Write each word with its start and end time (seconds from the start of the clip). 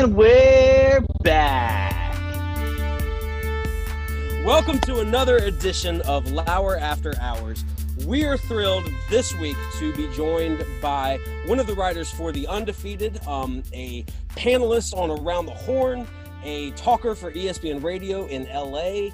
And 0.00 0.16
we're 0.16 1.04
back. 1.22 2.16
Welcome 4.46 4.78
to 4.78 5.00
another 5.00 5.36
edition 5.36 6.00
of 6.02 6.32
Lauer 6.32 6.78
After 6.78 7.12
Hours. 7.20 7.62
We 8.06 8.24
are 8.24 8.38
thrilled 8.38 8.90
this 9.10 9.36
week 9.36 9.58
to 9.78 9.94
be 9.94 10.10
joined 10.14 10.64
by 10.80 11.18
one 11.44 11.60
of 11.60 11.66
the 11.66 11.74
writers 11.74 12.10
for 12.10 12.32
The 12.32 12.46
Undefeated, 12.46 13.20
um, 13.26 13.62
a 13.74 14.04
panelist 14.30 14.96
on 14.96 15.10
Around 15.10 15.44
the 15.44 15.52
Horn, 15.52 16.06
a 16.44 16.70
talker 16.70 17.14
for 17.14 17.30
ESPN 17.32 17.84
Radio 17.84 18.24
in 18.24 18.44
LA, 18.44 19.10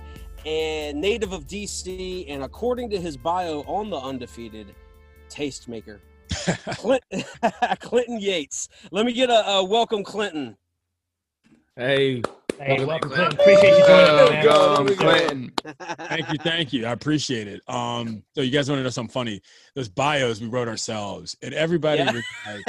and 0.49 1.01
native 1.01 1.33
of 1.33 1.49
DC, 1.49 2.27
and 2.29 2.45
according 2.45 2.91
to 2.91 3.01
his 3.01 3.17
bio 3.17 3.63
on 3.63 3.91
The 3.91 3.99
Undefeated, 3.99 4.73
tastemaker. 5.31 5.99
Clint, 6.77 7.03
Clinton 7.81 8.21
Yates. 8.21 8.69
Let 8.93 9.05
me 9.05 9.13
get 9.13 9.31
a, 9.31 9.49
a 9.49 9.65
welcome, 9.65 10.05
Clinton. 10.05 10.57
Hey, 11.79 12.23
Hey, 12.59 12.83
welcome, 12.87 13.11
Clinton. 13.11 13.39
Appreciate 13.39 13.77
you 13.77 13.85
joining 13.87 14.07
us, 14.07 14.47
welcome, 14.47 14.87
There 14.87 14.97
we 14.97 14.97
go. 14.97 14.97
Clinton. 14.97 15.53
Thank 16.09 16.33
you, 16.33 16.39
thank 16.39 16.73
you. 16.73 16.87
I 16.87 16.93
appreciate 16.93 17.49
it. 17.49 17.61
Um, 17.69 18.23
so 18.35 18.41
you 18.41 18.51
guys 18.51 18.71
want 18.71 18.79
to 18.79 18.83
know 18.83 18.89
something 18.89 19.13
funny? 19.13 19.43
Those 19.75 19.91
bios 19.91 20.41
we 20.41 20.49
wrote 20.49 20.69
ourselves, 20.69 21.37
and 21.43 21.53
everybody 21.53 22.03
Yeah. 22.03 22.13
was 22.13 22.23
like 22.47 22.65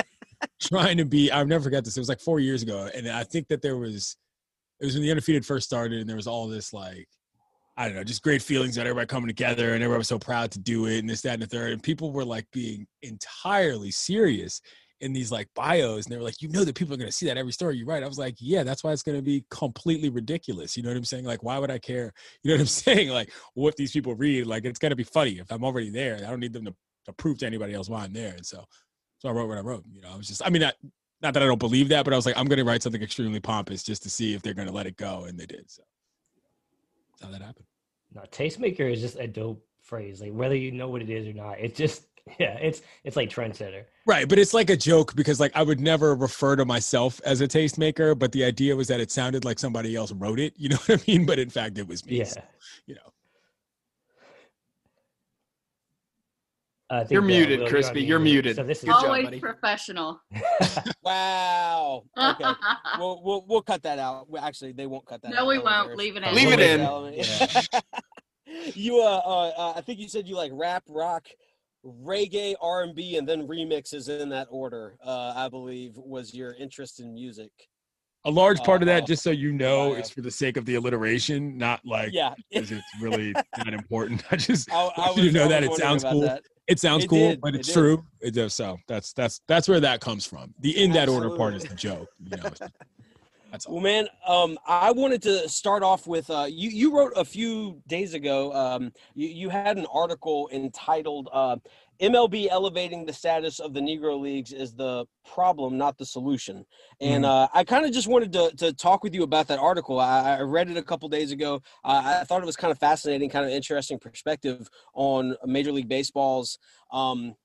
trying 0.62 0.98
to 0.98 1.06
be. 1.06 1.32
I've 1.32 1.48
never 1.48 1.64
forget 1.64 1.86
this. 1.86 1.96
It 1.96 2.02
was 2.02 2.10
like 2.10 2.20
four 2.20 2.42
years 2.42 2.64
ago, 2.64 2.90
and 2.94 3.08
I 3.08 3.24
think 3.24 3.48
that 3.48 3.62
there 3.62 3.78
was. 3.78 4.18
It 4.82 4.86
was 4.86 4.94
when 4.96 5.04
the 5.04 5.12
undefeated 5.12 5.46
first 5.46 5.68
started, 5.68 6.02
and 6.02 6.10
there 6.10 6.18
was 6.18 6.28
all 6.28 6.50
this 6.50 6.74
like, 6.74 7.08
I 7.78 7.88
don't 7.88 7.96
know, 7.96 8.04
just 8.04 8.22
great 8.22 8.42
feelings 8.42 8.76
about 8.76 8.88
everybody 8.88 9.08
coming 9.08 9.28
together, 9.28 9.74
and 9.74 9.82
everybody 9.82 10.00
was 10.00 10.10
so 10.10 10.20
proud 10.20 10.52
to 10.52 10.60
do 10.60 10.86
it, 10.88 11.00
and 11.00 11.10
this, 11.10 11.22
that, 11.22 11.36
and 11.36 11.42
the 11.44 11.48
third, 11.48 11.72
and 11.72 11.82
people 11.82 12.12
were 12.12 12.26
like 12.26 12.46
being 12.52 12.86
entirely 13.04 13.90
serious 13.90 14.62
in 15.02 15.14
these 15.14 15.32
like 15.32 15.48
bios 15.54 16.06
and 16.06 16.12
they 16.12 16.18
were 16.18 16.24
like 16.24 16.42
you 16.42 16.50
know 16.50 16.64
that 16.64 16.76
people 16.76 16.94
are 16.94 16.98
going 16.98 17.10
to 17.10 17.16
see 17.16 17.28
that 17.28 17.38
every 17.38 17.52
story 17.52 17.78
you 17.78 17.86
write. 17.86 18.04
I 18.04 18.08
was 18.08 18.18
like 18.18 18.36
yeah 18.40 18.64
that's 18.64 18.84
why 18.84 18.92
it's 18.92 19.04
going 19.04 19.18
to 19.18 19.22
be 19.22 19.46
completely 19.50 20.10
ridiculous. 20.10 20.76
You 20.76 20.84
know 20.84 20.90
what 20.90 20.98
i'm 20.98 21.06
saying? 21.06 21.26
Like 21.26 21.44
why 21.44 21.60
would 21.60 21.72
i 21.72 21.78
care? 21.78 22.14
You 22.44 22.50
know 22.50 22.56
what 22.56 22.62
i'm 22.62 22.68
saying? 22.68 23.10
Like 23.10 23.32
what 23.54 23.76
these 23.76 23.92
people 23.92 24.16
read 24.16 24.48
like 24.48 24.66
it's 24.66 24.80
going 24.80 24.90
to 24.92 24.96
be 24.96 25.04
funny 25.04 25.40
if 25.40 25.52
i'm 25.52 25.64
already 25.64 25.90
there. 25.90 26.16
I 26.18 26.30
don't 26.30 26.40
need 26.40 26.54
them 26.54 26.66
to, 26.66 26.76
to 27.06 27.14
prove 27.14 27.38
to 27.40 27.46
anybody 27.46 27.74
else 27.74 27.90
why 27.90 28.04
i'm 28.04 28.14
there. 28.14 28.34
And 28.34 28.46
so 28.46 28.66
so 29.20 29.30
i 29.30 29.32
wrote 29.32 29.48
what 29.48 29.58
i 29.58 29.62
wrote 29.62 29.84
you 29.92 30.02
know? 30.02 30.10
I 30.14 30.18
was 30.18 30.28
just 30.28 30.42
i 30.46 30.50
mean 30.50 30.62
not, 30.62 30.74
not 31.22 31.34
that 31.34 31.44
i 31.44 31.46
don't 31.46 31.60
believe 31.60 31.90
that 31.90 32.04
but 32.04 32.14
i 32.14 32.16
was 32.16 32.26
like 32.26 32.38
i'm 32.38 32.48
going 32.48 32.60
to 32.60 32.66
write 32.66 32.84
something 32.84 33.02
extremely 33.02 33.40
pompous 33.40 33.84
just 33.84 34.04
to 34.04 34.10
see 34.10 34.34
if 34.34 34.42
they're 34.42 34.54
going 34.54 34.68
to 34.68 34.74
let 34.74 34.88
it 34.88 34.98
go 34.98 35.26
and 35.26 35.40
they 35.40 35.46
did 35.46 35.70
so. 35.70 35.84
That's 37.12 37.32
how 37.32 37.38
that 37.38 37.46
happened. 37.46 37.66
Now 38.14 38.24
tastemaker 38.32 38.92
is 38.92 39.02
just 39.02 39.18
a 39.18 39.28
dope 39.28 39.64
phrase. 39.88 40.22
Like 40.22 40.34
whether 40.34 40.56
you 40.56 40.72
know 40.72 40.90
what 40.90 41.02
it 41.02 41.10
is 41.10 41.28
or 41.28 41.34
not, 41.34 41.60
it's 41.60 41.78
just 41.78 42.04
yeah, 42.40 42.58
it's 42.60 42.82
it's 43.04 43.16
like 43.16 43.30
trendsetter. 43.30 43.84
Right, 44.06 44.28
but 44.28 44.40
it's 44.40 44.54
like 44.54 44.70
a 44.70 44.78
joke 44.78 45.16
because 45.16 45.40
like 45.40 45.52
I 45.56 45.64
would 45.64 45.80
never 45.80 46.16
refer 46.16 46.56
to 46.56 46.66
myself 46.66 47.20
as 47.26 47.42
a 47.42 47.48
tastemaker, 47.48 48.18
but 48.18 48.32
the 48.32 48.44
idea 48.44 48.76
was 48.76 48.88
that 48.88 49.00
it 49.00 49.12
sounded 49.12 49.46
like 49.46 49.60
somebody 49.60 49.96
else 49.96 50.12
wrote 50.12 50.40
it. 50.40 50.54
You 50.58 50.70
know 50.70 50.78
what 50.86 51.02
I 51.02 51.04
mean? 51.12 51.26
But 51.26 51.40
in 51.40 51.50
fact, 51.50 51.78
it 51.78 51.88
was 51.88 52.06
me. 52.06 52.18
Yeah. 52.20 52.24
so, 52.26 52.42
you 52.88 52.96
know. 52.96 53.02
I 56.90 57.00
think, 57.00 57.12
You're 57.12 57.22
uh, 57.22 57.26
muted, 57.26 57.60
Will, 57.60 57.66
on 57.66 57.72
Crispy. 57.72 57.94
mute. 58.00 58.08
You're 58.08 58.20
muted. 58.20 58.56
So 58.56 58.64
this 58.64 58.78
is 58.80 58.86
Good 58.86 58.92
job, 58.92 59.04
Always 59.06 59.40
professional. 59.42 60.22
Wow. 61.04 62.04
Okay. 62.18 62.46
we'll, 62.98 63.22
we'll 63.24 63.46
we'll 63.48 63.62
cut 63.62 63.84
that 63.84 64.00
out. 64.00 64.30
Well, 64.30 64.44
actually, 64.44 64.72
they 64.74 64.88
won't 64.88 65.06
cut 65.06 65.22
that 65.22 65.32
No, 65.32 65.40
out. 65.42 65.48
we 65.48 65.56
Don't 65.56 65.64
won't. 65.66 65.92
embarrass- 65.92 65.98
Leave 65.98 66.16
it 66.18 66.24
in. 66.24 66.36
Leave 66.36 66.52
it 66.52 67.84
in. 67.84 68.72
You 68.74 69.02
uh, 69.02 69.22
uh, 69.26 69.48
uh, 69.58 69.74
I 69.76 69.82
think 69.82 70.00
you 70.00 70.08
said 70.08 70.28
you 70.28 70.36
like 70.36 70.52
rap, 70.54 70.84
rock, 70.88 71.28
reggae, 71.86 72.56
R 72.62 72.84
and 72.84 72.96
B, 72.96 73.18
and 73.18 73.28
then 73.28 73.48
remixes 73.48 74.10
in 74.10 74.30
that 74.30 74.48
order. 74.50 74.96
Uh, 75.06 75.34
I 75.36 75.50
believe 75.50 75.94
was 75.96 76.34
your 76.34 76.54
interest 76.56 77.00
in 77.00 77.14
music. 77.14 77.52
A 78.26 78.32
large 78.32 78.60
part 78.60 78.82
of 78.82 78.90
Uh, 78.90 78.94
that, 78.94 79.08
just 79.08 79.24
so 79.24 79.30
you 79.32 79.54
know, 79.54 79.92
bio. 79.92 80.00
is 80.02 80.10
for 80.10 80.22
the 80.22 80.32
sake 80.32 80.58
of 80.58 80.66
the 80.66 80.76
alliteration, 80.76 81.58
not 81.58 81.80
like 81.86 82.12
Yeah. 82.12 82.34
it's 82.52 82.74
really 83.00 83.32
not 83.58 83.74
important. 83.74 84.24
I 84.32 84.36
just 84.36 84.70
I, 84.72 84.90
I 84.98 85.00
want 85.08 85.18
you 85.24 85.32
to 85.32 85.32
know 85.32 85.48
that 85.48 85.64
it 85.64 85.74
sounds 85.76 86.04
cool. 86.04 86.22
that. 86.22 86.44
It 86.68 86.80
sounds 86.80 87.06
It 87.06 87.08
cool, 87.08 87.30
did, 87.30 87.42
but 87.42 87.56
it's 87.56 87.68
did. 87.70 87.74
true. 87.74 88.04
It 88.20 88.32
does. 88.32 88.54
So 88.54 88.78
that's 88.90 89.14
that's 89.14 89.40
that's 89.48 89.70
where 89.70 89.80
that 89.80 90.02
comes 90.02 90.26
from. 90.26 90.54
The 90.60 90.84
in 90.84 90.92
that 90.92 91.08
order 91.08 91.30
part 91.38 91.54
is 91.54 91.64
the 91.64 91.76
joke. 91.76 92.10
You 92.20 92.36
know, 92.38 92.50
that's 93.52 93.66
all. 93.66 93.76
Well, 93.76 93.84
man, 93.84 94.08
um, 94.28 94.58
I 94.68 94.92
wanted 94.92 95.22
to 95.24 95.48
start 95.50 95.84
off 95.84 96.08
with 96.08 96.30
uh, 96.30 96.48
you. 96.50 96.70
You 96.70 96.96
wrote 96.96 97.14
a 97.16 97.26
few 97.26 97.82
days 97.88 98.14
ago. 98.14 98.54
Um, 98.54 98.92
you, 99.16 99.28
you 99.28 99.50
had 99.50 99.78
an 99.78 99.86
article 99.92 100.50
entitled 100.52 101.30
uh, 101.32 101.58
"MLB 102.02 102.48
elevating 102.50 103.06
the 103.06 103.14
status 103.14 103.60
of 103.60 103.74
the 103.74 103.80
Negro 103.80 104.20
leagues 104.20 104.52
is 104.54 104.74
the 104.74 105.06
problem, 105.26 105.78
not 105.78 105.98
the 105.98 106.06
solution." 106.06 106.66
And 107.00 107.26
uh, 107.26 107.48
I 107.54 107.64
kind 107.64 107.86
of 107.86 107.92
just 107.92 108.08
wanted 108.08 108.34
to, 108.34 108.52
to 108.58 108.74
talk 108.74 109.04
with 109.04 109.14
you 109.14 109.24
about 109.24 109.48
that 109.48 109.60
article. 109.60 110.00
I, 110.00 110.38
I 110.38 110.42
read 110.42 110.70
it 110.70 110.78
a 110.78 110.84
couple 110.84 111.08
days 111.10 111.32
ago. 111.32 111.62
Uh, 111.84 112.20
I 112.22 112.24
thought 112.24 112.42
it 112.42 112.46
was 112.46 112.58
kind 112.58 112.72
of 112.72 112.80
fascinating, 112.80 113.30
kind 113.30 113.46
of 113.46 113.52
interesting 113.52 114.00
perspective 114.00 114.70
on 114.94 115.36
Major 115.46 115.72
League 115.72 115.90
Baseball's. 115.90 116.60
Um, 116.92 117.36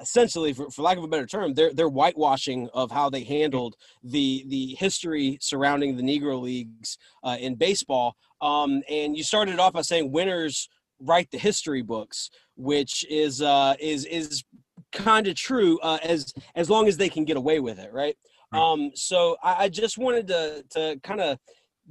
essentially 0.00 0.52
for, 0.52 0.70
for 0.70 0.82
lack 0.82 0.96
of 0.96 1.04
a 1.04 1.08
better 1.08 1.26
term 1.26 1.54
they're 1.54 1.72
they're 1.72 1.88
whitewashing 1.88 2.68
of 2.74 2.90
how 2.90 3.10
they 3.10 3.24
handled 3.24 3.76
the 4.02 4.44
the 4.48 4.74
history 4.78 5.38
surrounding 5.40 5.96
the 5.96 6.02
negro 6.02 6.40
leagues 6.40 6.98
uh, 7.24 7.36
in 7.40 7.54
baseball 7.54 8.16
um, 8.40 8.82
and 8.88 9.16
you 9.16 9.22
started 9.22 9.58
off 9.58 9.72
by 9.72 9.82
saying 9.82 10.10
winners 10.12 10.68
write 11.00 11.30
the 11.30 11.38
history 11.38 11.82
books 11.82 12.30
which 12.56 13.04
is 13.08 13.42
uh, 13.42 13.74
is 13.80 14.04
is 14.06 14.44
kind 14.92 15.26
of 15.26 15.34
true 15.34 15.78
uh, 15.80 15.98
as 16.02 16.32
as 16.54 16.70
long 16.70 16.88
as 16.88 16.96
they 16.96 17.08
can 17.08 17.24
get 17.24 17.36
away 17.36 17.60
with 17.60 17.78
it 17.78 17.92
right 17.92 18.16
Right. 18.50 18.62
um, 18.62 18.92
so 18.94 19.36
I, 19.42 19.64
I 19.64 19.68
just 19.68 19.98
wanted 19.98 20.26
to 20.28 20.64
to 20.70 21.00
kind 21.02 21.20
of 21.20 21.38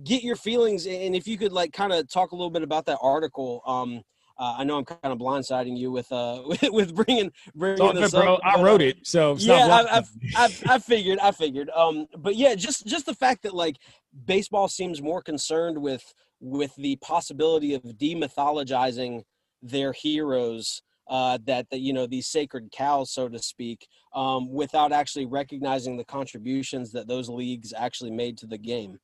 get 0.04 0.24
your 0.24 0.36
feelings 0.36 0.86
and 0.88 1.16
if 1.16 1.28
you 1.28 1.38
could 1.38 1.52
like 1.52 1.72
kind 1.74 1.92
of 1.94 2.10
talk 2.10 2.32
a 2.32 2.36
little 2.36 2.50
bit 2.50 2.64
about 2.64 2.86
that 2.86 3.00
article 3.02 3.62
um, 3.66 4.02
uh, 4.40 4.56
I 4.58 4.64
know 4.64 4.78
I'm 4.78 4.86
kind 4.86 5.00
of 5.06 5.18
blindsiding 5.18 5.78
you 5.78 5.92
with 5.92 6.12
uh 6.12 6.44
with, 6.46 6.64
with 6.72 6.96
bringing 6.96 7.32
bringing 7.56 7.96
this 7.96 8.12
good, 8.12 8.22
bro. 8.22 8.36
up, 8.36 8.42
I 8.44 8.62
wrote 8.62 8.82
uh, 8.82 8.86
it, 8.86 9.08
so 9.08 9.34
it's 9.34 9.46
yeah, 9.46 9.68
not 9.68 9.92
I, 9.92 9.98
I, 9.98 10.04
I, 10.36 10.76
I 10.76 10.80
figured, 10.80 11.20
I 11.20 11.32
figured. 11.32 11.70
Um, 11.72 12.08
but 12.18 12.36
yeah, 12.36 12.56
just 12.56 12.86
just 12.86 13.06
the 13.06 13.14
fact 13.14 13.44
that 13.44 13.54
like 13.54 13.78
baseball 14.26 14.68
seems 14.68 15.02
more 15.02 15.22
concerned 15.22 15.78
with 15.82 16.14
with 16.40 16.76
the 16.76 16.96
possibility 16.98 17.74
of 17.74 17.82
demythologizing 17.84 19.24
their 19.62 19.92
heroes 19.92 20.84
uh, 21.10 21.38
that 21.46 21.70
the, 21.70 21.80
you 21.80 21.94
know 21.94 22.06
these 22.06 22.28
sacred 22.28 22.72
cows, 22.72 23.12
so 23.12 23.30
to 23.30 23.40
speak, 23.40 23.88
um, 24.14 24.52
without 24.52 24.92
actually 24.92 25.26
recognizing 25.26 25.98
the 25.98 26.04
contributions 26.04 26.92
that 26.92 27.08
those 27.08 27.30
leagues 27.30 27.74
actually 27.76 28.12
made 28.12 28.38
to 28.38 28.46
the 28.46 28.58
game. 28.58 29.00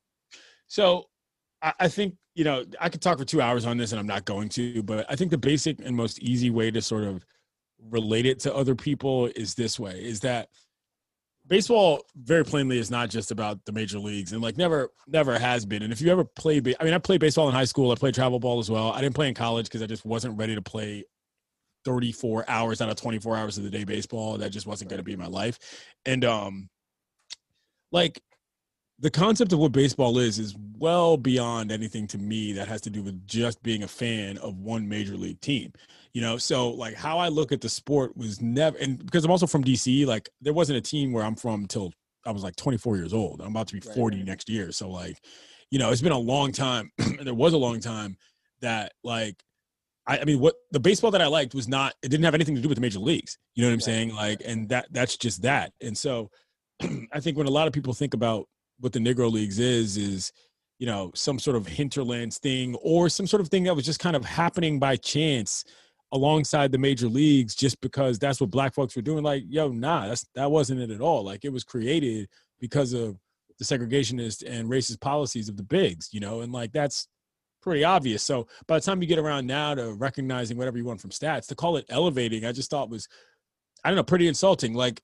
So 0.66 1.04
I, 1.78 1.88
think, 1.88 2.14
you 2.34 2.44
know, 2.44 2.64
I 2.80 2.88
could 2.88 3.00
talk 3.00 3.18
for 3.18 3.24
two 3.24 3.40
hours 3.40 3.64
on 3.64 3.76
this 3.76 3.92
and 3.92 4.00
I'm 4.00 4.06
not 4.06 4.24
going 4.24 4.48
to, 4.50 4.82
but 4.82 5.06
I 5.08 5.16
think 5.16 5.30
the 5.30 5.38
basic 5.38 5.80
and 5.80 5.96
most 5.96 6.18
easy 6.20 6.50
way 6.50 6.70
to 6.70 6.82
sort 6.82 7.04
of 7.04 7.24
relate 7.90 8.26
it 8.26 8.40
to 8.40 8.54
other 8.54 8.74
people 8.74 9.26
is 9.36 9.54
this 9.54 9.78
way 9.78 10.02
is 10.02 10.20
that 10.20 10.48
baseball 11.46 12.04
very 12.16 12.44
plainly 12.44 12.78
is 12.78 12.90
not 12.90 13.10
just 13.10 13.30
about 13.30 13.62
the 13.66 13.72
major 13.72 13.98
leagues 13.98 14.32
and 14.32 14.40
like 14.40 14.56
never 14.56 14.90
never 15.06 15.38
has 15.38 15.66
been. 15.66 15.82
And 15.82 15.92
if 15.92 16.00
you 16.00 16.10
ever 16.10 16.24
play 16.24 16.62
i 16.80 16.84
mean 16.84 16.94
i 16.94 16.98
played 16.98 17.20
baseball 17.20 17.48
in 17.48 17.54
high 17.54 17.64
school. 17.64 17.90
I 17.90 17.96
played 17.96 18.14
travel 18.14 18.38
ball 18.38 18.58
as 18.58 18.70
well. 18.70 18.92
I 18.92 19.00
didn't 19.00 19.14
play 19.14 19.28
in 19.28 19.34
college 19.34 19.66
because 19.66 19.82
i 19.82 19.86
just 19.86 20.04
wasn't 20.04 20.38
ready 20.38 20.54
to 20.54 20.62
play 20.62 21.04
34 21.84 22.46
hours 22.48 22.80
out 22.80 22.88
of 22.88 22.96
24 22.96 23.36
hours 23.36 23.58
of 23.58 23.64
the 23.64 23.70
day 23.70 23.84
baseball. 23.84 24.38
That 24.38 24.50
just 24.50 24.66
wasn't 24.66 24.88
going 24.88 24.98
to 24.98 25.04
be 25.04 25.16
my 25.16 25.26
life. 25.26 25.58
And 26.06 26.24
um 26.24 26.70
like 27.92 28.20
the 29.04 29.10
concept 29.10 29.52
of 29.52 29.58
what 29.58 29.70
baseball 29.70 30.18
is 30.18 30.38
is 30.38 30.56
well 30.78 31.18
beyond 31.18 31.70
anything 31.70 32.06
to 32.06 32.16
me 32.16 32.52
that 32.52 32.66
has 32.66 32.80
to 32.80 32.88
do 32.88 33.02
with 33.02 33.26
just 33.26 33.62
being 33.62 33.82
a 33.82 33.88
fan 33.88 34.38
of 34.38 34.56
one 34.58 34.88
major 34.88 35.14
league 35.14 35.40
team 35.40 35.70
you 36.14 36.22
know? 36.22 36.38
So 36.38 36.70
like 36.70 36.94
how 36.94 37.18
i 37.18 37.28
look 37.28 37.52
at 37.52 37.60
the 37.60 37.68
sport 37.68 38.16
was 38.16 38.40
never 38.40 38.78
and 38.78 39.04
because 39.04 39.24
i'm 39.24 39.30
also 39.30 39.46
from 39.46 39.62
dc 39.62 40.06
like 40.06 40.30
there 40.40 40.54
wasn't 40.54 40.78
a 40.78 40.80
team 40.80 41.12
where 41.12 41.24
i'm 41.24 41.34
from 41.34 41.62
until 41.62 41.92
i 42.24 42.30
was 42.30 42.42
like 42.42 42.56
24 42.56 42.96
years 42.96 43.12
old. 43.12 43.42
I'm 43.42 43.48
about 43.48 43.68
to 43.68 43.74
be 43.74 43.80
40 43.80 44.16
right. 44.16 44.24
next 44.24 44.48
year. 44.48 44.72
So 44.72 44.88
like 44.88 45.18
you 45.70 45.78
know 45.78 45.90
it's 45.90 46.00
been 46.00 46.12
a 46.12 46.18
long 46.18 46.52
time 46.52 46.90
and 46.98 47.26
there 47.26 47.34
was 47.34 47.52
a 47.52 47.58
long 47.58 47.80
time 47.80 48.16
that 48.62 48.92
like 49.02 49.36
I, 50.06 50.20
I, 50.20 50.24
mean 50.24 50.40
what 50.40 50.54
the 50.70 50.80
baseball 50.80 51.10
that 51.10 51.20
i 51.20 51.26
liked 51.26 51.54
was 51.54 51.68
not 51.68 51.94
it 52.02 52.08
didn't 52.08 52.24
have 52.24 52.34
anything 52.34 52.54
to 52.54 52.60
do 52.62 52.68
with 52.68 52.76
the 52.76 52.82
major 52.82 53.00
leagues 53.00 53.36
you 53.54 53.62
know 53.62 53.68
what 53.68 53.72
i'm 53.72 53.76
right. 53.78 53.82
saying? 53.82 54.14
Like 54.14 54.40
and 54.46 54.68
that 54.70 54.86
that's 54.90 55.18
just 55.18 55.42
that. 55.42 55.72
And 55.82 55.98
so 55.98 56.30
i 57.12 57.20
think 57.20 57.36
when 57.36 57.46
a 57.46 57.50
lot 57.50 57.66
of 57.66 57.74
people 57.74 57.92
think 57.92 58.14
about 58.14 58.46
what 58.80 58.92
the 58.92 58.98
negro 58.98 59.30
leagues 59.30 59.58
is 59.58 59.96
is 59.96 60.32
you 60.78 60.86
know 60.86 61.10
some 61.14 61.38
sort 61.38 61.56
of 61.56 61.66
hinterlands 61.66 62.38
thing 62.38 62.74
or 62.76 63.08
some 63.08 63.26
sort 63.26 63.40
of 63.40 63.48
thing 63.48 63.64
that 63.64 63.74
was 63.74 63.84
just 63.84 64.00
kind 64.00 64.16
of 64.16 64.24
happening 64.24 64.78
by 64.78 64.96
chance 64.96 65.64
alongside 66.12 66.70
the 66.70 66.78
major 66.78 67.08
leagues 67.08 67.54
just 67.54 67.80
because 67.80 68.18
that's 68.18 68.40
what 68.40 68.50
black 68.50 68.74
folks 68.74 68.94
were 68.94 69.02
doing. 69.02 69.24
Like 69.24 69.44
yo 69.48 69.68
nah 69.68 70.08
that's 70.08 70.26
that 70.34 70.50
wasn't 70.50 70.80
it 70.80 70.90
at 70.90 71.00
all. 71.00 71.24
Like 71.24 71.44
it 71.44 71.52
was 71.52 71.64
created 71.64 72.28
because 72.60 72.92
of 72.92 73.18
the 73.58 73.64
segregationist 73.64 74.42
and 74.46 74.68
racist 74.68 75.00
policies 75.00 75.48
of 75.48 75.56
the 75.56 75.62
bigs 75.62 76.08
you 76.12 76.18
know 76.18 76.40
and 76.40 76.52
like 76.52 76.72
that's 76.72 77.08
pretty 77.62 77.84
obvious. 77.84 78.22
So 78.22 78.46
by 78.66 78.78
the 78.78 78.84
time 78.84 79.00
you 79.00 79.08
get 79.08 79.18
around 79.18 79.46
now 79.46 79.74
to 79.74 79.94
recognizing 79.94 80.58
whatever 80.58 80.76
you 80.76 80.84
want 80.84 81.00
from 81.00 81.10
stats 81.10 81.46
to 81.46 81.54
call 81.54 81.76
it 81.76 81.86
elevating 81.88 82.44
i 82.44 82.52
just 82.52 82.70
thought 82.70 82.90
was 82.90 83.08
i 83.84 83.88
don't 83.88 83.96
know 83.96 84.02
pretty 84.02 84.28
insulting. 84.28 84.74
Like 84.74 85.00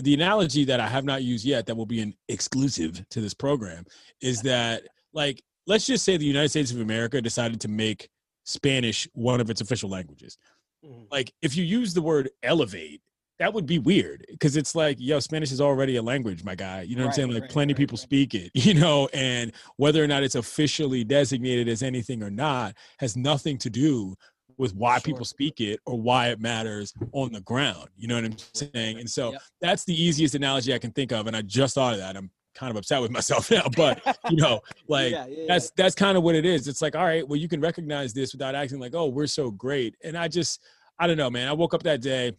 the 0.00 0.14
analogy 0.14 0.64
that 0.64 0.80
i 0.80 0.88
have 0.88 1.04
not 1.04 1.22
used 1.22 1.44
yet 1.44 1.66
that 1.66 1.76
will 1.76 1.86
be 1.86 2.00
an 2.00 2.14
exclusive 2.28 3.04
to 3.10 3.20
this 3.20 3.34
program 3.34 3.84
is 4.20 4.40
that 4.42 4.82
like 5.12 5.42
let's 5.66 5.86
just 5.86 6.04
say 6.04 6.16
the 6.16 6.24
united 6.24 6.48
states 6.48 6.70
of 6.70 6.80
america 6.80 7.20
decided 7.20 7.60
to 7.60 7.68
make 7.68 8.08
Spanish 8.44 9.08
one 9.14 9.40
of 9.40 9.50
its 9.50 9.60
official 9.60 9.88
languages. 9.88 10.38
Mm-hmm. 10.84 11.04
Like 11.10 11.32
if 11.42 11.56
you 11.56 11.64
use 11.64 11.94
the 11.94 12.02
word 12.02 12.30
elevate, 12.42 13.00
that 13.38 13.52
would 13.52 13.66
be 13.66 13.78
weird 13.78 14.24
because 14.30 14.56
it's 14.56 14.74
like, 14.74 14.98
yo, 15.00 15.18
Spanish 15.18 15.50
is 15.50 15.60
already 15.60 15.96
a 15.96 16.02
language, 16.02 16.44
my 16.44 16.54
guy. 16.54 16.82
You 16.82 16.94
know 16.94 17.02
what 17.02 17.08
I'm 17.08 17.14
saying? 17.14 17.30
Like 17.30 17.42
right, 17.42 17.50
plenty 17.50 17.72
right, 17.72 17.78
people 17.78 17.98
speak 17.98 18.34
it, 18.34 18.50
you 18.54 18.74
know, 18.74 19.08
and 19.12 19.52
whether 19.76 20.02
or 20.02 20.06
not 20.06 20.22
it's 20.22 20.34
officially 20.34 21.02
designated 21.02 21.68
as 21.68 21.82
anything 21.82 22.22
or 22.22 22.30
not 22.30 22.76
has 22.98 23.16
nothing 23.16 23.58
to 23.58 23.70
do 23.70 24.14
with 24.58 24.74
why 24.74 24.94
sure. 24.94 25.02
people 25.02 25.24
speak 25.24 25.60
it 25.60 25.80
or 25.86 26.00
why 26.00 26.28
it 26.28 26.40
matters 26.40 26.92
on 27.12 27.32
the 27.32 27.40
ground. 27.40 27.88
You 27.96 28.08
know 28.08 28.16
what 28.16 28.24
I'm 28.24 28.36
saying? 28.54 28.98
And 28.98 29.08
so 29.08 29.32
yep. 29.32 29.42
that's 29.60 29.84
the 29.84 30.00
easiest 30.00 30.34
analogy 30.34 30.74
I 30.74 30.78
can 30.78 30.92
think 30.92 31.12
of. 31.12 31.26
And 31.26 31.36
I 31.36 31.42
just 31.42 31.74
thought 31.74 31.94
of 31.94 31.98
that. 32.00 32.16
I'm 32.16 32.30
kind 32.54 32.70
of 32.70 32.76
upset 32.76 33.00
with 33.00 33.10
myself 33.10 33.50
now, 33.50 33.64
but 33.76 34.00
you 34.30 34.36
know, 34.36 34.60
like 34.88 35.12
yeah, 35.12 35.26
yeah, 35.26 35.44
that's 35.48 35.70
that's 35.76 35.94
kind 35.94 36.16
of 36.16 36.22
what 36.22 36.34
it 36.34 36.44
is. 36.44 36.68
It's 36.68 36.82
like, 36.82 36.96
all 36.96 37.04
right, 37.04 37.26
well, 37.26 37.38
you 37.38 37.48
can 37.48 37.60
recognize 37.60 38.12
this 38.12 38.32
without 38.32 38.54
acting 38.54 38.78
like, 38.78 38.94
oh, 38.94 39.06
we're 39.06 39.26
so 39.26 39.50
great. 39.50 39.96
And 40.04 40.16
I 40.16 40.28
just, 40.28 40.62
I 40.98 41.06
don't 41.06 41.16
know, 41.16 41.30
man. 41.30 41.48
I 41.48 41.52
woke 41.52 41.74
up 41.74 41.82
that 41.84 42.00
day. 42.00 42.32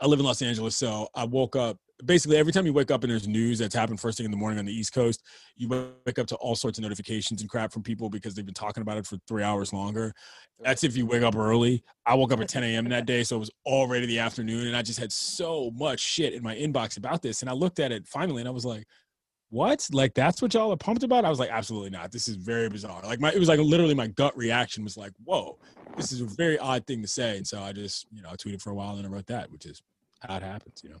I 0.00 0.06
live 0.06 0.18
in 0.18 0.24
Los 0.24 0.40
Angeles, 0.40 0.76
so 0.76 1.08
I 1.14 1.24
woke 1.24 1.56
up. 1.56 1.78
Basically, 2.04 2.36
every 2.36 2.52
time 2.52 2.66
you 2.66 2.72
wake 2.72 2.90
up 2.90 3.02
and 3.02 3.10
there's 3.10 3.28
news 3.28 3.58
that's 3.58 3.74
happened 3.74 4.00
first 4.00 4.18
thing 4.18 4.24
in 4.24 4.30
the 4.30 4.36
morning 4.36 4.58
on 4.58 4.64
the 4.64 4.72
East 4.72 4.92
Coast, 4.92 5.22
you 5.56 5.68
wake 5.68 6.18
up 6.18 6.26
to 6.28 6.36
all 6.36 6.54
sorts 6.54 6.78
of 6.78 6.82
notifications 6.82 7.40
and 7.40 7.50
crap 7.50 7.72
from 7.72 7.82
people 7.82 8.08
because 8.08 8.34
they've 8.34 8.44
been 8.44 8.54
talking 8.54 8.82
about 8.82 8.98
it 8.98 9.06
for 9.06 9.18
three 9.28 9.42
hours 9.42 9.72
longer. 9.72 10.12
That's 10.58 10.84
if 10.84 10.96
you 10.96 11.06
wake 11.06 11.22
up 11.22 11.36
early. 11.36 11.82
I 12.06 12.14
woke 12.14 12.32
up 12.32 12.40
at 12.40 12.48
10 12.48 12.64
a.m. 12.64 12.88
that 12.88 13.06
day, 13.06 13.22
so 13.22 13.36
it 13.36 13.40
was 13.40 13.50
already 13.66 14.06
the 14.06 14.18
afternoon, 14.18 14.66
and 14.66 14.76
I 14.76 14.82
just 14.82 14.98
had 14.98 15.12
so 15.12 15.70
much 15.74 16.00
shit 16.00 16.34
in 16.34 16.42
my 16.42 16.54
inbox 16.54 16.96
about 16.96 17.22
this. 17.22 17.42
And 17.42 17.50
I 17.50 17.52
looked 17.52 17.80
at 17.80 17.92
it 17.92 18.06
finally, 18.06 18.40
and 18.40 18.48
I 18.48 18.52
was 18.52 18.64
like, 18.64 18.86
what? 19.50 19.86
Like 19.92 20.14
that's 20.14 20.40
what 20.40 20.54
y'all 20.54 20.72
are 20.72 20.76
pumped 20.76 21.02
about? 21.02 21.24
I 21.24 21.28
was 21.28 21.40
like, 21.40 21.50
absolutely 21.50 21.90
not. 21.90 22.12
This 22.12 22.28
is 22.28 22.36
very 22.36 22.68
bizarre. 22.68 23.02
Like 23.02 23.20
my, 23.20 23.30
it 23.32 23.38
was 23.38 23.48
like 23.48 23.58
literally 23.58 23.94
my 23.94 24.06
gut 24.06 24.36
reaction 24.36 24.84
was 24.84 24.96
like, 24.96 25.12
whoa, 25.24 25.58
this 25.96 26.12
is 26.12 26.20
a 26.20 26.24
very 26.24 26.58
odd 26.58 26.86
thing 26.86 27.02
to 27.02 27.08
say. 27.08 27.36
And 27.36 27.46
so 27.46 27.60
I 27.60 27.72
just, 27.72 28.06
you 28.12 28.22
know, 28.22 28.30
I 28.30 28.36
tweeted 28.36 28.62
for 28.62 28.70
a 28.70 28.74
while 28.74 28.96
and 28.96 29.06
I 29.06 29.10
wrote 29.10 29.26
that, 29.26 29.50
which 29.50 29.66
is 29.66 29.82
how 30.20 30.36
it 30.36 30.42
happens, 30.42 30.80
you 30.84 30.90
know. 30.90 31.00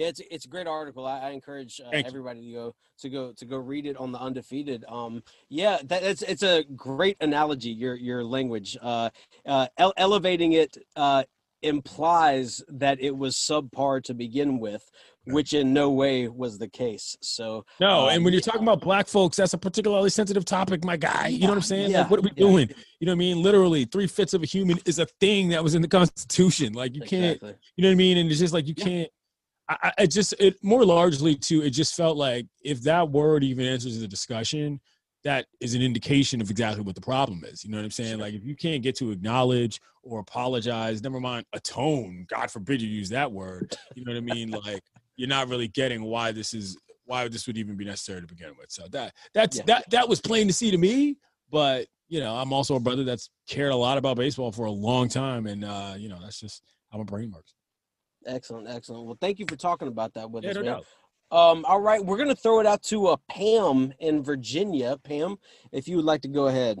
Yeah, 0.00 0.06
it's 0.06 0.22
it's 0.30 0.46
a 0.46 0.48
great 0.48 0.66
article. 0.66 1.06
I, 1.06 1.20
I 1.20 1.30
encourage 1.32 1.78
uh, 1.78 1.90
everybody 1.92 2.40
to 2.40 2.52
go 2.54 2.74
to 3.00 3.10
go 3.10 3.32
to 3.32 3.44
go 3.44 3.58
read 3.58 3.84
it 3.84 3.98
on 3.98 4.12
the 4.12 4.18
undefeated. 4.18 4.82
Um, 4.88 5.22
yeah, 5.50 5.76
that, 5.84 6.02
it's 6.02 6.22
it's 6.22 6.42
a 6.42 6.64
great 6.74 7.18
analogy. 7.20 7.68
Your 7.68 7.96
your 7.96 8.24
language, 8.24 8.78
uh, 8.80 9.10
uh, 9.44 9.66
ele- 9.76 9.92
elevating 9.98 10.54
it 10.54 10.78
uh, 10.96 11.24
implies 11.60 12.62
that 12.68 12.98
it 13.02 13.14
was 13.14 13.36
subpar 13.36 14.02
to 14.04 14.14
begin 14.14 14.58
with, 14.58 14.90
which 15.26 15.52
in 15.52 15.74
no 15.74 15.90
way 15.90 16.28
was 16.28 16.56
the 16.56 16.68
case. 16.68 17.18
So 17.20 17.66
no, 17.78 18.08
and 18.08 18.24
when 18.24 18.32
you're 18.32 18.40
talking 18.40 18.62
about 18.62 18.80
black 18.80 19.06
folks, 19.06 19.36
that's 19.36 19.52
a 19.52 19.58
particularly 19.58 20.08
sensitive 20.08 20.46
topic, 20.46 20.82
my 20.82 20.96
guy. 20.96 21.26
You 21.26 21.40
know 21.40 21.48
what 21.48 21.56
I'm 21.56 21.60
saying? 21.60 21.90
Yeah, 21.90 22.02
like, 22.02 22.10
what 22.10 22.20
are 22.20 22.22
we 22.22 22.30
yeah. 22.36 22.46
doing? 22.46 22.70
You 23.00 23.06
know 23.06 23.12
what 23.12 23.16
I 23.16 23.18
mean? 23.18 23.42
Literally, 23.42 23.84
three 23.84 24.06
fifths 24.06 24.32
of 24.32 24.42
a 24.42 24.46
human 24.46 24.78
is 24.86 24.98
a 24.98 25.04
thing 25.20 25.50
that 25.50 25.62
was 25.62 25.74
in 25.74 25.82
the 25.82 25.88
Constitution. 25.88 26.72
Like 26.72 26.94
you 26.94 27.02
can't, 27.02 27.36
exactly. 27.36 27.54
you 27.76 27.82
know 27.82 27.90
what 27.90 27.92
I 27.92 27.96
mean? 27.96 28.16
And 28.16 28.30
it's 28.30 28.40
just 28.40 28.54
like 28.54 28.66
you 28.66 28.74
can't. 28.74 29.10
I, 29.70 29.92
I 29.98 30.06
just 30.06 30.34
it 30.38 30.62
more 30.62 30.84
largely 30.84 31.34
too. 31.36 31.62
It 31.62 31.70
just 31.70 31.94
felt 31.94 32.16
like 32.16 32.46
if 32.64 32.82
that 32.82 33.10
word 33.10 33.44
even 33.44 33.66
enters 33.66 34.00
the 34.00 34.08
discussion, 34.08 34.80
that 35.22 35.46
is 35.60 35.74
an 35.74 35.82
indication 35.82 36.40
of 36.40 36.50
exactly 36.50 36.82
what 36.82 36.94
the 36.94 37.00
problem 37.00 37.44
is. 37.44 37.64
You 37.64 37.70
know 37.70 37.78
what 37.78 37.84
I'm 37.84 37.90
saying? 37.90 38.10
Sure. 38.12 38.18
Like 38.18 38.34
if 38.34 38.44
you 38.44 38.56
can't 38.56 38.82
get 38.82 38.96
to 38.96 39.10
acknowledge 39.10 39.80
or 40.02 40.18
apologize, 40.18 41.02
never 41.02 41.20
mind 41.20 41.46
atone, 41.52 42.26
God 42.28 42.50
forbid 42.50 42.82
you 42.82 42.88
use 42.88 43.10
that 43.10 43.30
word. 43.30 43.76
You 43.94 44.04
know 44.04 44.12
what 44.12 44.18
I 44.18 44.34
mean? 44.34 44.50
Like 44.64 44.82
you're 45.16 45.28
not 45.28 45.48
really 45.48 45.68
getting 45.68 46.02
why 46.02 46.32
this 46.32 46.54
is 46.54 46.76
why 47.04 47.28
this 47.28 47.46
would 47.46 47.58
even 47.58 47.76
be 47.76 47.84
necessary 47.84 48.20
to 48.20 48.26
begin 48.26 48.52
with. 48.58 48.70
So 48.70 48.84
that 48.90 49.14
that's 49.34 49.58
yeah. 49.58 49.64
that 49.66 49.90
that 49.90 50.08
was 50.08 50.20
plain 50.20 50.46
to 50.46 50.52
see 50.52 50.70
to 50.70 50.78
me. 50.78 51.16
But 51.50 51.86
you 52.08 52.20
know, 52.20 52.34
I'm 52.34 52.52
also 52.52 52.76
a 52.76 52.80
brother 52.80 53.04
that's 53.04 53.30
cared 53.48 53.72
a 53.72 53.76
lot 53.76 53.98
about 53.98 54.16
baseball 54.16 54.52
for 54.52 54.66
a 54.66 54.70
long 54.70 55.08
time, 55.08 55.46
and 55.46 55.64
uh, 55.64 55.94
you 55.96 56.08
know, 56.08 56.18
that's 56.20 56.40
just 56.40 56.62
how 56.90 56.98
my 56.98 57.04
brain 57.04 57.30
works. 57.30 57.54
Excellent, 58.26 58.68
excellent. 58.68 59.06
Well, 59.06 59.18
thank 59.20 59.38
you 59.38 59.46
for 59.48 59.56
talking 59.56 59.88
about 59.88 60.14
that 60.14 60.30
with 60.30 60.44
yeah, 60.44 60.50
us, 60.50 60.56
no 60.56 60.62
man. 60.62 60.72
Doubt. 60.72 60.84
Um, 61.32 61.64
all 61.64 61.80
right, 61.80 62.04
we're 62.04 62.18
gonna 62.18 62.34
throw 62.34 62.60
it 62.60 62.66
out 62.66 62.82
to 62.84 63.08
uh, 63.08 63.16
Pam 63.28 63.92
in 64.00 64.22
Virginia. 64.22 64.96
Pam, 65.04 65.36
if 65.72 65.86
you 65.86 65.96
would 65.96 66.04
like 66.04 66.22
to 66.22 66.28
go 66.28 66.48
ahead. 66.48 66.78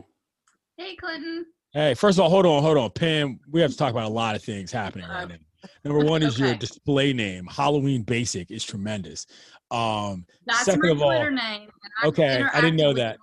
Hey, 0.76 0.96
Clinton. 0.96 1.46
Hey, 1.72 1.94
first 1.94 2.18
of 2.18 2.24
all, 2.24 2.30
hold 2.30 2.46
on, 2.46 2.62
hold 2.62 2.76
on, 2.76 2.90
Pam. 2.90 3.38
We 3.48 3.60
have 3.60 3.70
to 3.70 3.76
talk 3.76 3.92
about 3.92 4.06
a 4.06 4.12
lot 4.12 4.34
of 4.34 4.42
things 4.42 4.72
happening 4.72 5.08
right 5.08 5.28
now. 5.28 5.36
Number 5.84 6.04
one 6.04 6.22
is 6.22 6.34
okay. 6.34 6.48
your 6.48 6.54
display 6.56 7.12
name. 7.12 7.46
Halloween 7.46 8.02
Basic 8.02 8.50
is 8.50 8.64
tremendous. 8.64 9.26
Um, 9.70 10.26
That's 10.46 10.64
second 10.64 10.82
my 10.82 10.88
of 10.90 10.98
Twitter 10.98 11.24
all, 11.26 11.30
name. 11.30 11.68
okay, 12.04 12.44
I 12.52 12.60
didn't 12.60 12.76
know 12.76 12.92
that. 12.94 13.18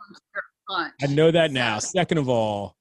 I 0.70 1.08
know 1.08 1.32
that 1.32 1.52
now. 1.52 1.80
Second 1.80 2.20
of 2.20 2.30
all, 2.30 2.78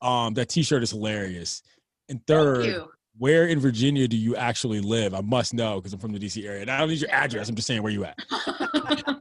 um, 0.00 0.34
that 0.34 0.48
T-shirt 0.48 0.82
is 0.82 0.90
hilarious. 0.90 1.62
And 2.08 2.24
third, 2.26 2.84
where 3.20 3.46
in 3.46 3.60
Virginia 3.60 4.08
do 4.08 4.16
you 4.16 4.34
actually 4.34 4.80
live? 4.80 5.12
I 5.12 5.20
must 5.20 5.52
know 5.52 5.76
because 5.76 5.92
I'm 5.92 5.98
from 5.98 6.12
the 6.12 6.18
DC 6.18 6.42
area. 6.42 6.62
And 6.62 6.70
I 6.70 6.78
don't 6.78 6.88
need 6.88 7.02
your 7.02 7.10
address. 7.10 7.50
I'm 7.50 7.54
just 7.54 7.68
saying 7.68 7.82
where 7.82 7.92
you 7.92 8.06
at. 8.06 8.18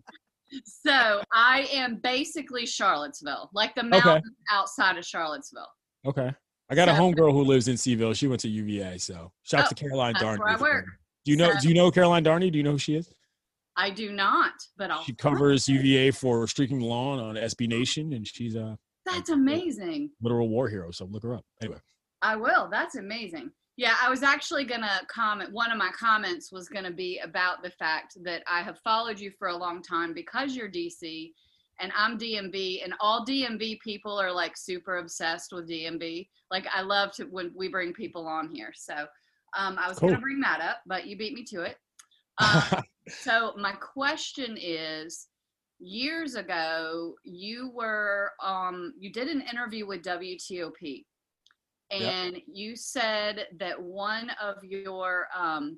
so 0.64 1.22
I 1.34 1.68
am 1.74 2.00
basically 2.02 2.66
Charlottesville, 2.66 3.50
like 3.54 3.76
the 3.76 3.84
mountains 3.84 4.24
okay. 4.26 4.58
outside 4.58 4.98
of 4.98 5.06
Charlottesville. 5.06 5.68
Okay. 6.06 6.34
I 6.70 6.76
got 6.76 6.88
so, 6.88 6.94
a 6.94 6.98
homegirl 6.98 7.34
who 7.34 7.44
lives 7.44 7.68
in 7.68 7.76
C-ville. 7.76 8.14
She 8.14 8.28
went 8.28 8.40
to 8.40 8.48
UVA, 8.48 9.00
so 9.00 9.34
shout 9.44 9.66
oh, 9.66 9.68
to 9.68 9.76
Caroline 9.76 10.16
Darney. 10.16 10.86
Do 11.26 11.32
you 11.32 11.38
know? 11.38 11.52
So, 11.52 11.60
do 11.60 11.68
you 11.68 11.74
know 11.74 11.92
Caroline 11.92 12.24
Darney? 12.24 12.50
Do 12.50 12.58
you 12.58 12.64
know 12.64 12.72
who 12.72 12.78
she 12.78 12.96
is? 12.96 13.14
I 13.76 13.90
do 13.90 14.14
not, 14.14 14.54
but 14.78 14.92
I'll. 14.92 15.04
She 15.04 15.14
covers 15.14 15.68
UVA 15.68 16.12
for 16.12 16.48
Streaking 16.48 16.80
the 16.80 16.86
Lawn 16.86 17.20
on 17.20 17.36
SB 17.36 17.68
Nation, 17.68 18.14
and 18.14 18.26
she's 18.26 18.56
a. 18.56 18.78
That's 19.06 19.30
amazing. 19.30 20.12
Literal 20.22 20.48
war 20.48 20.70
hero. 20.70 20.92
So 20.92 21.04
look 21.04 21.24
her 21.24 21.34
up. 21.34 21.44
Anyway. 21.62 21.80
I 22.22 22.38
will. 22.38 22.70
That's 22.72 22.96
amazing. 22.96 23.52
Yeah, 23.80 23.96
I 24.04 24.10
was 24.10 24.24
actually 24.24 24.66
going 24.66 24.82
to 24.82 25.00
comment. 25.08 25.54
One 25.54 25.72
of 25.72 25.78
my 25.78 25.90
comments 25.98 26.52
was 26.52 26.68
going 26.68 26.84
to 26.84 26.92
be 26.92 27.20
about 27.20 27.64
the 27.64 27.70
fact 27.70 28.18
that 28.26 28.44
I 28.46 28.62
have 28.62 28.78
followed 28.80 29.18
you 29.18 29.32
for 29.32 29.48
a 29.48 29.56
long 29.56 29.82
time 29.82 30.14
because 30.14 30.54
you're 30.54 30.70
DC 30.70 31.32
and 31.80 31.90
I'm 31.96 32.18
DMB, 32.18 32.84
and 32.84 32.94
all 33.00 33.26
DMB 33.26 33.80
people 33.80 34.20
are 34.20 34.34
like 34.34 34.58
super 34.58 34.98
obsessed 34.98 35.54
with 35.54 35.70
DMB. 35.70 36.28
Like 36.52 36.68
I 36.76 36.82
love 36.82 37.14
to 37.14 37.24
when 37.28 37.54
we 37.56 37.70
bring 37.70 37.94
people 37.94 38.28
on 38.28 38.50
here. 38.50 38.74
So 38.76 39.06
um, 39.58 39.78
I 39.80 39.88
was 39.88 39.98
Cool. 39.98 40.10
gonna 40.10 40.20
bring 40.20 40.42
that 40.42 40.60
up, 40.60 40.82
but 40.86 41.08
you 41.08 41.18
beat 41.18 41.34
me 41.34 41.46
to 41.46 41.62
it. 41.62 41.78
Um, 42.42 42.84
so 43.08 43.54
my 43.58 43.72
question 43.72 44.58
is, 44.60 45.28
years 45.80 46.36
ago, 46.36 47.16
you 47.24 47.72
were 47.74 48.32
um, 48.44 48.94
you 49.00 49.10
did 49.14 49.30
an 49.30 49.42
interview 49.50 49.88
with 49.88 50.04
WTOP, 50.04 51.06
and 51.92 52.38
you 52.48 52.76
said 52.76 53.48
that 53.60 53.82
one 53.82 54.32
of 54.42 54.64
your 54.64 55.28
um, 55.36 55.78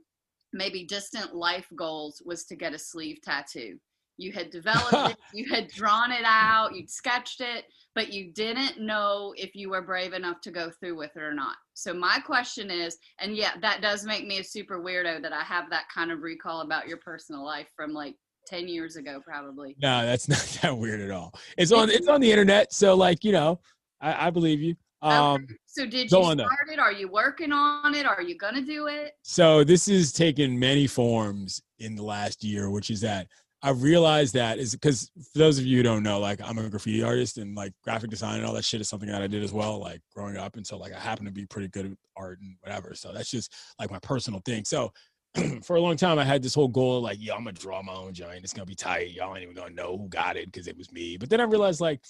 maybe 0.53 0.85
distant 0.85 1.35
life 1.35 1.67
goals 1.75 2.21
was 2.25 2.45
to 2.45 2.55
get 2.55 2.73
a 2.73 2.79
sleeve 2.79 3.21
tattoo. 3.21 3.77
You 4.17 4.31
had 4.31 4.51
developed 4.51 5.11
it, 5.11 5.17
you 5.33 5.51
had 5.51 5.67
drawn 5.69 6.11
it 6.11 6.23
out, 6.25 6.75
you'd 6.75 6.89
sketched 6.89 7.41
it, 7.41 7.65
but 7.95 8.13
you 8.13 8.31
didn't 8.33 8.79
know 8.79 9.33
if 9.35 9.55
you 9.55 9.69
were 9.69 9.81
brave 9.81 10.13
enough 10.13 10.41
to 10.41 10.51
go 10.51 10.69
through 10.69 10.97
with 10.97 11.11
it 11.15 11.23
or 11.23 11.33
not. 11.33 11.55
So 11.73 11.93
my 11.93 12.19
question 12.19 12.69
is, 12.69 12.97
and 13.19 13.35
yeah, 13.35 13.51
that 13.61 13.81
does 13.81 14.05
make 14.05 14.27
me 14.27 14.39
a 14.39 14.43
super 14.43 14.81
weirdo 14.81 15.21
that 15.21 15.33
I 15.33 15.43
have 15.43 15.69
that 15.69 15.85
kind 15.93 16.11
of 16.11 16.21
recall 16.21 16.61
about 16.61 16.87
your 16.87 16.97
personal 16.97 17.43
life 17.43 17.69
from 17.75 17.93
like 17.93 18.15
10 18.47 18.67
years 18.67 18.95
ago, 18.95 19.21
probably. 19.25 19.75
no, 19.81 20.05
that's 20.05 20.27
not 20.29 20.59
that 20.61 20.77
weird 20.77 21.01
at 21.01 21.11
all. 21.11 21.33
It's 21.57 21.71
on 21.71 21.89
it's 21.89 22.07
on 22.07 22.21
the 22.21 22.31
internet, 22.31 22.73
so 22.73 22.95
like 22.95 23.23
you 23.23 23.31
know, 23.31 23.59
I, 24.01 24.27
I 24.27 24.29
believe 24.29 24.61
you. 24.61 24.75
Um, 25.01 25.47
So 25.65 25.85
did 25.85 26.11
you 26.11 26.17
though. 26.19 26.23
start 26.23 26.69
it? 26.71 26.79
Are 26.79 26.91
you 26.91 27.07
working 27.07 27.51
on 27.51 27.95
it? 27.95 28.05
Are 28.05 28.21
you 28.21 28.37
gonna 28.37 28.61
do 28.61 28.87
it? 28.87 29.13
So 29.23 29.63
this 29.63 29.85
has 29.87 30.11
taken 30.11 30.57
many 30.59 30.87
forms 30.87 31.61
in 31.79 31.95
the 31.95 32.03
last 32.03 32.43
year, 32.43 32.69
which 32.69 32.89
is 32.89 33.01
that 33.01 33.27
I 33.63 33.69
realized 33.69 34.33
that 34.33 34.57
is 34.57 34.73
because 34.73 35.11
for 35.31 35.37
those 35.37 35.59
of 35.59 35.65
you 35.65 35.77
who 35.77 35.83
don't 35.83 36.01
know, 36.01 36.19
like 36.19 36.41
I'm 36.43 36.57
a 36.57 36.67
graffiti 36.69 37.03
artist 37.03 37.37
and 37.37 37.55
like 37.55 37.73
graphic 37.83 38.09
design 38.09 38.37
and 38.37 38.45
all 38.45 38.53
that 38.53 38.65
shit 38.65 38.81
is 38.81 38.89
something 38.89 39.09
that 39.09 39.21
I 39.21 39.27
did 39.27 39.43
as 39.43 39.53
well, 39.53 39.77
like 39.79 40.01
growing 40.15 40.35
up. 40.35 40.55
And 40.55 40.65
so 40.65 40.77
like 40.77 40.93
I 40.93 40.99
happen 40.99 41.25
to 41.25 41.31
be 41.31 41.45
pretty 41.45 41.67
good 41.67 41.85
at 41.85 41.91
art 42.17 42.39
and 42.41 42.55
whatever. 42.61 42.95
So 42.95 43.13
that's 43.13 43.29
just 43.29 43.53
like 43.79 43.91
my 43.91 43.99
personal 43.99 44.41
thing. 44.45 44.65
So 44.65 44.91
for 45.63 45.75
a 45.75 45.79
long 45.81 45.95
time 45.95 46.17
I 46.17 46.23
had 46.23 46.41
this 46.41 46.55
whole 46.55 46.67
goal 46.69 46.97
of 46.97 47.03
like, 47.03 47.17
yo, 47.21 47.35
I'm 47.35 47.43
gonna 47.43 47.53
draw 47.53 47.83
my 47.83 47.93
own 47.93 48.13
giant. 48.13 48.43
It's 48.43 48.53
gonna 48.53 48.65
be 48.65 48.75
tight. 48.75 49.11
Y'all 49.11 49.35
ain't 49.35 49.43
even 49.43 49.55
gonna 49.55 49.75
know 49.75 49.95
who 49.95 50.09
got 50.09 50.37
it 50.37 50.51
because 50.51 50.67
it 50.67 50.75
was 50.77 50.91
me. 50.91 51.17
But 51.17 51.29
then 51.29 51.39
I 51.39 51.43
realized 51.43 51.81
like 51.81 52.01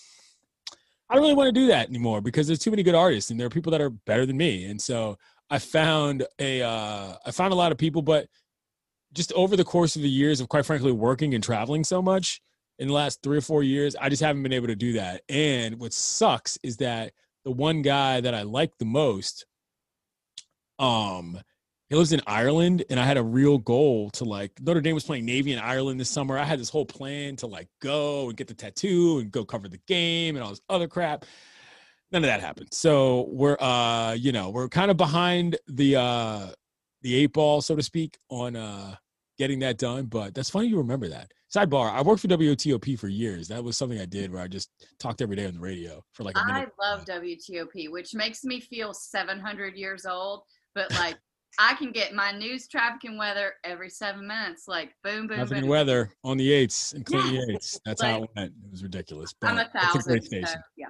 I 1.12 1.16
don't 1.16 1.24
really 1.24 1.36
want 1.36 1.54
to 1.54 1.60
do 1.60 1.68
that 1.68 1.90
anymore 1.90 2.22
because 2.22 2.48
there's 2.48 2.60
too 2.60 2.72
many 2.72 2.84
good 2.84 2.96
artists 2.96 3.32
and 3.32 3.40
there 3.40 3.46
are 3.46 3.52
people 3.52 3.72
that 3.74 3.82
are 3.82 3.90
better 3.90 4.26
than 4.26 4.38
me. 4.38 4.64
And 4.66 4.82
so 4.82 5.18
I 5.50 5.60
found 5.60 6.26
a 6.40 6.62
uh, 6.62 7.16
I 7.26 7.32
found 7.32 7.52
a 7.52 7.58
lot 7.58 7.74
of 7.74 7.78
people, 7.78 8.02
but 8.02 8.28
just 9.12 9.34
over 9.34 9.58
the 9.58 9.66
course 9.66 9.98
of 9.98 10.04
the 10.04 10.10
years 10.10 10.40
of 10.40 10.48
quite 10.48 10.66
frankly 10.66 10.94
working 10.94 11.36
and 11.36 11.44
traveling 11.44 11.84
so 11.84 12.02
much 12.02 12.42
in 12.80 12.88
the 12.88 12.94
last 12.94 13.22
three 13.22 13.38
or 13.38 13.42
four 13.42 13.62
years, 13.62 13.94
I 14.00 14.08
just 14.08 14.24
haven't 14.24 14.42
been 14.42 14.54
able 14.54 14.68
to 14.68 14.76
do 14.76 14.94
that. 14.94 15.24
And 15.28 15.80
what 15.82 15.92
sucks 15.92 16.58
is 16.64 16.78
that 16.78 17.12
the 17.44 17.52
one 17.52 17.82
guy 17.82 18.22
that 18.22 18.34
I 18.34 18.44
like 18.44 18.78
the 18.78 18.86
most, 18.86 19.46
um, 20.80 21.42
he 21.92 21.98
lives 21.98 22.14
in 22.14 22.22
Ireland, 22.26 22.86
and 22.90 23.00
I 23.00 23.06
had 23.06 23.18
a 23.18 23.24
real 23.24 23.60
goal 23.60 24.10
to 24.12 24.24
like 24.24 24.52
Notre 24.60 24.82
Dame 24.82 24.96
was 24.96 25.04
playing 25.04 25.26
Navy 25.26 25.54
in 25.54 25.60
Ireland 25.60 26.00
this 26.00 26.10
summer. 26.10 26.38
I 26.38 26.46
had 26.46 26.60
this 26.60 26.70
whole 26.70 26.86
plan 26.86 27.36
to 27.38 27.48
like 27.48 27.68
go 27.82 28.30
and 28.30 28.38
get 28.38 28.48
the 28.48 28.56
tattoo 28.56 29.20
and 29.20 29.30
go 29.30 29.46
cover 29.46 29.68
the 29.68 29.80
game 29.88 30.36
and 30.36 30.44
all 30.44 30.50
this 30.50 30.62
other 30.70 30.88
crap 30.88 31.26
none 32.12 32.24
of 32.24 32.28
that 32.28 32.42
happened. 32.42 32.70
So 32.72 33.28
we're 33.30 33.58
uh, 33.60 34.14
you 34.14 34.32
know, 34.32 34.50
we're 34.50 34.70
kind 34.70 34.92
of 34.92 34.98
behind 34.98 35.58
the 35.68 35.96
uh 35.98 36.48
the 37.02 37.16
eight 37.16 37.34
ball, 37.34 37.62
so 37.62 37.76
to 37.76 37.84
speak, 37.84 38.18
on 38.30 38.56
uh 38.56 38.96
getting 39.38 39.60
that 39.60 39.78
done. 39.78 40.06
But 40.06 40.36
that's 40.36 40.50
funny 40.50 40.68
you 40.68 40.78
remember 40.78 41.08
that. 41.10 41.32
Sidebar, 41.54 41.92
I 41.92 42.02
worked 42.02 42.22
for 42.22 42.30
WTOP 42.30 42.98
for 42.98 43.10
years. 43.10 43.50
That 43.50 43.62
was 43.62 43.76
something 43.76 44.00
I 44.00 44.06
did 44.06 44.32
where 44.32 44.42
I 44.42 44.48
just 44.48 44.70
talked 45.00 45.22
every 45.22 45.36
day 45.36 45.46
on 45.46 45.54
the 45.54 45.60
radio 45.60 46.02
for 46.14 46.24
like 46.24 46.38
I 46.38 46.66
love 46.80 47.06
WTOP, 47.06 47.92
which 47.92 48.14
makes 48.14 48.46
me 48.46 48.62
feel 48.62 48.94
700 48.94 49.76
years 49.76 50.06
old. 50.06 50.44
But 50.74 50.90
like, 50.92 51.18
I 51.60 51.74
can 51.76 51.92
get 51.92 52.14
my 52.14 52.32
news, 52.32 52.68
traffic, 52.68 53.04
and 53.04 53.18
weather 53.18 53.54
every 53.64 53.90
seven 53.90 54.26
minutes. 54.28 54.68
Like, 54.68 54.94
boom, 55.04 55.28
boom, 55.28 55.38
Traffic 55.38 55.58
and 55.58 55.68
weather 55.70 56.12
on 56.24 56.38
the 56.38 56.52
eights 56.52 56.94
and 56.94 57.06
Clinton 57.06 57.34
Yeah. 57.36 57.42
Yates. 57.50 57.80
That's 57.86 58.02
how 58.02 58.24
it 58.24 58.30
went. 58.36 58.54
It 58.66 58.72
was 58.72 58.84
ridiculous. 58.84 59.34
I'm 59.42 59.58
a 59.58 59.58
But 59.58 59.66
it's 59.66 59.76
a 59.76 59.80
thousand. 59.80 60.02
great 60.12 60.24
So, 60.24 60.28
station. 60.30 60.62
yeah. 60.78 60.88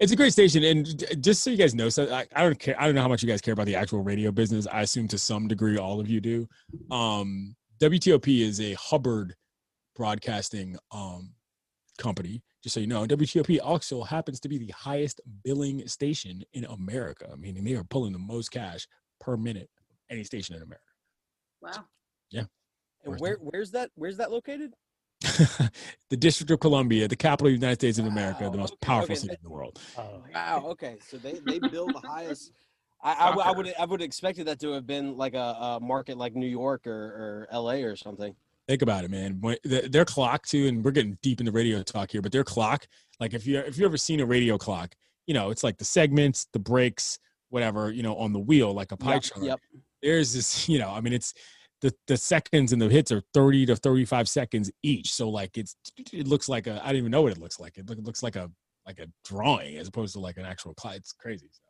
It's 0.00 0.12
a 0.12 0.16
great 0.16 0.32
station, 0.32 0.62
and 0.62 1.22
just 1.22 1.42
so 1.42 1.50
you 1.50 1.56
guys 1.56 1.74
know, 1.74 1.88
so 1.88 2.12
I, 2.14 2.24
I 2.34 2.42
don't 2.44 2.58
care. 2.58 2.80
I 2.80 2.86
don't 2.86 2.94
know 2.94 3.02
how 3.02 3.08
much 3.08 3.20
you 3.22 3.28
guys 3.28 3.40
care 3.40 3.52
about 3.52 3.66
the 3.66 3.74
actual 3.74 4.00
radio 4.00 4.30
business. 4.30 4.66
I 4.70 4.82
assume 4.82 5.08
to 5.08 5.18
some 5.18 5.48
degree 5.48 5.76
all 5.76 5.98
of 5.98 6.08
you 6.08 6.20
do. 6.20 6.48
Um, 6.92 7.56
WTOP 7.80 8.42
is 8.42 8.60
a 8.60 8.74
Hubbard 8.74 9.34
broadcasting 9.96 10.76
um, 10.92 11.32
company. 11.98 12.42
Just 12.62 12.74
so 12.74 12.80
you 12.80 12.86
know, 12.86 13.04
WTOP 13.06 13.58
also 13.62 14.02
happens 14.02 14.40
to 14.40 14.48
be 14.48 14.58
the 14.58 14.72
highest 14.76 15.20
billing 15.44 15.86
station 15.88 16.42
in 16.52 16.64
America. 16.66 17.34
Meaning 17.36 17.64
they 17.64 17.74
are 17.74 17.84
pulling 17.84 18.12
the 18.12 18.18
most 18.18 18.50
cash 18.50 18.86
per 19.20 19.36
minute 19.36 19.68
any 20.10 20.24
station 20.24 20.56
in 20.56 20.62
America. 20.62 20.84
Wow. 21.60 21.84
Yeah. 22.30 22.44
And 23.04 23.18
where 23.20 23.36
where's 23.40 23.70
that 23.72 23.90
where's 23.94 24.16
that 24.18 24.30
located? 24.30 24.74
the 26.10 26.16
District 26.16 26.50
of 26.50 26.60
Columbia, 26.60 27.08
the 27.08 27.16
capital 27.16 27.48
of 27.48 27.52
the 27.52 27.58
United 27.58 27.80
States 27.80 27.98
of 27.98 28.06
America, 28.06 28.48
the 28.50 28.58
most 28.58 28.74
okay, 28.74 28.86
powerful 28.86 29.12
okay. 29.12 29.20
city 29.20 29.32
in 29.34 29.42
the 29.42 29.50
world. 29.50 29.80
Oh, 29.96 30.22
Wow. 30.32 30.64
Okay. 30.68 30.98
So 31.08 31.16
they 31.16 31.34
they 31.34 31.58
build 31.58 31.94
the 31.94 32.00
highest. 32.00 32.52
I, 33.02 33.12
I, 33.12 33.26
w- 33.30 33.42
I 33.46 33.52
would 33.52 33.72
I 33.78 33.84
would 33.84 34.00
have 34.00 34.06
expected 34.06 34.46
that 34.48 34.60
to 34.60 34.72
have 34.72 34.86
been 34.86 35.16
like 35.16 35.34
a, 35.34 35.38
a 35.38 35.78
market 35.80 36.18
like 36.18 36.34
New 36.34 36.48
York 36.48 36.86
or, 36.86 36.92
or 36.92 37.48
L.A. 37.52 37.84
or 37.84 37.94
something. 37.94 38.34
Think 38.66 38.82
about 38.82 39.04
it, 39.04 39.10
man. 39.10 39.38
When, 39.40 39.56
th- 39.64 39.90
their 39.90 40.04
clock 40.04 40.46
too, 40.46 40.66
and 40.66 40.84
we're 40.84 40.90
getting 40.90 41.16
deep 41.22 41.40
in 41.40 41.46
the 41.46 41.52
radio 41.52 41.82
talk 41.82 42.10
here, 42.10 42.20
but 42.20 42.32
their 42.32 42.44
clock, 42.44 42.86
like 43.20 43.34
if 43.34 43.46
you 43.46 43.58
if 43.60 43.78
you 43.78 43.86
ever 43.86 43.96
seen 43.96 44.20
a 44.20 44.26
radio 44.26 44.58
clock, 44.58 44.94
you 45.26 45.34
know, 45.34 45.50
it's 45.50 45.62
like 45.62 45.78
the 45.78 45.84
segments, 45.84 46.48
the 46.52 46.58
breaks, 46.58 47.20
whatever, 47.50 47.92
you 47.92 48.02
know, 48.02 48.16
on 48.16 48.32
the 48.32 48.38
wheel, 48.38 48.72
like 48.74 48.90
a 48.92 48.96
pie 48.96 49.14
Yep, 49.14 49.22
chart. 49.22 49.44
Yep. 49.44 49.60
There's 50.02 50.32
this, 50.32 50.68
you 50.68 50.78
know, 50.78 50.90
I 50.90 51.00
mean, 51.00 51.12
it's 51.12 51.34
the 51.80 51.94
the 52.06 52.16
seconds 52.16 52.72
and 52.72 52.82
the 52.82 52.88
hits 52.88 53.12
are 53.12 53.22
30 53.34 53.66
to 53.66 53.76
35 53.76 54.28
seconds 54.28 54.70
each. 54.82 55.12
So 55.12 55.28
like 55.28 55.56
it's 55.56 55.76
it 56.12 56.26
looks 56.26 56.48
like 56.48 56.66
a 56.66 56.80
I 56.84 56.88
don't 56.88 56.96
even 56.96 57.10
know 57.10 57.22
what 57.22 57.32
it 57.32 57.38
looks 57.38 57.60
like. 57.60 57.78
It, 57.78 57.88
look, 57.88 57.98
it 57.98 58.04
looks 58.04 58.22
like 58.22 58.36
a 58.36 58.50
like 58.86 58.98
a 58.98 59.06
drawing 59.24 59.76
as 59.76 59.88
opposed 59.88 60.14
to 60.14 60.20
like 60.20 60.38
an 60.38 60.44
actual 60.44 60.74
clock. 60.74 60.96
It's 60.96 61.12
crazy. 61.12 61.48
So 61.52 61.62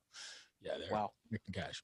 yeah, 0.63 0.73
they're 0.79 0.93
Wow. 0.97 1.11
making 1.31 1.53
cash. 1.53 1.83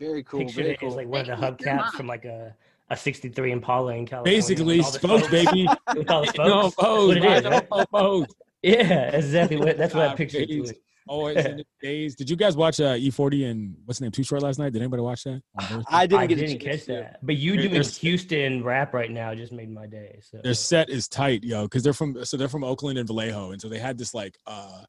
Very 0.00 0.22
cool. 0.22 0.40
picture 0.40 0.62
Very 0.62 0.70
it 0.74 0.82
as 0.82 0.88
cool. 0.88 0.96
like 0.96 1.08
one 1.08 1.20
of 1.20 1.26
the 1.26 1.36
Thank 1.36 1.60
hubcaps 1.60 1.90
from 1.92 2.06
like 2.06 2.24
a, 2.24 2.54
a 2.90 2.96
63 2.96 3.52
Impala 3.52 3.94
in 3.94 4.06
California. 4.06 4.36
Basically, 4.38 4.78
with 4.78 4.86
all 4.86 4.92
the 4.92 4.98
spokes, 4.98 5.28
baby. 5.28 5.68
With 5.96 6.10
all 6.10 6.20
the 6.22 6.26
spokes. 6.32 6.74
Bose, 6.76 7.08
what 7.08 7.16
it 7.16 7.24
is, 7.24 7.42
no, 7.44 7.50
right? 7.50 7.90
Bose. 7.90 8.26
Yeah, 8.62 9.10
that's 9.10 9.26
exactly 9.26 9.56
what 9.56 9.76
that's 9.76 9.94
what 9.94 10.00
God, 10.00 10.06
that 10.08 10.12
ah, 10.12 10.16
picture 10.16 10.44
is. 10.48 10.74
Please. 11.08 11.12
doing. 11.12 11.18
Always 11.20 11.44
in 11.46 11.56
the 11.58 11.64
days. 11.80 12.14
Did 12.14 12.30
you 12.30 12.36
guys 12.36 12.56
watch 12.56 12.80
uh, 12.80 12.94
E40 12.94 13.50
and 13.50 13.76
what's 13.84 13.98
the 13.98 14.04
name? 14.04 14.12
Too 14.12 14.22
short 14.22 14.42
last 14.42 14.58
night. 14.58 14.72
Did 14.72 14.82
anybody 14.82 15.02
watch 15.02 15.24
that? 15.24 15.42
I 15.88 16.06
didn't 16.06 16.22
I 16.22 16.26
get 16.26 16.38
a 16.38 16.46
didn't 16.46 16.60
chance 16.60 16.78
catch 16.80 16.86
to. 16.86 16.92
that, 16.92 17.18
but 17.22 17.36
you 17.36 17.52
There- 17.52 17.62
doing 17.62 17.72
there's- 17.72 17.96
Houston 17.98 18.62
rap 18.64 18.94
right 18.94 19.10
now 19.10 19.34
just 19.34 19.52
made 19.52 19.70
my 19.70 19.86
day. 19.86 20.18
So 20.22 20.38
Their 20.42 20.54
set 20.54 20.88
is 20.90 21.08
tight, 21.08 21.44
yo, 21.44 21.62
because 21.64 21.82
they're 21.82 21.92
from 21.92 22.24
so 22.24 22.36
they're 22.36 22.48
from 22.48 22.64
Oakland 22.64 22.98
and 22.98 23.06
Vallejo, 23.06 23.52
and 23.52 23.60
so 23.60 23.68
they 23.68 23.78
had 23.78 23.98
this 23.98 24.14
like 24.14 24.36
uh, 24.46 24.82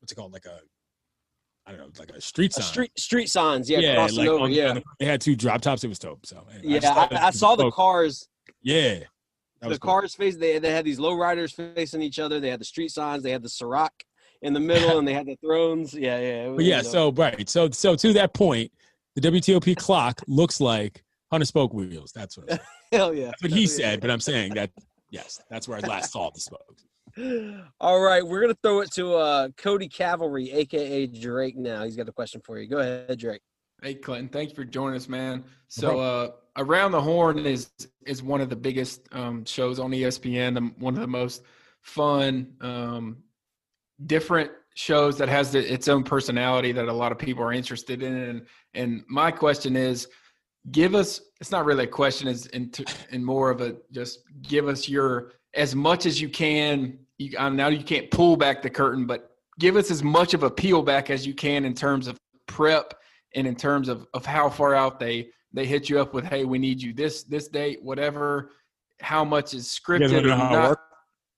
what's 0.00 0.12
it 0.12 0.14
called? 0.16 0.32
Like 0.32 0.46
a 0.46 0.58
I 1.66 1.72
don't 1.72 1.80
know, 1.80 1.90
like 2.00 2.10
a 2.10 2.20
street 2.20 2.50
A 2.56 2.62
sign. 2.62 2.64
street 2.64 2.98
street 2.98 3.28
signs. 3.28 3.70
Yeah. 3.70 3.94
crossing 3.94 4.18
like 4.18 4.28
over. 4.28 4.44
on 4.44 4.50
yeah. 4.52 4.78
they 4.98 5.04
had 5.06 5.20
two 5.20 5.36
drop 5.36 5.60
tops. 5.60 5.84
It 5.84 5.88
was 5.88 5.98
dope. 6.00 6.26
So 6.26 6.44
anyway, 6.52 6.74
Yeah. 6.74 6.78
just 6.80 6.94
thought 6.94 7.12
I, 7.14 7.26
I 7.26 7.30
saw 7.30 7.54
the 7.54 7.70
cars. 7.70 8.28
Yeah, 8.62 9.00
The 9.60 9.68
was 9.68 9.78
cool. 9.78 9.90
cars 9.92 10.14
face. 10.14 10.36
They 10.36 10.58
they 10.58 10.72
had 10.72 10.84
these 10.84 10.98
low 10.98 11.14
riders 11.14 11.52
facing 11.52 12.02
each 12.02 12.18
other. 12.18 12.40
They 12.40 12.50
had 12.50 12.60
the 12.60 12.64
street 12.64 12.90
signs. 12.90 13.22
They 13.22 13.30
had 13.30 13.42
the 13.42 13.48
Ciroc 13.48 13.90
in 14.42 14.52
the 14.52 14.60
middle, 14.60 14.98
and 14.98 15.06
they 15.06 15.14
had 15.14 15.26
the 15.26 15.36
thrones. 15.36 15.94
Yeah. 15.94 16.18
Yeah. 16.18 16.46
it 16.46 16.56
But 16.56 16.64
yeah, 16.64 16.78
was, 16.78 16.88
uh, 16.88 16.90
so 16.90 17.12
right, 17.12 17.48
so 17.48 17.70
so 17.70 17.94
to 17.96 18.12
that 18.14 18.34
point, 18.34 18.72
the 19.16 19.20
WTOP 19.20 19.76
clock 19.76 20.20
looks 20.26 20.60
like 20.60 21.04
hundred 21.30 21.46
spoke 21.46 21.72
wheels. 21.72 22.12
That's 22.12 22.36
what 22.36 22.52
I'm 22.52 22.58
hell 22.92 23.14
yeah. 23.14 23.26
That's 23.26 23.42
what 23.42 23.52
he 23.52 23.66
said, 23.66 24.00
but 24.00 24.10
I'm 24.10 24.20
saying 24.20 24.54
that 24.54 24.70
yes, 25.10 25.40
that's 25.50 25.68
where 25.68 25.78
I 25.78 25.86
last 25.86 26.12
saw 26.12 26.30
the 26.30 26.40
spokes. 26.40 26.84
All 27.80 28.00
right, 28.00 28.24
we're 28.26 28.40
gonna 28.40 28.56
throw 28.62 28.80
it 28.80 28.92
to 28.92 29.14
uh, 29.14 29.48
Cody 29.56 29.88
Cavalry, 29.88 30.50
aka 30.52 31.06
Drake. 31.06 31.56
Now 31.56 31.84
he's 31.84 31.96
got 31.96 32.08
a 32.08 32.12
question 32.12 32.40
for 32.44 32.58
you. 32.58 32.68
Go 32.68 32.78
ahead, 32.78 33.18
Drake. 33.18 33.42
Hey 33.82 33.94
Clinton, 33.94 34.28
thanks 34.28 34.52
for 34.52 34.64
joining 34.64 34.96
us, 34.96 35.08
man. 35.08 35.42
So 35.68 35.98
uh, 36.00 36.30
Around 36.56 36.92
the 36.92 37.00
Horn 37.00 37.38
is 37.46 37.70
is 38.06 38.22
one 38.22 38.40
of 38.40 38.48
the 38.48 38.56
biggest 38.56 39.08
um, 39.12 39.44
shows 39.44 39.78
on 39.78 39.90
ESPN, 39.90 40.54
the, 40.54 40.60
one 40.82 40.94
of 40.94 41.00
the 41.00 41.06
most 41.06 41.42
fun, 41.82 42.52
um, 42.60 43.18
different 44.06 44.50
shows 44.74 45.18
that 45.18 45.28
has 45.28 45.52
the, 45.52 45.72
its 45.72 45.88
own 45.88 46.02
personality 46.02 46.72
that 46.72 46.88
a 46.88 46.92
lot 46.92 47.12
of 47.12 47.18
people 47.18 47.42
are 47.42 47.52
interested 47.52 48.02
in. 48.02 48.14
And, 48.14 48.46
and 48.74 49.04
my 49.08 49.30
question 49.30 49.76
is, 49.76 50.08
give 50.70 50.94
us. 50.94 51.20
It's 51.40 51.50
not 51.50 51.64
really 51.64 51.84
a 51.84 51.88
question, 51.88 52.28
is 52.28 52.46
in, 52.46 52.70
in 53.10 53.24
more 53.24 53.50
of 53.50 53.60
a 53.60 53.76
just 53.92 54.20
give 54.42 54.68
us 54.68 54.88
your 54.88 55.32
as 55.54 55.74
much 55.74 56.06
as 56.06 56.20
you 56.20 56.28
can. 56.28 56.98
You, 57.18 57.36
I 57.38 57.48
know 57.48 57.68
you 57.68 57.82
can't 57.82 58.10
pull 58.10 58.36
back 58.36 58.62
the 58.62 58.70
curtain, 58.70 59.06
but 59.06 59.30
give 59.58 59.76
us 59.76 59.90
as 59.90 60.02
much 60.02 60.34
of 60.34 60.42
a 60.42 60.50
peel 60.50 60.82
back 60.82 61.10
as 61.10 61.26
you 61.26 61.34
can 61.34 61.64
in 61.64 61.74
terms 61.74 62.06
of 62.06 62.18
prep 62.46 62.94
and 63.34 63.46
in 63.46 63.54
terms 63.54 63.88
of, 63.88 64.06
of 64.14 64.26
how 64.26 64.48
far 64.48 64.74
out 64.74 64.98
they 64.98 65.28
they 65.52 65.66
hit 65.66 65.88
you 65.88 66.00
up 66.00 66.14
with 66.14 66.24
hey 66.24 66.44
we 66.44 66.58
need 66.58 66.80
you 66.80 66.92
this 66.92 67.22
this 67.24 67.48
date 67.48 67.82
whatever 67.82 68.50
how 69.00 69.24
much 69.24 69.54
is 69.54 69.66
scripted 69.66 70.12
wanna 70.12 70.18
or 70.18 70.22
know 70.22 70.36
how 70.36 70.48
it 70.48 70.52
not 70.52 70.68
worked? 70.70 70.89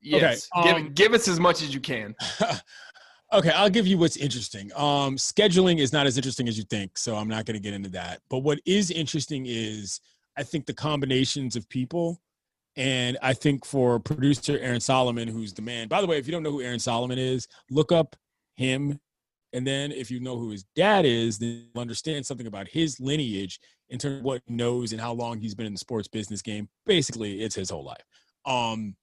Yes. 0.03 0.49
Okay, 0.57 0.69
give, 0.69 0.77
um, 0.77 0.93
give 0.93 1.15
us 1.15 1.29
as 1.29 1.41
much 1.41 1.63
as 1.63 1.73
you 1.73 1.81
can. 1.81 2.15
okay, 3.33 3.51
I'll 3.51 3.71
give 3.71 3.87
you 3.87 3.99
what's 3.99 4.17
interesting. 4.17 4.71
Um, 4.75 5.17
scheduling 5.17 5.79
is 5.79 5.93
not 5.93 6.07
as 6.07 6.17
interesting 6.17 6.49
as 6.49 6.59
you 6.59 6.65
think, 6.65 6.99
so 6.99 7.17
I'm 7.17 7.29
not 7.29 7.47
going 7.47 7.55
to 7.55 7.61
get 7.61 7.75
into 7.75 7.91
that. 7.91 8.21
But 8.29 8.39
what 8.41 8.61
is 8.67 8.91
interesting 8.91 9.47
is 9.47 10.01
I 10.37 10.43
think 10.43 10.67
the 10.67 10.75
combinations 10.75 11.57
of 11.57 11.69
people. 11.69 12.21
And 12.77 13.19
I 13.23 13.35
think 13.35 13.67
for 13.67 14.01
producer 14.01 14.59
Aaron 14.59 14.81
Solomon, 14.81 15.29
who's 15.29 15.53
the 15.53 15.63
man, 15.63 15.89
by 15.89 16.01
the 16.01 16.07
way, 16.07 16.17
if 16.17 16.27
you 16.27 16.33
don't 16.33 16.43
know 16.43 16.51
who 16.51 16.63
Aaron 16.63 16.79
Solomon 16.79 17.19
is, 17.19 17.47
look 17.71 17.93
up 17.93 18.17
him. 18.57 18.99
And 19.53 19.67
then 19.67 19.93
if 19.93 20.11
you 20.11 20.21
know 20.21 20.39
who 20.39 20.51
his 20.51 20.65
dad 20.75 21.05
is, 21.05 21.39
then 21.39 21.67
you'll 21.75 21.83
understand 21.83 22.25
something 22.25 22.47
about 22.47 22.69
his 22.69 22.99
lineage 22.99 23.61
in 23.91 23.99
terms 23.99 24.21
of 24.21 24.25
what 24.25 24.41
he 24.47 24.55
knows 24.55 24.93
and 24.93 25.01
how 25.01 25.13
long 25.13 25.39
he's 25.39 25.55
been 25.55 25.67
in 25.67 25.75
the 25.75 25.79
sports 25.79 26.09
business 26.09 26.41
game. 26.41 26.71
Basically, 26.87 27.43
it's 27.43 27.55
his 27.55 27.69
whole 27.69 27.85
life. 27.85 28.03
Um, 28.47 28.97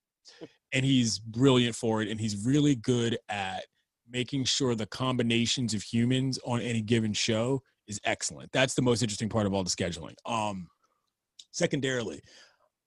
and 0.73 0.85
he's 0.85 1.19
brilliant 1.19 1.75
for 1.75 2.01
it. 2.01 2.09
And 2.09 2.19
he's 2.19 2.45
really 2.45 2.75
good 2.75 3.17
at 3.29 3.65
making 4.09 4.43
sure 4.45 4.75
the 4.75 4.85
combinations 4.85 5.73
of 5.73 5.83
humans 5.83 6.39
on 6.45 6.61
any 6.61 6.81
given 6.81 7.13
show 7.13 7.61
is 7.87 7.99
excellent. 8.03 8.51
That's 8.51 8.73
the 8.73 8.81
most 8.81 9.01
interesting 9.01 9.29
part 9.29 9.45
of 9.45 9.53
all 9.53 9.63
the 9.63 9.69
scheduling. 9.69 10.15
Um, 10.25 10.67
secondarily, 11.51 12.21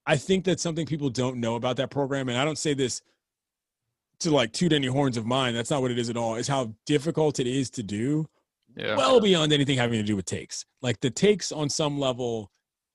I 0.07 0.17
think 0.17 0.45
that's 0.45 0.63
something 0.63 0.87
people 0.87 1.11
don't 1.11 1.39
know 1.39 1.57
about 1.57 1.77
that 1.77 1.91
program. 1.91 2.29
And 2.29 2.39
I 2.39 2.45
don't 2.45 2.59
say 2.59 2.75
this 2.75 3.03
to 4.21 4.31
like 4.31 4.53
toot 4.53 4.73
any 4.73 4.87
horns 4.87 5.17
of 5.17 5.27
mine. 5.27 5.55
That's 5.55 5.71
not 5.71 5.83
what 5.83 5.91
it 5.91 5.99
is 5.99 6.11
at 6.11 6.17
all. 6.17 6.37
It's 6.37 6.49
how 6.49 6.75
difficult 6.87 7.41
it 7.41 7.47
is 7.47 7.71
to 7.71 7.83
do. 7.83 8.27
Yeah. 8.77 8.97
Well 8.97 9.21
beyond 9.21 9.53
anything 9.53 9.77
having 9.77 9.99
to 9.99 10.07
do 10.07 10.17
with 10.17 10.25
takes. 10.25 10.65
Like 10.81 10.99
the 11.01 11.11
takes 11.11 11.53
on 11.53 11.69
some 11.69 11.99
level 11.99 12.51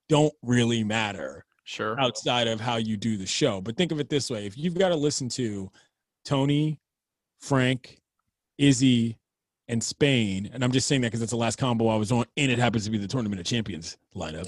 don't 0.09 0.33
really 0.41 0.83
matter 0.83 1.45
Sure. 1.67 1.99
outside 1.99 2.47
of 2.47 2.61
how 2.61 2.77
you 2.77 2.95
do 2.95 3.17
the 3.17 3.25
show. 3.25 3.59
But 3.59 3.75
think 3.75 3.91
of 3.91 3.99
it 3.99 4.07
this 4.07 4.29
way 4.29 4.45
if 4.45 4.57
you've 4.57 4.77
got 4.77 4.89
to 4.89 4.95
listen 4.95 5.27
to 5.29 5.69
Tony, 6.23 6.79
Frank, 7.39 7.99
Izzy, 8.57 9.17
and 9.67 9.83
Spain, 9.83 10.49
and 10.53 10.63
I'm 10.63 10.71
just 10.71 10.87
saying 10.87 11.01
that 11.01 11.07
because 11.07 11.21
it's 11.21 11.31
the 11.31 11.37
last 11.37 11.57
combo 11.57 11.89
I 11.89 11.97
was 11.97 12.09
on, 12.09 12.25
and 12.37 12.49
it 12.49 12.57
happens 12.57 12.85
to 12.85 12.89
be 12.89 12.97
the 12.97 13.07
Tournament 13.07 13.41
of 13.41 13.45
Champions 13.45 13.97
lineup. 14.15 14.47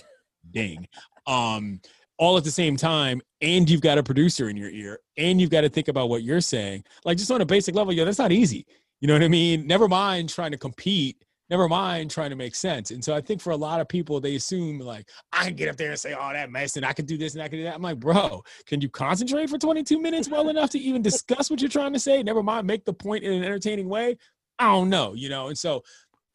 Dang. 0.51 0.87
Um, 1.27 1.81
all 2.17 2.37
at 2.37 2.45
the 2.45 2.51
same 2.51 2.77
time, 2.77 3.21
and 3.41 3.69
you've 3.69 3.81
got 3.81 3.97
a 3.97 4.03
producer 4.03 4.47
in 4.47 4.55
your 4.55 4.69
ear, 4.69 4.99
and 5.17 5.41
you've 5.41 5.49
got 5.49 5.61
to 5.61 5.69
think 5.69 5.89
about 5.89 6.07
what 6.07 6.23
you're 6.23 6.39
saying. 6.39 6.85
Like 7.03 7.17
just 7.17 7.31
on 7.31 7.41
a 7.41 7.45
basic 7.45 7.75
level, 7.75 7.91
yo, 7.91 8.05
that's 8.05 8.17
not 8.17 8.31
easy. 8.31 8.65
You 9.01 9.09
know 9.09 9.13
what 9.13 9.23
I 9.23 9.27
mean? 9.27 9.67
Never 9.67 9.89
mind 9.89 10.29
trying 10.29 10.51
to 10.51 10.57
compete 10.57 11.25
never 11.49 11.67
mind 11.67 12.11
trying 12.11 12.29
to 12.29 12.35
make 12.35 12.55
sense. 12.55 12.91
And 12.91 13.03
so 13.03 13.15
I 13.15 13.21
think 13.21 13.41
for 13.41 13.51
a 13.51 13.57
lot 13.57 13.81
of 13.81 13.87
people, 13.87 14.19
they 14.19 14.35
assume 14.35 14.79
like 14.79 15.07
I 15.33 15.45
can 15.45 15.55
get 15.55 15.69
up 15.69 15.77
there 15.77 15.89
and 15.89 15.99
say 15.99 16.13
all 16.13 16.31
that 16.31 16.51
mess 16.51 16.77
and 16.77 16.85
I 16.85 16.93
can 16.93 17.05
do 17.05 17.17
this 17.17 17.33
and 17.33 17.41
I 17.41 17.47
can 17.47 17.59
do 17.59 17.63
that. 17.63 17.75
I'm 17.75 17.81
like, 17.81 17.99
bro, 17.99 18.43
can 18.65 18.81
you 18.81 18.89
concentrate 18.89 19.49
for 19.49 19.57
22 19.57 19.99
minutes 19.99 20.29
well 20.29 20.49
enough 20.49 20.69
to 20.71 20.79
even 20.79 21.01
discuss 21.01 21.49
what 21.49 21.61
you're 21.61 21.69
trying 21.69 21.93
to 21.93 21.99
say? 21.99 22.21
Never 22.21 22.43
mind, 22.43 22.67
make 22.67 22.85
the 22.85 22.93
point 22.93 23.23
in 23.23 23.33
an 23.33 23.43
entertaining 23.43 23.89
way. 23.89 24.17
I 24.59 24.67
don't 24.67 24.89
know, 24.89 25.13
you 25.13 25.29
know. 25.29 25.47
And 25.47 25.57
so 25.57 25.83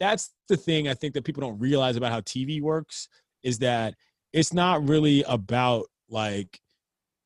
that's 0.00 0.32
the 0.48 0.56
thing 0.56 0.88
I 0.88 0.94
think 0.94 1.14
that 1.14 1.24
people 1.24 1.42
don't 1.42 1.58
realize 1.58 1.96
about 1.96 2.12
how 2.12 2.20
TV 2.20 2.60
works 2.60 3.08
is 3.42 3.58
that 3.58 3.94
it's 4.32 4.52
not 4.52 4.88
really 4.88 5.22
about 5.28 5.86
like 6.08 6.60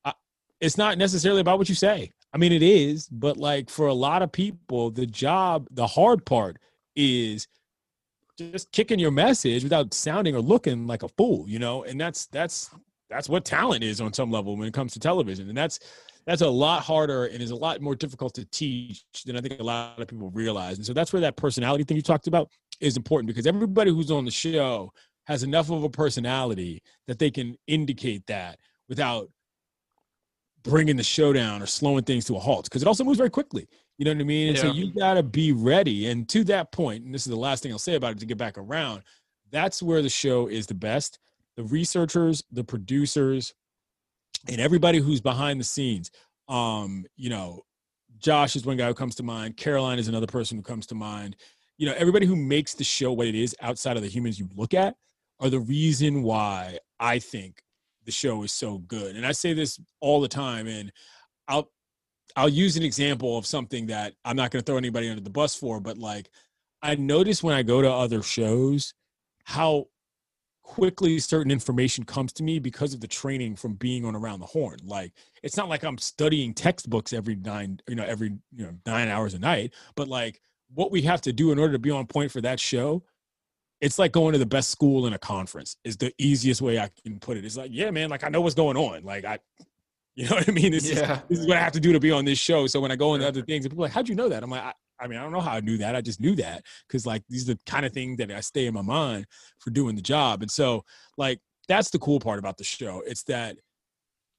uh, 0.05 0.13
it's 0.61 0.77
not 0.77 0.97
necessarily 0.97 1.41
about 1.41 1.57
what 1.57 1.69
you 1.69 1.75
say. 1.75 2.11
I 2.33 2.37
mean, 2.37 2.51
it 2.51 2.61
is, 2.61 3.07
but 3.07 3.37
like 3.37 3.69
for 3.69 3.87
a 3.87 3.93
lot 3.93 4.21
of 4.21 4.31
people, 4.31 4.91
the 4.91 5.07
job, 5.07 5.67
the 5.71 5.87
hard 5.87 6.25
part 6.25 6.57
is 6.95 7.47
just 8.39 8.71
kicking 8.71 8.99
your 8.99 9.11
message 9.11 9.63
without 9.63 9.93
sounding 9.93 10.35
or 10.35 10.41
looking 10.41 10.87
like 10.87 11.03
a 11.03 11.09
fool, 11.09 11.45
you 11.47 11.59
know? 11.59 11.83
And 11.83 11.99
that's 11.99 12.25
that's 12.27 12.71
that's 13.09 13.29
what 13.29 13.45
talent 13.45 13.83
is 13.83 14.01
on 14.01 14.13
some 14.13 14.31
level 14.31 14.55
when 14.55 14.67
it 14.67 14.73
comes 14.73 14.93
to 14.93 14.99
television. 14.99 15.49
And 15.49 15.57
that's 15.57 15.79
that's 16.25 16.41
a 16.41 16.49
lot 16.49 16.83
harder 16.83 17.25
and 17.25 17.41
is 17.41 17.51
a 17.51 17.55
lot 17.55 17.81
more 17.81 17.95
difficult 17.95 18.33
to 18.35 18.45
teach 18.45 19.03
than 19.25 19.35
I 19.35 19.41
think 19.41 19.59
a 19.59 19.63
lot 19.63 19.99
of 19.99 20.07
people 20.07 20.29
realize. 20.29 20.77
And 20.77 20.85
so 20.85 20.93
that's 20.93 21.11
where 21.11 21.21
that 21.21 21.35
personality 21.35 21.83
thing 21.83 21.97
you 21.97 22.03
talked 22.03 22.27
about 22.27 22.49
is 22.79 22.97
important 22.97 23.27
because 23.27 23.47
everybody 23.47 23.91
who's 23.91 24.11
on 24.11 24.25
the 24.25 24.31
show 24.31 24.93
has 25.25 25.43
enough 25.43 25.69
of 25.69 25.83
a 25.83 25.89
personality 25.89 26.81
that 27.07 27.19
they 27.19 27.31
can 27.31 27.55
indicate 27.67 28.25
that 28.27 28.59
without 28.87 29.29
bringing 30.63 30.95
the 30.95 31.03
show 31.03 31.33
down 31.33 31.61
or 31.61 31.65
slowing 31.65 32.03
things 32.03 32.25
to 32.25 32.35
a 32.35 32.39
halt 32.39 32.65
because 32.65 32.81
it 32.81 32.87
also 32.87 33.03
moves 33.03 33.17
very 33.17 33.29
quickly. 33.29 33.67
You 33.97 34.05
know 34.05 34.11
what 34.11 34.21
I 34.21 34.25
mean? 34.25 34.49
And 34.49 34.57
so 34.57 34.71
you 34.71 34.93
got 34.93 35.15
to 35.15 35.23
be 35.23 35.51
ready. 35.51 36.07
And 36.07 36.27
to 36.29 36.43
that 36.45 36.71
point, 36.71 37.03
and 37.03 37.13
this 37.13 37.27
is 37.27 37.31
the 37.31 37.39
last 37.39 37.63
thing 37.63 37.71
I'll 37.71 37.79
say 37.79 37.95
about 37.95 38.13
it 38.13 38.19
to 38.19 38.25
get 38.25 38.37
back 38.37 38.57
around, 38.57 39.03
that's 39.51 39.83
where 39.83 40.01
the 40.01 40.09
show 40.09 40.47
is 40.47 40.67
the 40.67 40.73
best. 40.73 41.19
The 41.57 41.63
researchers, 41.63 42.41
the 42.51 42.63
producers, 42.63 43.53
and 44.47 44.61
everybody 44.61 44.99
who's 44.99 45.19
behind 45.19 45.59
the 45.59 45.65
scenes. 45.65 46.11
Um, 46.47 47.05
you 47.17 47.29
know, 47.29 47.63
Josh 48.19 48.55
is 48.55 48.65
one 48.65 48.77
guy 48.77 48.87
who 48.87 48.93
comes 48.93 49.15
to 49.15 49.23
mind. 49.23 49.57
Caroline 49.57 49.99
is 49.99 50.07
another 50.07 50.27
person 50.27 50.57
who 50.57 50.63
comes 50.63 50.87
to 50.87 50.95
mind. 50.95 51.35
You 51.77 51.87
know, 51.87 51.95
everybody 51.97 52.25
who 52.25 52.35
makes 52.35 52.73
the 52.73 52.83
show 52.83 53.11
what 53.11 53.27
it 53.27 53.35
is 53.35 53.55
outside 53.61 53.97
of 53.97 54.03
the 54.03 54.09
humans 54.09 54.39
you 54.39 54.47
look 54.55 54.73
at 54.73 54.95
are 55.39 55.49
the 55.49 55.59
reason 55.59 56.23
why 56.23 56.77
I 56.99 57.19
think 57.19 57.61
the 58.09 58.13
show 58.13 58.41
is 58.41 58.51
so 58.51 58.79
good. 58.79 59.15
And 59.15 59.23
I 59.23 59.31
say 59.31 59.53
this 59.53 59.79
all 60.01 60.19
the 60.19 60.27
time, 60.27 60.65
and 60.65 60.91
I'll 61.47 61.71
I'll 62.35 62.49
use 62.49 62.75
an 62.75 62.81
example 62.81 63.37
of 63.37 63.45
something 63.45 63.85
that 63.87 64.15
I'm 64.25 64.35
not 64.35 64.49
going 64.49 64.63
to 64.63 64.65
throw 64.65 64.77
anybody 64.77 65.09
under 65.09 65.21
the 65.21 65.29
bus 65.29 65.53
for, 65.55 65.79
but 65.79 65.99
like 65.99 66.29
I 66.81 66.95
notice 66.95 67.43
when 67.43 67.53
I 67.53 67.61
go 67.61 67.83
to 67.83 67.91
other 67.91 68.23
shows 68.23 68.95
how 69.43 69.85
quickly 70.63 71.19
certain 71.19 71.51
information 71.51 72.03
comes 72.03 72.33
to 72.33 72.43
me 72.43 72.57
because 72.57 72.93
of 72.93 73.01
the 73.01 73.07
training 73.07 73.55
from 73.55 73.73
being 73.73 74.05
on 74.05 74.15
around 74.15 74.39
the 74.39 74.45
horn. 74.47 74.79
Like 74.83 75.13
it's 75.43 75.57
not 75.57 75.69
like 75.69 75.83
I'm 75.83 75.99
studying 75.99 76.55
textbooks 76.55 77.13
every 77.13 77.35
nine, 77.35 77.79
you 77.87 77.95
know, 77.95 78.05
every 78.05 78.29
you 78.55 78.65
know 78.65 78.73
nine 78.87 79.07
hours 79.07 79.35
a 79.35 79.39
night, 79.39 79.73
but 79.95 80.07
like 80.07 80.41
what 80.73 80.91
we 80.91 81.03
have 81.03 81.21
to 81.21 81.33
do 81.33 81.51
in 81.51 81.59
order 81.59 81.73
to 81.73 81.79
be 81.79 81.91
on 81.91 82.07
point 82.07 82.31
for 82.31 82.41
that 82.41 82.59
show 82.59 83.03
it's 83.81 83.97
like 83.97 84.11
going 84.11 84.33
to 84.33 84.39
the 84.39 84.45
best 84.45 84.69
school 84.69 85.07
in 85.07 85.13
a 85.13 85.17
conference 85.19 85.77
is 85.83 85.97
the 85.97 86.13
easiest 86.17 86.61
way 86.61 86.79
I 86.79 86.89
can 87.03 87.19
put 87.19 87.37
it. 87.37 87.45
It's 87.45 87.57
like, 87.57 87.71
yeah, 87.73 87.91
man, 87.91 88.09
like 88.09 88.23
I 88.23 88.29
know 88.29 88.41
what's 88.41 88.55
going 88.55 88.77
on. 88.77 89.03
Like 89.03 89.25
I, 89.25 89.39
you 90.15 90.27
know 90.27 90.35
what 90.35 90.49
I 90.49 90.51
mean? 90.51 90.71
This, 90.71 90.89
Yeah. 90.89 91.13
is, 91.13 91.21
this 91.29 91.39
is 91.39 91.47
what 91.47 91.57
I 91.57 91.61
have 91.61 91.71
to 91.73 91.79
do 91.79 91.93
to 91.93 91.99
be 91.99 92.11
on 92.11 92.25
this 92.25 92.39
show. 92.39 92.67
So 92.67 92.81
when 92.81 92.91
I 92.91 92.95
go 92.95 93.15
into 93.15 93.27
other 93.27 93.41
things, 93.41 93.63
and 93.65 93.71
people 93.71 93.85
are 93.85 93.87
like, 93.87 93.93
how'd 93.93 94.09
you 94.09 94.15
know 94.15 94.27
that? 94.29 94.43
I'm 94.43 94.49
like, 94.49 94.63
I, 94.63 94.73
I 94.99 95.07
mean, 95.07 95.17
I 95.17 95.23
don't 95.23 95.31
know 95.31 95.39
how 95.39 95.53
I 95.53 95.61
knew 95.61 95.77
that. 95.77 95.95
I 95.95 96.01
just 96.01 96.19
knew 96.19 96.35
that 96.35 96.63
because 96.87 97.05
like 97.05 97.23
these 97.29 97.49
are 97.49 97.53
the 97.53 97.59
kind 97.65 97.85
of 97.85 97.93
things 97.93 98.17
that 98.17 98.31
I 98.31 98.41
stay 98.41 98.65
in 98.65 98.73
my 98.73 98.81
mind 98.81 99.27
for 99.59 99.69
doing 99.69 99.95
the 99.95 100.01
job. 100.01 100.41
And 100.41 100.51
so 100.51 100.83
like 101.17 101.39
that's 101.69 101.89
the 101.89 101.99
cool 101.99 102.19
part 102.19 102.39
about 102.39 102.57
the 102.57 102.65
show. 102.65 103.01
It's 103.07 103.23
that 103.23 103.55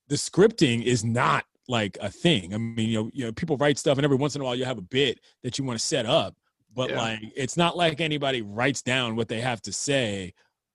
the 0.09 0.17
scripting 0.17 0.83
is 0.83 1.03
not 1.03 1.45
like 1.69 1.97
a 2.03 2.11
thing. 2.11 2.53
I 2.53 2.59
mean, 2.59 2.89
you 2.91 3.03
know, 3.05 3.11
you 3.15 3.25
know, 3.25 3.33
people 3.33 3.57
write 3.57 3.79
stuff, 3.79 3.97
and 3.97 4.05
every 4.05 4.17
once 4.17 4.35
in 4.35 4.43
a 4.43 4.45
while 4.45 4.57
you 4.57 4.65
have 4.65 4.77
a 4.79 4.83
bit 4.83 5.21
that 5.45 5.57
you 5.57 5.65
want 5.65 5.79
to 5.79 5.85
set 5.85 6.05
up, 6.05 6.35
but 6.75 6.91
Yeah. 6.91 6.99
like 6.99 7.21
it's 7.37 7.57
not 7.57 7.77
like 7.77 8.01
anybody 8.01 8.43
writes 8.43 8.83
down 8.83 9.17
what 9.17 9.29
they 9.29 9.41
have 9.41 9.61
to 9.63 9.73
say 9.73 10.35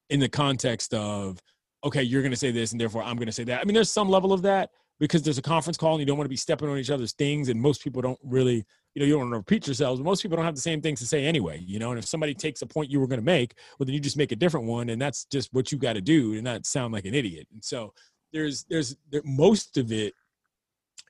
in 0.10 0.20
the 0.20 0.30
context 0.30 0.94
of, 0.94 1.40
okay, 1.84 2.04
you're 2.04 2.22
going 2.22 2.32
to 2.32 2.38
say 2.38 2.52
this, 2.52 2.72
and 2.72 2.82
therefore 2.82 3.04
I'm 3.04 3.16
going 3.16 3.28
to 3.28 3.32
say 3.32 3.44
that. 3.46 3.62
I 3.62 3.64
mean, 3.66 3.74
there's 3.74 3.92
some 3.92 4.10
level 4.10 4.34
of 4.34 4.42
that 4.44 4.72
because 5.00 5.24
there's 5.24 5.38
a 5.38 5.42
conference 5.42 5.78
call, 5.78 5.94
and 5.94 6.00
you 6.00 6.06
don't 6.06 6.18
want 6.18 6.26
to 6.26 6.30
be 6.30 6.36
stepping 6.38 6.70
on 6.70 6.78
each 6.78 6.90
other's 6.90 7.14
things, 7.14 7.50
and 7.50 7.62
most 7.62 7.84
people 7.84 8.02
don't 8.02 8.20
really, 8.24 8.66
you 8.94 9.00
know, 9.00 9.06
you 9.06 9.14
don't 9.14 9.22
want 9.22 9.34
to 9.34 9.38
repeat 9.38 9.68
yourselves. 9.68 10.00
But 10.00 10.06
most 10.06 10.22
people 10.22 10.38
don't 10.38 10.46
have 10.46 10.56
the 10.56 10.62
same 10.62 10.82
things 10.82 11.00
to 11.00 11.08
say 11.08 11.26
anyway, 11.26 11.60
you 11.60 11.80
know. 11.80 11.92
And 11.92 12.00
if 12.00 12.06
somebody 12.06 12.34
takes 12.34 12.62
a 12.62 12.66
point 12.66 12.90
you 12.90 13.00
were 13.00 13.08
going 13.08 13.20
to 13.20 13.26
make, 13.26 13.56
well, 13.78 13.86
then 13.86 13.94
you 13.94 14.00
just 14.00 14.18
make 14.18 14.32
a 14.32 14.36
different 14.36 14.68
one, 14.68 14.90
and 14.90 15.02
that's 15.02 15.26
just 15.26 15.54
what 15.54 15.72
you 15.72 15.78
got 15.78 15.94
to 15.94 16.02
do, 16.02 16.34
and 16.34 16.44
not 16.44 16.66
sound 16.66 16.94
like 16.94 17.06
an 17.06 17.14
idiot. 17.14 17.48
And 17.54 17.64
so 17.64 17.94
there's 18.32 18.66
there's 18.70 18.96
there, 19.12 19.22
most 19.24 19.78
of 19.78 19.92
it 19.92 20.14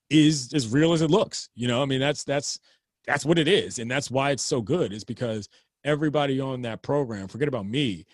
is 0.10 0.54
as 0.54 0.68
real 0.68 0.94
as 0.94 1.02
it 1.02 1.10
looks. 1.12 1.50
You 1.56 1.68
know, 1.68 1.82
I 1.82 1.86
mean 1.86 2.00
that's 2.00 2.24
that's 2.24 2.60
that's 3.08 3.26
what 3.26 3.40
it 3.40 3.48
is, 3.48 3.80
and 3.80 3.90
that's 3.90 4.10
why 4.12 4.32
it's 4.32 4.44
so 4.44 4.62
good. 4.62 4.94
Is 4.94 5.04
because 5.04 5.50
everybody 5.84 6.40
on 6.40 6.62
that 6.64 6.82
program, 6.82 7.28
forget 7.28 7.48
about 7.48 7.66
me, 7.66 8.06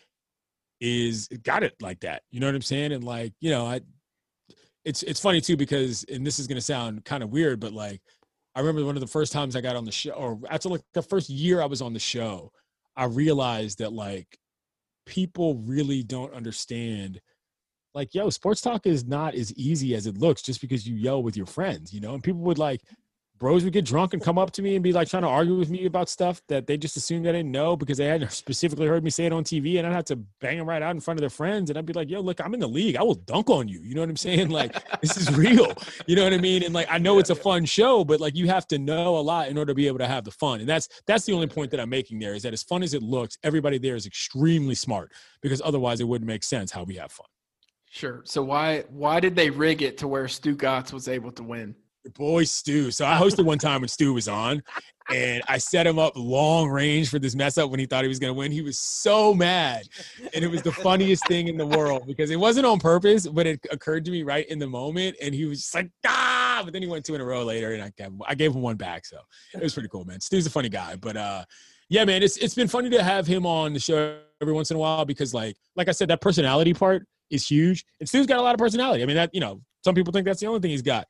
is 0.79 1.27
got 1.43 1.63
it 1.63 1.75
like 1.81 1.99
that. 2.01 2.23
You 2.31 2.39
know 2.39 2.47
what 2.47 2.55
I'm 2.55 2.61
saying? 2.61 2.91
And 2.91 3.03
like 3.03 3.33
you 3.39 3.51
know, 3.51 3.65
I 3.65 3.81
it's 4.85 5.03
it's 5.03 5.19
funny 5.19 5.41
too 5.41 5.57
because 5.57 6.03
and 6.05 6.25
this 6.25 6.39
is 6.39 6.47
gonna 6.47 6.61
sound 6.61 7.05
kind 7.05 7.23
of 7.23 7.29
weird, 7.29 7.59
but 7.59 7.73
like 7.73 8.01
I 8.55 8.59
remember 8.59 8.85
one 8.85 8.95
of 8.97 9.01
the 9.01 9.07
first 9.07 9.31
times 9.31 9.55
I 9.55 9.61
got 9.61 9.75
on 9.75 9.85
the 9.85 9.91
show, 9.91 10.11
or 10.11 10.39
after 10.49 10.69
like 10.69 10.81
the 10.93 11.01
first 11.01 11.29
year 11.29 11.61
I 11.61 11.65
was 11.65 11.81
on 11.81 11.93
the 11.93 11.99
show, 11.99 12.51
I 12.95 13.05
realized 13.05 13.79
that 13.79 13.93
like 13.93 14.37
people 15.05 15.55
really 15.55 16.03
don't 16.03 16.33
understand 16.33 17.19
like 17.93 18.13
yo 18.13 18.29
sports 18.29 18.61
talk 18.61 18.85
is 18.85 19.05
not 19.05 19.35
as 19.35 19.53
easy 19.55 19.95
as 19.95 20.05
it 20.05 20.17
looks 20.17 20.41
just 20.41 20.61
because 20.61 20.87
you 20.87 20.95
yell 20.95 21.23
with 21.23 21.35
your 21.35 21.45
friends 21.45 21.93
you 21.93 21.99
know 21.99 22.13
and 22.13 22.23
people 22.23 22.41
would 22.41 22.57
like 22.57 22.81
bros 23.41 23.63
would 23.63 23.73
get 23.73 23.83
drunk 23.83 24.13
and 24.13 24.21
come 24.21 24.37
up 24.37 24.51
to 24.51 24.61
me 24.61 24.75
and 24.75 24.83
be 24.83 24.93
like 24.93 25.09
trying 25.09 25.23
to 25.23 25.27
argue 25.27 25.57
with 25.57 25.71
me 25.71 25.87
about 25.87 26.07
stuff 26.07 26.43
that 26.47 26.67
they 26.67 26.77
just 26.77 26.95
assumed 26.95 27.25
I 27.25 27.31
didn't 27.31 27.51
know 27.51 27.75
because 27.75 27.97
they 27.97 28.05
hadn't 28.05 28.31
specifically 28.43 28.85
heard 28.85 29.03
me 29.03 29.09
say 29.09 29.25
it 29.25 29.33
on 29.33 29.43
TV 29.43 29.79
and 29.79 29.87
I'd 29.87 29.93
have 29.93 30.05
to 30.05 30.15
bang 30.39 30.59
them 30.59 30.69
right 30.69 30.83
out 30.83 30.91
in 30.91 31.01
front 31.01 31.17
of 31.17 31.21
their 31.21 31.31
friends 31.31 31.71
and 31.71 31.79
I'd 31.79 31.87
be 31.87 31.91
like, 31.91 32.07
yo, 32.07 32.21
look, 32.21 32.39
I'm 32.39 32.53
in 32.53 32.59
the 32.59 32.69
league. 32.69 32.97
I 32.97 33.01
will 33.01 33.15
dunk 33.15 33.49
on 33.49 33.67
you. 33.67 33.81
You 33.81 33.95
know 33.95 34.01
what 34.01 34.09
I'm 34.09 34.15
saying? 34.15 34.49
Like 34.61 35.01
this 35.01 35.15
is 35.15 35.33
real. 35.33 35.73
You 36.07 36.15
know 36.15 36.25
what 36.25 36.33
I 36.33 36.37
mean? 36.37 36.63
And 36.63 36.73
like 36.73 36.87
I 36.91 36.97
know 36.97 37.19
it's 37.19 37.29
a 37.29 37.35
fun 37.35 37.63
show, 37.65 38.03
but 38.03 38.19
like 38.19 38.35
you 38.35 38.47
have 38.47 38.67
to 38.67 38.77
know 38.77 39.17
a 39.17 39.21
lot 39.21 39.47
in 39.47 39.57
order 39.57 39.71
to 39.71 39.75
be 39.75 39.87
able 39.87 39.99
to 39.99 40.07
have 40.07 40.25
the 40.25 40.31
fun. 40.31 40.59
And 40.59 40.67
that's 40.67 40.89
that's 41.07 41.25
the 41.25 41.33
only 41.33 41.47
point 41.47 41.71
that 41.71 41.79
I'm 41.79 41.89
making 41.89 42.19
there 42.19 42.35
is 42.35 42.43
that 42.43 42.53
as 42.53 42.61
fun 42.61 42.83
as 42.83 42.93
it 42.93 43.01
looks, 43.01 43.37
everybody 43.43 43.77
there 43.77 43.95
is 43.95 44.05
extremely 44.05 44.75
smart 44.75 45.13
because 45.41 45.61
otherwise 45.63 46.01
it 46.01 46.07
wouldn't 46.07 46.27
make 46.27 46.43
sense 46.43 46.71
how 46.71 46.83
we 46.83 46.95
have 46.95 47.11
fun. 47.11 47.27
Sure. 47.89 48.21
So 48.25 48.43
why 48.43 48.83
why 48.89 49.19
did 49.19 49.35
they 49.35 49.49
rig 49.49 49.81
it 49.81 49.97
to 49.99 50.07
where 50.07 50.25
Stugotz 50.25 50.91
was 50.91 51.07
able 51.07 51.31
to 51.31 51.43
win? 51.43 51.75
Boy 52.09 52.43
Stu. 52.43 52.91
So 52.91 53.05
I 53.05 53.15
hosted 53.15 53.45
one 53.45 53.57
time 53.57 53.81
when 53.81 53.87
Stu 53.87 54.13
was 54.13 54.27
on, 54.27 54.63
and 55.09 55.43
I 55.47 55.57
set 55.57 55.85
him 55.85 55.99
up 55.99 56.13
long 56.15 56.69
range 56.69 57.09
for 57.09 57.19
this 57.19 57.35
mess 57.35 57.57
up 57.57 57.69
when 57.69 57.79
he 57.79 57.85
thought 57.85 58.03
he 58.03 58.07
was 58.07 58.19
going 58.19 58.29
to 58.29 58.37
win. 58.37 58.51
He 58.51 58.61
was 58.61 58.79
so 58.79 59.33
mad, 59.33 59.83
and 60.33 60.43
it 60.43 60.49
was 60.49 60.61
the 60.61 60.71
funniest 60.71 61.27
thing 61.27 61.47
in 61.47 61.57
the 61.57 61.65
world 61.65 62.07
because 62.07 62.31
it 62.31 62.37
wasn't 62.37 62.65
on 62.65 62.79
purpose, 62.79 63.27
but 63.27 63.45
it 63.45 63.59
occurred 63.71 64.05
to 64.05 64.11
me 64.11 64.23
right 64.23 64.47
in 64.47 64.59
the 64.59 64.67
moment, 64.67 65.15
and 65.21 65.33
he 65.33 65.45
was 65.45 65.61
just 65.61 65.75
like 65.75 65.91
ah. 66.05 66.61
But 66.63 66.73
then 66.73 66.81
he 66.81 66.87
went 66.87 67.05
two 67.05 67.15
in 67.15 67.21
a 67.21 67.25
row 67.25 67.43
later, 67.43 67.73
and 67.73 67.83
I 67.83 67.91
gave, 67.97 68.11
I 68.27 68.35
gave 68.35 68.53
him 68.53 68.61
one 68.61 68.75
back, 68.75 69.05
so 69.05 69.17
it 69.53 69.61
was 69.61 69.73
pretty 69.73 69.89
cool, 69.89 70.05
man. 70.05 70.21
Stu's 70.21 70.45
a 70.45 70.51
funny 70.51 70.69
guy, 70.69 70.95
but 70.95 71.17
uh, 71.17 71.45
yeah, 71.89 72.05
man, 72.05 72.23
it's 72.23 72.37
it's 72.37 72.55
been 72.55 72.67
funny 72.67 72.89
to 72.91 73.03
have 73.03 73.27
him 73.27 73.45
on 73.45 73.73
the 73.73 73.79
show 73.79 74.17
every 74.41 74.53
once 74.53 74.71
in 74.71 74.77
a 74.77 74.79
while 74.79 75.05
because 75.05 75.33
like 75.33 75.57
like 75.75 75.89
I 75.89 75.91
said, 75.91 76.09
that 76.09 76.21
personality 76.21 76.73
part 76.73 77.05
is 77.29 77.47
huge, 77.47 77.85
and 77.99 78.07
Stu's 78.07 78.27
got 78.27 78.39
a 78.39 78.41
lot 78.41 78.53
of 78.53 78.59
personality. 78.59 79.03
I 79.03 79.05
mean, 79.05 79.15
that 79.15 79.31
you 79.33 79.41
know, 79.41 79.61
some 79.83 79.95
people 79.95 80.13
think 80.13 80.25
that's 80.25 80.39
the 80.39 80.47
only 80.47 80.59
thing 80.59 80.71
he's 80.71 80.81
got. 80.81 81.07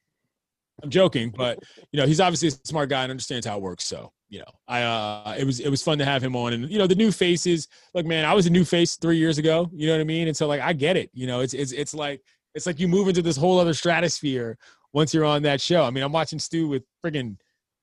I'm 0.84 0.90
joking, 0.90 1.30
but 1.30 1.60
you 1.92 2.00
know, 2.00 2.08
he's 2.08 2.20
obviously 2.20 2.48
a 2.48 2.68
smart 2.68 2.90
guy 2.90 3.04
and 3.04 3.12
understands 3.12 3.46
how 3.46 3.58
it 3.58 3.62
works. 3.62 3.84
So, 3.84 4.12
you 4.30 4.40
know, 4.40 4.52
I 4.68 4.82
uh 4.84 5.36
it 5.38 5.46
was 5.46 5.60
it 5.60 5.70
was 5.70 5.82
fun 5.84 5.98
to 6.00 6.06
have 6.06 6.24
him 6.24 6.36
on. 6.36 6.54
And 6.54 6.70
you 6.70 6.78
know, 6.78 6.88
the 6.88 6.96
new 6.96 7.12
faces, 7.12 7.68
look, 7.94 8.06
man, 8.06 8.26
I 8.26 8.34
was 8.34 8.48
a 8.48 8.50
new 8.50 8.66
face 8.66 8.96
three 8.98 9.18
years 9.18 9.38
ago, 9.38 9.70
you 9.74 9.88
know 9.88 9.94
what 9.94 10.02
I 10.02 10.06
mean? 10.06 10.28
And 10.28 10.36
so 10.36 10.48
like 10.48 10.62
I 10.62 10.74
get 10.74 10.98
it. 10.98 11.10
You 11.14 11.28
know, 11.28 11.42
it's 11.42 11.54
it's 11.54 11.72
it's 11.72 11.94
like 11.94 12.22
it's 12.56 12.66
like 12.66 12.80
you 12.80 12.88
move 12.88 13.08
into 13.08 13.22
this 13.22 13.38
whole 13.38 13.60
other 13.60 13.74
stratosphere 13.74 14.58
once 14.94 15.14
you're 15.14 15.26
on 15.26 15.44
that 15.44 15.62
show. 15.62 15.84
I 15.84 15.90
mean, 15.90 16.04
I'm 16.04 16.12
watching 16.12 16.40
Stu 16.40 16.68
with 16.68 16.84
friggin' 17.04 17.38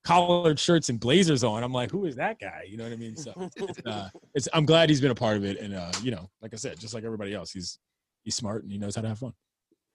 collared 0.05 0.59
shirts 0.59 0.89
and 0.89 1.01
blazers 1.01 1.45
on. 1.45 1.63
I'm 1.63 1.73
like, 1.73 1.91
who 1.91 2.07
is 2.07 2.17
that 2.17 2.39
guy? 2.39 2.65
You 2.69 2.77
know 2.77 2.85
what 2.85 2.93
I 2.93 2.97
mean? 2.97 3.17
So 3.17 3.33
it's, 3.57 3.81
uh, 3.87 4.09
it's 4.35 4.49
I'm 4.53 4.67
glad 4.67 4.89
he's 4.89 5.01
been 5.01 5.11
a 5.11 5.15
part 5.15 5.37
of 5.37 5.45
it. 5.45 5.59
And 5.59 5.75
uh, 5.75 5.93
you 6.03 6.11
know, 6.11 6.31
like 6.43 6.53
I 6.53 6.57
said, 6.57 6.79
just 6.79 6.95
like 6.95 7.05
everybody 7.05 7.35
else, 7.35 7.51
he's 7.51 7.79
he's 8.25 8.35
smart 8.35 8.63
and 8.63 8.73
he 8.73 8.79
knows 8.79 8.97
how 8.97 9.03
to 9.03 9.09
have 9.09 9.19
fun. 9.19 9.33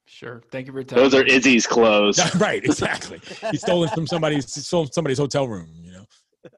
Sure. 0.05 0.43
Thank 0.51 0.67
you 0.67 0.73
for 0.73 0.79
your 0.79 0.83
time. 0.85 0.99
Those 0.99 1.13
are 1.15 1.23
Izzy's 1.23 1.65
clothes. 1.65 2.19
right, 2.39 2.63
exactly. 2.63 3.19
He 3.51 3.57
stole 3.57 3.83
it 3.83 3.91
from 3.91 4.05
somebody's 4.07 4.51
stole 4.65 4.87
somebody's 4.87 5.17
hotel 5.17 5.47
room, 5.47 5.69
you 5.81 5.91
know. 5.91 6.05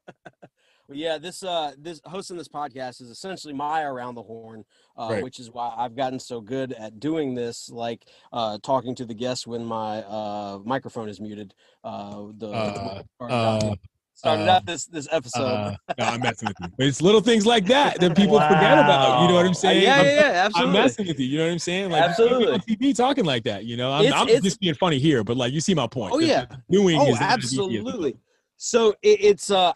Well, 0.88 1.00
yeah, 1.00 1.18
this 1.18 1.42
uh 1.42 1.74
this 1.80 2.00
hosting 2.06 2.38
this 2.38 2.48
podcast 2.48 3.02
is 3.02 3.10
essentially 3.10 3.56
my 3.56 3.82
around 3.82 4.14
the 4.14 4.22
horn, 4.22 4.64
uh, 4.96 5.08
Right. 5.10 5.24
which 5.24 5.40
is 5.40 5.50
why 5.50 5.74
I've 5.76 5.96
gotten 5.96 6.20
so 6.20 6.42
good 6.42 6.74
at 6.74 7.00
doing 7.00 7.34
this, 7.34 7.72
like 7.72 8.06
uh 8.32 8.60
talking 8.62 8.94
to 8.96 9.06
the 9.06 9.16
guests 9.16 9.48
when 9.48 9.66
my 9.66 10.04
uh 10.04 10.60
microphone 10.64 11.10
is 11.10 11.20
muted. 11.20 11.56
Uh 11.84 12.26
the 12.38 12.48
Uh, 12.50 13.04
or, 13.20 13.32
uh, 13.32 13.76
started 14.16 14.48
uh, 14.48 14.54
out 14.54 14.66
this 14.66 14.86
this 14.86 15.08
episode. 15.12 15.42
Uh, 15.44 15.76
no, 15.98 16.06
I'm 16.06 16.20
messing 16.28 16.48
with 16.48 16.58
you. 16.62 16.68
But 16.78 16.88
it's 16.88 17.02
little 17.02 17.22
things 17.22 17.46
like 17.46 17.66
that 17.68 18.00
that 18.00 18.16
people 18.16 18.40
forget 18.40 18.80
about. 18.80 19.22
You 19.22 19.28
know 19.28 19.34
what 19.36 19.42
I'm 19.46 19.48
Wow. 19.50 19.54
Saying? 19.54 19.84
yeah, 19.84 19.96
I'm, 20.00 20.06
yeah, 20.06 20.14
yeah, 20.32 20.50
I'm 20.56 20.72
messing 20.72 21.08
with 21.08 21.20
you. 21.20 21.26
You 21.28 21.38
know 21.40 21.46
what 21.46 21.52
I'm 21.54 21.60
saying? 21.60 21.92
Like 21.92 22.00
you 22.04 22.10
Absolutely. 22.10 22.54
on 22.54 22.60
TV 22.62 22.96
talking 22.96 23.26
like 23.26 23.44
that. 23.44 23.66
You 23.66 23.78
know, 23.78 23.92
I'm, 23.92 24.06
It's- 24.06 24.22
I'm 24.22 24.28
it's- 24.30 24.44
just 24.44 24.60
being 24.60 24.74
funny 24.76 25.00
here, 25.00 25.24
but 25.24 25.38
like 25.38 25.54
you 25.54 25.60
see 25.62 25.74
my 25.76 25.88
point. 25.88 26.14
Oh 26.14 26.20
yeah. 26.20 26.46
doing 26.72 26.98
Oh, 27.00 27.08
is 27.10 27.20
not 27.20 27.40
as 27.40 27.46
easy 27.54 27.62
as- 27.62 27.68
absolutely. 27.68 28.18
So 28.58 28.92
it, 29.02 29.20
it's 29.22 29.52
uh 29.52 29.74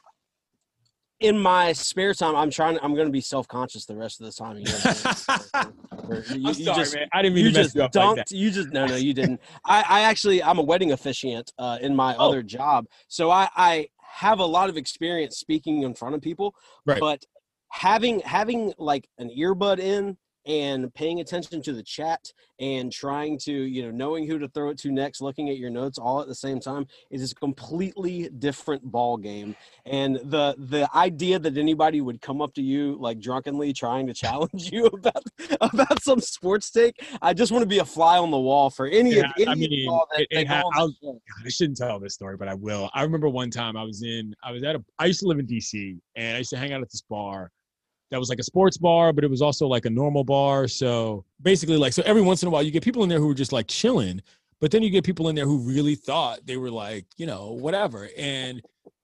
in 1.22 1.38
my 1.38 1.74
spare 1.74 2.14
time, 2.14 2.34
I'm 2.34 2.50
trying. 2.50 2.80
I'm 2.82 2.94
going 2.96 3.08
to 3.08 3.12
be 3.12 3.20
self 3.20 3.46
conscious 3.46 3.86
the 3.86 3.94
rest 3.96 4.22
of 4.22 4.26
the 4.28 4.32
time. 4.32 4.58
You 4.58 4.64
know, 4.64 6.24
you- 6.34 6.48
I'm 6.48 6.56
you 6.58 6.64
sorry, 6.64 6.78
just- 6.80 6.96
man. 6.96 7.08
I 7.12 7.22
didn't 7.22 7.36
mean 7.36 7.44
you 7.46 7.52
to 7.52 7.58
mess 7.58 7.66
just 7.66 7.76
you 7.76 7.82
up 7.84 7.94
like 7.94 8.16
that. 8.16 8.32
you 8.32 8.50
just 8.52 8.70
no, 8.70 8.86
no, 8.86 8.96
you 8.96 9.14
didn't. 9.14 9.42
I, 9.66 9.84
I 9.88 10.02
actually, 10.04 10.42
I'm 10.42 10.60
a 10.60 10.64
wedding 10.64 10.94
officiant 10.94 11.52
uh, 11.60 11.78
in 11.82 11.94
my 11.94 12.16
Oh. 12.16 12.30
other 12.30 12.42
job, 12.42 12.86
so 13.10 13.32
I, 13.32 13.50
I 13.58 13.88
have 14.12 14.40
a 14.40 14.46
lot 14.46 14.70
of 14.70 14.78
experience 14.78 15.38
speaking 15.38 15.84
in 15.84 15.94
front 15.94 16.16
of 16.16 16.22
people. 16.22 16.56
Right. 16.86 17.00
But 17.00 17.26
having 17.72 18.20
having 18.22 18.74
like 18.78 19.08
an 19.18 19.30
earbud 19.30 19.80
in 19.80 20.18
and 20.50 20.92
paying 20.96 21.20
attention 21.20 21.62
to 21.62 21.74
the 21.74 21.84
chat 21.84 22.34
and 22.60 22.92
trying 22.92 23.38
to 23.38 23.54
you 23.54 23.84
know 23.84 23.92
knowing 23.92 24.28
who 24.28 24.40
to 24.40 24.50
throw 24.50 24.70
it 24.70 24.78
to 24.80 24.92
next 24.92 25.22
looking 25.22 25.48
at 25.50 25.58
your 25.58 25.70
notes 25.70 25.98
all 26.00 26.20
at 26.20 26.28
the 26.28 26.36
same 26.36 26.60
time 26.60 26.86
is 27.12 27.32
a 27.32 27.36
completely 27.36 28.28
different 28.40 28.84
ball 28.84 29.16
game 29.16 29.56
and 29.86 30.16
the 30.26 30.56
the 30.58 30.90
idea 30.96 31.38
that 31.38 31.56
anybody 31.58 32.02
would 32.02 32.20
come 32.20 32.42
up 32.42 32.54
to 32.54 32.62
you 32.64 32.98
like 33.00 33.20
drunkenly 33.20 33.72
trying 33.72 34.08
to 34.08 34.14
challenge 34.20 34.72
you 34.72 34.88
about 34.88 35.24
about 35.62 36.02
some 36.02 36.20
sports 36.20 36.72
take 36.72 36.96
i 37.22 37.32
just 37.34 37.52
want 37.52 37.62
to 37.62 37.70
be 37.70 37.78
a 37.80 37.86
fly 37.86 38.18
on 38.18 38.32
the 38.32 38.40
wall 38.40 38.70
for 38.72 38.88
any 38.88 39.18
Yeah, 39.20 39.26
of 39.28 39.32
any 39.38 39.46
I 39.52 39.56
mean, 39.56 39.70
that, 40.12 40.22
it- 40.22 40.28
it 40.32 40.48
ha- 40.48 40.64
I 41.46 41.50
shouldn't 41.50 41.78
tell 41.78 42.00
this 42.00 42.16
story, 42.16 42.38
but 42.38 42.48
I 42.48 42.54
will. 42.54 42.90
I 42.94 43.04
remember 43.04 43.30
one 43.30 43.50
time 43.50 43.78
I 43.78 43.84
was 43.84 44.04
in, 44.04 44.36
I 44.44 44.52
was 44.52 44.64
at 44.64 44.76
a, 44.76 44.84
I 44.98 45.06
used 45.06 45.20
to 45.22 45.28
live 45.28 45.40
in 45.40 45.48
DC 45.48 45.98
and 46.16 46.36
I 46.36 46.40
used 46.40 46.50
to 46.50 46.58
hang 46.58 46.74
out 46.74 46.82
at 46.82 46.90
this 46.92 47.02
bar 47.04 47.52
that 48.12 48.20
was 48.20 48.30
like 48.30 48.40
a 48.40 48.44
sports 48.44 48.78
bar, 48.78 49.14
but 49.14 49.24
it 49.24 49.30
was 49.30 49.42
also 49.42 49.68
like 49.68 49.86
a 49.86 49.90
normal 49.90 50.24
bar. 50.24 50.68
So 50.68 51.26
basically, 51.42 51.78
like, 51.78 51.94
so 51.94 52.04
every 52.06 52.22
once 52.22 52.42
in 52.42 52.48
a 52.48 52.52
while 52.52 52.64
you 52.64 52.72
get 52.72 52.84
people 52.84 53.04
in 53.04 53.10
there 53.10 53.20
who 53.20 53.28
were 53.28 53.34
just 53.34 53.54
like 53.54 53.68
chilling, 53.68 54.22
but 54.60 54.72
then 54.72 54.84
you 54.84 54.90
get 54.90 55.04
people 55.04 55.30
in 55.30 55.36
there 55.36 55.46
who 55.46 55.60
really 55.60 55.96
thought 55.96 56.46
they 56.46 56.58
were 56.58 56.72
like, 56.72 57.06
you 57.18 57.26
know, 57.26 57.52
whatever. 57.52 58.10
And 58.18 58.62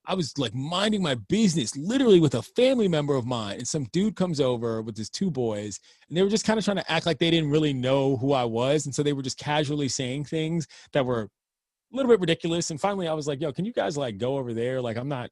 I 0.07 0.13
was 0.13 0.37
like 0.37 0.53
minding 0.53 1.01
my 1.01 1.15
business 1.15 1.75
literally 1.75 2.19
with 2.19 2.35
a 2.35 2.41
family 2.41 2.87
member 2.87 3.15
of 3.15 3.25
mine. 3.25 3.57
And 3.57 3.67
some 3.67 3.85
dude 3.85 4.15
comes 4.15 4.39
over 4.39 4.81
with 4.81 4.97
his 4.97 5.09
two 5.09 5.31
boys, 5.31 5.79
and 6.07 6.17
they 6.17 6.21
were 6.21 6.29
just 6.29 6.45
kind 6.45 6.59
of 6.59 6.65
trying 6.65 6.77
to 6.77 6.91
act 6.91 7.05
like 7.05 7.19
they 7.19 7.31
didn't 7.31 7.49
really 7.49 7.73
know 7.73 8.17
who 8.17 8.33
I 8.33 8.43
was. 8.43 8.85
And 8.85 8.93
so 8.93 9.01
they 9.01 9.13
were 9.13 9.23
just 9.23 9.37
casually 9.37 9.87
saying 9.87 10.25
things 10.25 10.67
that 10.93 11.05
were 11.05 11.21
a 11.21 11.95
little 11.95 12.09
bit 12.09 12.19
ridiculous. 12.19 12.71
And 12.71 12.79
finally, 12.79 13.07
I 13.07 13.13
was 13.13 13.27
like, 13.27 13.41
yo, 13.41 13.51
can 13.51 13.65
you 13.65 13.73
guys 13.73 13.97
like 13.97 14.17
go 14.17 14.37
over 14.37 14.53
there? 14.53 14.81
Like, 14.81 14.97
I'm 14.97 15.09
not. 15.09 15.29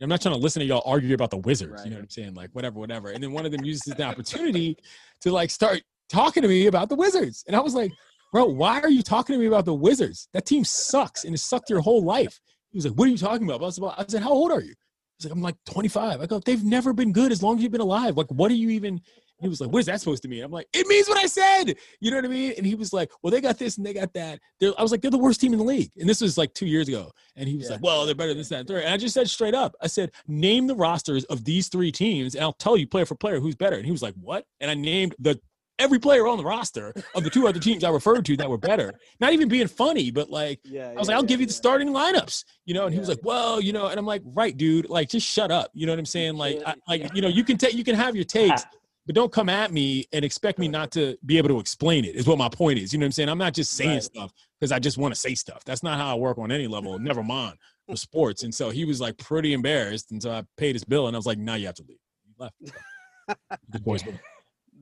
I'm 0.00 0.08
not 0.08 0.20
trying 0.20 0.34
to 0.34 0.40
listen 0.40 0.60
to 0.60 0.66
y'all 0.66 0.82
argue 0.84 1.14
about 1.14 1.30
the 1.30 1.38
Wizards. 1.38 1.82
You 1.84 1.90
know 1.90 1.96
what 1.96 2.02
I'm 2.02 2.10
saying? 2.10 2.34
Like, 2.34 2.50
whatever, 2.52 2.78
whatever. 2.78 3.10
And 3.10 3.22
then 3.22 3.32
one 3.32 3.46
of 3.46 3.52
them 3.52 3.64
uses 3.64 3.94
the 3.94 4.02
opportunity 4.02 4.76
to 5.22 5.32
like 5.32 5.50
start 5.50 5.82
talking 6.10 6.42
to 6.42 6.48
me 6.48 6.66
about 6.66 6.88
the 6.88 6.96
Wizards. 6.96 7.44
And 7.46 7.56
I 7.56 7.60
was 7.60 7.74
like, 7.74 7.92
bro, 8.32 8.44
why 8.44 8.80
are 8.80 8.90
you 8.90 9.02
talking 9.02 9.34
to 9.34 9.38
me 9.40 9.46
about 9.46 9.64
the 9.64 9.74
Wizards? 9.74 10.28
That 10.34 10.44
team 10.44 10.64
sucks 10.64 11.24
and 11.24 11.34
it 11.34 11.38
sucked 11.38 11.70
your 11.70 11.80
whole 11.80 12.04
life. 12.04 12.38
He 12.72 12.76
was 12.76 12.84
like, 12.86 12.94
what 12.94 13.08
are 13.08 13.10
you 13.10 13.16
talking 13.16 13.46
about? 13.48 13.62
I 13.62 13.64
was 13.64 13.78
about- 13.78 13.98
I 13.98 14.04
said, 14.06 14.22
how 14.22 14.32
old 14.32 14.52
are 14.52 14.60
you? 14.60 14.74
He's 15.18 15.24
like, 15.24 15.32
I'm 15.32 15.40
like 15.40 15.56
25. 15.64 16.20
I 16.20 16.26
go, 16.26 16.40
they've 16.40 16.62
never 16.62 16.92
been 16.92 17.12
good 17.12 17.32
as 17.32 17.42
long 17.42 17.56
as 17.56 17.62
you've 17.62 17.72
been 17.72 17.80
alive. 17.80 18.18
Like, 18.18 18.30
what 18.30 18.50
are 18.50 18.54
you 18.54 18.68
even? 18.70 19.00
He 19.40 19.48
was 19.48 19.60
like, 19.60 19.70
what 19.70 19.80
is 19.80 19.86
that 19.86 20.00
supposed 20.00 20.22
to 20.22 20.28
mean? 20.28 20.42
I'm 20.42 20.50
like, 20.50 20.66
it 20.72 20.86
means 20.86 21.08
what 21.08 21.18
I 21.18 21.26
said. 21.26 21.76
You 22.00 22.10
know 22.10 22.16
what 22.16 22.24
I 22.24 22.28
mean? 22.28 22.54
And 22.56 22.66
he 22.66 22.74
was 22.74 22.92
like, 22.92 23.10
well, 23.22 23.30
they 23.30 23.40
got 23.40 23.58
this 23.58 23.76
and 23.76 23.84
they 23.84 23.92
got 23.92 24.12
that. 24.14 24.40
They're, 24.60 24.72
I 24.78 24.82
was 24.82 24.90
like, 24.90 25.02
they're 25.02 25.10
the 25.10 25.18
worst 25.18 25.40
team 25.40 25.52
in 25.52 25.58
the 25.58 25.64
league. 25.64 25.90
And 25.98 26.08
this 26.08 26.20
was 26.22 26.38
like 26.38 26.54
two 26.54 26.66
years 26.66 26.88
ago. 26.88 27.10
And 27.36 27.48
he 27.48 27.56
was 27.56 27.66
Yeah. 27.66 27.72
like, 27.72 27.82
well, 27.82 28.06
they're 28.06 28.14
better 28.14 28.32
than 28.32 28.42
that, 28.42 28.52
and 28.60 28.68
third. 28.68 28.84
And 28.84 28.94
I 28.94 28.96
just 28.96 29.12
said 29.14 29.28
straight 29.28 29.54
up, 29.54 29.74
I 29.82 29.88
said, 29.88 30.12
name 30.26 30.66
the 30.66 30.74
rosters 30.74 31.24
of 31.24 31.44
these 31.44 31.68
three 31.68 31.92
teams 31.92 32.34
and 32.34 32.42
I'll 32.42 32.54
tell 32.54 32.76
you 32.76 32.86
player 32.86 33.04
for 33.06 33.14
player 33.14 33.40
who's 33.40 33.54
better. 33.56 33.76
And 33.76 33.84
he 33.84 33.92
was 33.92 34.02
like, 34.02 34.14
what? 34.14 34.46
And 34.60 34.70
I 34.70 34.74
named 34.74 35.14
the 35.18 35.38
every 35.78 35.98
player 35.98 36.26
on 36.26 36.38
the 36.38 36.44
roster 36.44 36.94
of 37.14 37.22
the 37.22 37.28
two 37.28 37.46
other 37.46 37.60
teams 37.60 37.84
I 37.84 37.90
referred 37.90 38.24
to 38.24 38.36
that 38.38 38.48
were 38.48 38.56
better. 38.56 38.94
Not 39.20 39.34
even 39.34 39.46
being 39.50 39.66
funny, 39.68 40.10
but 40.10 40.30
like, 40.30 40.60
yeah 40.64 40.88
I 40.88 40.94
was 40.94 41.08
like, 41.08 41.16
I'll 41.18 41.22
give 41.22 41.38
you 41.40 41.44
the 41.46 41.52
starting 41.52 41.88
lineups, 41.88 42.44
you 42.64 42.72
know. 42.72 42.86
And 42.86 42.94
he 42.94 42.98
was 42.98 43.10
Yeah. 43.10 43.16
like, 43.16 43.24
well, 43.24 43.60
you 43.60 43.74
know, 43.74 43.88
and 43.88 43.98
I'm 43.98 44.06
like, 44.06 44.22
right, 44.24 44.56
dude, 44.56 44.88
like 44.88 45.10
just 45.10 45.28
shut 45.28 45.50
up. 45.50 45.70
You 45.74 45.84
know 45.84 45.92
what 45.92 45.98
I'm 45.98 46.06
saying? 46.06 46.36
Like, 46.38 46.62
I, 46.64 46.76
like 46.88 47.14
you 47.14 47.20
know, 47.20 47.28
you 47.28 47.44
can 47.44 47.58
take, 47.58 47.74
you 47.74 47.84
can 47.84 47.94
have 47.94 48.16
your 48.16 48.24
takes, 48.24 48.64
but 49.06 49.14
don't 49.14 49.32
come 49.32 49.48
at 49.48 49.72
me 49.72 50.04
and 50.12 50.24
expect 50.24 50.58
me 50.58 50.68
not 50.68 50.90
to 50.92 51.16
be 51.24 51.38
able 51.38 51.48
to 51.48 51.58
explain 51.60 52.04
it. 52.04 52.16
Is 52.16 52.26
what 52.26 52.38
my 52.38 52.48
point 52.48 52.78
is. 52.78 52.92
You 52.92 52.98
know 52.98 53.04
what 53.04 53.08
I'm 53.08 53.12
saying? 53.12 53.28
I'm 53.28 53.38
not 53.38 53.54
just 53.54 53.72
saying 53.72 53.90
Right. 53.90 54.02
stuff 54.02 54.32
because 54.60 54.72
I 54.72 54.78
just 54.78 54.98
want 54.98 55.14
to 55.14 55.20
say 55.20 55.34
stuff. 55.34 55.64
That's 55.64 55.82
not 55.82 55.98
how 55.98 56.10
I 56.10 56.14
work 56.18 56.38
on 56.38 56.50
any 56.52 56.66
level. 56.66 56.98
Never 56.98 57.22
mind 57.22 57.56
for 57.88 57.96
sports. 57.96 58.42
And 58.42 58.54
so 58.54 58.70
he 58.70 58.84
was 58.84 59.00
like 59.00 59.16
pretty 59.18 59.52
embarrassed, 59.52 60.10
and 60.12 60.22
so 60.22 60.30
I 60.32 60.42
paid 60.56 60.74
his 60.74 60.84
bill, 60.84 61.06
and 61.06 61.16
I 61.16 61.18
was 61.18 61.26
like, 61.26 61.38
now 61.38 61.54
you 61.54 61.66
have 61.66 61.76
to 61.76 61.84
leave. 61.88 61.98
He 62.26 62.34
left. 62.38 62.54
Good 63.70 63.84
boys. 63.84 64.04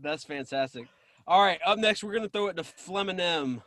that's 0.03 0.25
fantastic 0.25 0.87
all 1.27 1.41
right 1.43 1.59
up 1.65 1.79
next 1.79 2.05
we're 2.05 2.11
going 2.13 2.23
to 2.25 2.29
throw 2.29 2.49
it 2.49 2.57
to 2.57 2.63
Flem 2.65 3.09
and 3.09 3.19
M. 3.21 3.63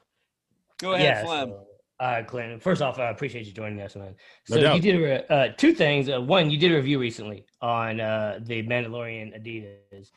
go 0.78 0.94
ahead 0.94 1.06
yeah, 1.06 1.24
Flem. 1.26 1.50
so, 1.50 1.66
uh, 2.00 2.22
Clinton, 2.24 2.60
first 2.60 2.84
off, 2.84 3.00
I 3.00 3.10
appreciate 3.10 3.48
you 3.48 3.52
joining 3.54 3.82
us, 3.82 3.96
man. 3.96 4.14
No 4.50 4.58
So 4.58 4.62
doubt. 4.62 4.76
you 4.76 4.82
did 4.84 4.96
a, 4.96 5.00
re- 5.04 5.24
uh, 5.32 5.48
two 5.58 5.74
things. 5.74 6.10
Uh, 6.12 6.22
one, 6.22 6.52
you 6.52 6.60
did 6.60 6.72
a 6.72 6.76
review 6.76 7.00
recently 7.00 7.44
on 7.60 8.00
uh, 8.00 8.38
the 8.44 8.62
Mandalorian 8.62 9.34
Adidas. 9.42 10.12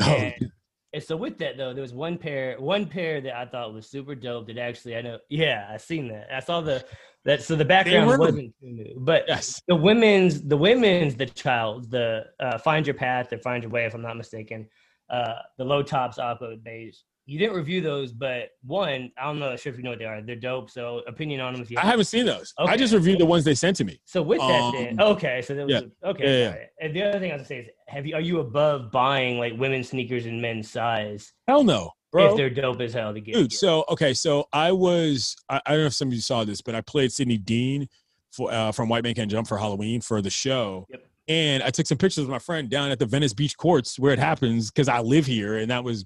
Oh, 0.00 0.04
And, 0.04 0.50
and 0.92 1.02
so 1.02 1.16
with 1.16 1.38
that 1.38 1.56
though, 1.56 1.72
there 1.74 1.82
was 1.82 1.94
one 1.94 2.16
pair, 2.18 2.56
one 2.58 2.86
pair 2.86 3.20
that 3.20 3.36
I 3.36 3.46
thought 3.46 3.74
was 3.74 3.88
super 3.88 4.14
dope. 4.14 4.46
That 4.46 4.58
actually, 4.58 4.96
I 4.96 5.02
know, 5.02 5.18
yeah, 5.28 5.68
I 5.70 5.76
seen 5.76 6.08
that. 6.08 6.28
I 6.34 6.40
saw 6.40 6.60
the 6.60 6.84
that. 7.24 7.42
So 7.42 7.56
the 7.56 7.64
background 7.64 8.18
wasn't 8.18 8.54
too 8.60 8.70
new, 8.70 8.94
but 9.00 9.24
yes. 9.28 9.60
the 9.68 9.76
women's, 9.76 10.42
the 10.42 10.56
women's, 10.56 11.14
the 11.14 11.26
child, 11.26 11.90
the 11.90 12.24
uh, 12.40 12.58
find 12.58 12.86
your 12.86 12.94
path 12.94 13.32
or 13.32 13.38
find 13.38 13.62
your 13.62 13.70
way, 13.70 13.84
if 13.84 13.94
I'm 13.94 14.02
not 14.02 14.16
mistaken. 14.16 14.68
Uh, 15.10 15.34
the 15.58 15.64
low 15.64 15.82
tops, 15.82 16.18
aqua 16.18 16.56
beige. 16.56 16.96
You 17.28 17.40
didn't 17.40 17.56
review 17.56 17.80
those, 17.80 18.12
but 18.12 18.50
one, 18.64 19.10
I 19.18 19.24
don't 19.24 19.40
know, 19.40 19.56
sure 19.56 19.72
if 19.72 19.76
you 19.78 19.82
know 19.82 19.90
what 19.90 19.98
they 19.98 20.04
are. 20.04 20.22
They're 20.22 20.36
dope. 20.36 20.70
So 20.70 21.02
opinion 21.08 21.40
on 21.40 21.54
them 21.54 21.62
if 21.62 21.70
you. 21.72 21.76
I 21.78 21.80
haven't 21.82 22.04
seen 22.04 22.24
those. 22.24 22.54
I 22.56 22.76
just 22.76 22.94
reviewed 22.94 23.18
the 23.18 23.26
ones 23.26 23.42
they 23.44 23.54
sent 23.56 23.76
to 23.78 23.84
me. 23.84 24.00
So 24.04 24.22
with 24.22 24.38
that, 24.38 24.72
then 24.74 25.00
Um, 25.00 25.08
okay, 25.14 25.42
so 25.42 25.54
that 25.56 25.66
was 25.66 25.72
yeah. 25.74 26.08
okay. 26.10 26.42
Yeah, 26.44 26.54
yeah. 26.54 26.64
And 26.86 26.94
the 26.94 27.02
other 27.02 27.18
thing 27.18 27.32
I 27.32 27.34
was 27.34 27.40
gonna 27.40 27.48
say 27.48 27.58
is, 27.58 27.68
have 27.88 28.06
you 28.06 28.14
are 28.14 28.20
you 28.20 28.38
above 28.40 28.92
buying 28.92 29.38
like 29.38 29.54
women's 29.58 29.88
sneakers 29.88 30.26
in 30.26 30.40
men's 30.40 30.70
size 30.70 31.32
Hell 31.48 31.64
no, 31.64 31.90
bro. 32.12 32.30
if 32.30 32.36
they're 32.36 32.48
dope 32.50 32.80
as 32.80 32.92
hell 32.94 33.12
to 33.14 33.20
get? 33.20 33.34
dude 33.34 33.52
so 33.52 33.84
okay 33.88 34.12
so 34.12 34.44
i 34.52 34.72
was 34.72 35.36
I, 35.48 35.60
I 35.66 35.70
don't 35.72 35.80
know 35.82 35.86
if 35.86 35.94
some 35.94 36.08
of 36.08 36.14
you 36.14 36.20
saw 36.20 36.42
this 36.44 36.60
but 36.62 36.74
i 36.74 36.80
played 36.80 37.12
Sidney 37.12 37.38
Deane 37.38 37.88
for 38.32 38.50
uh, 38.52 38.72
from 38.72 38.88
white 38.88 39.04
man 39.04 39.14
can 39.14 39.28
jump 39.28 39.46
for 39.46 39.56
halloween 39.56 40.00
for 40.00 40.20
the 40.20 40.30
show 40.30 40.84
Yep. 40.90 41.02
and 41.28 41.62
i 41.62 41.70
took 41.70 41.86
some 41.86 41.96
pictures 41.98 42.22
with 42.24 42.30
my 42.30 42.40
friend 42.40 42.68
down 42.68 42.90
at 42.90 42.98
the 42.98 43.06
venice 43.06 43.32
beach 43.32 43.56
courts 43.56 44.00
where 44.00 44.12
it 44.12 44.18
happens 44.18 44.70
because 44.72 44.88
i 44.88 44.98
live 45.00 45.26
here 45.26 45.58
and 45.58 45.70
that 45.70 45.84
was 45.84 46.04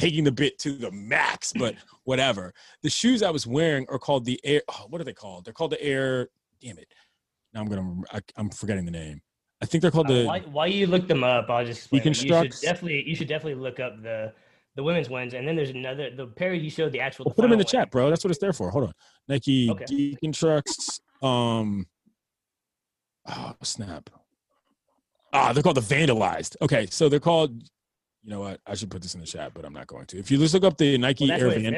taking 0.00 0.24
the 0.24 0.32
bit 0.32 0.58
to 0.60 0.72
the 0.72 0.90
max, 0.90 1.52
but 1.58 1.74
whatever. 2.04 2.52
The 2.82 2.90
shoes 2.90 3.22
I 3.22 3.30
was 3.30 3.46
wearing 3.46 3.86
are 3.88 3.98
called 3.98 4.24
the 4.24 4.40
Air. 4.44 4.62
Oh, 4.68 4.86
what 4.88 5.00
are 5.00 5.04
they 5.04 5.12
called? 5.12 5.44
They're 5.44 5.54
called 5.54 5.72
the 5.72 5.82
Air. 5.82 6.28
Damn 6.60 6.78
it! 6.78 6.88
Now 7.54 7.60
I'm 7.60 7.68
gonna. 7.68 8.02
I, 8.12 8.20
I'm 8.36 8.50
forgetting 8.50 8.84
the 8.84 8.90
name. 8.90 9.20
I 9.62 9.66
think 9.66 9.82
they're 9.82 9.90
called 9.90 10.10
Uh, 10.10 10.14
the. 10.14 10.24
while, 10.26 10.40
while 10.42 10.66
you 10.66 10.86
look 10.86 11.06
them 11.06 11.22
up, 11.22 11.50
I'll 11.50 11.64
just 11.64 11.82
explain. 11.92 12.02
You 12.04 12.14
should 12.14 12.60
definitely 12.60 13.08
you 13.08 13.14
should 13.14 13.28
definitely 13.28 13.60
look 13.60 13.78
up 13.80 14.02
the 14.02 14.32
the 14.76 14.82
women's 14.82 15.08
ones, 15.10 15.34
and 15.34 15.46
then 15.46 15.56
there's 15.56 15.70
another 15.70 16.10
the 16.14 16.26
pair 16.26 16.54
you 16.54 16.70
showed 16.70 16.92
the 16.92 17.00
actual. 17.00 17.24
Well, 17.26 17.34
put 17.34 17.42
them 17.42 17.52
in 17.52 17.58
the 17.58 17.64
one. 17.64 17.70
chat, 17.70 17.90
bro. 17.90 18.08
That's 18.10 18.24
what 18.24 18.30
it's 18.30 18.40
there 18.40 18.52
for. 18.52 18.70
Hold 18.70 18.84
on. 18.84 18.92
Nike 19.28 19.70
Okay. 19.70 20.16
Deconstructs. 20.22 21.00
Um. 21.22 21.86
Oh 23.28 23.54
snap! 23.62 24.08
Ah, 25.32 25.52
they're 25.52 25.62
called 25.62 25.76
the 25.76 25.80
Vandalized. 25.94 26.56
Okay, 26.62 26.86
so 26.90 27.08
they're 27.08 27.20
called. 27.20 27.62
You 28.22 28.30
know 28.30 28.40
what? 28.40 28.60
I 28.66 28.74
should 28.74 28.90
put 28.90 29.02
this 29.02 29.14
in 29.14 29.20
the 29.20 29.26
chat, 29.26 29.52
but 29.54 29.64
I'm 29.64 29.72
not 29.72 29.86
going 29.86 30.06
to. 30.06 30.18
If 30.18 30.30
you 30.30 30.36
just 30.38 30.52
look 30.52 30.64
up 30.64 30.76
the 30.76 30.98
Nike 30.98 31.28
Well, 31.28 31.40
Air 31.40 31.50
Van-. 31.50 31.74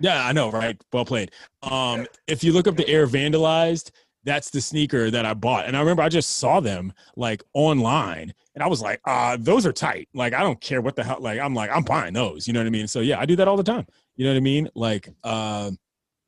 Yeah, 0.00 0.26
I 0.26 0.32
know, 0.32 0.50
right? 0.50 0.80
Well 0.92 1.04
played. 1.04 1.30
Um, 1.62 2.06
if 2.26 2.42
you 2.42 2.52
look 2.52 2.66
up 2.66 2.76
the 2.76 2.88
Air 2.88 3.06
Vandalized, 3.06 3.92
that's 4.24 4.50
the 4.50 4.60
sneaker 4.60 5.10
that 5.12 5.24
I 5.24 5.34
bought. 5.34 5.66
And 5.66 5.76
I 5.76 5.80
remember 5.80 6.02
I 6.02 6.08
just 6.08 6.38
saw 6.38 6.58
them 6.58 6.92
like 7.14 7.44
online 7.54 8.34
and 8.56 8.64
I 8.64 8.66
was 8.66 8.82
like, 8.82 9.00
uh, 9.06 9.36
those 9.38 9.64
are 9.64 9.72
tight. 9.72 10.08
Like, 10.12 10.34
I 10.34 10.40
don't 10.40 10.60
care 10.60 10.80
what 10.80 10.96
the 10.96 11.04
hell, 11.04 11.18
like, 11.20 11.38
I'm 11.38 11.54
like, 11.54 11.70
I'm 11.70 11.84
buying 11.84 12.12
those. 12.12 12.48
You 12.48 12.52
know 12.52 12.60
what 12.60 12.66
I 12.66 12.70
mean? 12.70 12.88
So 12.88 13.00
yeah, 13.00 13.20
I 13.20 13.26
do 13.26 13.36
that 13.36 13.46
all 13.46 13.56
the 13.56 13.62
time. 13.62 13.86
You 14.16 14.24
know 14.24 14.32
what 14.32 14.38
I 14.38 14.40
mean? 14.40 14.68
Like, 14.74 15.08
uh, 15.22 15.70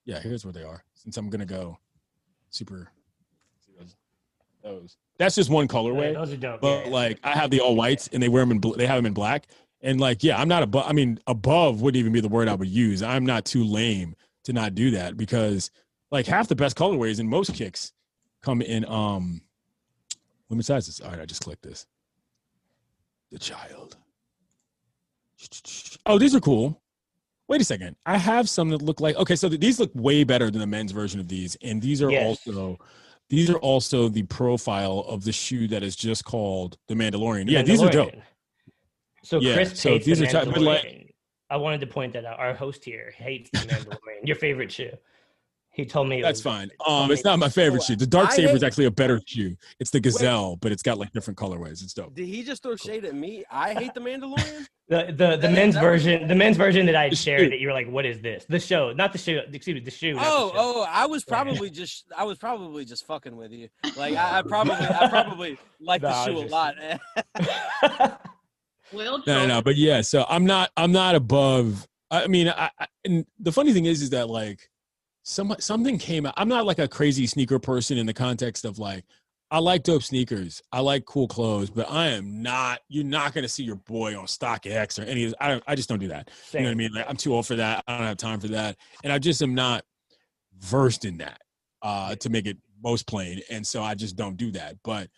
yeah, 0.05 0.21
here's 0.21 0.45
where 0.45 0.53
they 0.53 0.63
are. 0.63 0.85
Since 0.95 1.17
I'm 1.17 1.29
gonna 1.29 1.45
go 1.45 1.79
super. 2.51 2.93
Those. 4.63 4.97
That's 5.19 5.35
just 5.35 5.51
one 5.51 5.65
Yeah, 5.65 5.69
colorway 5.75 6.15
those 6.15 6.33
are 6.33 6.37
dope. 6.37 6.61
but 6.61 6.69
yeah, 6.69 6.85
yeah. 6.85 6.91
like 6.95 7.21
I 7.25 7.33
have 7.33 7.51
the 7.51 7.61
all 7.61 7.75
whites 7.77 8.09
and 8.13 8.23
they 8.23 8.29
wear 8.29 8.43
them 8.43 8.53
in 8.53 8.59
bl- 8.61 8.75
they 8.75 8.87
have 8.87 8.97
them 8.97 9.07
in 9.07 9.15
black 9.15 9.47
and 9.81 10.01
like 10.01 10.23
yeah 10.23 10.39
I'm 10.41 10.49
not 10.49 10.63
above 10.63 10.85
I 10.89 10.93
mean 10.93 11.19
above 11.27 11.81
wouldn't 11.83 11.99
even 11.99 12.13
be 12.13 12.21
the 12.21 12.29
word 12.29 12.49
I 12.49 12.55
would 12.55 12.69
use 12.69 13.03
I'm 13.03 13.27
not 13.27 13.45
too 13.45 13.65
lame 13.65 14.15
to 14.45 14.53
not 14.53 14.75
do 14.75 14.91
that 14.93 15.17
because 15.17 15.71
like 16.11 16.27
half 16.27 16.49
the 16.49 16.55
best 16.57 16.77
colorways 16.77 17.19
in 17.21 17.29
most 17.29 17.55
kicks 17.55 17.93
come 18.43 18.63
in 18.63 18.85
um 18.87 19.41
women's 20.49 20.67
sizes 20.67 21.01
all 21.01 21.11
right 21.11 21.21
I 21.21 21.27
just 21.27 21.43
clicked 21.43 21.63
this 21.63 21.87
the 23.31 23.39
child 23.39 23.97
oh 26.07 26.19
these 26.19 26.35
are 26.35 26.41
cool 26.41 26.81
wait 27.49 27.61
a 27.61 27.65
second 27.65 27.97
I 28.07 28.19
have 28.19 28.49
some 28.49 28.71
that 28.71 28.83
look 28.83 29.01
like 29.01 29.17
okay 29.17 29.37
so 29.37 29.49
these 29.49 29.79
look 29.79 29.91
way 29.95 30.25
better 30.25 30.51
than 30.51 30.61
the 30.61 30.67
men's 30.67 30.93
version 30.93 31.21
of 31.21 31.29
these 31.29 31.57
and 31.63 31.81
these 31.81 32.03
are 32.03 32.11
Yes. 32.11 32.25
also 32.27 32.79
these 33.31 33.51
are 33.51 33.59
also 33.59 34.09
the 34.09 34.23
profile 34.25 35.05
of 35.07 35.25
the 35.25 35.33
shoe 35.33 35.69
that 35.69 35.83
is 35.83 35.95
just 35.97 36.25
called 36.25 36.79
the 36.89 36.95
Mandalorian. 36.95 37.49
Yeah, 37.49 37.63
these 37.63 37.83
are 37.83 37.91
dope. 37.91 38.15
So 39.23 39.41
Yeah, 39.41 39.55
Chris 39.55 39.79
so 39.81 39.91
hates 39.91 40.07
these 40.07 40.19
the 40.21 40.29
are 40.39 40.45
like- 40.45 40.55
Mandalorian. 40.83 41.05
I 41.51 41.57
wanted 41.57 41.81
to 41.81 41.87
point 41.87 42.13
that 42.13 42.25
out. 42.27 42.39
Our 42.39 42.55
host 42.55 42.85
here 42.85 43.13
hates 43.17 43.51
the 43.51 43.59
Mandalorian. 43.59 44.25
Your 44.27 44.37
favorite 44.37 44.71
shoe. 44.71 44.93
He 45.79 45.87
told 45.87 46.09
me 46.09 46.19
it 46.19 46.23
That's 46.23 46.45
was- 46.45 46.55
fine. 46.55 46.71
Um, 46.87 47.11
it's 47.13 47.23
not 47.25 47.39
my 47.39 47.49
favorite 47.49 47.83
So, 47.83 47.93
shoe. 47.93 47.97
The 47.97 48.07
Dark 48.07 48.33
Saber 48.33 48.53
is 48.53 48.65
actually 48.65 48.87
a 48.87 48.91
better 48.91 49.21
shoe. 49.25 49.57
It's 49.79 49.91
the 49.91 50.01
Gazelle, 50.01 50.57
but 50.57 50.73
it's 50.73 50.83
got 50.83 50.99
like 50.99 51.13
different 51.13 51.39
colorways. 51.39 51.85
It's 51.85 51.95
dope. 51.95 52.15
Did 52.17 52.27
he 52.27 52.43
just 52.43 52.65
throw 52.65 52.75
shade 52.75 53.05
at 53.05 53.15
me? 53.15 53.45
I 53.49 53.75
hate 53.75 53.95
the 53.95 54.01
Mandalorian. 54.01 54.67
The 54.91 55.05
the, 55.09 55.13
the 55.13 55.37
That- 55.37 55.53
men's 55.53 55.77
version, 55.77 56.27
the 56.29 56.35
men's 56.35 56.57
version 56.57 56.87
that 56.87 56.97
I 56.97 57.11
The 57.11 57.15
shared 57.17 57.41
shoe. 57.43 57.51
that 57.51 57.61
you 57.61 57.67
were 57.69 57.75
like, 57.75 57.89
what 57.91 58.07
is 58.07 58.23
this? 58.23 58.47
The 58.49 58.59
show, 58.59 58.91
not 58.95 59.13
the 59.13 59.19
shoe. 59.19 59.39
Excuse 59.53 59.75
me, 59.75 59.81
the 59.81 59.91
shoe. 59.91 60.15
not 60.15 60.23
the 60.23 60.29
Oh, 60.31 60.49
show. 60.49 60.55
oh, 60.57 60.87
I 60.89 61.05
was 61.05 61.25
probably 61.27 61.69
just, 61.69 62.07
I 62.17 62.25
was 62.25 62.39
probably 62.39 62.87
just 62.87 63.07
fucking 63.07 63.37
with 63.37 63.53
you. 63.53 63.69
Like 63.99 64.17
I, 64.17 64.39
I 64.39 64.43
probably, 64.49 64.77
I 64.77 65.09
probably 65.11 65.59
like 65.79 66.01
Nah, 66.01 66.09
the 66.09 66.25
shoe 66.25 66.33
was 66.41 66.45
a 66.45 66.47
lot. 66.47 66.75
lot. 67.39 68.21
Will 68.95 69.19
No, 69.27 69.41
no, 69.43 69.47
no. 69.47 69.63
But 69.63 69.77
yeah, 69.77 70.01
so 70.01 70.25
I'm 70.29 70.47
not. 70.47 70.71
I'm 70.77 70.91
not 70.93 71.15
above. 71.15 71.87
I 72.11 72.27
mean, 72.27 72.49
I, 72.49 72.71
I 72.81 72.87
and 73.05 73.27
the 73.39 73.53
funny 73.53 73.75
thing 73.75 73.85
is, 73.85 74.01
is 74.01 74.09
that 74.11 74.31
like 74.31 74.71
some 75.29 75.55
something 75.59 75.99
came 75.99 76.25
out. 76.25 76.33
I'm 76.39 76.49
not 76.49 76.65
like 76.65 76.79
a 76.79 76.89
crazy 76.89 77.27
sneaker 77.27 77.59
person 77.59 77.99
in 77.99 78.07
the 78.07 78.15
context 78.15 78.65
of 78.65 78.79
like 78.79 79.05
I 79.51 79.59
like 79.59 79.83
dope 79.83 80.03
sneakers. 80.03 80.63
I 80.73 80.81
like 80.81 81.05
cool 81.05 81.29
clothes, 81.29 81.69
but 81.69 81.91
I 81.91 82.09
am 82.09 82.43
not. 82.43 82.81
You're 82.89 83.05
not 83.05 83.35
going 83.35 83.43
to 83.43 83.49
see 83.49 83.63
your 83.63 83.77
boy 83.77 84.19
on 84.19 84.25
StockX 84.25 84.99
or 84.99 85.03
any. 85.03 85.25
of 85.25 85.35
I 85.39 85.49
don't, 85.49 85.65
I 85.67 85.75
just 85.75 85.89
don't 85.89 85.99
do 85.99 86.09
that. 86.09 86.31
You 86.53 86.61
know 86.61 86.67
what 86.67 86.73
I 86.73 86.75
mean? 86.75 86.93
Like 86.95 87.07
I'm 87.09 87.17
too 87.17 87.35
old 87.35 87.47
for 87.47 87.57
that. 87.57 87.85
I 87.87 87.99
don't 87.99 88.07
have 88.07 88.17
time 88.17 88.41
for 88.41 88.49
that, 88.49 88.77
and 89.05 89.13
I 89.13 89.19
just 89.19 89.43
am 89.43 89.55
not 89.55 89.85
versed 90.61 91.05
in 91.05 91.19
that 91.19 91.43
uh, 91.83 92.15
to 92.17 92.31
make 92.31 92.47
it 92.47 92.57
most 92.83 93.07
plain. 93.07 93.41
And 93.51 93.67
so 93.67 93.83
I 93.83 93.95
just 93.95 94.17
don't 94.17 94.37
do 94.37 94.51
that. 94.53 94.77
But 94.83 95.09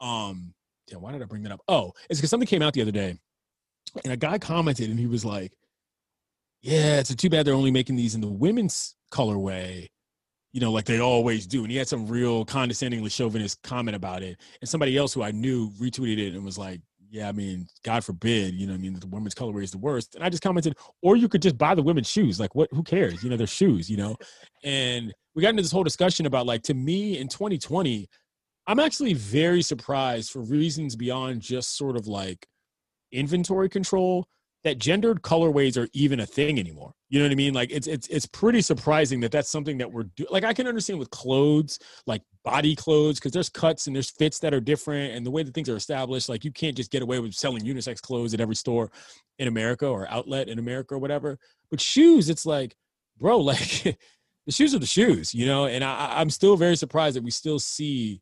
um, 0.00 0.54
yeah, 0.86 0.98
why 0.98 1.10
did 1.10 1.22
I 1.22 1.26
bring 1.26 1.42
that 1.42 1.52
up? 1.52 1.60
Oh, 1.66 1.92
it's 2.08 2.20
because 2.20 2.30
something 2.30 2.46
came 2.46 2.62
out 2.62 2.72
the 2.72 2.82
other 2.82 2.92
day, 2.92 3.18
and 4.04 4.12
a 4.12 4.16
guy 4.16 4.38
commented, 4.38 4.90
and 4.90 4.98
he 4.98 5.06
was 5.06 5.24
like, 5.24 5.52
"Yeah, 6.62 7.00
it's 7.00 7.10
a 7.10 7.16
too 7.16 7.30
bad 7.30 7.46
they're 7.46 7.54
only 7.54 7.72
making 7.72 7.96
these 7.96 8.14
in 8.14 8.20
the 8.20 8.28
women's 8.28 8.95
colorway." 9.10 9.88
You 10.52 10.60
know, 10.60 10.72
like 10.72 10.86
they 10.86 11.00
always 11.00 11.46
do. 11.46 11.62
And 11.62 11.70
he 11.70 11.76
had 11.76 11.88
some 11.88 12.06
real 12.06 12.44
condescendingly 12.44 13.10
chauvinist 13.10 13.62
comment 13.62 13.94
about 13.94 14.22
it. 14.22 14.40
And 14.60 14.68
somebody 14.68 14.96
else 14.96 15.12
who 15.12 15.22
I 15.22 15.30
knew 15.30 15.70
retweeted 15.72 16.28
it 16.28 16.34
and 16.34 16.44
was 16.44 16.56
like, 16.56 16.80
yeah, 17.10 17.28
I 17.28 17.32
mean, 17.32 17.66
God 17.84 18.04
forbid, 18.04 18.54
you 18.54 18.66
know, 18.66 18.74
I 18.74 18.78
mean, 18.78 18.94
the 18.94 19.06
women's 19.06 19.34
colorway 19.34 19.62
is 19.62 19.70
the 19.70 19.78
worst. 19.78 20.14
And 20.14 20.24
I 20.24 20.28
just 20.28 20.42
commented, 20.42 20.76
or 21.02 21.16
you 21.16 21.28
could 21.28 21.42
just 21.42 21.58
buy 21.58 21.74
the 21.74 21.82
women's 21.82 22.08
shoes. 22.08 22.40
Like, 22.40 22.54
what? 22.54 22.68
Who 22.72 22.82
cares? 22.82 23.22
You 23.22 23.30
know, 23.30 23.36
they're 23.36 23.46
shoes. 23.46 23.90
You 23.90 23.96
know. 23.96 24.16
And 24.64 25.12
we 25.34 25.42
got 25.42 25.50
into 25.50 25.62
this 25.62 25.72
whole 25.72 25.84
discussion 25.84 26.26
about 26.26 26.46
like, 26.46 26.62
to 26.62 26.74
me, 26.74 27.18
in 27.18 27.28
2020, 27.28 28.08
I'm 28.66 28.80
actually 28.80 29.14
very 29.14 29.62
surprised 29.62 30.30
for 30.30 30.42
reasons 30.42 30.96
beyond 30.96 31.40
just 31.40 31.76
sort 31.76 31.96
of 31.96 32.06
like 32.06 32.46
inventory 33.12 33.68
control 33.68 34.26
that 34.64 34.78
gendered 34.78 35.22
colorways 35.22 35.80
are 35.80 35.88
even 35.92 36.20
a 36.20 36.26
thing 36.26 36.58
anymore. 36.58 36.92
You 37.08 37.20
know 37.20 37.26
what 37.26 37.32
I 37.32 37.36
mean? 37.36 37.54
Like 37.54 37.70
it's 37.70 37.86
it's 37.86 38.08
it's 38.08 38.26
pretty 38.26 38.60
surprising 38.60 39.20
that 39.20 39.30
that's 39.30 39.48
something 39.48 39.78
that 39.78 39.92
we're 39.92 40.04
do- 40.16 40.26
like 40.28 40.42
I 40.44 40.52
can 40.52 40.66
understand 40.66 40.98
with 40.98 41.10
clothes, 41.10 41.78
like 42.06 42.22
body 42.42 42.74
clothes 42.74 43.20
because 43.20 43.30
there's 43.30 43.48
cuts 43.48 43.86
and 43.86 43.94
there's 43.94 44.10
fits 44.10 44.40
that 44.40 44.52
are 44.52 44.60
different 44.60 45.14
and 45.14 45.24
the 45.24 45.30
way 45.30 45.44
that 45.44 45.54
things 45.54 45.68
are 45.68 45.76
established 45.76 46.28
like 46.28 46.44
you 46.44 46.50
can't 46.50 46.76
just 46.76 46.90
get 46.90 47.02
away 47.02 47.20
with 47.20 47.32
selling 47.34 47.62
unisex 47.62 48.00
clothes 48.00 48.34
at 48.34 48.40
every 48.40 48.56
store 48.56 48.90
in 49.38 49.46
America 49.46 49.86
or 49.86 50.08
outlet 50.10 50.48
in 50.48 50.58
America 50.58 50.94
or 50.94 50.98
whatever. 50.98 51.38
But 51.70 51.80
shoes 51.80 52.28
it's 52.28 52.44
like 52.44 52.74
bro 53.18 53.38
like 53.52 53.82
the 54.46 54.52
shoes 54.52 54.74
are 54.74 54.80
the 54.80 54.86
shoes, 54.86 55.32
you 55.32 55.46
know? 55.46 55.66
And 55.66 55.84
I 55.84 56.20
I'm 56.20 56.30
still 56.30 56.56
very 56.56 56.76
surprised 56.76 57.14
that 57.14 57.22
we 57.22 57.30
still 57.30 57.60
see 57.60 58.20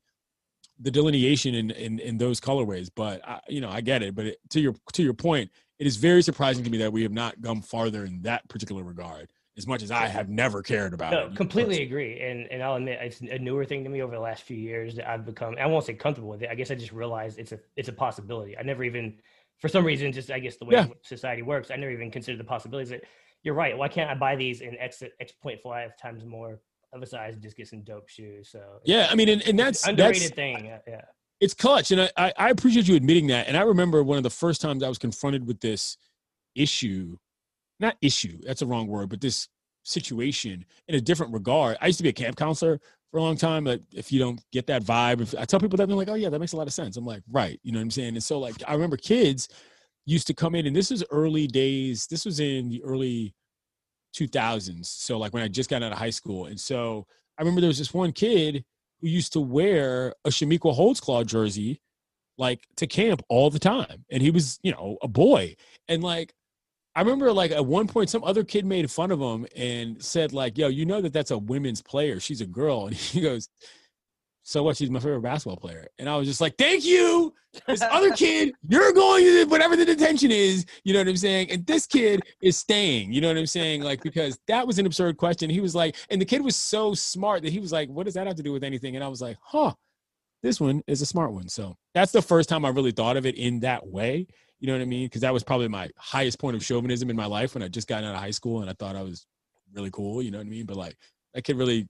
the 0.80 0.90
delineation 0.90 1.54
in 1.54 1.70
in, 1.70 1.98
in 2.00 2.18
those 2.18 2.40
colorways 2.40 2.90
but 2.94 3.26
I, 3.26 3.38
you 3.48 3.60
know 3.60 3.70
i 3.70 3.80
get 3.80 4.02
it 4.02 4.14
but 4.14 4.26
it, 4.26 4.38
to 4.50 4.60
your 4.60 4.74
to 4.92 5.02
your 5.02 5.14
point 5.14 5.50
it 5.84 5.88
is 5.88 5.96
very 5.96 6.22
surprising 6.22 6.64
to 6.64 6.70
me 6.70 6.78
that 6.78 6.90
we 6.90 7.02
have 7.02 7.12
not 7.12 7.42
gone 7.42 7.60
farther 7.60 8.06
in 8.06 8.22
that 8.22 8.48
particular 8.48 8.82
regard 8.82 9.30
as 9.58 9.66
much 9.66 9.82
as 9.82 9.90
i 9.90 10.06
have 10.06 10.30
never 10.30 10.62
cared 10.62 10.94
about 10.94 11.12
No, 11.12 11.26
it 11.26 11.36
completely 11.36 11.82
agree, 11.82 12.20
and 12.20 12.50
and 12.50 12.62
I'll 12.62 12.76
admit 12.76 12.98
it's 13.02 13.20
a 13.20 13.38
newer 13.38 13.66
thing 13.66 13.84
to 13.84 13.90
me 13.90 14.00
over 14.00 14.14
the 14.14 14.20
last 14.20 14.44
few 14.44 14.56
years 14.56 14.96
that 14.96 15.08
I've 15.08 15.26
become. 15.26 15.56
I 15.60 15.66
won't 15.66 15.84
say 15.84 15.92
comfortable 15.94 16.30
with 16.30 16.42
it. 16.42 16.48
I 16.50 16.54
guess 16.54 16.70
I 16.70 16.74
just 16.74 16.90
realized 16.90 17.38
it's 17.38 17.52
a 17.52 17.60
it's 17.76 17.90
a 17.90 17.92
possibility. 17.92 18.56
I 18.58 18.62
never 18.62 18.82
even, 18.82 19.20
for 19.60 19.68
some 19.68 19.84
reason, 19.84 20.10
just 20.10 20.30
I 20.30 20.38
guess 20.40 20.56
the 20.56 20.64
way 20.64 20.74
Yeah. 20.74 20.86
society 21.02 21.42
works, 21.42 21.70
I 21.70 21.76
never 21.76 21.92
even 21.92 22.10
considered 22.10 22.40
the 22.40 22.44
possibilities 22.54 22.88
that 22.88 23.02
you're 23.44 23.54
right. 23.54 23.76
Why 23.78 23.88
can't 23.88 24.10
I 24.10 24.14
buy 24.14 24.34
these 24.34 24.60
in 24.62 24.76
X 24.78 25.02
X 25.20 25.32
point 25.40 25.60
five 25.60 25.96
times 25.98 26.24
more 26.24 26.60
of 26.92 27.02
a 27.02 27.06
size 27.06 27.34
and 27.34 27.42
just 27.42 27.56
get 27.56 27.68
some 27.68 27.82
dope 27.82 28.08
shoes? 28.08 28.48
So 28.50 28.60
yeah 28.84 29.08
i 29.10 29.14
mean 29.14 29.28
and, 29.28 29.42
and 29.42 29.56
that's 29.58 29.86
an 29.86 29.94
that's 29.94 30.18
underrated 30.18 30.34
thing. 30.34 30.64
Yeah. 30.88 31.02
It's 31.44 31.54
clutch 31.54 31.90
and 31.90 32.10
I, 32.16 32.32
I 32.36 32.50
appreciate 32.50 32.88
you 32.88 32.96
admitting 32.96 33.26
that 33.28 33.48
and 33.48 33.56
i 33.56 33.62
remember 33.62 34.02
one 34.02 34.16
of 34.16 34.24
the 34.24 34.30
first 34.30 34.60
times 34.60 34.82
i 34.82 34.88
was 34.88 34.98
confronted 34.98 35.46
with 35.46 35.60
this 35.60 35.96
issue 36.54 37.16
not 37.80 37.96
issue 38.00 38.38
that's 38.46 38.62
a 38.62 38.66
wrong 38.66 38.86
word 38.86 39.10
but 39.10 39.20
this 39.20 39.48
situation 39.84 40.64
in 40.88 40.94
a 40.94 41.00
different 41.00 41.32
regard. 41.32 41.76
I 41.80 41.86
used 41.86 41.98
to 41.98 42.02
be 42.02 42.08
a 42.08 42.12
camp 42.12 42.36
counselor 42.36 42.80
for 43.10 43.18
a 43.18 43.22
long 43.22 43.36
time 43.36 43.64
but 43.64 43.80
if 43.92 44.10
you 44.10 44.18
don't 44.18 44.40
get 44.50 44.66
that 44.66 44.82
vibe 44.82 45.20
if 45.20 45.34
i 45.38 45.44
tell 45.44 45.60
people 45.60 45.76
that 45.76 45.86
they're 45.86 45.96
like 45.96 46.08
oh 46.08 46.14
yeah 46.14 46.30
that 46.30 46.40
makes 46.40 46.52
a 46.52 46.56
lot 46.56 46.66
of 46.66 46.72
sense. 46.72 46.96
I'm 46.96 47.06
like 47.06 47.22
right 47.30 47.60
you 47.62 47.72
know 47.72 47.78
what 47.78 47.84
i'm 47.84 47.90
saying? 47.90 48.14
And 48.14 48.22
so 48.22 48.38
like 48.38 48.56
i 48.66 48.72
remember 48.72 48.96
kids 48.96 49.48
used 50.06 50.26
to 50.26 50.34
come 50.34 50.54
in 50.54 50.66
and 50.66 50.74
this 50.74 50.90
is 50.90 51.04
early 51.10 51.46
days 51.46 52.06
this 52.06 52.24
was 52.24 52.40
in 52.40 52.68
the 52.68 52.82
early 52.82 53.34
2000s 54.16 54.86
so 54.86 55.18
like 55.18 55.32
when 55.32 55.42
i 55.42 55.48
just 55.48 55.70
got 55.70 55.82
out 55.82 55.92
of 55.92 55.98
high 55.98 56.10
school 56.10 56.46
and 56.46 56.58
so 56.58 57.06
i 57.38 57.42
remember 57.42 57.60
there 57.60 57.68
was 57.68 57.78
this 57.78 57.94
one 57.94 58.12
kid 58.12 58.64
who 59.04 59.10
used 59.10 59.34
to 59.34 59.40
wear 59.40 60.14
a 60.24 60.30
Chamique 60.30 60.60
Holdsclaw 60.60 61.26
jersey 61.26 61.78
like 62.38 62.66
to 62.76 62.86
camp 62.86 63.22
all 63.28 63.50
the 63.50 63.58
time. 63.58 64.06
And 64.10 64.22
he 64.22 64.30
was, 64.30 64.58
you 64.62 64.72
know, 64.72 64.96
a 65.02 65.08
boy. 65.08 65.56
And 65.88 66.02
like, 66.02 66.32
I 66.96 67.02
remember 67.02 67.30
like 67.30 67.50
at 67.50 67.66
one 67.66 67.86
point, 67.86 68.08
some 68.08 68.24
other 68.24 68.44
kid 68.44 68.64
made 68.64 68.90
fun 68.90 69.10
of 69.10 69.20
him 69.20 69.46
and 69.54 70.02
said, 70.02 70.32
like, 70.32 70.56
yo, 70.56 70.68
you 70.68 70.86
know 70.86 71.02
that 71.02 71.12
that's 71.12 71.32
a 71.32 71.36
women's 71.36 71.82
player. 71.82 72.18
She's 72.18 72.40
a 72.40 72.46
girl. 72.46 72.86
And 72.86 72.96
he 72.96 73.20
goes, 73.28 73.50
so 74.46 74.62
what? 74.62 74.76
She's 74.76 74.90
my 74.90 75.00
favorite 75.00 75.22
basketball 75.22 75.56
player. 75.56 75.88
And 75.98 76.08
I 76.08 76.16
was 76.16 76.28
just 76.28 76.40
like, 76.42 76.54
thank 76.58 76.84
you. 76.84 77.32
This 77.66 77.80
other 77.80 78.10
kid, 78.16 78.52
you're 78.68 78.92
going 78.92 79.24
to 79.24 79.46
whatever 79.46 79.74
the 79.74 79.86
detention 79.86 80.30
is. 80.30 80.66
You 80.84 80.92
know 80.92 81.00
what 81.00 81.08
I'm 81.08 81.16
saying? 81.16 81.50
And 81.50 81.66
this 81.66 81.86
kid 81.86 82.20
is 82.42 82.58
staying. 82.58 83.10
You 83.10 83.22
know 83.22 83.28
what 83.28 83.38
I'm 83.38 83.46
saying? 83.46 83.82
Like, 83.82 84.02
because 84.02 84.38
that 84.46 84.66
was 84.66 84.78
an 84.78 84.84
absurd 84.84 85.16
question. 85.16 85.48
He 85.48 85.60
was 85.60 85.74
like, 85.74 85.96
and 86.10 86.20
the 86.20 86.26
kid 86.26 86.44
was 86.44 86.56
so 86.56 86.92
smart 86.92 87.42
that 87.42 87.52
he 87.52 87.58
was 87.58 87.72
like, 87.72 87.88
what 87.88 88.04
does 88.04 88.14
that 88.14 88.26
have 88.26 88.36
to 88.36 88.42
do 88.42 88.52
with 88.52 88.64
anything? 88.64 88.96
And 88.96 89.04
I 89.04 89.08
was 89.08 89.22
like, 89.22 89.38
huh, 89.40 89.72
this 90.42 90.60
one 90.60 90.82
is 90.86 91.00
a 91.00 91.06
smart 91.06 91.32
one. 91.32 91.48
So 91.48 91.74
that's 91.94 92.12
the 92.12 92.20
first 92.20 92.50
time 92.50 92.66
I 92.66 92.68
really 92.68 92.92
thought 92.92 93.16
of 93.16 93.24
it 93.24 93.36
in 93.36 93.60
that 93.60 93.86
way. 93.86 94.26
You 94.60 94.66
know 94.66 94.74
what 94.74 94.82
I 94.82 94.86
mean? 94.86 95.06
Because 95.06 95.22
that 95.22 95.32
was 95.32 95.42
probably 95.42 95.68
my 95.68 95.88
highest 95.96 96.38
point 96.38 96.54
of 96.54 96.62
chauvinism 96.64 97.08
in 97.08 97.16
my 97.16 97.26
life 97.26 97.54
when 97.54 97.62
I 97.62 97.68
just 97.68 97.88
got 97.88 98.04
out 98.04 98.14
of 98.14 98.20
high 98.20 98.30
school 98.30 98.60
and 98.60 98.68
I 98.68 98.74
thought 98.74 98.94
I 98.94 99.02
was 99.02 99.26
really 99.74 99.90
cool. 99.90 100.22
You 100.22 100.30
know 100.30 100.38
what 100.38 100.46
I 100.46 100.50
mean? 100.50 100.66
But 100.66 100.76
like 100.76 100.96
that 101.32 101.44
kid 101.44 101.56
really 101.56 101.88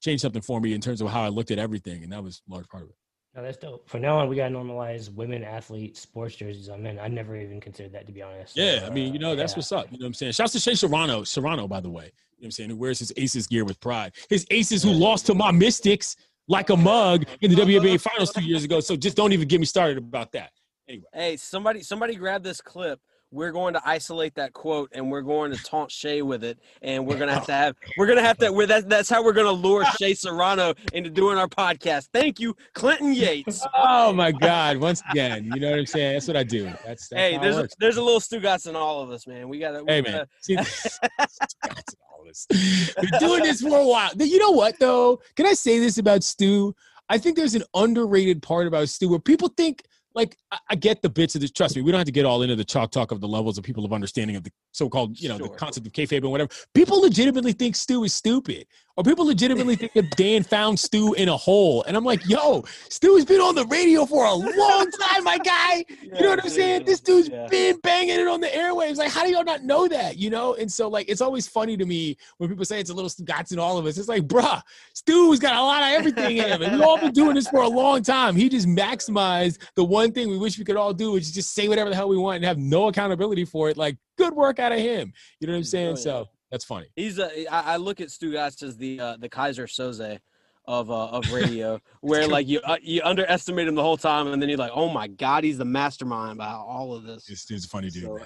changed 0.00 0.22
something 0.22 0.42
for 0.42 0.60
me 0.60 0.74
in 0.74 0.80
terms 0.80 1.00
of 1.00 1.08
how 1.08 1.22
I 1.22 1.28
looked 1.28 1.50
at 1.50 1.58
everything, 1.58 2.02
and 2.02 2.12
that 2.12 2.22
was 2.22 2.42
a 2.48 2.52
large 2.52 2.68
part 2.68 2.84
of 2.84 2.90
it. 2.90 2.96
No, 3.34 3.42
that's 3.42 3.56
dope. 3.56 3.88
From 3.88 4.00
now 4.00 4.18
on, 4.18 4.28
we 4.28 4.36
gotta 4.36 4.54
normalize 4.54 5.12
women 5.12 5.44
athlete 5.44 5.96
sports 5.96 6.34
jerseys 6.34 6.68
on 6.68 6.82
men. 6.82 6.98
I 6.98 7.08
never 7.08 7.36
even 7.36 7.60
considered 7.60 7.92
that 7.92 8.06
to 8.06 8.12
be 8.12 8.22
honest. 8.22 8.54
So, 8.54 8.62
Yeah, 8.62 8.84
I 8.86 8.90
mean, 8.90 9.12
you 9.12 9.20
uh, 9.20 9.22
know, 9.22 9.36
that's 9.36 9.52
yeah. 9.52 9.58
what's 9.58 9.72
up. 9.72 9.86
You 9.92 9.98
know 9.98 10.04
what 10.04 10.08
I'm 10.08 10.14
saying? 10.14 10.32
Shouts 10.32 10.52
to 10.54 10.60
Shea 10.60 10.74
Serrano, 10.74 11.22
Serrano, 11.24 11.68
by 11.68 11.80
the 11.80 11.90
way. 11.90 12.04
You 12.04 12.08
know 12.08 12.12
what 12.38 12.44
I'm 12.46 12.50
saying? 12.52 12.70
Who 12.70 12.76
wears 12.76 12.98
his 12.98 13.12
Aces 13.16 13.46
gear 13.46 13.64
with 13.64 13.78
pride. 13.80 14.14
His 14.28 14.46
Aces 14.50 14.82
who 14.82 14.90
lost 14.90 15.26
to 15.26 15.34
my 15.34 15.52
Mystics 15.52 16.16
like 16.48 16.70
a 16.70 16.76
mug 16.76 17.26
in 17.42 17.54
the 17.54 17.56
WNBA 17.56 18.00
finals 18.00 18.32
two 18.32 18.42
years 18.42 18.64
ago. 18.64 18.80
So 18.80 18.96
just 18.96 19.16
don't 19.16 19.32
even 19.32 19.46
get 19.46 19.60
me 19.60 19.66
started 19.66 19.98
about 19.98 20.32
that. 20.32 20.50
Anyway. 20.88 21.04
Hey, 21.12 21.36
somebody, 21.36 21.82
somebody 21.82 22.14
grab 22.14 22.42
this 22.42 22.60
clip. 22.60 23.00
We're 23.30 23.52
going 23.52 23.74
to 23.74 23.82
isolate 23.84 24.34
that 24.36 24.52
quote 24.54 24.90
and 24.92 25.10
we're 25.10 25.20
going 25.22 25.52
to 25.52 25.62
taunt 25.62 25.90
Shea 25.90 26.22
with 26.22 26.42
it. 26.42 26.58
And 26.82 27.06
we're 27.06 27.18
gonna 27.18 27.34
have 27.34 27.46
to 27.46 27.52
have 27.52 27.76
we're 27.98 28.06
gonna 28.06 28.22
have 28.22 28.38
to 28.38 28.50
we're, 28.50 28.66
that, 28.66 28.88
that's 28.88 29.10
how 29.10 29.22
we're 29.22 29.32
gonna 29.34 29.52
lure 29.52 29.84
Shea 30.00 30.14
Serrano 30.14 30.74
into 30.92 31.10
doing 31.10 31.36
our 31.36 31.48
podcast. 31.48 32.08
Thank 32.12 32.40
you, 32.40 32.56
Clinton 32.74 33.12
Yates. 33.12 33.66
Oh 33.80 34.12
my 34.12 34.32
God. 34.32 34.78
Once 34.78 35.02
again, 35.10 35.50
you 35.54 35.60
know 35.60 35.70
what 35.70 35.78
I'm 35.78 35.86
saying? 35.86 36.14
That's 36.14 36.28
what 36.28 36.36
I 36.36 36.42
do. 36.42 36.64
That's, 36.84 37.08
that's 37.08 37.12
hey, 37.12 37.38
there's 37.38 37.56
a, 37.56 37.68
there's 37.78 37.96
a 37.96 38.02
little 38.02 38.20
Stugotz 38.20 38.68
in 38.68 38.74
all 38.76 39.02
of 39.02 39.10
us, 39.10 39.26
man. 39.26 39.48
We 39.48 39.58
gotta 39.58 39.84
we 39.84 39.92
Hey 39.92 40.02
gotta- 40.02 40.16
man, 40.16 40.26
see, 40.40 40.56
all 40.58 42.24
this. 42.26 42.46
Been 42.46 43.10
doing 43.20 43.42
this 43.42 43.60
for 43.60 43.78
a 43.78 43.86
while. 43.86 44.10
You 44.16 44.38
know 44.38 44.50
what 44.50 44.78
though? 44.78 45.20
Can 45.36 45.46
I 45.46 45.52
say 45.54 45.78
this 45.78 45.98
about 45.98 46.22
Stu? 46.22 46.74
I 47.08 47.18
think 47.18 47.36
there's 47.36 47.54
an 47.54 47.64
underrated 47.74 48.42
part 48.42 48.66
about 48.66 48.88
Stu 48.88 49.08
where 49.08 49.18
people 49.18 49.48
think 49.48 49.84
like 50.18 50.36
I, 50.50 50.58
I 50.70 50.74
get 50.74 51.00
the 51.00 51.08
bits 51.08 51.34
of 51.34 51.40
this. 51.40 51.52
Trust 51.52 51.76
me, 51.76 51.82
we 51.82 51.92
don't 51.92 52.00
have 52.00 52.06
to 52.06 52.12
get 52.12 52.26
all 52.26 52.42
into 52.42 52.56
the 52.56 52.64
chalk 52.64 52.90
talk 52.90 53.12
of 53.12 53.20
the 53.20 53.28
levels 53.28 53.56
of 53.56 53.64
people 53.64 53.84
of 53.84 53.92
understanding 53.92 54.36
of 54.36 54.44
the 54.44 54.50
so-called 54.72 55.18
you 55.18 55.28
know 55.28 55.38
the 55.38 55.48
concept 55.48 55.86
of 55.86 55.92
kayfabe 55.92 56.18
and 56.18 56.30
whatever. 56.30 56.50
People 56.74 57.00
legitimately 57.00 57.52
think 57.52 57.76
Stu 57.76 58.04
is 58.04 58.14
stupid, 58.14 58.66
or 58.98 59.04
people 59.04 59.24
legitimately 59.24 59.76
think 59.76 59.92
that 59.92 60.10
Dan 60.16 60.42
found 60.42 60.76
Stu 60.80 61.14
in 61.14 61.28
a 61.28 61.36
hole. 61.36 61.84
And 61.84 61.96
I'm 61.96 62.04
like, 62.04 62.28
yo, 62.28 62.64
Stu 62.88 63.14
has 63.14 63.24
been 63.24 63.40
on 63.40 63.54
the 63.54 63.64
radio 63.66 64.04
for 64.04 64.24
a 64.24 64.34
long 64.34 64.90
time, 64.90 65.22
my 65.22 65.38
guy. 65.38 65.84
You 66.02 66.20
know 66.20 66.30
what 66.30 66.42
I'm 66.42 66.50
saying? 66.50 66.84
This 66.84 66.98
dude's 66.98 67.28
Yeah. 67.28 67.46
been 67.46 67.78
banging 67.84 68.18
it 68.18 68.26
on 68.26 68.40
the 68.40 68.48
airwaves. 68.48 68.96
Like, 68.96 69.12
how 69.12 69.24
do 69.24 69.30
y'all 69.30 69.44
not 69.44 69.62
know 69.62 69.86
that? 69.86 70.18
You 70.18 70.30
know? 70.30 70.54
And 70.54 70.70
so, 70.70 70.88
like, 70.88 71.08
it's 71.08 71.20
always 71.20 71.46
funny 71.46 71.76
to 71.76 71.86
me 71.86 72.16
when 72.38 72.50
people 72.50 72.64
say 72.64 72.80
it's 72.80 72.90
a 72.90 72.92
little 72.92 73.08
Stugotz 73.08 73.52
in 73.52 73.60
all 73.60 73.78
of 73.78 73.86
us. 73.86 73.98
It's 73.98 74.08
like, 74.08 74.26
bruh, 74.26 74.60
Stu's 74.94 75.38
got 75.38 75.54
a 75.54 75.62
lot 75.62 75.84
of 75.84 75.90
everything 75.90 76.38
in 76.38 76.46
him. 76.46 76.62
And 76.62 76.72
we've 76.72 76.82
all 76.82 76.98
been 76.98 77.12
doing 77.12 77.36
this 77.36 77.46
for 77.46 77.62
a 77.62 77.68
long 77.68 78.02
time. 78.02 78.34
He 78.34 78.48
just 78.48 78.66
maximized 78.66 79.58
the 79.76 79.84
one 79.84 80.10
thing 80.10 80.28
we 80.28 80.38
wish 80.38 80.58
we 80.58 80.64
could 80.64 80.76
all 80.76 80.92
do, 80.92 81.12
which 81.12 81.22
is 81.22 81.30
just 81.30 81.54
say 81.54 81.68
whatever 81.68 81.88
the 81.88 81.94
hell 81.94 82.08
we 82.08 82.16
want 82.16 82.34
and 82.38 82.44
have 82.46 82.58
no 82.58 82.88
accountability 82.88 83.44
for 83.44 83.70
it. 83.70 83.76
Like, 83.76 83.96
good 84.16 84.34
work 84.34 84.58
out 84.58 84.72
of 84.72 84.80
him. 84.80 85.12
You 85.38 85.46
know 85.46 85.52
what 85.52 85.58
I'm 85.58 85.62
mm, 85.62 85.66
saying? 85.66 85.86
Oh, 85.86 85.90
yeah. 85.90 85.94
So 85.94 86.28
that's 86.50 86.64
funny. 86.64 86.86
He's 86.96 87.18
a. 87.18 87.46
I, 87.52 87.74
I 87.74 87.76
look 87.76 88.00
at 88.00 88.10
Stu 88.10 88.32
Stugotz 88.32 88.62
as 88.62 88.76
the 88.76 89.00
uh, 89.00 89.16
the 89.18 89.28
Keyser 89.28 89.66
Söze 89.66 90.18
of 90.66 90.90
uh, 90.90 91.08
of 91.08 91.30
radio, 91.32 91.80
where 92.00 92.26
like 92.28 92.46
you 92.46 92.60
uh, 92.60 92.76
you 92.82 93.00
underestimate 93.04 93.68
him 93.68 93.74
the 93.74 93.82
whole 93.82 93.96
time, 93.96 94.28
and 94.28 94.40
then 94.40 94.48
you're 94.48 94.58
like, 94.58 94.72
oh 94.74 94.88
my 94.90 95.08
god, 95.08 95.44
he's 95.44 95.58
the 95.58 95.64
mastermind 95.64 96.38
behind 96.38 96.56
all 96.56 96.94
of 96.94 97.04
this. 97.04 97.24
This 97.26 97.44
dude's 97.44 97.64
a 97.64 97.68
funny 97.68 97.90
dude, 97.90 98.04
So- 98.04 98.18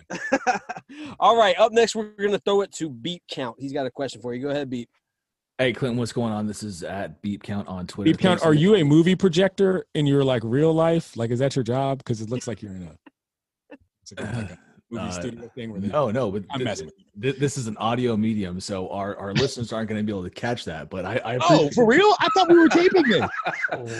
man. 0.48 0.60
all 1.20 1.36
right, 1.36 1.56
up 1.58 1.72
next 1.72 1.94
we're 1.94 2.10
gonna 2.18 2.38
throw 2.38 2.60
it 2.62 2.72
to 2.72 2.90
Beat 2.90 3.22
Count. 3.30 3.56
He's 3.58 3.72
got 3.72 3.86
a 3.86 3.90
question 3.90 4.20
for 4.20 4.34
you. 4.34 4.42
Go 4.42 4.50
ahead, 4.50 4.68
Beat. 4.68 4.88
Hey, 5.58 5.72
Clinton, 5.72 5.98
what's 5.98 6.12
going 6.12 6.32
on? 6.32 6.46
This 6.46 6.62
is 6.64 6.82
at 6.82 7.22
Beep 7.22 7.42
Count 7.42 7.68
on 7.68 7.86
Twitter. 7.86 8.10
Beep 8.10 8.18
count, 8.18 8.42
are 8.42 8.54
you 8.54 8.74
a 8.74 8.82
movie 8.82 9.14
projector 9.14 9.86
in 9.94 10.06
your 10.06 10.24
like 10.24 10.42
real 10.44 10.72
life? 10.72 11.16
Like, 11.16 11.30
is 11.30 11.38
that 11.38 11.54
your 11.54 11.62
job? 11.62 11.98
Because 11.98 12.20
it 12.20 12.30
looks 12.30 12.48
like 12.48 12.62
you're 12.62 12.72
in 12.74 12.90
a, 14.18 14.58
it's 14.92 15.16
like 15.16 15.24
a, 15.24 15.26
like 15.26 15.32
a 15.32 15.34
movie 15.34 15.38
Uh, 15.38 15.50
studio 15.50 15.50
thing 15.54 15.72
where 15.72 15.80
they, 15.80 15.88
No, 15.88 16.10
no, 16.10 16.30
but 16.30 16.44
I'm 16.50 16.58
thi- 16.58 16.64
messing 16.64 16.86
with 16.86 16.94
thi- 17.34 17.40
this 17.40 17.56
is 17.58 17.66
an 17.66 17.76
audio 17.78 18.16
medium, 18.16 18.60
so 18.60 18.88
our, 18.90 19.16
our 19.16 19.32
listeners 19.34 19.72
aren't 19.72 19.88
going 19.88 19.98
to 20.00 20.04
be 20.04 20.12
able 20.12 20.24
to 20.24 20.30
catch 20.30 20.64
that. 20.66 20.90
But 20.90 21.04
I, 21.04 21.20
I 21.24 21.38
Oh, 21.48 21.68
for 21.74 21.86
real? 21.86 22.14
I 22.20 22.28
thought 22.34 22.48
we 22.48 22.58
were 22.58 22.68
taping 22.68 23.02
this. 23.04 23.28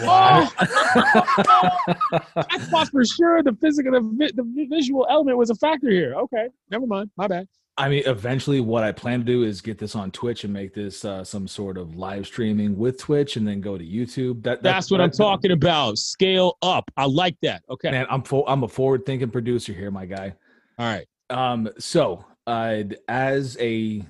Wow. 0.03 0.49
I 0.57 2.57
thought 2.69 2.89
for 2.89 3.03
sure 3.05 3.41
the 3.43 3.55
physical, 3.59 3.91
the, 3.93 4.01
vi- 4.01 4.31
the 4.35 4.67
visual 4.69 5.05
element 5.09 5.37
was 5.37 5.49
a 5.49 5.55
factor 5.55 5.89
here. 5.89 6.13
Okay, 6.15 6.47
never 6.69 6.85
mind. 6.85 7.09
My 7.17 7.27
bad. 7.27 7.47
I 7.75 7.89
mean, 7.89 8.03
eventually, 8.05 8.61
what 8.61 8.83
I 8.83 8.91
plan 8.91 9.21
to 9.21 9.25
do 9.25 9.41
is 9.41 9.59
get 9.59 9.79
this 9.79 9.95
on 9.95 10.11
Twitch 10.11 10.43
and 10.43 10.53
make 10.53 10.75
this 10.75 11.03
uh, 11.03 11.23
some 11.23 11.47
sort 11.47 11.79
of 11.79 11.95
live 11.95 12.27
streaming 12.27 12.77
with 12.77 12.99
Twitch, 12.99 13.35
and 13.35 13.47
then 13.47 13.61
go 13.61 13.79
to 13.79 13.83
YouTube. 13.83 14.43
That, 14.43 14.61
That's 14.61 14.91
what 14.91 15.01
I'm 15.01 15.09
talking 15.09 15.49
about. 15.49 15.97
Scale 15.97 16.55
up. 16.61 16.91
I 16.97 17.05
like 17.05 17.35
that. 17.41 17.63
Okay. 17.71 17.89
Man, 17.89 18.05
I'm 18.11 18.21
fo- 18.21 18.45
I'm 18.45 18.61
a 18.61 18.67
forward 18.67 19.07
thinking 19.07 19.31
producer 19.31 19.73
here, 19.73 19.89
my 19.89 20.05
guy. 20.05 20.35
All 20.77 20.85
right. 20.85 21.07
Um, 21.29 21.69
so 21.77 22.25
uh, 22.47 22.83
as 23.07 23.57
a 23.59 24.03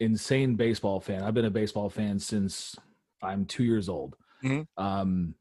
insane 0.00 0.56
baseball 0.56 1.00
fan, 1.00 1.22
I've 1.22 1.34
been 1.34 1.44
a 1.44 1.50
baseball 1.50 1.90
fan 1.90 2.18
since 2.18 2.76
I'm 3.22 3.44
two 3.44 3.64
years 3.64 3.88
old. 3.88 4.16
Mhm. 4.42 4.66
Um, 4.76 5.34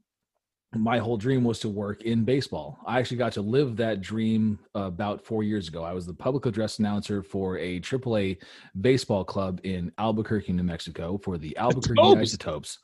my 0.76 1.00
whole 1.00 1.18
dream 1.18 1.44
was 1.44 1.60
to 1.60 1.70
work 1.70 2.04
in 2.04 2.24
baseball. 2.24 2.78
I 2.86 3.00
actually 3.00 3.18
got 3.18 3.34
to 3.34 3.42
live 3.42 3.76
that 3.78 4.02
dream 4.02 4.60
about 4.76 5.26
four 5.26 5.42
years 5.42 5.68
ago. 5.68 5.84
I 5.84 5.94
was 5.94 6.06
the 6.06 6.14
public 6.14 6.46
address 6.46 6.78
announcer 6.78 7.24
for 7.24 7.58
a 7.58 7.80
AAA 7.80 8.38
baseball 8.80 9.24
club 9.24 9.62
in 9.64 9.92
Albuquerque, 9.98 10.54
New 10.54 10.64
Mexico, 10.64 11.18
for 11.24 11.40
the 11.40 11.58
Albuquerque 11.58 11.96
Topes. 12.00 12.22
Isotopes. 12.22 12.80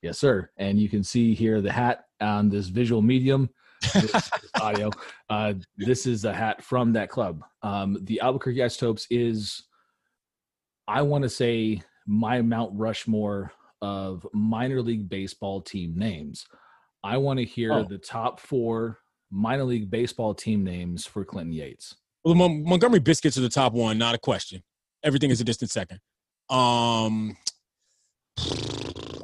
Yes, 0.00 0.18
sir. 0.18 0.48
And 0.56 0.78
you 0.78 0.88
can 0.88 1.04
see 1.04 1.34
here 1.34 1.60
the 1.60 1.70
hat 1.72 2.06
on 2.22 2.48
this 2.48 2.68
visual 2.68 3.02
medium. 3.02 3.50
Audio. 4.60 4.90
Uh, 5.28 5.54
this 5.76 6.06
is 6.06 6.24
a 6.24 6.32
hat 6.32 6.62
from 6.62 6.92
that 6.92 7.08
club. 7.08 7.42
Um, 7.62 7.98
the 8.02 8.20
Albuquerque 8.20 8.62
Isotopes 8.62 9.06
is, 9.10 9.64
I 10.88 11.02
want 11.02 11.22
to 11.22 11.28
say, 11.30 11.82
my 12.06 12.42
Mount 12.42 12.72
Rushmore 12.74 13.52
of 13.82 14.26
minor 14.32 14.82
league 14.82 15.08
baseball 15.08 15.60
team 15.60 15.94
names. 15.96 16.46
I 17.02 17.16
want 17.16 17.38
to 17.38 17.44
hear 17.44 17.72
Oh. 17.72 17.84
the 17.84 17.98
top 17.98 18.40
four 18.40 18.98
minor 19.30 19.64
league 19.64 19.90
baseball 19.90 20.34
team 20.34 20.62
names 20.64 21.06
for 21.06 21.24
Clinton 21.24 21.52
Yates. 21.52 21.94
Well, 22.24 22.34
the 22.34 22.38
Mon- 22.38 22.62
Montgomery 22.64 23.00
Biscuits 23.00 23.38
are 23.38 23.42
the 23.42 23.48
top 23.48 23.72
one, 23.72 23.96
not 23.96 24.14
a 24.14 24.18
question. 24.18 24.62
Everything 25.02 25.30
is 25.30 25.40
a 25.40 25.44
distant 25.44 25.70
second. 25.70 26.00
Um, 26.50 27.36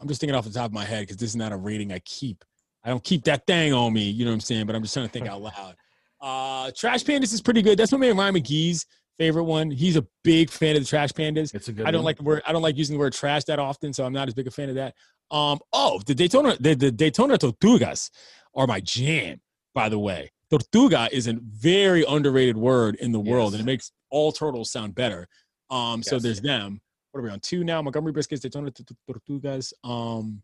I'm 0.00 0.08
just 0.08 0.20
thinking 0.20 0.34
off 0.34 0.44
the 0.44 0.50
top 0.52 0.66
of 0.66 0.72
my 0.72 0.84
head 0.84 1.00
because 1.02 1.16
this 1.18 1.28
is 1.30 1.36
not 1.36 1.52
a 1.52 1.56
rating 1.56 1.92
I 1.92 1.98
keep. 2.00 2.44
I 2.86 2.90
don't 2.90 3.02
keep 3.02 3.24
that 3.24 3.46
thing 3.46 3.72
on 3.74 3.92
me, 3.92 4.04
you 4.04 4.24
know 4.24 4.30
what 4.30 4.36
I'm 4.36 4.40
saying? 4.40 4.66
But 4.66 4.76
I'm 4.76 4.82
just 4.82 4.94
trying 4.94 5.06
to 5.06 5.12
think 5.12 5.26
out 5.26 5.42
loud. 5.42 5.74
Uh, 6.20 6.70
Trash 6.70 7.02
Pandas 7.04 7.34
is 7.34 7.42
pretty 7.42 7.60
good. 7.60 7.76
That's 7.78 7.90
my 7.92 7.98
man 7.98 8.16
Ryan 8.16 8.36
McGee's 8.36 8.86
favorite 9.18 9.44
one. 9.44 9.70
He's 9.70 9.96
a 9.96 10.06
big 10.22 10.50
fan 10.50 10.76
of 10.76 10.82
the 10.82 10.88
Trash 10.88 11.10
Pandas. 11.12 11.52
It's 11.54 11.68
a 11.68 11.72
good. 11.72 11.86
I 11.86 11.90
don't 11.90 12.00
one. 12.00 12.04
like 12.04 12.16
the 12.18 12.22
word. 12.22 12.42
I 12.46 12.52
don't 12.52 12.62
like 12.62 12.76
using 12.76 12.94
the 12.94 13.00
word 13.00 13.12
trash 13.12 13.44
that 13.44 13.58
often, 13.58 13.92
so 13.92 14.04
I'm 14.04 14.12
not 14.12 14.28
as 14.28 14.34
big 14.34 14.46
a 14.46 14.50
fan 14.50 14.68
of 14.68 14.76
that. 14.76 14.94
Um. 15.30 15.58
Oh, 15.72 16.00
the 16.06 16.14
Daytona, 16.14 16.56
the, 16.60 16.74
the 16.74 16.90
Daytona 16.92 17.36
Tortugas 17.36 18.10
are 18.54 18.66
my 18.66 18.80
jam. 18.80 19.40
By 19.74 19.88
the 19.88 19.98
way, 19.98 20.30
Tortuga 20.50 21.08
is 21.12 21.26
a 21.26 21.34
very 21.42 22.04
underrated 22.04 22.56
word 22.56 22.94
in 22.96 23.10
the 23.12 23.20
world, 23.20 23.52
and 23.54 23.60
it 23.60 23.66
makes 23.66 23.90
all 24.10 24.30
turtles 24.32 24.70
sound 24.70 24.94
better. 24.94 25.26
Um. 25.70 26.02
So 26.02 26.14
Yes. 26.16 26.22
there's 26.22 26.40
them. 26.40 26.80
What 27.10 27.20
are 27.20 27.24
we 27.24 27.30
on 27.30 27.40
two 27.40 27.64
now? 27.64 27.82
Montgomery 27.82 28.12
Biscuits, 28.12 28.42
Daytona 28.42 28.70
Tortugas. 29.10 29.72
Um. 29.82 30.42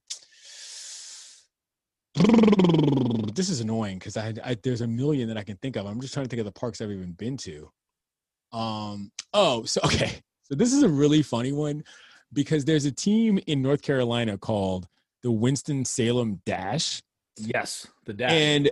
This 2.14 3.48
is 3.48 3.61
annoying 3.61 3.98
because 3.98 4.16
I, 4.16 4.35
I 4.44 4.57
there's 4.62 4.83
a 4.83 4.87
million 4.87 5.29
that 5.29 5.37
I 5.38 5.42
can 5.42 5.57
think 5.57 5.77
of. 5.77 5.87
I'm 5.87 6.01
just 6.01 6.12
trying 6.14 6.27
to 6.27 6.31
think 6.31 6.40
of 6.40 6.46
the 6.46 6.53
parks 6.53 6.81
I've 6.81 6.90
even 6.90 7.12
been 7.12 7.37
to. 7.38 7.70
Um. 8.53 9.11
Oh, 9.33 9.64
so 9.64 9.81
okay. 9.87 10.20
So 10.44 10.55
this 10.55 10.72
is 10.72 10.83
a 10.83 10.88
really 10.88 11.22
funny 11.22 11.53
one 11.53 11.85
because 12.33 12.64
there's 12.64 12.85
a 12.85 12.92
team 12.92 13.38
in 13.46 13.62
North 13.62 13.83
Carolina 13.83 14.37
called 14.37 14.87
the 15.22 15.31
Winston 15.31 15.85
Salem 15.85 16.40
Dash, 16.44 17.03
Yes, 17.37 17.87
the 18.05 18.12
dash. 18.12 18.33
and 18.33 18.70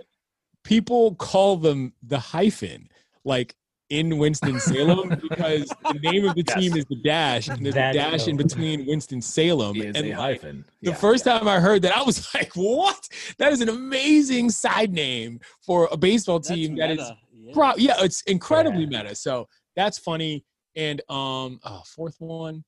people 0.63 1.15
call 1.15 1.57
them 1.57 1.93
the 2.03 2.19
hyphen, 2.19 2.89
like 3.23 3.55
in 3.91 4.17
Winston 4.17 4.59
Salem, 4.59 5.09
because 5.29 5.67
the 5.91 5.99
name 6.01 6.27
of 6.27 6.35
the 6.35 6.43
Yes. 6.47 6.57
team 6.57 6.75
is 6.77 6.85
the 6.85 6.95
Dash, 6.95 7.47
and 7.49 7.63
there's 7.65 7.75
a 7.75 7.93
dash 7.93 8.27
in 8.27 8.37
between 8.37 8.85
Winston 8.87 9.21
Salem 9.21 9.79
and 9.81 9.95
a 9.97 10.01
like, 10.01 10.13
hyphen. 10.13 10.65
the 10.81 10.89
Yeah, 10.91 10.95
first 10.95 11.25
yeah. 11.25 11.37
time 11.37 11.47
I 11.47 11.59
heard 11.59 11.81
that, 11.83 11.95
I 11.95 12.01
was 12.01 12.27
like, 12.33 12.51
"What? 12.55 13.07
That 13.37 13.51
is 13.51 13.61
an 13.61 13.69
amazing 13.69 14.49
side 14.49 14.91
name 14.91 15.39
for 15.65 15.87
a 15.91 15.97
baseball 15.97 16.39
team 16.39 16.75
that 16.77 16.91
is. 16.91 16.99
Yeah. 16.99 17.53
Pro- 17.53 17.75
yeah, 17.75 17.95
it's 17.99 18.21
incredibly 18.23 18.85
meta. 18.85 19.13
So 19.13 19.47
that's 19.75 19.97
funny. 19.97 20.45
And 20.75 21.01
um, 21.09 21.59
oh, 21.65 21.81
fourth 21.85 22.15
one. 22.19 22.63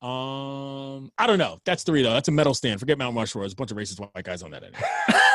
Um, 0.00 1.10
I 1.18 1.26
don't 1.26 1.38
know. 1.38 1.58
That's 1.64 1.82
three 1.84 2.02
though. 2.02 2.12
That's 2.12 2.28
a 2.28 2.32
metal 2.32 2.54
stand. 2.54 2.80
Forget 2.80 2.98
Mount 2.98 3.16
Rushmore. 3.16 3.42
There's 3.44 3.52
a 3.52 3.56
bunch 3.56 3.70
of 3.70 3.76
racist 3.76 4.00
white 4.00 4.24
guys 4.24 4.42
on 4.42 4.50
that 4.52 4.62
end. 4.64 4.74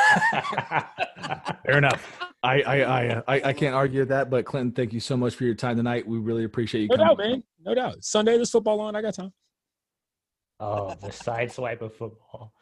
Fair 1.64 1.78
enough. 1.78 2.18
I 2.42 2.62
I 2.62 2.80
I, 2.80 3.06
uh, 3.08 3.22
I 3.26 3.40
I 3.46 3.52
can't 3.52 3.74
argue 3.74 4.00
with 4.00 4.08
that. 4.10 4.30
But 4.30 4.44
Clinton, 4.44 4.72
thank 4.72 4.92
you 4.92 5.00
so 5.00 5.16
much 5.16 5.34
for 5.34 5.44
your 5.44 5.54
time 5.54 5.76
tonight. 5.76 6.06
We 6.06 6.18
really 6.18 6.44
appreciate 6.44 6.82
you 6.82 6.88
No 6.88 6.96
coming. 6.96 7.08
doubt, 7.08 7.18
man. 7.18 7.42
No 7.64 7.74
doubt. 7.74 8.04
Sunday, 8.04 8.36
there's 8.36 8.50
football 8.50 8.80
on. 8.80 8.94
I 8.96 9.02
got 9.02 9.14
time. 9.14 9.32
Oh, 10.60 10.94
the 10.94 11.10
side 11.12 11.52
swipe 11.52 11.82
of 11.82 11.94
football. 11.94 12.52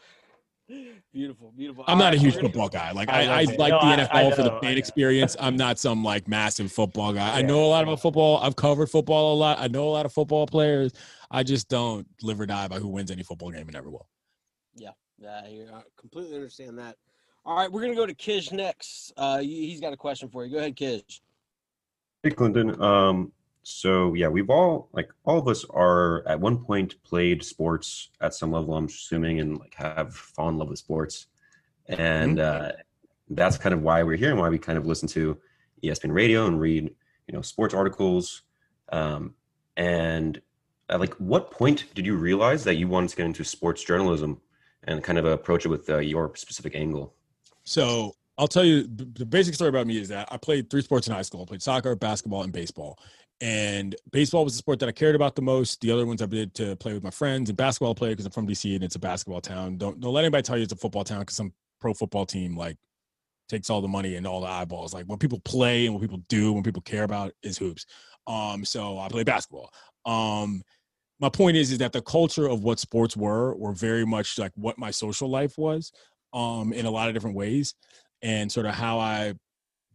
beautiful, 1.12 1.52
beautiful. 1.56 1.84
I'm 1.86 1.98
not 1.98 2.12
a 2.12 2.16
huge 2.16 2.36
football 2.36 2.68
guy. 2.68 2.90
Like 2.92 3.08
I 3.08 3.22
I, 3.22 3.40
I, 3.40 3.42
like 3.56 3.70
No, 3.70 3.80
the 3.80 4.02
NFL 4.02 4.10
I 4.12 4.30
for 4.32 4.42
the 4.42 4.58
fan 4.60 4.76
experience. 4.76 5.36
I'm 5.38 5.56
not 5.56 5.78
some 5.78 6.02
like 6.02 6.26
massive 6.26 6.72
football 6.72 7.12
guy. 7.12 7.36
I 7.38 7.42
know 7.42 7.64
a 7.64 7.68
lot 7.68 7.84
about 7.84 8.00
football. 8.00 8.38
I've 8.38 8.56
covered 8.56 8.88
football 8.90 9.34
a 9.34 9.36
lot. 9.36 9.58
I 9.60 9.68
know 9.68 9.84
a 9.88 9.90
lot 9.90 10.06
of 10.06 10.12
football 10.12 10.46
players. 10.46 10.92
I 11.30 11.42
just 11.42 11.68
don't 11.68 12.06
live 12.22 12.40
or 12.40 12.46
die 12.46 12.68
by 12.68 12.78
who 12.80 12.88
wins 12.88 13.10
any 13.10 13.22
football 13.22 13.50
game 13.50 13.62
and 13.62 13.72
never 13.74 13.90
will. 13.90 14.08
Yeah, 14.74 14.90
I 15.42 15.48
hear- 15.48 15.70
I 15.72 15.80
completely 15.98 16.34
understand 16.34 16.78
that. 16.78 16.96
All 17.46 17.54
right, 17.56 17.70
we're 17.70 17.82
gonna 17.82 17.94
go 17.94 18.06
to 18.06 18.14
Kish 18.14 18.50
next. 18.50 19.12
Uh, 19.16 19.38
he- 19.38 19.68
he's 19.70 19.80
got 19.80 19.92
a 19.92 19.96
question 19.96 20.28
for 20.28 20.44
you. 20.44 20.50
Go 20.50 20.58
ahead, 20.58 20.74
Kish. 20.74 21.22
Hey, 22.24 22.30
Clinton. 22.30 22.80
Um, 22.82 23.30
so 23.62 24.14
yeah, 24.14 24.26
we've 24.26 24.50
all 24.50 24.88
like 24.92 25.08
all 25.24 25.38
of 25.38 25.46
us 25.46 25.64
are 25.70 26.26
at 26.26 26.40
one 26.40 26.58
point 26.58 27.00
played 27.04 27.44
sports 27.44 28.10
at 28.20 28.34
some 28.34 28.50
level. 28.50 28.76
I'm 28.76 28.86
assuming 28.86 29.38
and 29.38 29.58
like 29.58 29.74
have 29.74 30.16
fallen 30.16 30.54
in 30.54 30.58
love 30.58 30.70
with 30.70 30.80
sports, 30.80 31.28
and 31.86 32.40
uh, 32.40 32.72
that's 33.30 33.56
kind 33.58 33.72
of 33.72 33.82
why 33.82 34.02
we're 34.02 34.16
here 34.16 34.30
and 34.30 34.40
why 34.40 34.48
we 34.48 34.58
kind 34.58 34.76
of 34.76 34.84
listen 34.84 35.08
to 35.10 35.38
ESPN 35.84 36.12
Radio 36.12 36.46
and 36.48 36.60
read 36.60 36.92
you 37.28 37.32
know 37.32 37.42
sports 37.42 37.74
articles. 37.74 38.42
Um, 38.88 39.34
and 39.76 40.40
at 40.88 40.98
like 40.98 41.14
what 41.14 41.52
point 41.52 41.84
did 41.94 42.06
you 42.06 42.16
realize 42.16 42.64
that 42.64 42.74
you 42.74 42.88
wanted 42.88 43.10
to 43.10 43.16
get 43.16 43.26
into 43.26 43.44
sports 43.44 43.84
journalism 43.84 44.40
and 44.82 45.04
kind 45.04 45.18
of 45.18 45.24
approach 45.26 45.64
it 45.64 45.68
with 45.68 45.88
uh, 45.88 45.98
your 45.98 46.34
specific 46.34 46.74
angle? 46.74 47.14
So 47.66 48.14
I'll 48.38 48.48
tell 48.48 48.64
you 48.64 48.84
the 48.84 49.26
basic 49.26 49.54
story 49.54 49.68
about 49.68 49.86
me 49.86 49.98
is 49.98 50.08
that 50.08 50.28
I 50.30 50.36
played 50.36 50.70
three 50.70 50.82
sports 50.82 51.08
in 51.08 51.14
high 51.14 51.22
school. 51.22 51.42
I 51.42 51.46
played 51.46 51.62
soccer, 51.62 51.94
basketball, 51.96 52.42
and 52.42 52.52
baseball. 52.52 52.98
And 53.40 53.94
baseball 54.12 54.44
was 54.44 54.54
the 54.54 54.58
sport 54.58 54.78
that 54.80 54.88
I 54.88 54.92
cared 54.92 55.14
about 55.14 55.36
the 55.36 55.42
most. 55.42 55.80
The 55.80 55.90
other 55.90 56.06
ones 56.06 56.22
I 56.22 56.26
did 56.26 56.54
to 56.54 56.76
play 56.76 56.94
with 56.94 57.02
my 57.02 57.10
friends. 57.10 57.50
And 57.50 57.56
basketball 57.56 57.90
I 57.90 57.94
played 57.94 58.10
because 58.10 58.24
I'm 58.24 58.32
from 58.32 58.46
DC 58.46 58.74
and 58.74 58.84
it's 58.84 58.94
a 58.94 58.98
basketball 58.98 59.40
town. 59.40 59.76
Don't 59.76 60.00
don't 60.00 60.12
let 60.12 60.24
anybody 60.24 60.42
tell 60.42 60.56
you 60.56 60.62
it's 60.62 60.72
a 60.72 60.76
football 60.76 61.04
town 61.04 61.20
because 61.20 61.36
some 61.36 61.52
pro 61.80 61.92
football 61.92 62.24
team 62.24 62.56
like 62.56 62.78
takes 63.48 63.68
all 63.68 63.80
the 63.80 63.88
money 63.88 64.16
and 64.16 64.26
all 64.26 64.40
the 64.40 64.46
eyeballs. 64.46 64.94
Like 64.94 65.06
what 65.06 65.20
people 65.20 65.40
play 65.40 65.86
and 65.86 65.94
what 65.94 66.00
people 66.00 66.22
do, 66.28 66.52
when 66.52 66.62
people 66.62 66.82
care 66.82 67.04
about 67.04 67.32
is 67.42 67.58
hoops. 67.58 67.84
Um, 68.26 68.64
so 68.64 68.98
I 68.98 69.08
play 69.08 69.24
basketball. 69.24 69.70
Um, 70.04 70.62
my 71.20 71.28
point 71.28 71.56
is 71.56 71.72
is 71.72 71.78
that 71.78 71.92
the 71.92 72.02
culture 72.02 72.46
of 72.46 72.62
what 72.62 72.78
sports 72.78 73.16
were 73.16 73.54
were 73.56 73.72
very 73.72 74.06
much 74.06 74.38
like 74.38 74.52
what 74.54 74.78
my 74.78 74.90
social 74.90 75.28
life 75.28 75.58
was 75.58 75.92
um 76.36 76.72
in 76.72 76.86
a 76.86 76.90
lot 76.90 77.08
of 77.08 77.14
different 77.14 77.36
ways 77.36 77.74
and 78.22 78.50
sort 78.50 78.66
of 78.66 78.74
how 78.74 78.98
i 78.98 79.34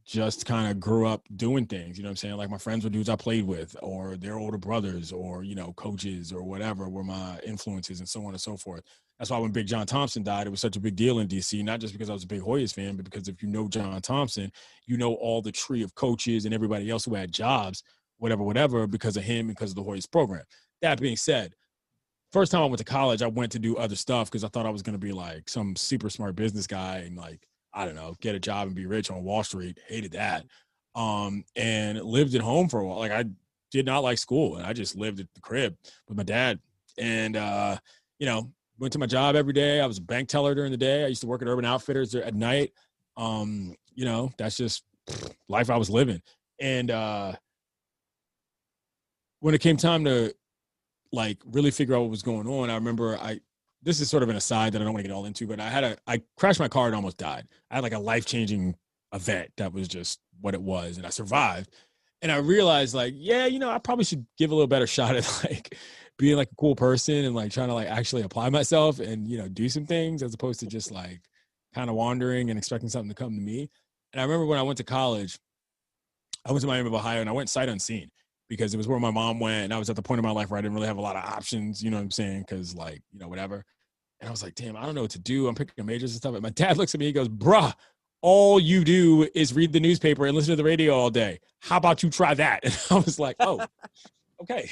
just 0.04 0.48
kind 0.48 0.70
of 0.70 0.80
grew 0.80 1.08
up 1.08 1.22
doing 1.36 1.66
things 1.66 1.98
you 1.98 2.04
know 2.04 2.08
what 2.08 2.12
i'm 2.12 2.18
saying? 2.18 2.36
Like 2.36 2.50
my 2.50 2.58
friends 2.58 2.84
were 2.84 2.90
dudes 2.90 3.08
i 3.08 3.16
played 3.16 3.46
with 3.46 3.76
or 3.84 4.18
their 4.18 4.40
older 4.40 4.58
brothers 4.58 5.12
or 5.12 5.44
you 5.44 5.54
know 5.54 5.74
coaches 5.74 6.34
or 6.34 6.44
whatever 6.44 6.90
were 6.90 7.04
my 7.04 7.40
influences 7.46 8.00
and 8.00 8.10
so 8.10 8.26
on 8.26 8.34
and 8.34 8.42
so 8.42 8.58
forth. 8.58 8.82
That's 9.20 9.30
why 9.30 9.38
when 9.38 9.52
big 9.52 9.68
john 9.68 9.86
thompson 9.86 10.24
died 10.24 10.48
it 10.48 10.50
was 10.50 10.60
such 10.60 10.76
a 10.76 10.80
big 10.80 10.96
deal 10.96 11.20
in 11.20 11.28
dc 11.28 11.64
not 11.64 11.80
just 11.80 11.94
because 11.94 12.10
i 12.10 12.14
was 12.14 12.24
a 12.24 12.28
big 12.28 12.42
hoyas 12.42 12.74
fan 12.74 12.96
but 12.96 13.06
because 13.06 13.28
if 13.28 13.44
you 13.44 13.50
know 13.50 13.68
john 13.68 14.02
thompson 14.02 14.52
you 14.88 14.98
know 14.98 15.14
all 15.14 15.44
the 15.44 15.52
tree 15.52 15.84
of 15.84 15.94
coaches 15.94 16.46
and 16.46 16.56
everybody 16.56 16.90
else 16.90 17.06
who 17.06 17.14
had 17.14 17.32
jobs 17.32 17.84
whatever 18.22 18.44
whatever 18.44 18.86
because 18.86 19.18
of 19.18 19.24
him 19.24 19.48
because 19.48 19.72
of 19.72 19.76
the 19.76 19.84
hoyas 19.84 20.10
program. 20.10 20.44
That 20.82 21.02
being 21.02 21.18
said 21.18 21.54
first 22.32 22.52
time 22.52 22.62
I 22.62 22.66
went 22.66 22.78
to 22.80 22.84
college, 22.84 23.22
I 23.22 23.28
went 23.28 23.52
to 23.54 23.60
do 23.60 23.78
other 23.78 23.96
stuff 23.96 24.30
because 24.30 24.44
I 24.44 24.48
thought 24.48 24.66
I 24.66 24.70
was 24.70 24.82
going 24.82 24.94
to 24.94 25.00
be 25.00 25.12
like 25.12 25.50
some 25.50 25.76
super 25.76 26.10
smart 26.10 26.36
business 26.36 26.68
guy 26.68 27.00
and 27.00 27.18
like, 27.18 27.48
I 27.74 27.86
don't 27.86 27.96
know, 27.96 28.16
get 28.22 28.36
a 28.36 28.40
job 28.40 28.68
and 28.68 28.76
be 28.76 28.86
rich 28.86 29.12
on 29.12 29.24
Wall 29.24 29.44
Street. 29.44 29.80
Hated 29.88 30.14
that. 30.14 30.46
Um, 30.96 31.44
and 31.56 32.02
lived 32.02 32.36
at 32.36 32.42
home 32.42 32.68
for 32.68 32.80
a 32.80 32.88
while. 32.88 33.00
Like 33.00 33.12
I 33.12 33.26
did 33.72 33.86
not 33.86 34.04
like 34.04 34.18
school 34.18 34.58
and 34.58 34.66
I 34.66 34.74
just 34.74 34.96
lived 34.96 35.20
at 35.20 35.28
the 35.34 35.42
crib 35.42 35.76
with 36.08 36.18
my 36.18 36.24
dad. 36.24 36.60
And, 36.98 37.38
uh, 37.38 37.78
you 38.20 38.26
know, 38.26 38.52
went 38.80 38.94
to 38.94 39.00
my 39.00 39.06
job 39.06 39.36
every 39.36 39.54
day. 39.54 39.80
I 39.80 39.86
was 39.86 39.98
a 39.98 40.02
bank 40.02 40.28
teller 40.28 40.54
during 40.54 40.72
the 40.72 40.78
day. 40.78 41.04
I 41.04 41.08
used 41.08 41.22
to 41.22 41.28
work 41.28 41.42
at 41.42 41.48
Urban 41.48 41.66
Outfitters 41.66 42.14
at 42.16 42.36
night. 42.36 42.74
Um, 43.16 43.76
you 43.94 44.06
know, 44.06 44.32
that's 44.38 44.58
just 44.58 44.84
life 45.48 45.70
I 45.70 45.78
was 45.78 45.90
living. 45.90 46.22
And, 46.60 46.92
uh, 46.92 47.34
when 49.40 49.56
it 49.56 49.62
came 49.62 49.78
time 49.78 50.06
to 50.06 50.34
like 51.12 51.38
really 51.46 51.72
figure 51.72 51.96
out 51.96 52.02
what 52.02 52.10
was 52.10 52.24
going 52.24 52.48
on. 52.48 52.70
I 52.70 52.76
remember 52.76 53.18
I 53.18 53.40
this 53.84 54.00
is 54.00 54.10
sort 54.10 54.24
of 54.24 54.30
an 54.30 54.36
aside 54.36 54.74
that 54.74 54.82
I 54.82 54.86
don't 54.86 54.94
want 54.94 55.04
to 55.04 55.10
get 55.10 55.16
all 55.16 55.26
into, 55.26 55.48
but 55.48 55.60
I 55.60 55.70
had 55.70 55.84
a 55.84 55.98
I 56.08 56.22
crashed 56.38 56.60
my 56.60 56.68
car 56.68 56.88
and 56.88 56.96
almost 56.96 57.18
died. 57.18 57.48
I 57.70 57.76
had 57.76 57.84
like 57.84 57.94
a 57.94 58.00
life 58.00 58.26
changing 58.26 58.76
event 59.14 59.52
that 59.58 59.74
was 59.74 59.88
just 59.88 60.20
what 60.40 60.54
it 60.54 60.62
was, 60.62 60.98
and 60.98 61.06
I 61.06 61.10
survived. 61.10 61.70
And 62.22 62.32
I 62.32 62.38
realized 62.38 62.94
like, 62.94 63.14
yeah, 63.18 63.48
you 63.48 63.60
know, 63.60 63.70
I 63.70 63.80
probably 63.80 64.06
should 64.06 64.26
give 64.38 64.52
a 64.52 64.56
little 64.56 64.68
better 64.68 64.88
shot 64.88 65.16
at 65.16 65.44
like 65.44 65.78
being 66.18 66.38
like 66.38 66.52
a 66.52 66.56
cool 66.56 66.76
person 66.76 67.26
and 67.26 67.36
like 67.36 67.52
trying 67.52 67.70
to 67.70 67.74
like 67.74 67.88
actually 67.88 68.22
apply 68.22 68.50
myself 68.50 69.00
and 69.00 69.28
you 69.28 69.38
know 69.38 69.48
do 69.48 69.68
some 69.70 69.86
things 69.86 70.22
as 70.22 70.34
opposed 70.34 70.60
to 70.60 70.68
just 70.68 70.92
like 70.92 71.22
kind 71.74 71.90
of 71.90 71.96
wandering 71.96 72.50
and 72.50 72.60
expecting 72.60 72.90
something 72.90 73.10
to 73.10 73.16
come 73.16 73.36
to 73.36 73.42
me. 73.42 73.70
And 74.14 74.22
I 74.22 74.24
remember 74.24 74.46
when 74.46 74.60
I 74.60 74.64
went 74.64 74.78
to 74.78 74.84
college, 74.84 75.40
I 76.46 76.52
went 76.52 76.62
to 76.62 76.68
Miami 76.68 76.88
of 76.88 76.94
Ohio 76.94 77.22
and 77.22 77.30
I 77.30 77.34
went 77.34 77.50
sight 77.50 77.70
unseen 77.70 78.12
because 78.52 78.74
it 78.74 78.78
was 78.78 78.86
where 78.86 79.00
my 79.00 79.12
mom 79.12 79.40
went 79.40 79.64
and 79.64 79.74
I 79.74 79.78
was 79.78 79.90
at 79.90 79.96
the 79.96 80.02
point 80.02 80.20
in 80.20 80.26
my 80.26 80.32
life 80.32 80.52
where 80.52 80.58
I 80.58 80.62
didn't 80.62 80.76
really 80.76 80.88
have 80.88 80.98
a 80.98 81.02
lot 81.02 81.16
of 81.16 81.24
options, 81.24 81.82
you 81.82 81.90
know 81.90 81.96
what 81.96 82.04
I'm 82.04 82.12
saying? 82.12 82.44
Cause 82.50 82.76
like, 82.76 83.02
you 83.14 83.18
know, 83.18 83.30
whatever. 83.30 83.64
And 84.20 84.28
I 84.28 84.32
was 84.32 84.44
like, 84.44 84.56
damn, 84.56 84.76
I 84.76 84.86
don't 84.86 84.94
know 84.94 85.04
what 85.04 85.12
to 85.12 85.20
do. 85.20 85.48
I'm 85.48 85.56
picking 85.56 85.86
majors 85.86 86.12
and 86.12 86.18
stuff. 86.18 86.34
And 86.34 86.44
my 86.44 86.50
dad 86.50 86.76
looks 86.78 86.94
at 86.94 87.00
me, 87.00 87.06
he 87.06 87.14
goes, 87.14 87.30
bruh, 87.30 87.74
all 88.22 88.60
you 88.60 88.84
do 88.84 89.26
is 89.34 89.54
read 89.54 89.72
the 89.72 89.80
newspaper 89.80 90.26
and 90.26 90.36
listen 90.36 90.52
to 90.52 90.58
the 90.58 90.66
radio 90.66 90.94
all 90.94 91.10
day. 91.10 91.40
How 91.60 91.78
about 91.78 92.04
you 92.04 92.10
try 92.10 92.34
that? 92.34 92.66
And 92.66 92.78
I 92.92 92.96
was 92.96 93.18
like, 93.18 93.38
oh, 93.40 93.66
okay. 94.42 94.70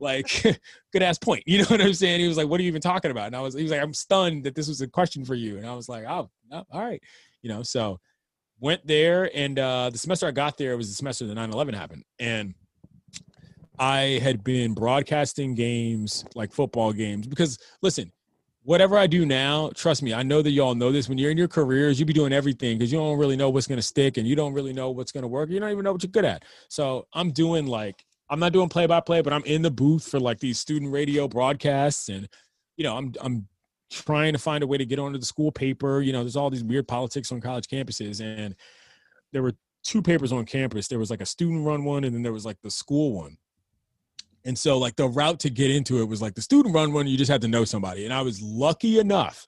like 0.00 0.42
good 0.90 1.02
ass 1.02 1.18
point. 1.18 1.42
You 1.44 1.58
know 1.58 1.66
what 1.66 1.82
I'm 1.82 1.92
saying? 1.92 2.18
He 2.18 2.28
was 2.28 2.38
like, 2.38 2.48
what 2.48 2.60
are 2.60 2.62
you 2.62 2.68
even 2.68 2.80
talking 2.80 3.10
about? 3.10 3.26
And 3.26 3.36
I 3.36 3.42
was, 3.42 3.52
he 3.52 3.62
was 3.62 3.72
like, 3.72 3.82
I'm 3.82 3.92
stunned 3.92 4.44
that 4.44 4.54
this 4.54 4.68
was 4.68 4.80
a 4.80 4.88
question 4.88 5.26
for 5.26 5.34
you. 5.34 5.58
And 5.58 5.66
I 5.66 5.74
was 5.74 5.86
like, 5.86 6.04
oh, 6.04 6.30
no, 6.50 6.64
all 6.72 6.80
right. 6.82 7.02
You 7.42 7.50
know, 7.50 7.62
so 7.62 8.00
went 8.58 8.86
there 8.86 9.30
and 9.36 9.58
uh, 9.58 9.90
the 9.90 9.98
semester 9.98 10.26
I 10.26 10.30
got 10.30 10.56
there 10.56 10.78
was 10.78 10.88
the 10.88 10.94
semester 10.94 11.26
that 11.26 11.36
9-11 11.36 11.74
happened. 11.74 12.04
And 12.18 12.54
I 13.82 14.20
had 14.22 14.44
been 14.44 14.74
broadcasting 14.74 15.56
games 15.56 16.24
like 16.36 16.52
football 16.52 16.92
games 16.92 17.26
because 17.26 17.58
listen, 17.82 18.12
whatever 18.62 18.96
I 18.96 19.08
do 19.08 19.26
now, 19.26 19.72
trust 19.74 20.04
me, 20.04 20.14
I 20.14 20.22
know 20.22 20.40
that 20.40 20.52
y'all 20.52 20.76
know 20.76 20.92
this. 20.92 21.08
When 21.08 21.18
you're 21.18 21.32
in 21.32 21.36
your 21.36 21.48
careers, 21.48 21.98
you 21.98 22.06
be 22.06 22.12
doing 22.12 22.32
everything 22.32 22.78
because 22.78 22.92
you 22.92 22.98
don't 23.00 23.18
really 23.18 23.34
know 23.34 23.50
what's 23.50 23.66
gonna 23.66 23.82
stick 23.82 24.18
and 24.18 24.28
you 24.28 24.36
don't 24.36 24.52
really 24.52 24.72
know 24.72 24.92
what's 24.92 25.10
gonna 25.10 25.26
work. 25.26 25.50
You 25.50 25.58
don't 25.58 25.72
even 25.72 25.82
know 25.82 25.90
what 25.90 26.04
you're 26.04 26.12
good 26.12 26.24
at. 26.24 26.44
So 26.68 27.08
I'm 27.12 27.32
doing 27.32 27.66
like 27.66 28.04
I'm 28.30 28.38
not 28.38 28.52
doing 28.52 28.68
play 28.68 28.86
by 28.86 29.00
play, 29.00 29.20
but 29.20 29.32
I'm 29.32 29.42
in 29.46 29.62
the 29.62 29.70
booth 29.72 30.06
for 30.06 30.20
like 30.20 30.38
these 30.38 30.60
student 30.60 30.92
radio 30.92 31.26
broadcasts, 31.26 32.08
and 32.08 32.28
you 32.76 32.84
know 32.84 32.96
I'm 32.96 33.12
I'm 33.20 33.48
trying 33.90 34.32
to 34.32 34.38
find 34.38 34.62
a 34.62 34.66
way 34.68 34.78
to 34.78 34.86
get 34.86 35.00
onto 35.00 35.18
the 35.18 35.26
school 35.26 35.50
paper. 35.50 36.02
You 36.02 36.12
know, 36.12 36.20
there's 36.20 36.36
all 36.36 36.50
these 36.50 36.62
weird 36.62 36.86
politics 36.86 37.32
on 37.32 37.40
college 37.40 37.66
campuses, 37.66 38.20
and 38.20 38.54
there 39.32 39.42
were 39.42 39.56
two 39.82 40.02
papers 40.02 40.30
on 40.30 40.44
campus. 40.44 40.86
There 40.86 41.00
was 41.00 41.10
like 41.10 41.20
a 41.20 41.26
student 41.26 41.66
run 41.66 41.82
one, 41.82 42.04
and 42.04 42.14
then 42.14 42.22
there 42.22 42.32
was 42.32 42.46
like 42.46 42.58
the 42.62 42.70
school 42.70 43.14
one. 43.14 43.38
And 44.44 44.58
so 44.58 44.78
like 44.78 44.96
the 44.96 45.08
route 45.08 45.40
to 45.40 45.50
get 45.50 45.70
into 45.70 46.00
it 46.00 46.08
was 46.08 46.20
like 46.20 46.34
the 46.34 46.42
student 46.42 46.74
run 46.74 46.92
one, 46.92 47.06
you 47.06 47.16
just 47.16 47.30
had 47.30 47.42
to 47.42 47.48
know 47.48 47.64
somebody. 47.64 48.04
And 48.04 48.12
I 48.12 48.22
was 48.22 48.42
lucky 48.42 48.98
enough 48.98 49.46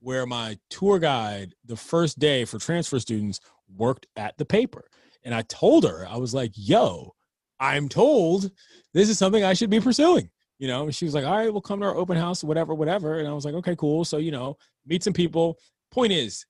where 0.00 0.26
my 0.26 0.58
tour 0.68 0.98
guide 0.98 1.54
the 1.64 1.76
first 1.76 2.18
day 2.18 2.44
for 2.44 2.58
transfer 2.58 3.00
students 3.00 3.40
worked 3.74 4.06
at 4.16 4.36
the 4.36 4.44
paper. 4.44 4.84
And 5.24 5.34
I 5.34 5.42
told 5.42 5.84
her, 5.84 6.06
I 6.08 6.18
was 6.18 6.34
like, 6.34 6.52
yo, 6.54 7.14
I'm 7.58 7.88
told 7.88 8.50
this 8.92 9.08
is 9.08 9.18
something 9.18 9.42
I 9.42 9.54
should 9.54 9.70
be 9.70 9.80
pursuing. 9.80 10.28
You 10.58 10.68
know, 10.68 10.90
she 10.90 11.06
was 11.06 11.14
like, 11.14 11.24
all 11.24 11.36
right, 11.36 11.50
we'll 11.50 11.62
come 11.62 11.80
to 11.80 11.86
our 11.86 11.96
open 11.96 12.16
house, 12.16 12.44
whatever, 12.44 12.74
whatever. 12.74 13.18
And 13.18 13.26
I 13.26 13.32
was 13.32 13.44
like, 13.44 13.54
okay, 13.54 13.74
cool. 13.76 14.04
So, 14.04 14.18
you 14.18 14.30
know, 14.30 14.56
meet 14.86 15.02
some 15.02 15.14
people. 15.14 15.58
Point 15.90 16.12
is, 16.12 16.44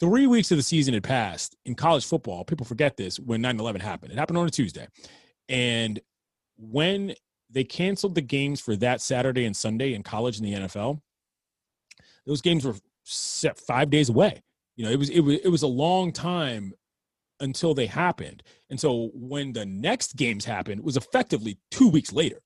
three 0.00 0.26
weeks 0.26 0.50
of 0.50 0.56
the 0.56 0.62
season 0.62 0.94
had 0.94 1.02
passed 1.02 1.56
in 1.64 1.74
college 1.74 2.04
football. 2.04 2.44
People 2.44 2.66
forget 2.66 2.96
this 2.96 3.18
when 3.18 3.40
9 3.40 3.58
11 3.58 3.80
happened. 3.80 4.12
It 4.12 4.18
happened 4.18 4.38
on 4.38 4.46
a 4.46 4.50
Tuesday. 4.50 4.86
And 5.48 6.00
when 6.58 7.14
they 7.50 7.64
canceled 7.64 8.14
the 8.14 8.20
games 8.20 8.60
for 8.60 8.76
that 8.76 9.00
Saturday 9.00 9.44
and 9.44 9.56
Sunday 9.56 9.94
in 9.94 10.02
college 10.02 10.38
and 10.38 10.46
the 10.46 10.54
NFL, 10.54 11.00
those 12.26 12.42
games 12.42 12.64
were 12.64 12.74
set 13.04 13.58
five 13.58 13.90
days 13.90 14.08
away. 14.08 14.42
You 14.76 14.84
know, 14.84 14.90
it 14.90 14.98
was 14.98 15.08
it 15.10 15.20
was 15.20 15.38
it 15.42 15.48
was 15.48 15.62
a 15.62 15.68
long 15.68 16.12
time 16.12 16.74
until 17.40 17.74
they 17.74 17.86
happened. 17.86 18.42
And 18.70 18.78
so 18.78 19.10
when 19.14 19.52
the 19.52 19.64
next 19.64 20.16
games 20.16 20.44
happened, 20.44 20.80
it 20.80 20.84
was 20.84 20.96
effectively 20.96 21.58
two 21.70 21.88
weeks 21.88 22.12
later. 22.12 22.40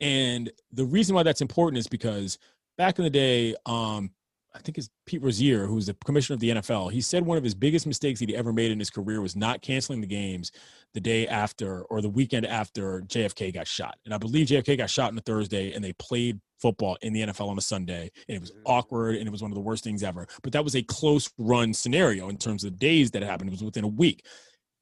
And 0.00 0.50
the 0.72 0.84
reason 0.84 1.14
why 1.14 1.22
that's 1.22 1.42
important 1.42 1.78
is 1.78 1.86
because 1.86 2.38
back 2.78 2.98
in 2.98 3.04
the 3.04 3.10
day, 3.10 3.54
um, 3.66 4.10
I 4.54 4.58
think 4.58 4.78
it's 4.78 4.90
Pete 5.06 5.22
Rozelle, 5.22 5.66
who's 5.66 5.86
the 5.86 5.96
commissioner 6.04 6.34
of 6.34 6.40
the 6.40 6.50
NFL. 6.50 6.90
He 6.90 7.00
said 7.00 7.24
one 7.24 7.38
of 7.38 7.44
his 7.44 7.54
biggest 7.54 7.86
mistakes 7.86 8.18
he'd 8.18 8.34
ever 8.34 8.52
made 8.52 8.72
in 8.72 8.78
his 8.78 8.90
career 8.90 9.20
was 9.20 9.36
not 9.36 9.62
canceling 9.62 10.00
the 10.00 10.06
games 10.06 10.50
the 10.92 11.00
day 11.00 11.28
after 11.28 11.82
or 11.84 12.02
the 12.02 12.08
weekend 12.08 12.46
after 12.46 13.02
JFK 13.02 13.54
got 13.54 13.68
shot. 13.68 13.96
And 14.04 14.12
I 14.12 14.18
believe 14.18 14.48
JFK 14.48 14.76
got 14.76 14.90
shot 14.90 15.12
on 15.12 15.18
a 15.18 15.20
Thursday 15.20 15.72
and 15.72 15.84
they 15.84 15.92
played 15.94 16.40
football 16.60 16.98
in 17.02 17.12
the 17.12 17.22
NFL 17.22 17.48
on 17.48 17.58
a 17.58 17.62
Sunday. 17.62 18.10
And 18.28 18.36
it 18.36 18.40
was 18.40 18.50
mm. 18.50 18.60
awkward 18.66 19.16
and 19.16 19.26
it 19.26 19.30
was 19.30 19.42
one 19.42 19.52
of 19.52 19.54
the 19.54 19.62
worst 19.62 19.84
things 19.84 20.02
ever. 20.02 20.26
But 20.42 20.52
that 20.52 20.64
was 20.64 20.74
a 20.74 20.82
close 20.82 21.30
run 21.38 21.72
scenario 21.72 22.28
in 22.28 22.36
terms 22.36 22.64
of 22.64 22.72
the 22.72 22.78
days 22.78 23.12
that 23.12 23.22
happened. 23.22 23.50
It 23.50 23.52
was 23.52 23.64
within 23.64 23.84
a 23.84 23.88
week. 23.88 24.26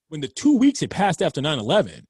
When 0.08 0.22
the 0.22 0.28
two 0.28 0.56
weeks 0.56 0.80
had 0.80 0.90
passed 0.90 1.20
after 1.20 1.42
9 1.42 1.58
11, 1.58 2.06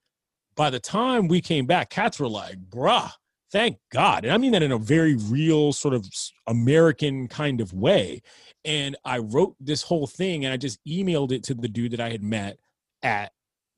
by 0.54 0.70
the 0.70 0.80
time 0.80 1.26
we 1.26 1.40
came 1.40 1.66
back, 1.66 1.90
cats 1.90 2.20
were 2.20 2.28
like, 2.28 2.56
bruh, 2.68 3.10
thank 3.52 3.78
God. 3.90 4.24
And 4.24 4.32
I 4.32 4.38
mean 4.38 4.52
that 4.52 4.62
in 4.62 4.72
a 4.72 4.78
very 4.78 5.16
real, 5.16 5.72
sort 5.72 5.94
of 5.94 6.06
American 6.46 7.28
kind 7.28 7.60
of 7.60 7.72
way. 7.72 8.22
And 8.64 8.96
I 9.04 9.18
wrote 9.18 9.54
this 9.60 9.82
whole 9.82 10.06
thing 10.06 10.44
and 10.44 10.52
I 10.52 10.56
just 10.56 10.78
emailed 10.86 11.32
it 11.32 11.42
to 11.44 11.54
the 11.54 11.68
dude 11.68 11.92
that 11.92 12.00
I 12.00 12.10
had 12.10 12.22
met 12.22 12.58
at 13.02 13.32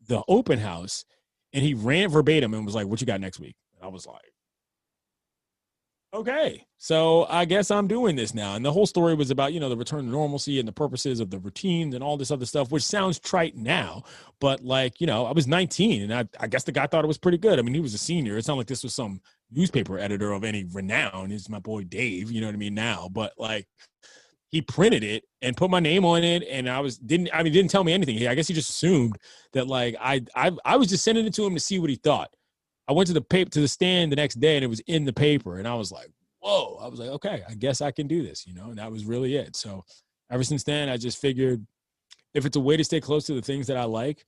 the 0.06 0.22
open 0.28 0.58
house. 0.58 1.04
And 1.52 1.64
he 1.64 1.74
ran 1.74 2.08
verbatim 2.08 2.54
and 2.54 2.64
was 2.64 2.74
like, 2.74 2.86
What 2.86 3.00
you 3.00 3.06
got 3.06 3.20
next 3.20 3.40
week? 3.40 3.56
And 3.76 3.84
I 3.84 3.88
was 3.88 4.06
like, 4.06 4.30
okay 6.12 6.66
so 6.76 7.24
i 7.28 7.44
guess 7.44 7.70
i'm 7.70 7.86
doing 7.86 8.16
this 8.16 8.34
now 8.34 8.56
and 8.56 8.64
the 8.64 8.72
whole 8.72 8.86
story 8.86 9.14
was 9.14 9.30
about 9.30 9.52
you 9.52 9.60
know 9.60 9.68
the 9.68 9.76
return 9.76 10.04
to 10.04 10.10
normalcy 10.10 10.58
and 10.58 10.66
the 10.66 10.72
purposes 10.72 11.20
of 11.20 11.30
the 11.30 11.38
routines 11.38 11.94
and 11.94 12.02
all 12.02 12.16
this 12.16 12.32
other 12.32 12.46
stuff 12.46 12.72
which 12.72 12.82
sounds 12.82 13.20
trite 13.20 13.56
now 13.56 14.02
but 14.40 14.64
like 14.64 15.00
you 15.00 15.06
know 15.06 15.24
i 15.24 15.30
was 15.30 15.46
19 15.46 16.02
and 16.02 16.12
i, 16.12 16.28
I 16.40 16.48
guess 16.48 16.64
the 16.64 16.72
guy 16.72 16.88
thought 16.88 17.04
it 17.04 17.08
was 17.08 17.18
pretty 17.18 17.38
good 17.38 17.60
i 17.60 17.62
mean 17.62 17.74
he 17.74 17.80
was 17.80 17.94
a 17.94 17.98
senior 17.98 18.36
it's 18.36 18.48
not 18.48 18.56
like 18.56 18.66
this 18.66 18.82
was 18.82 18.94
some 18.94 19.20
newspaper 19.52 19.98
editor 19.98 20.32
of 20.32 20.44
any 20.44 20.64
renown 20.72 21.30
is 21.30 21.48
my 21.48 21.58
boy 21.58 21.82
dave 21.84 22.30
you 22.30 22.40
know 22.40 22.46
what 22.46 22.54
i 22.54 22.58
mean 22.58 22.74
now 22.74 23.08
but 23.12 23.32
like 23.38 23.66
he 24.50 24.60
printed 24.60 25.04
it 25.04 25.24
and 25.42 25.56
put 25.56 25.70
my 25.70 25.80
name 25.80 26.04
on 26.04 26.22
it 26.24 26.42
and 26.48 26.68
i 26.68 26.80
was 26.80 26.98
didn't 26.98 27.28
i 27.32 27.42
mean 27.42 27.52
didn't 27.52 27.70
tell 27.70 27.84
me 27.84 27.92
anything 27.92 28.26
i 28.26 28.34
guess 28.34 28.48
he 28.48 28.54
just 28.54 28.70
assumed 28.70 29.16
that 29.52 29.66
like 29.66 29.96
i 30.00 30.20
i, 30.34 30.50
I 30.64 30.76
was 30.76 30.88
just 30.88 31.04
sending 31.04 31.26
it 31.26 31.34
to 31.34 31.46
him 31.46 31.54
to 31.54 31.60
see 31.60 31.78
what 31.78 31.90
he 31.90 31.96
thought 31.96 32.30
I 32.90 32.92
went 32.92 33.06
to 33.06 33.12
the 33.12 33.20
paper 33.20 33.48
to 33.52 33.60
the 33.60 33.68
stand 33.68 34.10
the 34.10 34.16
next 34.16 34.40
day 34.40 34.56
and 34.56 34.64
it 34.64 34.68
was 34.68 34.80
in 34.80 35.04
the 35.04 35.12
paper 35.12 35.58
and 35.58 35.68
I 35.68 35.74
was 35.74 35.92
like, 35.92 36.10
whoa. 36.40 36.76
I 36.82 36.88
was 36.88 36.98
like, 36.98 37.10
okay, 37.10 37.44
I 37.48 37.54
guess 37.54 37.80
I 37.80 37.92
can 37.92 38.08
do 38.08 38.20
this, 38.24 38.48
you 38.48 38.52
know, 38.52 38.64
and 38.64 38.78
that 38.78 38.90
was 38.90 39.04
really 39.04 39.36
it. 39.36 39.54
So 39.54 39.84
ever 40.28 40.42
since 40.42 40.64
then, 40.64 40.88
I 40.88 40.96
just 40.96 41.18
figured 41.18 41.64
if 42.34 42.44
it's 42.44 42.56
a 42.56 42.60
way 42.60 42.76
to 42.76 42.82
stay 42.82 43.00
close 43.00 43.26
to 43.26 43.34
the 43.34 43.42
things 43.42 43.68
that 43.68 43.76
I 43.76 43.84
like, 43.84 44.24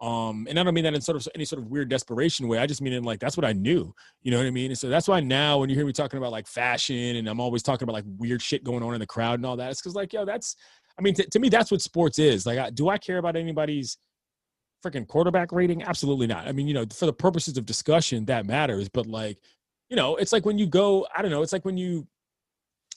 um, 0.00 0.46
and 0.48 0.58
I 0.58 0.62
don't 0.62 0.72
mean 0.72 0.84
that 0.84 0.94
in 0.94 1.00
sort 1.00 1.16
of 1.16 1.28
any 1.34 1.44
sort 1.44 1.62
of 1.62 1.68
weird 1.68 1.90
desperation 1.90 2.48
way. 2.48 2.58
I 2.58 2.66
just 2.66 2.80
mean 2.80 2.92
in 2.92 3.04
like 3.04 3.20
that's 3.20 3.36
what 3.36 3.44
I 3.44 3.52
knew. 3.52 3.94
You 4.22 4.30
know 4.30 4.38
what 4.38 4.46
I 4.46 4.50
mean? 4.50 4.70
And 4.70 4.78
so 4.78 4.88
that's 4.88 5.08
why 5.08 5.20
now 5.20 5.58
when 5.58 5.68
you 5.68 5.76
hear 5.76 5.84
me 5.84 5.92
talking 5.92 6.18
about 6.18 6.32
like 6.32 6.46
fashion 6.46 7.16
and 7.16 7.28
I'm 7.28 7.40
always 7.40 7.62
talking 7.62 7.84
about 7.84 7.92
like 7.92 8.04
weird 8.18 8.40
shit 8.40 8.64
going 8.64 8.82
on 8.82 8.94
in 8.94 9.00
the 9.00 9.06
crowd 9.06 9.34
and 9.34 9.46
all 9.46 9.56
that, 9.56 9.70
it's 9.70 9.80
because 9.80 9.94
like 9.94 10.12
yo, 10.12 10.24
that's 10.24 10.56
I 11.00 11.02
mean, 11.02 11.14
t- 11.14 11.24
to 11.24 11.38
me, 11.38 11.48
that's 11.48 11.70
what 11.70 11.80
sports 11.80 12.18
is. 12.18 12.44
Like, 12.44 12.58
I, 12.58 12.68
do 12.68 12.90
I 12.90 12.98
care 12.98 13.16
about 13.16 13.34
anybody's 13.34 13.96
freaking 14.84 15.08
quarterback 15.08 15.50
rating? 15.50 15.82
Absolutely 15.82 16.26
not. 16.26 16.46
I 16.46 16.52
mean, 16.52 16.68
you 16.68 16.74
know, 16.74 16.84
for 16.94 17.06
the 17.06 17.12
purposes 17.12 17.56
of 17.56 17.64
discussion, 17.64 18.26
that 18.26 18.44
matters. 18.44 18.88
But 18.90 19.06
like, 19.06 19.38
you 19.88 19.96
know, 19.96 20.16
it's 20.16 20.32
like 20.32 20.44
when 20.44 20.58
you 20.58 20.66
go, 20.66 21.06
I 21.16 21.22
don't 21.22 21.30
know, 21.30 21.42
it's 21.42 21.54
like 21.54 21.64
when 21.64 21.78
you 21.78 22.06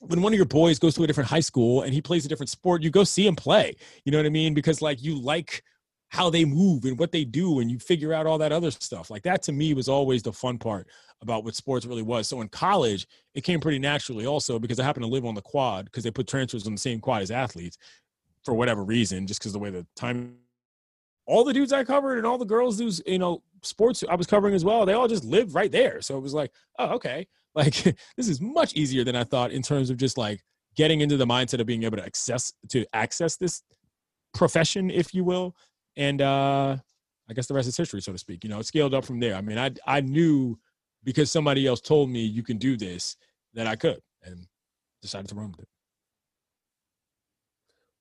when 0.02 0.22
one 0.22 0.34
of 0.34 0.38
your 0.38 0.46
boys 0.46 0.80
goes 0.80 0.96
to 0.96 1.04
a 1.04 1.08
different 1.08 1.30
high 1.30 1.40
school 1.40 1.84
and 1.84 1.94
he 1.94 2.02
plays 2.02 2.26
a 2.26 2.28
different 2.28 2.50
sport, 2.50 2.84
you 2.84 2.90
go 2.90 3.06
see 3.06 3.26
him 3.26 3.38
play. 3.38 3.74
You 4.04 4.12
know 4.12 4.18
what 4.18 4.26
I 4.26 4.30
mean? 4.30 4.54
Because 4.54 4.82
like 4.82 5.02
you 5.02 5.18
like 5.18 5.64
how 6.14 6.30
they 6.30 6.46
move 6.46 6.86
and 6.86 7.00
what 7.00 7.12
they 7.12 7.26
do 7.26 7.60
and 7.60 7.72
you 7.72 7.80
figure 7.80 8.14
out 8.14 8.28
all 8.28 8.38
that 8.38 8.52
other 8.52 8.70
stuff. 8.70 9.10
Like 9.10 9.24
that 9.24 9.42
to 9.44 9.52
me 9.52 9.74
was 9.74 9.90
always 9.90 10.22
the 10.22 10.32
fun 10.32 10.60
part 10.60 10.88
about 11.24 11.44
what 11.44 11.56
sports 11.56 11.88
really 11.88 12.04
was. 12.04 12.28
So 12.28 12.40
in 12.42 12.50
college, 12.50 13.08
it 13.34 13.44
came 13.44 13.60
pretty 13.60 13.80
naturally 13.80 14.28
also 14.28 14.60
because 14.60 14.80
I 14.80 14.84
happened 14.84 15.06
to 15.06 15.12
live 15.12 15.26
on 15.26 15.34
the 15.34 15.42
quad 15.42 15.86
because 15.86 16.04
they 16.04 16.12
put 16.12 16.28
transfers 16.28 16.68
on 16.68 16.74
the 16.74 16.80
same 16.80 17.00
quad 17.00 17.24
as 17.24 17.32
athletes 17.32 17.80
for 18.44 18.54
whatever 18.54 18.84
reason, 18.84 19.26
just 19.26 19.40
because 19.40 19.54
the 19.54 19.60
way 19.60 19.72
the 19.72 19.88
time 19.96 20.36
all 21.26 21.44
the 21.44 21.54
dudes 21.54 21.74
I 21.74 21.84
covered 21.84 22.20
and 22.20 22.28
all 22.28 22.38
the 22.38 22.46
girls 22.46 22.78
who's 22.78 23.02
you 23.08 23.18
know 23.18 23.42
sports 23.64 24.04
I 24.08 24.14
was 24.14 24.28
covering 24.28 24.54
as 24.54 24.64
well, 24.64 24.86
they 24.86 24.94
all 24.94 25.08
just 25.08 25.26
lived 25.26 25.56
right 25.56 25.72
there. 25.72 26.00
So 26.02 26.16
it 26.16 26.22
was 26.22 26.36
like, 26.36 26.52
oh, 26.78 26.90
okay, 26.90 27.26
like 27.56 27.74
this 27.74 28.28
is 28.28 28.40
much 28.40 28.76
easier 28.76 29.04
than 29.04 29.16
I 29.16 29.24
thought 29.24 29.52
in 29.52 29.64
terms 29.64 29.90
of 29.90 29.98
just 29.98 30.20
like 30.20 30.44
getting 30.76 31.02
into 31.02 31.18
the 31.18 31.26
mindset 31.26 31.60
of 31.60 31.66
being 31.66 31.84
able 31.84 31.98
to 31.98 32.06
access 32.06 32.54
to 32.70 32.86
access 32.94 33.36
this 33.36 33.64
profession, 34.36 34.92
if 34.92 35.12
you 35.16 35.24
will. 35.24 35.56
And 35.96 36.22
uh 36.22 36.78
I 37.30 37.34
guess 37.34 37.48
the 37.48 37.54
rest 37.54 37.68
is 37.68 37.78
history, 37.78 38.02
so 38.02 38.12
to 38.12 38.18
speak. 38.18 38.44
You 38.44 38.50
know, 38.50 38.60
it 38.60 38.66
scaled 38.66 38.94
up 38.94 39.06
from 39.06 39.20
there. 39.20 39.36
I 39.36 39.42
mean, 39.42 39.58
I 39.58 39.72
I 39.88 40.02
knew 40.02 40.60
because 41.04 41.32
somebody 41.32 41.66
else 41.68 41.82
told 41.82 42.10
me 42.10 42.22
you 42.22 42.44
can 42.44 42.58
do 42.58 42.76
this 42.78 43.16
that 43.54 43.68
I 43.68 43.76
could, 43.76 44.00
and 44.24 44.46
decided 45.02 45.30
to 45.30 45.36
run 45.36 45.52
with 45.52 45.62
it. 45.62 45.68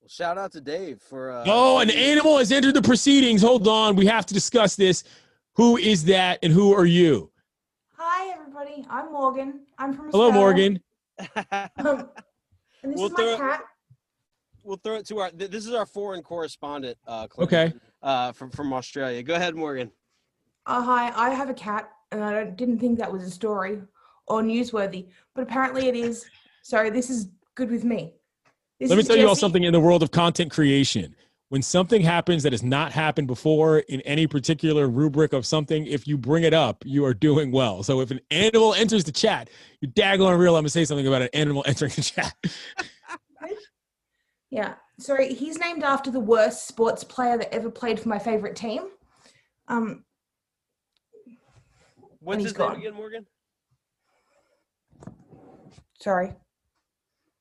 Well, 0.01 0.09
shout 0.09 0.39
out 0.39 0.53
to 0.53 0.61
Dave 0.61 1.01
for. 1.01 1.31
Uh, 1.31 1.45
oh, 1.47 1.79
an 1.79 1.91
animal 1.91 2.39
has 2.39 2.51
entered 2.51 2.75
the 2.75 2.83
proceedings. 2.83 3.43
Hold 3.43 3.69
on, 3.69 3.95
we 3.95 4.07
have 4.07 4.27
to 4.27 4.35
discuss 4.35 4.75
this. 4.75 5.05
Who 5.55 5.77
is 5.77 6.05
that, 6.07 6.39
and 6.43 6.53
who 6.53 6.75
are 6.75 6.87
you? 6.87 7.31
Hi, 7.97 8.33
everybody. 8.33 8.85
I'm 8.91 9.13
Morgan. 9.13 9.61
I'm 9.79 9.93
from. 9.93 10.11
Hello, 10.11 10.29
Australia. 10.29 10.41
Morgan. 10.41 10.81
Um, 11.77 12.09
and 12.83 12.93
this 12.93 12.99
We'll 12.99 13.07
is 13.07 13.13
my 13.13 13.17
throw 13.17 13.37
cat. 13.37 13.65
We'll 14.65 14.79
throw 14.83 14.97
it 14.97 15.07
to 15.07 15.21
our. 15.21 15.31
th- 15.31 15.51
This 15.51 15.67
is 15.67 15.75
our 15.75 15.87
foreign 15.87 16.23
correspondent. 16.23 16.97
Uh, 17.07 17.27
Clint, 17.27 17.53
Okay. 17.53 17.73
Uh, 18.03 18.33
from 18.33 18.51
from 18.51 18.73
Australia. 18.73 19.23
Go 19.23 19.35
ahead, 19.35 19.55
Morgan. 19.55 19.91
Oh, 20.67 20.83
hi. 20.83 21.13
I 21.15 21.31
have 21.31 21.51
a 21.51 21.55
cat, 21.55 21.91
and 22.11 22.23
I 22.23 22.45
didn't 22.45 22.79
think 22.79 22.99
that 22.99 23.13
was 23.13 23.25
a 23.25 23.31
story 23.31 23.81
or 24.27 24.43
newsworthy, 24.43 25.09
but 25.35 25.43
apparently 25.43 25.89
it 25.89 25.97
is. 25.97 26.25
So 26.63 26.91
this 26.91 27.11
is 27.11 27.29
good 27.55 27.71
with 27.71 27.85
me. 27.85 28.15
This 28.79 28.91
Let 28.91 28.97
me 28.97 29.01
is 29.03 29.09
tell 29.09 29.17
you 29.17 29.29
all 29.29 29.37
something 29.37 29.65
in 29.65 29.73
the 29.73 29.81
world 29.81 30.03
of 30.03 30.11
content 30.11 30.51
creation. 30.51 31.15
When 31.49 31.61
something 31.61 32.01
happens 32.01 32.43
that 32.45 32.53
has 32.53 32.63
not 32.63 32.93
happened 32.93 33.27
before 33.27 33.81
in 33.81 34.01
any 34.03 34.27
particular 34.27 34.89
rubric 34.89 35.35
of 35.35 35.45
something, 35.45 35.85
if 35.87 36.07
you 36.09 36.17
bring 36.17 36.45
it 36.45 36.55
up, 36.55 36.83
you 36.87 37.05
are 37.05 37.13
doing 37.13 37.53
well. 37.53 37.83
So 37.83 38.01
if 38.01 38.11
an 38.11 38.21
animal 38.31 38.73
enters 38.73 39.05
the 39.05 39.13
chat, 39.13 39.51
you're 39.81 39.91
daggone 39.93 40.39
real 40.39 40.57
I'm 40.57 40.63
gonna 40.63 40.71
say 40.71 40.87
something 40.87 41.07
about 41.07 41.21
an 41.23 41.29
animal 41.35 41.63
entering 41.67 41.93
the 41.95 42.03
chat. 42.03 42.35
Yeah. 44.53 44.75
Sorry, 44.99 45.33
he's 45.33 45.59
named 45.59 45.83
after 45.83 46.11
the 46.11 46.21
worst 46.21 46.69
sports 46.69 47.03
player 47.03 47.39
that 47.39 47.53
ever 47.55 47.71
played 47.71 47.99
for 47.99 48.11
my 48.11 48.19
favorite 48.19 48.55
team. 48.55 48.83
Um, 49.67 50.05
What's 52.21 52.43
he's 52.43 52.51
his 52.51 52.59
name 52.59 52.71
again, 52.73 52.95
Morgan? 52.95 53.27
sorry. 55.99 56.35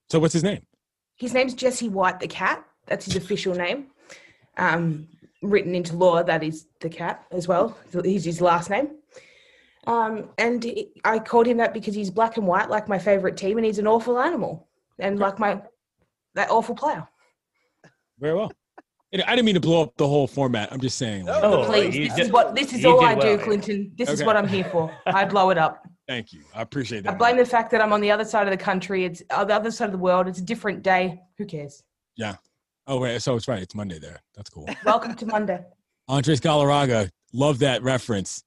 So 0.09 0.19
what's 0.19 0.33
his 0.33 0.43
name? 0.43 0.61
His 1.17 1.33
name's 1.33 1.53
Jesse 1.53 1.89
White 1.89 2.19
the 2.21 2.27
cat. 2.27 2.63
That's 2.87 3.05
his 3.05 3.15
official 3.17 3.53
name. 3.55 3.87
Um, 4.57 5.07
written 5.41 5.75
into 5.75 5.95
law, 5.95 6.23
that 6.23 6.43
is 6.43 6.67
the 6.79 6.89
cat 6.89 7.25
as 7.31 7.47
well. 7.47 7.77
He's 8.03 8.23
his 8.23 8.39
last 8.41 8.69
name. 8.69 8.91
Um, 9.85 10.29
and 10.37 10.63
he- 10.63 10.93
I 11.03 11.19
called 11.19 11.47
him 11.47 11.57
that 11.57 11.73
because 11.73 11.93
he's 11.93 12.09
black 12.09 12.37
and 12.37 12.47
white, 12.47 12.69
like 12.69 12.87
my 12.87 12.99
favorite 12.99 13.35
team, 13.35 13.57
and 13.57 13.65
he's 13.65 13.79
an 13.79 13.87
awful 13.87 14.17
animal 14.17 14.67
and 14.99 15.19
like 15.19 15.37
my 15.39 15.61
that 16.35 16.49
awful 16.49 16.75
player. 16.75 17.07
Very 18.19 18.33
well. 18.35 18.51
I 19.13 19.17
didn't 19.35 19.43
mean 19.45 19.55
to 19.55 19.59
blow 19.61 19.81
up 19.83 19.93
the 19.97 20.07
whole 20.07 20.25
format. 20.25 20.71
I'm 20.71 20.79
just 20.79 20.97
saying. 20.97 21.25
like, 21.25 21.43
Oh, 21.43 21.65
Please, 21.65 21.93
this 21.93 22.15
did- 22.15 22.25
is 22.27 22.31
what 22.31 22.55
this 22.55 22.71
is 22.71 22.85
all 22.85 22.99
did 23.01 23.09
I 23.09 23.15
do. 23.19 23.37
Clinton. 23.37 23.91
This 23.97 24.09
is 24.09 24.23
what 24.23 24.37
I'm 24.37 24.47
here 24.47 24.63
for. 24.63 24.89
I 25.05 25.25
blow 25.25 25.49
it 25.49 25.57
up. 25.57 25.85
Thank 26.07 26.31
you. 26.31 26.43
I 26.55 26.61
appreciate 26.61 27.03
that. 27.03 27.09
I 27.09 27.11
that. 27.13 27.19
blame 27.19 27.37
the 27.37 27.45
fact 27.45 27.71
that 27.71 27.81
I'm 27.81 27.91
on 27.91 27.99
the 28.01 28.09
other 28.11 28.23
side 28.25 28.47
of 28.47 28.51
the 28.51 28.63
country. 28.63 29.03
It's 29.05 29.21
on 29.33 29.47
the 29.47 29.55
other 29.55 29.69
side 29.71 29.85
of 29.85 29.91
the 29.91 29.97
world. 29.97 30.27
It's 30.27 30.39
a 30.39 30.43
different 30.43 30.81
day. 30.81 31.19
Who 31.37 31.45
cares? 31.45 31.83
Yeah. 32.15 32.35
Oh 32.87 32.99
wait, 32.99 33.21
so 33.21 33.35
it's 33.35 33.47
right. 33.49 33.61
It's 33.61 33.75
Monday 33.75 33.99
there. 33.99 34.19
That's 34.35 34.49
cool. 34.49 34.67
Welcome 34.85 35.15
to 35.15 35.25
Monday. 35.25 35.59
Andres 36.07 36.39
Galarraga. 36.39 37.09
Love 37.33 37.59
that 37.59 37.83
reference. 37.83 38.43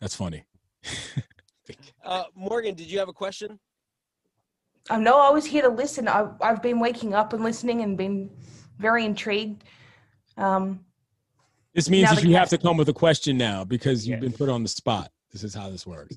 That's 0.00 0.14
funny. 0.14 0.44
Uh, 2.04 2.22
Morgan, 2.36 2.76
did 2.76 2.88
you 2.88 2.96
have 3.00 3.08
a 3.08 3.12
question? 3.12 3.58
I 4.90 4.98
know 4.98 5.18
I 5.20 5.30
was 5.30 5.44
here 5.44 5.62
to 5.62 5.68
listen. 5.68 6.08
I've, 6.08 6.30
I've 6.40 6.62
been 6.62 6.78
waking 6.80 7.14
up 7.14 7.32
and 7.32 7.42
listening 7.42 7.82
and 7.82 7.96
been 7.96 8.30
very 8.78 9.04
intrigued. 9.04 9.64
Um, 10.36 10.80
This 11.74 11.90
means 11.90 12.10
that 12.10 12.22
you 12.22 12.36
have 12.36 12.48
to 12.50 12.58
come 12.58 12.76
with 12.76 12.88
a 12.88 12.92
question 12.92 13.36
now 13.36 13.64
because 13.64 14.06
you've 14.06 14.20
been 14.20 14.32
put 14.32 14.48
on 14.48 14.62
the 14.62 14.68
spot. 14.68 15.10
This 15.32 15.42
is 15.44 15.54
how 15.54 15.70
this 15.70 15.86
works. 15.86 16.16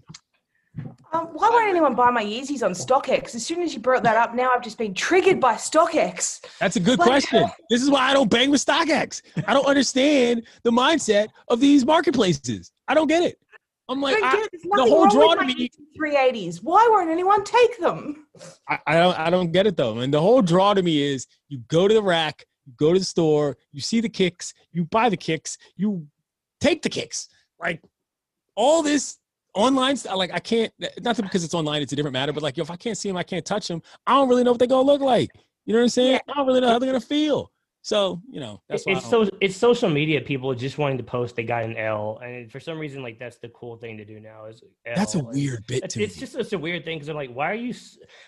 um, 1.12 1.26
why 1.34 1.50
won't 1.50 1.68
anyone 1.68 1.96
buy 1.96 2.12
my 2.12 2.24
Yeezys 2.24 2.64
on 2.64 2.72
StockX? 2.74 3.34
As 3.34 3.46
soon 3.46 3.62
as 3.62 3.74
you 3.74 3.80
brought 3.80 4.04
that 4.04 4.16
up, 4.16 4.36
now 4.36 4.52
I've 4.56 4.62
just 4.64 4.78
been 4.78 4.94
triggered 4.94 5.40
by 5.40 5.56
StockX. 5.56 6.46
That's 6.60 6.76
a 6.76 6.80
good 6.80 7.00
What? 7.00 7.08
question. 7.08 7.50
This 7.70 7.82
is 7.82 7.90
why 7.90 8.02
I 8.10 8.14
don't 8.14 8.30
bang 8.30 8.52
with 8.52 8.64
StockX. 8.64 9.22
I 9.48 9.54
don't 9.54 9.66
understand 9.66 10.46
the 10.64 10.72
mindset 10.72 11.30
of 11.48 11.60
these 11.60 11.86
marketplaces. 11.86 12.72
I 12.88 12.94
don't 12.94 13.08
get 13.08 13.24
it. 13.24 13.40
I'm 13.90 14.02
like, 14.02 14.16
I, 14.24 14.32
get 14.32 14.46
it. 14.46 14.50
There's 14.52 14.66
nothing 14.66 14.94
whole 14.94 15.10
draw 15.10 15.34
to 15.34 15.46
me- 15.46 15.70
Yeezy 15.70 15.98
380s. 16.00 16.64
Why 16.64 16.88
won't 16.92 17.10
anyone 17.10 17.44
take 17.44 17.80
them? 17.80 18.28
I, 18.68 18.80
I 18.86 18.94
don't 18.96 19.20
I 19.20 19.30
don't 19.32 19.52
get 19.52 19.66
it 19.66 19.76
though. 19.76 19.98
And 19.98 20.14
the 20.14 20.22
whole 20.22 20.44
draw 20.44 20.76
to 20.76 20.84
me 20.84 21.02
is 21.02 21.26
you 21.48 21.60
go 21.68 21.88
to 21.88 21.94
the 21.94 22.04
rack, 22.04 22.46
you 22.66 22.74
go 22.78 22.94
to 22.94 23.00
the 23.00 23.06
store, 23.06 23.58
you 23.72 23.82
see 23.82 24.00
the 24.00 24.10
kicks, 24.10 24.54
you 24.72 24.86
buy 24.86 25.10
the 25.10 25.18
kicks, 25.18 25.58
you 25.76 26.06
take 26.62 26.84
the 26.84 26.90
kicks. 26.90 27.30
Like 27.60 27.82
all 28.56 28.84
this 28.84 29.18
online 29.56 29.98
stuff, 29.98 30.16
like 30.18 30.32
I 30.34 30.40
can't 30.40 30.72
not 30.80 31.16
that 31.16 31.24
because 31.24 31.44
it's 31.44 31.56
online, 31.56 31.82
it's 31.82 31.92
a 31.92 31.96
different 31.96 32.14
matter, 32.14 32.32
but 32.32 32.44
like 32.44 32.60
if 32.60 32.70
I 32.70 32.76
can't 32.76 32.98
see 32.98 33.10
them, 33.10 33.18
I 33.18 33.24
can't 33.24 33.46
touch 33.46 33.68
them, 33.68 33.82
I 34.06 34.14
don't 34.14 34.30
really 34.30 34.44
know 34.44 34.52
what 34.52 34.60
they're 34.60 34.68
gonna 34.68 34.86
look 34.86 35.02
like. 35.02 35.32
You 35.66 35.74
know 35.74 35.80
what 35.80 35.84
I'm 35.84 35.90
saying? 35.90 36.12
Yeah. 36.12 36.20
I 36.34 36.38
don't 36.38 36.48
really 36.48 36.62
know 36.62 36.70
how 36.70 36.80
they're 36.80 36.90
gonna 36.90 37.02
feel. 37.02 37.52
So, 37.82 38.22
you 38.30 38.40
know, 38.42 38.62
that's 38.68 38.86
why 38.86 38.94
it's 38.94 39.10
don't- 39.10 39.28
so 39.30 39.38
it's 39.40 39.56
social 39.56 39.90
media 39.90 40.20
people 40.22 40.54
just 40.54 40.78
wanting 40.78 40.98
to 40.98 41.04
post 41.04 41.36
they 41.36 41.44
got 41.44 41.64
an 41.64 41.78
L, 41.78 42.20
and 42.24 42.52
for 42.52 42.60
some 42.60 42.78
reason, 42.78 43.02
like 43.02 43.18
that's 43.20 43.38
the 43.38 43.50
cool 43.50 43.78
thing 43.78 43.98
to 43.98 44.06
do 44.06 44.20
now. 44.20 44.46
Is 44.46 44.62
that's 44.86 45.16
a 45.16 45.20
L, 45.20 45.28
and 45.28 45.36
weird 45.36 45.66
bit 45.68 45.84
It's, 45.86 45.94
to 45.96 46.04
it's 46.04 46.16
me. 46.16 46.20
just 46.20 46.34
such 46.34 46.54
a 46.54 46.60
weird 46.60 46.84
thing 46.84 46.98
because 46.98 47.10
I'm 47.10 47.16
like, 47.16 47.32
why 47.34 47.52
are 47.52 47.56
you? 47.56 47.74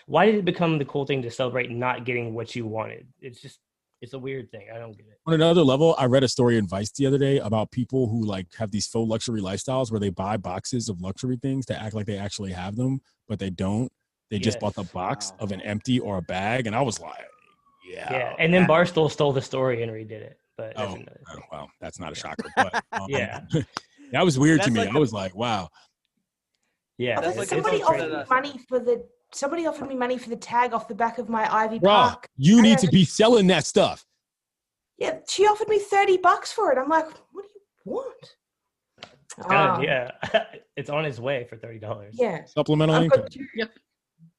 Why 0.06 0.26
did 0.26 0.36
it 0.36 0.44
become 0.44 0.78
the 0.78 0.84
cool 0.86 1.04
thing 1.04 1.20
to 1.22 1.30
celebrate 1.30 1.70
not 1.70 2.04
getting 2.06 2.34
what 2.34 2.56
you 2.56 2.66
wanted? 2.66 3.06
It's 3.20 3.40
just 3.40 3.58
It's 4.00 4.14
a 4.14 4.18
weird 4.18 4.50
thing. 4.50 4.66
I 4.74 4.78
don't 4.78 4.96
get 4.96 5.06
it. 5.06 5.18
On 5.26 5.34
another 5.34 5.62
level, 5.62 5.94
I 5.96 6.06
read 6.06 6.24
a 6.24 6.28
story 6.28 6.56
in 6.58 6.66
Vice 6.66 6.90
the 6.90 7.06
other 7.06 7.18
day 7.18 7.38
about 7.38 7.70
people 7.70 8.08
who 8.08 8.24
like 8.24 8.48
have 8.56 8.70
these 8.72 8.88
faux 8.88 9.08
luxury 9.08 9.40
lifestyles 9.40 9.92
where 9.92 10.00
they 10.00 10.10
buy 10.10 10.36
boxes 10.38 10.88
of 10.88 11.00
luxury 11.00 11.36
things 11.36 11.66
to 11.66 11.80
act 11.80 11.94
like 11.94 12.06
they 12.06 12.18
actually 12.18 12.50
have 12.52 12.74
them, 12.74 13.00
but 13.28 13.38
they 13.38 13.50
don't. 13.50 13.92
They 14.30 14.40
just 14.40 14.58
bought 14.58 14.74
the 14.74 14.82
box 14.84 15.30
Wow. 15.32 15.36
of 15.44 15.52
an 15.52 15.60
empty 15.60 16.00
or 16.00 16.16
a 16.16 16.22
bag, 16.22 16.66
and 16.66 16.74
I 16.74 16.80
was 16.82 16.98
like, 16.98 17.26
yeah. 17.84 18.12
Yeah, 18.12 18.34
and 18.38 18.52
then 18.52 18.62
that- 18.62 18.70
Barstool 18.70 19.10
stole 19.10 19.32
the 19.32 19.42
story 19.42 19.82
and 19.82 19.90
redid 19.92 20.10
it. 20.12 20.38
But 20.56 20.74
that's 20.76 20.80
Oh, 20.92 20.92
oh, 20.92 20.94
thing. 20.94 21.42
well, 21.50 21.70
that's 21.80 21.98
not 21.98 22.12
a 22.12 22.14
shocker, 22.14 22.44
but 22.56 22.74
um, 22.92 23.06
Yeah. 23.08 23.40
that 24.12 24.24
was 24.24 24.38
weird 24.38 24.62
to 24.62 24.70
me. 24.70 24.80
like 24.80 24.88
I 24.90 24.92
the- 24.92 25.00
was 25.00 25.12
like, 25.12 25.34
wow. 25.34 25.68
Yeah, 26.98 27.20
That's 27.20 27.38
like 27.38 27.48
somebody 27.48 27.78
it's 27.78 27.86
offered 27.88 28.10
me 28.12 28.24
money 28.28 28.60
for 28.68 28.78
the 28.78 29.04
somebody 29.32 29.66
offered 29.66 29.88
me 29.88 29.94
money 29.96 30.18
for 30.18 30.28
the 30.28 30.36
tag 30.36 30.74
off 30.74 30.86
the 30.88 30.94
back 30.94 31.16
of 31.18 31.28
my 31.28 31.52
Ivy 31.52 31.78
Bruh, 31.80 31.88
Park. 31.88 32.28
you 32.36 32.60
need 32.60 32.78
to 32.78 32.86
be 32.88 33.04
selling 33.04 33.46
that 33.48 33.64
stuff. 33.64 34.04
Yeah, 34.98 35.18
she 35.26 35.46
offered 35.46 35.68
me 35.68 35.78
thirty 35.78 36.18
bucks 36.18 36.52
for 36.52 36.70
it. 36.70 36.78
I'm 36.78 36.88
like, 36.90 37.06
what 37.32 37.42
do 37.44 37.48
you 37.54 37.92
want? 37.92 38.36
it's 39.00 39.34
kinda- 39.34 39.48
Ah, 39.56 39.80
yeah, 39.80 40.10
it's 40.76 40.90
on 40.90 41.06
its 41.06 41.18
way 41.18 41.44
for 41.48 41.56
thirty 41.56 41.78
dollars. 41.80 42.14
yeah. 42.16 42.44
Supplemental 42.44 42.94
I've 42.96 43.04
income. 43.04 43.20
got 43.22 43.32
two. 43.32 43.46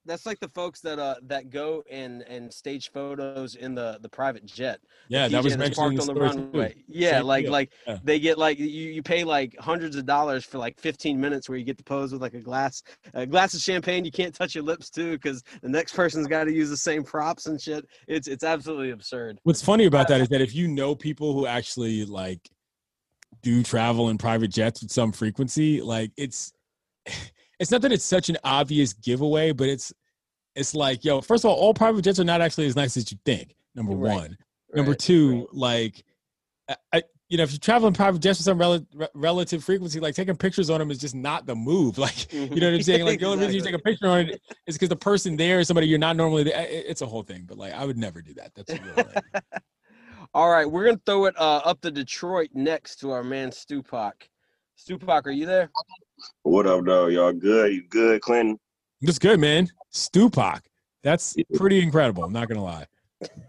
That's 0.06 0.26
like 0.26 0.40
the 0.40 0.50
folks 0.50 0.82
that 0.82 1.00
uh 1.00 1.16
that 1.24 1.50
go 1.50 1.84
and 1.90 2.24
and 2.24 2.54
stage 2.54 2.92
photos 2.92 3.56
in 3.56 3.74
the 3.74 4.00
the 4.02 4.10
private 4.10 4.46
jet. 4.46 4.80
Yeah, 5.08 5.28
that 5.30 5.44
was 5.44 5.56
parked 5.56 5.78
on 5.80 5.96
the 5.96 6.02
story 6.02 6.30
too. 6.32 6.38
runway. 6.40 6.76
Yeah, 6.88 7.20
Same 7.20 7.26
like 7.26 7.44
deal. 7.46 7.52
like 7.54 7.72
Yeah. 7.88 7.98
they 8.04 8.20
get 8.20 8.38
like 8.38 8.60
you 8.60 8.66
you 8.68 9.02
pay 9.02 9.24
like 9.24 9.56
hundreds 9.60 9.96
of 9.96 10.06
dollars 10.06 10.44
for 10.44 10.58
like 10.58 10.80
15 10.80 11.20
minutes 11.20 11.48
where 11.48 11.58
you 11.58 11.64
get 11.64 11.78
to 11.78 11.84
pose 11.84 12.12
with 12.12 12.22
like 12.22 12.34
a 12.34 12.40
glass 12.42 12.84
a 13.14 13.26
glass 13.26 13.54
of 13.54 13.62
champagne. 13.62 14.04
You 14.04 14.12
can't 14.12 14.34
touch 14.36 14.56
your 14.56 14.64
lips 14.64 14.90
too 14.90 15.14
because 15.14 15.44
the 15.62 15.70
next 15.70 15.94
person's 15.96 16.28
got 16.28 16.46
to 16.46 16.54
use 16.54 16.70
the 16.70 16.78
same 16.78 17.04
props 17.04 17.46
and 17.46 17.60
shit. 17.62 17.86
It's 18.08 18.28
it's 18.28 18.44
absolutely 18.44 18.92
absurd. 18.92 19.40
What's 19.44 19.62
funny 19.62 19.86
about 19.86 20.08
that 20.10 20.20
is 20.22 20.28
that 20.30 20.42
if 20.42 20.54
you 20.54 20.68
know 20.68 20.96
people 20.96 21.34
who 21.34 21.48
actually 21.48 22.06
like 22.06 22.50
do 23.42 23.64
travel 23.64 24.10
in 24.10 24.18
private 24.18 24.50
jets 24.50 24.82
with 24.82 24.92
some 24.92 25.12
frequency, 25.12 25.82
like 25.82 26.12
it's 26.18 26.54
it's 27.60 27.72
not 27.72 27.82
that 27.82 27.92
it's 27.92 28.06
such 28.06 28.30
an 28.30 28.38
obvious 28.44 28.94
giveaway, 28.94 29.52
but 29.52 29.70
it's 29.70 29.94
it's 30.56 30.76
like, 30.76 31.04
yo, 31.04 31.22
first 31.22 31.46
of 31.46 31.50
all, 31.50 31.58
all 31.58 31.74
private 31.74 32.04
jets 32.04 32.20
are 32.20 32.24
not 32.24 32.42
actually 32.42 32.68
as 32.68 32.76
nice 32.76 32.96
as 32.98 33.12
you 33.12 33.18
think. 33.26 33.56
Number 33.76 33.94
Right, 33.94 34.14
one. 34.14 34.38
Number 34.76 34.94
two, 34.94 35.40
right. 35.40 35.48
like 35.54 36.04
I- 36.92 37.04
you 37.30 37.38
know, 37.38 37.44
if 37.44 37.52
you 37.52 37.58
travel 37.58 37.88
in 37.88 37.96
private 37.96 38.22
jets 38.22 38.38
with 38.38 38.46
some 38.46 38.60
rel- 38.60 38.86
relative 39.16 39.64
frequency, 39.64 40.00
like 40.00 40.14
taking 40.14 40.36
pictures 40.36 40.70
on 40.70 40.78
them 40.78 40.92
is 40.92 41.00
just 41.00 41.16
not 41.16 41.48
the 41.48 41.56
move. 41.56 41.98
Like, 42.04 42.32
you 42.34 42.48
know 42.48 42.68
what 42.68 42.76
I'm 42.76 42.84
saying? 42.84 43.06
Like, 43.06 43.20
the 43.22 43.26
only 43.26 43.40
reason 43.48 43.56
you 43.56 43.62
take 43.62 43.74
a 43.74 43.80
picture 43.80 44.08
on 44.08 44.30
it 44.30 44.42
is 44.68 44.76
because 44.76 44.90
the 44.90 44.96
person 44.96 45.36
there 45.36 45.60
is 45.60 45.68
somebody 45.68 45.88
you're 45.88 45.98
not 45.98 46.16
normally. 46.16 46.44
There. 46.44 46.66
It's 46.70 47.02
a 47.02 47.08
whole 47.08 47.24
thing, 47.24 47.46
but 47.48 47.58
like, 47.58 47.74
I 47.74 47.86
would 47.86 47.98
never 47.98 48.22
do 48.22 48.36
that. 48.36 48.54
That's 48.54 48.70
like, 48.72 49.44
All 50.36 50.52
right, 50.52 50.70
we're 50.70 50.86
gonna 50.86 51.02
throw 51.08 51.26
it 51.26 51.36
uh, 51.40 51.62
up 51.66 51.82
to 51.82 51.90
Detroit 51.92 52.50
next 52.54 52.98
to 52.98 53.10
our 53.12 53.24
man 53.24 53.50
Stupak. 53.50 54.14
Stupak, 54.78 55.26
are 55.26 55.32
you 55.32 55.48
there? 55.48 55.72
What 56.44 56.68
up, 56.68 56.86
though? 56.86 57.08
Y'all 57.08 57.34
good? 57.34 57.74
You 57.74 57.84
good, 57.90 58.22
Clinton? 58.22 58.60
That's 59.02 59.20
good, 59.20 59.40
man. 59.40 59.70
Stupak. 59.94 60.62
That's 61.04 61.36
pretty 61.56 61.82
incredible. 61.82 62.24
I'm 62.24 62.34
not 62.34 62.48
gonna 62.48 62.64
lie. 62.64 62.86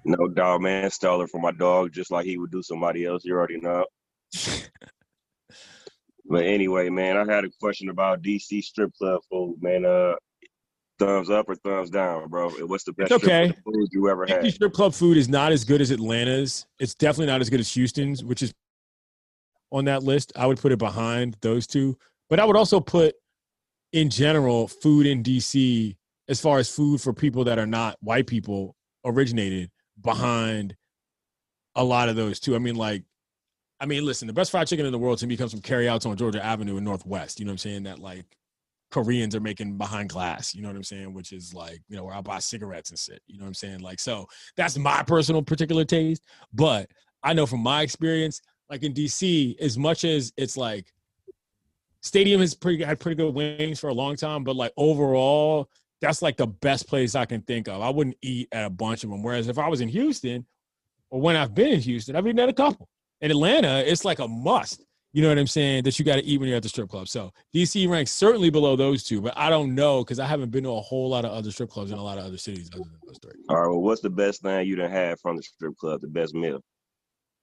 No 0.04 0.28
dog, 0.28 0.62
man. 0.62 0.90
Stole 0.90 1.22
it 1.22 1.30
from 1.30 1.42
my 1.42 1.52
dog, 1.52 1.92
just 1.92 2.10
like 2.10 2.26
he 2.26 2.38
would 2.38 2.50
do 2.50 2.62
somebody 2.62 3.04
else. 3.04 3.24
You 3.24 3.34
already 3.34 3.60
know. 3.60 3.84
But 6.26 6.46
anyway, 6.46 6.88
man, 6.88 7.16
I 7.16 7.32
had 7.32 7.44
a 7.44 7.50
question 7.60 7.90
about 7.90 8.22
DC 8.22 8.62
strip 8.62 8.92
club 8.94 9.20
food, 9.30 9.56
man. 9.60 9.84
Uh, 9.84 10.14
thumbs 10.98 11.28
up 11.28 11.48
or 11.48 11.54
thumbs 11.56 11.90
down, 11.90 12.28
bro? 12.28 12.50
What's 12.66 12.84
the 12.84 12.92
best 12.92 13.12
It's 13.12 13.22
okay. 13.24 13.48
strip 13.48 13.62
club 13.64 13.74
food 13.74 13.88
you 13.92 14.08
ever 14.08 14.26
had? 14.26 14.42
DC 14.42 14.54
strip 14.54 14.72
club 14.72 14.94
food 14.94 15.16
is 15.16 15.28
not 15.28 15.52
as 15.52 15.64
good 15.64 15.80
as 15.80 15.90
Atlanta's. 15.90 16.66
It's 16.78 16.94
definitely 16.94 17.26
not 17.26 17.40
as 17.40 17.50
good 17.50 17.60
as 17.60 17.70
Houston's, 17.74 18.24
which 18.24 18.42
is 18.42 18.54
on 19.70 19.84
that 19.84 20.02
list. 20.02 20.32
I 20.34 20.46
would 20.46 20.58
put 20.58 20.72
it 20.72 20.78
behind 20.78 21.36
those 21.42 21.66
two. 21.66 21.96
But 22.34 22.40
I 22.40 22.46
would 22.46 22.56
also 22.56 22.80
put, 22.80 23.14
in 23.92 24.10
general, 24.10 24.66
food 24.66 25.06
in 25.06 25.22
DC, 25.22 25.94
as 26.28 26.40
far 26.40 26.58
as 26.58 26.68
food 26.68 27.00
for 27.00 27.12
people 27.12 27.44
that 27.44 27.60
are 27.60 27.66
not 27.66 27.96
white 28.00 28.26
people, 28.26 28.74
originated 29.04 29.70
behind 30.00 30.74
a 31.76 31.84
lot 31.84 32.08
of 32.08 32.16
those 32.16 32.40
too. 32.40 32.56
I 32.56 32.58
mean, 32.58 32.74
like, 32.74 33.04
I 33.78 33.86
mean, 33.86 34.04
listen, 34.04 34.26
the 34.26 34.32
best 34.32 34.50
fried 34.50 34.66
chicken 34.66 34.84
in 34.84 34.90
the 34.90 34.98
world 34.98 35.18
to 35.18 35.28
me 35.28 35.36
comes 35.36 35.52
from 35.52 35.60
carryouts 35.60 36.06
on 36.06 36.16
Georgia 36.16 36.44
Avenue 36.44 36.76
in 36.76 36.82
Northwest. 36.82 37.38
You 37.38 37.44
know 37.44 37.50
what 37.50 37.52
I'm 37.52 37.58
saying? 37.58 37.84
That 37.84 38.00
like 38.00 38.26
Koreans 38.90 39.36
are 39.36 39.40
making 39.40 39.78
behind 39.78 40.08
glass. 40.08 40.56
You 40.56 40.62
know 40.62 40.68
what 40.70 40.76
I'm 40.76 40.82
saying? 40.82 41.14
Which 41.14 41.30
is 41.30 41.54
like, 41.54 41.82
you 41.88 41.96
know, 41.96 42.02
where 42.02 42.16
I 42.16 42.20
buy 42.20 42.40
cigarettes 42.40 42.90
and 42.90 42.98
shit. 42.98 43.22
You 43.28 43.38
know 43.38 43.44
what 43.44 43.50
I'm 43.50 43.54
saying? 43.54 43.78
Like, 43.78 44.00
so 44.00 44.26
that's 44.56 44.76
my 44.76 45.04
personal 45.04 45.40
particular 45.40 45.84
taste. 45.84 46.24
But 46.52 46.90
I 47.22 47.32
know 47.32 47.46
from 47.46 47.60
my 47.60 47.82
experience, 47.82 48.40
like 48.68 48.82
in 48.82 48.92
DC, 48.92 49.56
as 49.60 49.78
much 49.78 50.02
as 50.02 50.32
it's 50.36 50.56
like 50.56 50.92
Stadium 52.04 52.42
has 52.42 52.54
pretty 52.54 52.84
had 52.84 53.00
pretty 53.00 53.16
good 53.16 53.34
wings 53.34 53.80
for 53.80 53.88
a 53.88 53.94
long 53.94 54.14
time, 54.14 54.44
but 54.44 54.54
like 54.54 54.72
overall, 54.76 55.70
that's 56.02 56.20
like 56.20 56.36
the 56.36 56.46
best 56.46 56.86
place 56.86 57.14
I 57.14 57.24
can 57.24 57.40
think 57.40 57.66
of. 57.66 57.80
I 57.80 57.88
wouldn't 57.88 58.16
eat 58.20 58.48
at 58.52 58.66
a 58.66 58.70
bunch 58.70 59.04
of 59.04 59.10
them. 59.10 59.22
Whereas 59.22 59.48
if 59.48 59.58
I 59.58 59.68
was 59.68 59.80
in 59.80 59.88
Houston, 59.88 60.46
or 61.10 61.20
when 61.20 61.34
I've 61.34 61.54
been 61.54 61.72
in 61.72 61.80
Houston, 61.80 62.14
I've 62.14 62.26
eaten 62.26 62.38
at 62.40 62.50
a 62.50 62.52
couple. 62.52 62.88
In 63.22 63.30
Atlanta, 63.30 63.78
it's 63.78 64.04
like 64.04 64.18
a 64.18 64.28
must. 64.28 64.84
You 65.14 65.22
know 65.22 65.28
what 65.28 65.38
I'm 65.38 65.46
saying? 65.46 65.84
That 65.84 65.98
you 65.98 66.04
got 66.04 66.16
to 66.16 66.24
eat 66.24 66.38
when 66.38 66.48
you're 66.48 66.56
at 66.58 66.62
the 66.62 66.68
strip 66.68 66.90
club. 66.90 67.08
So 67.08 67.32
DC 67.54 67.88
ranks 67.88 68.10
certainly 68.10 68.50
below 68.50 68.76
those 68.76 69.02
two, 69.02 69.22
but 69.22 69.32
I 69.34 69.48
don't 69.48 69.74
know 69.74 70.04
because 70.04 70.18
I 70.18 70.26
haven't 70.26 70.50
been 70.50 70.64
to 70.64 70.70
a 70.70 70.80
whole 70.80 71.08
lot 71.08 71.24
of 71.24 71.30
other 71.30 71.52
strip 71.52 71.70
clubs 71.70 71.90
in 71.90 71.96
a 71.96 72.02
lot 72.02 72.18
of 72.18 72.26
other 72.26 72.36
cities 72.36 72.68
other 72.74 72.82
than 72.82 72.98
those 73.06 73.18
three. 73.22 73.40
All 73.48 73.56
right. 73.56 73.68
Well, 73.68 73.80
what's 73.80 74.02
the 74.02 74.10
best 74.10 74.42
thing 74.42 74.66
you 74.66 74.76
done 74.76 74.90
had 74.90 75.18
from 75.20 75.36
the 75.36 75.42
strip 75.42 75.76
club? 75.76 76.02
The 76.02 76.08
best 76.08 76.34
meal? 76.34 76.60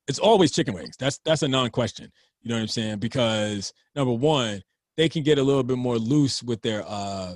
It's 0.07 0.19
always 0.19 0.51
chicken 0.51 0.73
wings. 0.73 0.95
That's 0.97 1.19
that's 1.25 1.43
a 1.43 1.47
non-question. 1.47 2.11
You 2.41 2.49
know 2.49 2.55
what 2.55 2.61
I'm 2.61 2.67
saying? 2.67 2.99
Because 2.99 3.73
number 3.95 4.13
one, 4.13 4.61
they 4.97 5.09
can 5.09 5.23
get 5.23 5.37
a 5.37 5.43
little 5.43 5.63
bit 5.63 5.77
more 5.77 5.97
loose 5.97 6.41
with 6.43 6.61
their 6.61 6.83
uh 6.87 7.35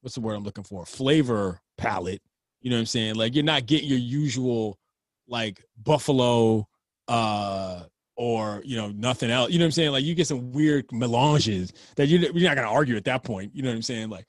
what's 0.00 0.14
the 0.14 0.20
word 0.20 0.34
I'm 0.34 0.44
looking 0.44 0.64
for? 0.64 0.84
Flavor 0.84 1.60
palette. 1.78 2.22
You 2.60 2.70
know 2.70 2.76
what 2.76 2.80
I'm 2.80 2.86
saying? 2.86 3.14
Like 3.16 3.34
you're 3.34 3.44
not 3.44 3.66
getting 3.66 3.88
your 3.88 3.98
usual 3.98 4.78
like 5.26 5.64
buffalo 5.82 6.66
uh 7.08 7.84
or 8.16 8.62
you 8.64 8.76
know 8.76 8.90
nothing 8.90 9.30
else. 9.30 9.50
You 9.50 9.58
know 9.58 9.64
what 9.64 9.68
I'm 9.68 9.72
saying? 9.72 9.92
Like 9.92 10.04
you 10.04 10.14
get 10.14 10.26
some 10.26 10.52
weird 10.52 10.92
melanges 10.92 11.72
that 11.96 12.06
you're, 12.06 12.20
you're 12.20 12.48
not 12.48 12.56
gonna 12.56 12.70
argue 12.70 12.96
at 12.96 13.04
that 13.04 13.24
point. 13.24 13.54
You 13.54 13.62
know 13.62 13.70
what 13.70 13.76
I'm 13.76 13.82
saying? 13.82 14.10
Like 14.10 14.26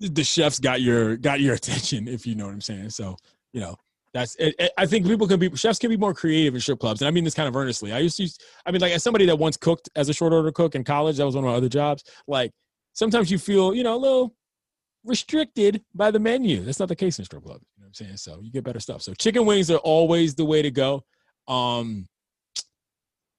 the 0.00 0.24
chef's 0.24 0.58
got 0.58 0.80
your 0.80 1.16
got 1.16 1.40
your 1.40 1.54
attention 1.54 2.08
if 2.08 2.26
you 2.26 2.34
know 2.34 2.46
what 2.46 2.54
I'm 2.54 2.60
saying. 2.60 2.90
So 2.90 3.16
you 3.52 3.60
know 3.60 3.76
that's 4.12 4.34
it, 4.36 4.54
it- 4.58 4.72
I 4.76 4.86
think 4.86 5.06
people 5.06 5.26
can 5.28 5.38
be 5.38 5.54
chefs 5.56 5.78
can 5.78 5.90
be 5.90 5.96
more 5.96 6.14
creative 6.14 6.54
in 6.54 6.60
strip 6.60 6.78
clubs, 6.80 7.00
and 7.00 7.08
I 7.08 7.10
mean 7.10 7.24
this 7.24 7.34
kind 7.34 7.48
of 7.48 7.56
earnestly. 7.56 7.92
I 7.92 7.98
used 7.98 8.16
to, 8.16 8.28
I 8.66 8.70
mean, 8.70 8.80
like 8.80 8.92
as 8.92 9.02
somebody 9.02 9.26
that 9.26 9.36
once 9.36 9.56
cooked 9.56 9.88
as 9.96 10.08
a 10.08 10.12
short 10.14 10.32
order 10.32 10.50
cook 10.52 10.74
in 10.74 10.84
college, 10.84 11.16
that 11.18 11.26
was 11.26 11.34
one 11.34 11.44
of 11.44 11.50
my 11.50 11.56
other 11.56 11.68
jobs. 11.68 12.04
Like 12.26 12.50
sometimes 12.92 13.30
you 13.30 13.38
feel, 13.38 13.74
you 13.74 13.82
know, 13.82 13.94
a 13.94 13.98
little 13.98 14.34
restricted 15.04 15.82
by 15.94 16.10
the 16.10 16.18
menu. 16.18 16.60
That's 16.62 16.78
not 16.80 16.88
the 16.88 16.96
case 16.96 17.18
in 17.18 17.24
strip 17.24 17.42
clubs. 17.44 17.64
You 17.76 17.82
know 17.82 17.84
what 17.86 17.88
I'm 17.88 17.94
saying? 17.94 18.16
So 18.16 18.40
you 18.42 18.50
get 18.50 18.64
better 18.64 18.80
stuff. 18.80 19.02
So 19.02 19.14
chicken 19.14 19.46
wings 19.46 19.70
are 19.70 19.78
always 19.78 20.34
the 20.34 20.44
way 20.44 20.60
to 20.62 20.70
go. 20.70 21.04
Um, 21.48 22.06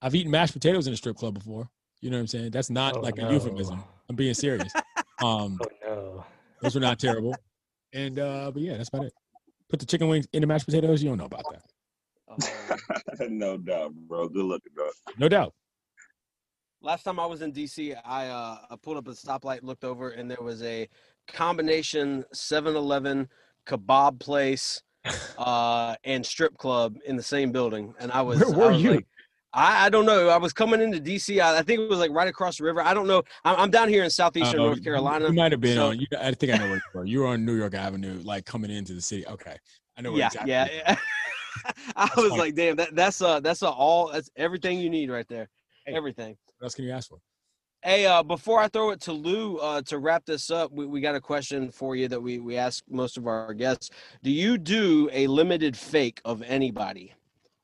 I've 0.01 0.15
eaten 0.15 0.31
mashed 0.31 0.53
potatoes 0.53 0.87
in 0.87 0.93
a 0.93 0.97
strip 0.97 1.17
club 1.17 1.35
before. 1.35 1.69
You 2.01 2.09
know 2.09 2.17
what 2.17 2.21
I'm 2.21 2.27
saying? 2.27 2.51
That's 2.51 2.69
not 2.71 2.97
Oh, 2.97 3.01
like 3.01 3.17
no. 3.17 3.27
a 3.27 3.33
euphemism. 3.33 3.83
I'm 4.09 4.15
being 4.15 4.33
serious. 4.33 4.73
Um, 5.21 5.59
Oh 5.61 5.67
no. 5.85 6.25
those 6.63 6.73
were 6.73 6.81
not 6.81 6.97
terrible. 6.97 7.35
And 7.93 8.17
uh, 8.17 8.49
but 8.51 8.63
yeah, 8.63 8.77
that's 8.77 8.87
about 8.87 9.03
it. 9.03 9.13
Put 9.71 9.79
the 9.79 9.85
chicken 9.85 10.09
wings 10.09 10.27
in 10.33 10.41
the 10.41 10.47
mashed 10.47 10.65
potatoes. 10.65 11.01
You 11.01 11.09
don't 11.09 11.17
know 11.17 11.25
about 11.25 11.45
that. 11.49 11.63
Oh, 12.27 13.25
no 13.29 13.57
doubt, 13.57 13.93
bro. 13.93 14.27
Good 14.27 14.43
looking, 14.43 14.73
bro. 14.75 14.89
No 15.17 15.29
doubt. 15.29 15.53
Last 16.81 17.03
time 17.03 17.21
I 17.21 17.25
was 17.25 17.41
in 17.41 17.53
DC, 17.53 17.95
I 18.03 18.27
uh, 18.27 18.57
I 18.69 18.75
pulled 18.75 18.97
up 18.97 19.07
a 19.07 19.11
stoplight, 19.11 19.63
looked 19.63 19.85
over, 19.85 20.09
and 20.09 20.29
there 20.29 20.41
was 20.41 20.61
a 20.63 20.89
combination 21.27 22.25
7-Eleven 22.35 23.29
kebab 23.65 24.19
place 24.19 24.81
uh, 25.37 25.95
and 26.03 26.25
strip 26.25 26.57
club 26.57 26.97
in 27.05 27.15
the 27.15 27.23
same 27.23 27.53
building, 27.53 27.93
and 27.97 28.11
I 28.11 28.23
was 28.23 28.39
Where 28.39 28.57
were 28.57 28.65
I 28.65 28.73
was 28.73 28.83
you? 28.83 28.91
like, 28.91 29.07
I, 29.53 29.85
I 29.85 29.89
don't 29.89 30.05
know. 30.05 30.29
I 30.29 30.37
was 30.37 30.53
coming 30.53 30.81
into 30.81 30.99
DC. 30.99 31.41
I, 31.41 31.57
I 31.59 31.61
think 31.61 31.81
it 31.81 31.89
was 31.89 31.99
like 31.99 32.11
right 32.11 32.27
across 32.27 32.57
the 32.57 32.63
river. 32.63 32.81
I 32.81 32.93
don't 32.93 33.07
know. 33.07 33.23
I'm, 33.43 33.55
I'm 33.57 33.69
down 33.71 33.89
here 33.89 34.03
in 34.03 34.09
southeastern 34.09 34.59
Uh, 34.61 34.65
North 34.65 34.83
Carolina. 34.83 35.27
You 35.27 35.33
might 35.33 35.51
have 35.51 35.61
been 35.61 35.75
so- 35.75 35.89
on. 35.89 35.99
You, 35.99 36.07
I 36.19 36.31
think 36.31 36.53
I 36.53 36.57
know 36.57 36.65
where 36.67 36.75
you 36.75 36.81
were. 36.93 37.05
You 37.05 37.19
were 37.21 37.27
on 37.27 37.45
New 37.45 37.57
York 37.57 37.73
Avenue, 37.73 38.21
like 38.23 38.45
coming 38.45 38.71
into 38.71 38.93
the 38.93 39.01
city. 39.01 39.25
Okay, 39.27 39.57
I 39.97 40.01
know. 40.01 40.11
Where 40.11 40.19
yeah, 40.19 40.27
exactly 40.27 40.51
yeah, 40.51 40.67
yeah. 40.71 40.95
I 41.95 42.09
was 42.15 42.29
funny. 42.29 42.39
like, 42.39 42.55
damn, 42.55 42.75
that, 42.77 42.95
that's 42.95 43.19
a 43.21 43.41
that's 43.43 43.61
a 43.61 43.69
all 43.69 44.11
that's 44.11 44.29
everything 44.37 44.79
you 44.79 44.89
need 44.89 45.09
right 45.09 45.27
there. 45.27 45.49
Hey. 45.85 45.93
Everything. 45.95 46.37
What 46.59 46.67
else 46.67 46.75
can 46.75 46.85
you 46.85 46.91
ask 46.91 47.09
for? 47.09 47.19
Hey, 47.83 48.05
uh, 48.05 48.21
before 48.21 48.59
I 48.59 48.67
throw 48.67 48.91
it 48.91 49.01
to 49.01 49.11
Lou 49.11 49.57
uh, 49.57 49.81
to 49.87 49.97
wrap 49.97 50.23
this 50.23 50.51
up, 50.51 50.71
we, 50.71 50.85
we 50.85 51.01
got 51.01 51.15
a 51.15 51.19
question 51.19 51.71
for 51.71 51.95
you 51.95 52.07
that 52.09 52.21
we, 52.21 52.37
we 52.37 52.55
ask 52.55 52.83
most 52.87 53.17
of 53.17 53.25
our 53.25 53.55
guests. 53.55 53.89
Do 54.21 54.29
you 54.29 54.59
do 54.59 55.09
a 55.11 55.25
limited 55.25 55.75
fake 55.75 56.21
of 56.23 56.43
anybody? 56.43 57.15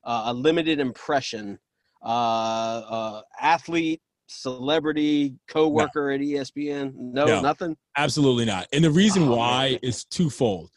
Uh, 0.02 0.24
a 0.26 0.34
limited 0.34 0.80
impression? 0.80 1.56
Uh, 2.02 2.06
uh, 2.08 3.22
athlete, 3.40 4.00
celebrity, 4.26 5.34
coworker 5.48 6.10
at 6.10 6.20
E 6.20 6.34
ESPN? 6.34 6.92
No, 6.94 7.24
No. 7.26 7.40
nothing? 7.40 7.76
Absolutely 7.96 8.44
not. 8.44 8.66
And 8.72 8.84
the 8.84 8.90
reason 8.90 9.24
Oh, 9.24 9.36
why 9.36 9.70
man. 9.72 9.78
is 9.82 10.04
twofold. 10.04 10.70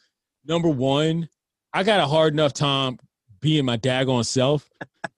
Number 0.44 0.68
one, 0.68 1.28
I 1.72 1.82
got 1.84 2.00
a 2.00 2.06
hard 2.06 2.32
enough 2.32 2.52
time 2.52 2.98
being 3.40 3.64
my 3.64 3.76
daggone 3.76 4.26
self 4.26 4.68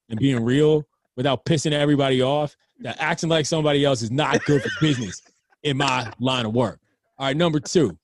and 0.08 0.18
being 0.18 0.44
real 0.44 0.84
without 1.16 1.44
pissing 1.44 1.72
everybody 1.72 2.20
off, 2.22 2.56
that 2.80 2.96
acting 2.98 3.28
like 3.28 3.46
somebody 3.46 3.84
else 3.84 4.02
is 4.02 4.10
not 4.10 4.44
good 4.44 4.62
for 4.62 4.70
business 4.80 5.22
in 5.62 5.76
my 5.76 6.12
line 6.18 6.44
of 6.44 6.52
work. 6.52 6.80
All 7.18 7.26
right, 7.26 7.36
number 7.36 7.60
two, 7.60 7.96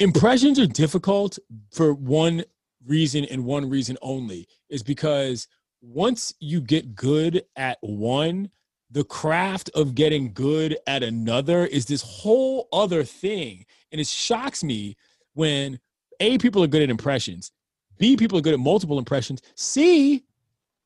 impressions 0.00 0.58
are 0.58 0.66
difficult 0.66 1.38
for 1.72 1.94
one 1.94 2.44
reason 2.86 3.24
and 3.26 3.44
one 3.44 3.68
reason 3.70 3.96
only 4.02 4.46
is 4.68 4.82
because 4.82 5.46
once 5.86 6.32
you 6.40 6.60
get 6.60 6.94
good 6.94 7.44
at 7.56 7.78
one, 7.82 8.50
the 8.90 9.04
craft 9.04 9.70
of 9.74 9.94
getting 9.94 10.32
good 10.32 10.76
at 10.86 11.02
another 11.02 11.66
is 11.66 11.86
this 11.86 12.02
whole 12.02 12.68
other 12.72 13.04
thing. 13.04 13.66
And 13.92 14.00
it 14.00 14.06
shocks 14.06 14.64
me 14.64 14.96
when 15.34 15.78
A, 16.20 16.38
people 16.38 16.62
are 16.62 16.68
good 16.68 16.82
at 16.82 16.90
impressions, 16.90 17.52
B, 17.98 18.16
people 18.16 18.38
are 18.38 18.42
good 18.42 18.54
at 18.54 18.60
multiple 18.60 18.98
impressions, 18.98 19.42
C, 19.56 20.24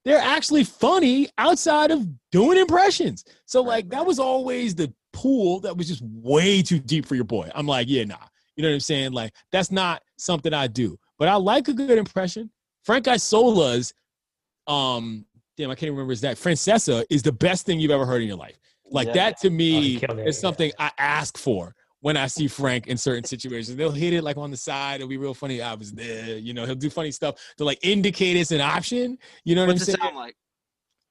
they're 0.04 0.18
actually 0.18 0.64
funny 0.64 1.28
outside 1.36 1.90
of 1.90 2.06
doing 2.30 2.58
impressions. 2.58 3.24
So, 3.44 3.62
like, 3.62 3.90
that 3.90 4.06
was 4.06 4.18
always 4.18 4.74
the 4.74 4.92
pool 5.12 5.60
that 5.60 5.76
was 5.76 5.88
just 5.88 6.02
way 6.02 6.62
too 6.62 6.78
deep 6.78 7.04
for 7.06 7.14
your 7.14 7.24
boy. 7.24 7.50
I'm 7.54 7.66
like, 7.66 7.88
yeah, 7.88 8.04
nah. 8.04 8.16
You 8.56 8.62
know 8.62 8.70
what 8.70 8.74
I'm 8.74 8.80
saying? 8.80 9.12
Like, 9.12 9.34
that's 9.52 9.70
not 9.70 10.02
something 10.16 10.54
I 10.54 10.66
do. 10.66 10.98
But 11.18 11.28
I 11.28 11.34
like 11.34 11.68
a 11.68 11.72
good 11.72 11.98
impression. 11.98 12.50
Frank 12.84 13.06
Isola's, 13.06 13.92
um, 14.68 15.24
damn, 15.56 15.70
I 15.70 15.74
can't 15.74 15.90
remember 15.90 16.12
his 16.12 16.20
that. 16.20 16.36
Francesa 16.36 17.04
is 17.10 17.22
the 17.22 17.32
best 17.32 17.66
thing 17.66 17.80
you've 17.80 17.90
ever 17.90 18.06
heard 18.06 18.22
in 18.22 18.28
your 18.28 18.36
life. 18.36 18.58
Like 18.90 19.08
Yeah. 19.08 19.14
that 19.14 19.40
to 19.40 19.48
Oh, 19.48 19.50
me 19.50 19.96
it, 19.96 20.18
is 20.26 20.38
something 20.38 20.72
I 20.78 20.90
ask 20.98 21.36
for 21.36 21.74
when 22.00 22.16
I 22.16 22.26
see 22.26 22.46
Frank 22.46 22.86
in 22.86 22.96
certain 22.96 23.24
situations. 23.24 23.76
They'll 23.76 23.90
hit 23.90 24.12
it 24.12 24.22
like 24.22 24.36
on 24.36 24.50
the 24.50 24.56
side. 24.56 24.96
It'll 24.96 25.08
be 25.08 25.16
real 25.16 25.34
funny. 25.34 25.60
I 25.60 25.74
was 25.74 25.92
there. 25.92 26.38
You 26.38 26.54
know, 26.54 26.64
he'll 26.64 26.74
do 26.74 26.88
funny 26.90 27.10
stuff 27.10 27.34
to 27.58 27.64
like 27.64 27.78
indicate 27.82 28.36
it's 28.36 28.50
an 28.52 28.60
option. 28.60 29.18
You 29.44 29.56
know 29.56 29.62
what 29.62 29.74
What's 29.74 29.88
I'm 29.88 29.94
it 29.94 29.98
saying? 29.98 30.12
sound 30.12 30.16
like? 30.16 30.36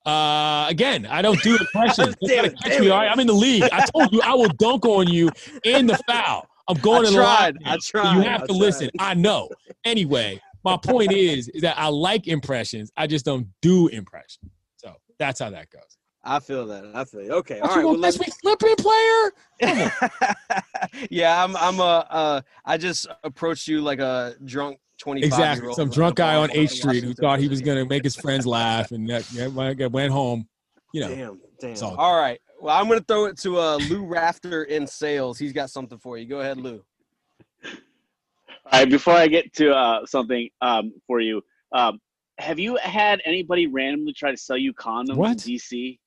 Uh, 0.05 0.67
again, 0.69 1.05
I 1.05 1.21
don't 1.21 1.41
do 1.43 1.57
impressions. 1.57 2.15
Damn 2.25 2.45
it, 2.45 2.55
catch 2.63 2.79
me, 2.79 2.89
all 2.89 2.99
right? 2.99 3.11
I'm 3.11 3.19
in 3.19 3.27
the 3.27 3.33
league. 3.33 3.63
I 3.63 3.85
told 3.93 4.13
you 4.13 4.21
I 4.21 4.33
will 4.33 4.47
dunk 4.47 4.85
on 4.85 5.07
you 5.09 5.29
in 5.65 5.85
the 5.85 5.99
foul. 6.07 6.47
I'm 6.69 6.77
going 6.79 7.05
I 7.05 7.09
to 7.09 7.15
tried. 7.15 7.55
line. 7.55 7.57
I 7.65 7.77
tried. 7.83 8.15
You 8.15 8.21
have 8.21 8.43
I 8.43 8.45
to 8.47 8.53
listen. 8.53 8.89
I 8.99 9.13
know. 9.13 9.49
Anyway, 9.83 10.41
my 10.67 10.77
point 10.77 11.11
is, 11.11 11.47
is 11.49 11.61
that 11.61 11.77
I 11.77 11.87
like 11.87 12.27
impressions. 12.27 12.91
I 12.97 13.07
just 13.07 13.25
don't 13.25 13.47
do 13.61 13.87
impressions. 13.87 14.51
So 14.75 14.93
that's 15.17 15.39
how 15.39 15.49
that 15.49 15.69
goes. 15.69 15.97
I 16.23 16.39
feel 16.39 16.65
that. 16.67 16.91
I 16.93 17.05
feel 17.05 17.23
you. 17.23 17.31
Okay. 17.31 17.61
What 17.61 17.69
All 17.69 17.75
you 17.77 17.81
right. 17.81 17.85
Well, 17.85 17.97
let's, 17.97 18.17
catch 18.17 18.27
me 18.27 18.33
slipping, 18.41 18.75
player? 18.75 19.31
yeah, 21.09 21.41
I'm. 21.43 21.55
I'm 21.55 21.79
a. 21.79 22.05
Uh, 22.09 22.41
I 22.65 22.77
just 22.77 23.07
approached 23.23 23.67
you 23.67 23.79
like 23.81 23.99
a 23.99 24.35
drunk 24.43 24.79
twenty 24.99 25.23
Exactly. 25.23 25.73
Some 25.73 25.89
drunk 25.89 26.17
guy 26.17 26.35
on 26.35 26.51
H 26.51 26.71
Street 26.71 27.03
who 27.03 27.13
thought 27.13 27.39
he 27.39 27.47
was 27.47 27.61
gonna 27.61 27.85
make 27.85 28.03
his 28.03 28.15
friends 28.15 28.45
laugh, 28.45 28.91
and 28.91 29.09
that 29.09 29.31
yeah, 29.31 29.47
went 29.47 29.91
went 29.91 30.11
home. 30.11 30.49
You 30.93 31.01
know, 31.01 31.15
Damn. 31.15 31.41
Damn. 31.61 31.83
All. 31.83 31.95
All 31.95 32.19
right. 32.19 32.39
Well, 32.59 32.75
I'm 32.75 32.89
gonna 32.89 33.01
throw 33.07 33.25
it 33.25 33.37
to 33.39 33.59
uh, 33.59 33.77
Lou 33.89 34.05
Rafter 34.05 34.63
in 34.63 34.85
sales. 34.85 35.37
He's 35.37 35.53
got 35.53 35.69
something 35.69 35.97
for 35.97 36.17
you. 36.17 36.25
Go 36.25 36.41
ahead, 36.41 36.57
Lou. 36.57 36.83
All 38.71 38.79
right, 38.79 38.89
before 38.89 39.13
I 39.13 39.27
get 39.27 39.53
to 39.55 39.73
uh, 39.73 40.05
something 40.05 40.49
um, 40.61 40.93
for 41.07 41.21
you, 41.21 41.41
um, 41.71 41.99
have 42.37 42.59
you 42.59 42.77
had 42.77 43.21
anybody 43.25 43.67
randomly 43.67 44.13
try 44.13 44.31
to 44.31 44.37
sell 44.37 44.57
you 44.57 44.73
condoms 44.73 45.15
What? 45.15 45.31
in 45.31 45.55
DC? 45.55 45.99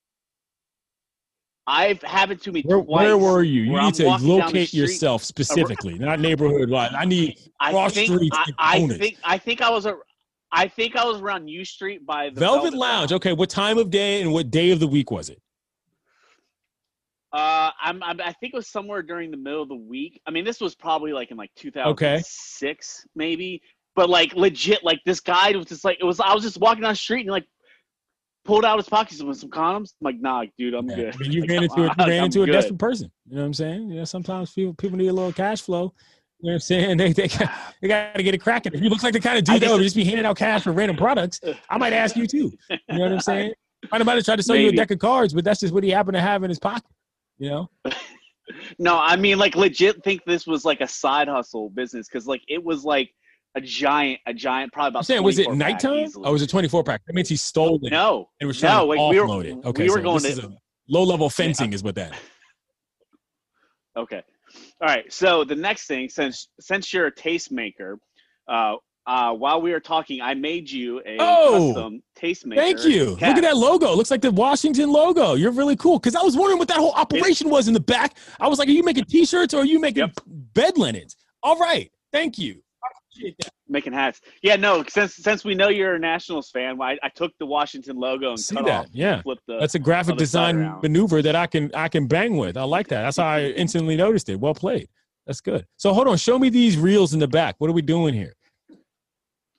I've 1.67 2.03
happened 2.03 2.43
to 2.43 2.53
me 2.53 2.63
where, 2.63 2.83
twice. 2.83 3.05
where 3.05 3.19
were 3.19 3.43
you? 3.43 3.63
You 3.63 3.71
need 3.73 3.79
I'm 3.79 3.93
to 3.93 4.05
walking 4.05 4.27
down 4.27 4.39
the 4.39 4.45
locate 4.45 4.75
yourself 4.75 5.23
specifically, 5.23 5.99
not 5.99 6.19
neighborhood. 6.19 6.73
I 6.73 7.05
need 7.05 7.39
I 7.61 7.71
cross 7.71 7.95
think 7.95 8.11
streets 8.11 8.37
I, 8.37 8.53
I 8.59 8.89
think 8.89 9.19
I 9.23 9.39
think 9.39 9.63
I 9.63 9.71
was 9.71 9.87
a, 9.87 9.97
I 10.53 10.67
think 10.67 10.97
I 10.97 11.05
was 11.05 11.21
around 11.21 11.49
U 11.49 11.65
Street 11.65 12.05
by 12.05 12.31
the 12.31 12.41
Velvet, 12.41 12.75
Lounge. 12.75 13.13
Okay, 13.13 13.33
what 13.33 13.51
time 13.51 13.79
of 13.79 13.91
day 13.91 14.21
and 14.21 14.33
what 14.33 14.51
day 14.51 14.71
of 14.71 14.81
the 14.81 14.89
week 14.89 15.11
was 15.11 15.31
it? 15.31 15.41
Uh, 17.33 17.71
I'm, 17.81 18.03
I'm 18.03 18.21
I 18.21 18.33
think 18.41 18.55
it 18.55 18.57
was 18.57 18.67
somewhere 18.69 19.03
during 19.03 19.31
the 19.31 19.37
middle 19.37 19.63
of 19.63 19.69
the 19.69 19.77
week. 19.77 20.21
I 20.27 20.31
mean, 20.31 20.45
this 20.45 20.61
was 20.61 20.75
probably 20.75 21.13
like 21.13 21.31
in 21.31 21.37
like 21.37 21.51
2006 21.57 23.07
maybe. 23.15 23.63
But 23.97 24.09
like 24.09 24.35
legit, 24.35 24.85
like 24.85 25.01
this 25.05 25.21
guy 25.21 25.51
was 25.57 25.67
just 25.67 25.85
like 25.85 25.99
it 26.01 26.05
was. 26.05 26.21
I 26.21 26.33
was 26.33 26.43
just 26.43 26.59
walking 26.59 26.83
down 26.83 26.93
the 26.93 26.97
street 26.97 27.23
and 27.23 27.31
like 27.31 27.45
pulled 28.45 28.65
out 28.65 28.79
his 28.79 28.89
pockets 28.89 29.23
with 29.23 29.37
some 29.39 29.51
condoms. 29.51 29.93
I'm 30.01 30.05
like, 30.05 30.21
nah, 30.21 30.45
dude, 30.59 30.75
I'm 30.75 30.89
Yeah. 30.89 31.11
good. 31.13 31.27
You 31.27 31.41
Like, 31.43 31.51
ran 31.51 31.59
I'm- 31.59 31.65
into, 31.65 31.81
a, 31.81 31.85
you 31.85 31.91
I'm 31.99 32.09
ran 32.09 32.25
into 32.25 32.43
a 32.43 32.47
desperate 32.47 32.79
person. 32.79 33.11
You 33.29 33.35
know 33.37 33.43
what 33.43 33.47
I'm 33.47 33.55
saying? 33.55 33.89
You 33.91 33.97
know, 33.97 34.05
sometimes 34.05 34.53
people 34.53 34.75
people 34.75 34.97
need 34.97 35.09
a 35.09 35.13
little 35.13 35.33
cash 35.33 35.61
flow. 35.63 35.93
You 36.41 36.47
know 36.47 36.51
what 36.51 36.53
I'm 36.55 36.61
saying? 36.61 36.99
They 36.99 37.13
they, 37.13 37.29
got- 37.29 37.51
they 37.83 37.89
got 37.89 38.15
to 38.15 38.23
get 38.23 38.35
it 38.35 38.39
cracking. 38.39 38.75
If 38.75 38.81
you 38.81 38.89
look 38.89 39.03
like 39.03 39.13
the 39.13 39.21
kind 39.21 39.39
of 39.39 39.45
dude 39.45 39.61
that 39.61 39.71
would 39.71 39.83
just 39.83 39.97
be 39.97 40.05
handing 40.05 40.25
out 40.25 40.37
cash 40.37 40.63
for 40.63 40.73
random 40.73 40.97
products, 40.97 41.41
I 41.69 41.77
might 41.79 41.93
ask 41.93 42.17
you 42.17 42.27
too. 42.27 42.53
You 42.71 42.79
know 42.89 43.01
what 43.01 43.13
I'm 43.13 43.21
saying? 43.21 43.53
I 43.93 43.99
might 43.99 44.01
have 44.01 44.07
tried 44.07 44.17
to 44.17 44.23
try 44.25 44.37
to 44.37 44.43
sell 44.43 44.57
you 44.57 44.69
a 44.69 44.73
deck 44.73 44.91
of 44.93 44.99
cards, 45.01 45.35
but 45.35 45.43
that's 45.45 45.61
just 45.61 45.73
what 45.75 45.83
he 45.85 45.91
happened 45.91 46.15
to 46.15 46.21
have 46.21 46.43
in 46.45 46.49
his 46.49 46.59
pocket. 46.59 46.85
You 47.41 47.51
know? 47.51 47.71
No, 48.79 48.99
I 48.99 49.17
mean 49.17 49.39
like 49.39 49.55
legit 49.57 50.03
think 50.05 50.23
this 50.27 50.47
was 50.47 50.65
like 50.65 50.81
a 50.81 50.87
side 50.89 51.29
hustle 51.29 51.71
business 51.71 52.09
because 52.09 52.27
like 52.27 52.43
it 52.49 52.63
was 52.63 52.85
like 52.85 53.11
a 53.57 53.61
giant, 53.61 54.21
a 54.27 54.35
giant, 54.35 54.73
probably 54.73 54.89
I'm 54.89 54.93
about. 54.93 55.07
saying, 55.07 55.23
was 55.23 55.39
it 55.39 55.53
nighttime? 55.53 55.95
easily. 55.95 56.29
Or 56.29 56.33
was 56.33 56.43
a 56.43 56.47
24 56.47 56.85
pack? 56.85 57.01
That 57.07 57.15
means 57.15 57.29
he 57.29 57.37
stole 57.37 57.81
it 57.83 57.91
No, 57.91 58.29
and 58.41 58.47
was 58.47 58.61
trying 58.61 58.75
no, 58.77 58.81
to 58.95 59.01
like, 59.03 59.11
we 59.11 59.21
were- 59.21 59.45
it. 59.45 59.57
Okay, 59.65 59.83
we 59.85 59.91
were 59.91 59.97
so 59.97 60.03
going 60.03 60.23
this 60.23 60.39
to- 60.39 60.53
low 60.89 61.03
level 61.03 61.29
fencing, 61.31 61.73
is 61.73 61.83
what 61.83 61.95
that. 61.97 62.13
Okay. 63.97 64.23
All 64.81 64.89
right. 64.89 65.13
So 65.13 65.45
the 65.45 65.57
next 65.57 65.87
thing, 65.87 66.09
since 66.09 66.49
since 66.61 66.93
you're 66.93 67.07
a 67.07 67.13
tastemaker, 67.15 67.97
uh, 68.49 68.75
uh, 69.11 69.33
while 69.35 69.61
we 69.61 69.73
were 69.73 69.81
talking, 69.81 70.21
I 70.21 70.35
made 70.35 70.71
you 70.71 71.01
a 71.05 71.17
Oh, 71.19 71.73
custom 71.75 72.03
tastemaker. 72.19 72.57
Thank 72.57 72.85
you. 72.85 73.17
cap. 73.17 73.29
Look 73.37 73.45
at 73.45 73.49
that 73.51 73.57
logo. 73.57 73.93
It 73.93 73.97
looks 73.97 74.11
like 74.11 74.21
the 74.23 74.31
Washington 74.31 74.91
logo. 74.93 75.35
You're 75.35 75.51
really 75.53 75.77
cool. 75.77 75.99
Because 75.99 76.15
I 76.15 76.23
was 76.23 76.37
wondering 76.37 76.59
what 76.59 76.69
that 76.69 76.77
whole 76.77 76.93
operation 76.93 77.51
was 77.51 77.67
in 77.69 77.75
the 77.75 77.81
back. 77.81 78.17
I 78.39 78.47
was 78.49 78.59
like, 78.59 78.69
are 78.69 78.73
you 78.73 78.85
making 78.85 79.05
t-shirts 79.05 79.53
or 79.55 79.59
are 79.59 79.65
you 79.65 79.81
making 79.81 80.11
bed 80.55 80.79
linens? 80.79 81.17
All 81.43 81.59
right. 81.59 81.91
Thank 82.13 82.39
you. 82.39 82.63
I 82.85 82.89
appreciate 82.99 83.37
that. 83.43 83.51
Making 83.69 83.93
hats. 83.93 84.21
Yeah, 84.43 84.57
no. 84.57 84.85
Since 84.89 85.17
since 85.17 85.45
we 85.45 85.55
know 85.55 85.69
you're 85.69 85.95
a 85.95 85.99
Nationals 85.99 86.51
fan, 86.51 86.81
I, 86.81 86.97
I 87.03 87.09
took 87.09 87.33
the 87.39 87.47
Washington 87.47 87.97
logo 87.97 88.31
and 88.31 88.41
See 88.41 88.55
cut 88.57 88.65
that? 88.67 88.81
off, 88.81 88.87
Yeah. 88.93 89.23
flipped 89.23 89.43
the. 89.47 89.59
That's 89.59 89.75
a 89.75 89.79
graphic 89.79 90.17
design 90.17 90.77
maneuver 90.83 91.21
that 91.23 91.37
I 91.37 91.47
can 91.47 91.71
I 91.75 91.89
can 91.89 92.07
bang 92.07 92.37
with. 92.37 92.57
I 92.57 92.63
like 92.65 92.89
that. 92.89 93.03
That's 93.03 93.17
how 93.19 93.27
I 93.27 93.43
instantly 93.65 93.97
noticed 93.97 94.29
it. 94.29 94.41
Well 94.41 94.55
played. 94.55 94.89
That's 95.27 95.41
good. 95.41 95.67
So 95.77 95.93
hold 95.93 96.09
on. 96.09 96.17
Show 96.17 96.39
me 96.39 96.49
these 96.49 96.77
reels 96.79 97.13
in 97.13 97.21
the 97.21 97.29
back. 97.29 97.55
What 97.59 97.69
are 97.71 97.75
we 97.75 97.83
doing 97.83 98.15
here? 98.15 98.35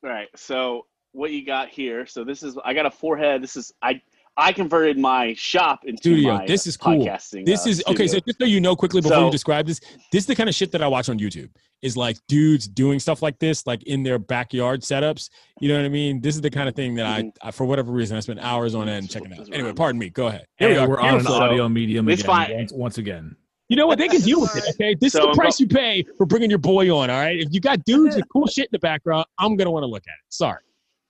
All 0.03 0.09
right. 0.09 0.27
So 0.35 0.85
what 1.13 1.31
you 1.31 1.45
got 1.45 1.69
here? 1.69 2.05
So 2.05 2.23
this 2.23 2.43
is 2.43 2.57
I 2.63 2.73
got 2.73 2.85
a 2.85 2.91
forehead. 2.91 3.41
This 3.43 3.55
is 3.55 3.71
I 3.81 4.01
I 4.37 4.53
converted 4.53 4.97
my 4.97 5.33
shop 5.33 5.81
into 5.85 5.97
Studio. 5.97 6.37
my 6.37 6.45
This 6.47 6.65
is 6.65 6.77
cool. 6.77 7.05
podcasting. 7.05 7.45
This 7.45 7.67
uh, 7.67 7.69
is 7.69 7.83
okay. 7.87 8.07
So 8.07 8.19
just 8.25 8.39
so 8.39 8.45
you 8.45 8.61
know, 8.61 8.75
quickly 8.75 9.01
before 9.01 9.17
So- 9.17 9.25
you 9.25 9.31
describe 9.31 9.67
this, 9.67 9.79
this 10.11 10.23
is 10.23 10.25
the 10.25 10.35
kind 10.35 10.47
of 10.49 10.55
shit 10.55 10.71
that 10.71 10.81
I 10.81 10.87
watch 10.87 11.09
on 11.09 11.19
YouTube. 11.19 11.49
Is 11.81 11.97
like 11.97 12.17
dudes 12.27 12.67
doing 12.67 12.99
stuff 12.99 13.23
like 13.23 13.39
this, 13.39 13.65
like 13.65 13.81
in 13.83 14.03
their 14.03 14.19
backyard 14.19 14.81
setups. 14.83 15.31
You 15.59 15.67
know 15.67 15.77
what 15.77 15.85
I 15.85 15.89
mean? 15.89 16.21
This 16.21 16.35
is 16.35 16.41
the 16.41 16.51
kind 16.51 16.69
of 16.69 16.75
thing 16.75 16.93
that 16.95 17.05
Mm-hmm. 17.19 17.29
I, 17.43 17.47
I, 17.47 17.51
for 17.51 17.65
whatever 17.65 17.91
reason, 17.91 18.15
I 18.15 18.19
spend 18.19 18.39
hours 18.39 18.75
on 18.75 18.87
end 18.87 19.09
checking 19.09 19.33
out. 19.33 19.47
Anyway, 19.51 19.73
pardon 19.73 19.97
me. 19.97 20.11
Go 20.11 20.27
ahead. 20.27 20.45
Here 20.57 20.69
we 20.69 20.77
are. 20.77 20.87
we're 20.87 20.99
on 20.99 21.07
an 21.09 21.15
Beautiful. 21.21 21.35
audio 21.37 21.67
medium 21.67 22.07
It's 22.07 22.21
again. 22.21 22.35
fine. 22.35 22.53
Once, 22.55 22.71
once 22.71 22.97
again. 22.99 23.35
You 23.71 23.77
know 23.77 23.87
what? 23.87 23.97
They 23.99 24.09
can 24.09 24.19
deal 24.19 24.41
with 24.41 24.53
it. 24.57 24.65
Okay, 24.75 24.95
this 24.99 25.13
So 25.13 25.29
is 25.29 25.35
the 25.37 25.41
price 25.41 25.57
go- 25.57 25.63
you 25.63 25.67
pay 25.69 26.03
for 26.17 26.25
bringing 26.25 26.49
your 26.49 26.59
boy 26.59 26.93
on. 26.93 27.09
All 27.09 27.17
right, 27.21 27.39
if 27.39 27.53
you 27.53 27.61
got 27.61 27.85
dudes 27.85 28.17
with 28.17 28.27
cool 28.27 28.45
shit 28.45 28.65
in 28.65 28.69
the 28.73 28.79
background, 28.79 29.25
I'm 29.39 29.55
gonna 29.55 29.71
want 29.71 29.83
to 29.83 29.87
look 29.87 30.03
at 30.07 30.11
it. 30.11 30.25
Sorry, 30.27 30.59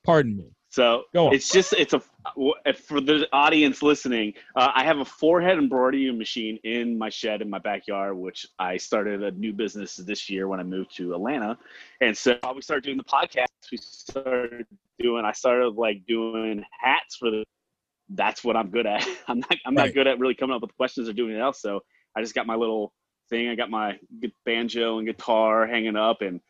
pardon 0.05 0.38
me. 0.38 0.51
So 0.70 1.05
Go 1.12 1.28
on. 1.28 1.34
it's 1.34 1.51
just 1.51 1.74
it's 1.74 1.93
a 1.93 1.99
for 2.76 3.01
the 3.01 3.28
audience 3.34 3.82
listening. 3.82 4.36
Uh, 4.55 4.70
I 4.76 4.84
have 4.84 4.99
a 4.99 5.05
forehead 5.05 5.57
embroidery 5.57 6.12
machine 6.12 6.59
in 6.64 6.97
my 6.99 7.09
shed 7.09 7.41
in 7.41 7.49
my 7.49 7.57
backyard, 7.57 8.16
which 8.16 8.45
I 8.59 8.78
started 8.78 9.24
a 9.24 9.32
new 9.32 9.53
business 9.53 9.95
this 9.95 10.30
year 10.30 10.47
when 10.47 10.59
I 10.59 10.64
moved 10.64 10.95
to 10.97 11.16
Atlanta, 11.16 11.57
and 11.99 12.16
so 12.16 12.38
we 12.55 12.62
started 12.62 12.84
doing 12.84 12.97
the 12.97 13.03
podcast, 13.03 13.47
we 13.72 13.78
started 13.80 14.68
doing. 14.99 15.26
I 15.26 15.32
started 15.32 15.70
like 15.70 16.05
doing 16.05 16.64
hats 16.80 17.16
for 17.16 17.32
the. 17.32 17.43
That's 18.14 18.43
what 18.43 18.55
I'm 18.55 18.70
good 18.70 18.86
at. 18.86 19.03
I'm 19.28 19.39
not. 19.39 19.55
I'm 19.66 19.76
Right. 19.76 19.86
not 19.88 19.93
good 19.95 20.05
at 20.05 20.20
really 20.20 20.36
coming 20.36 20.55
up 20.55 20.62
with 20.62 20.78
questions 20.78 21.09
or 21.09 21.14
doing 21.14 21.36
it 21.36 21.39
else. 21.39 21.59
So 21.59 21.80
I 22.16 22.22
just 22.22 22.36
got 22.36 22.47
my 22.47 22.55
little 22.55 22.93
thing. 23.30 23.49
I 23.49 23.55
got 23.55 23.70
my 23.70 23.97
banjo 24.45 24.97
and 24.97 25.07
guitar 25.07 25.66
hanging 25.68 25.95
up, 25.95 26.22
and 26.22 26.41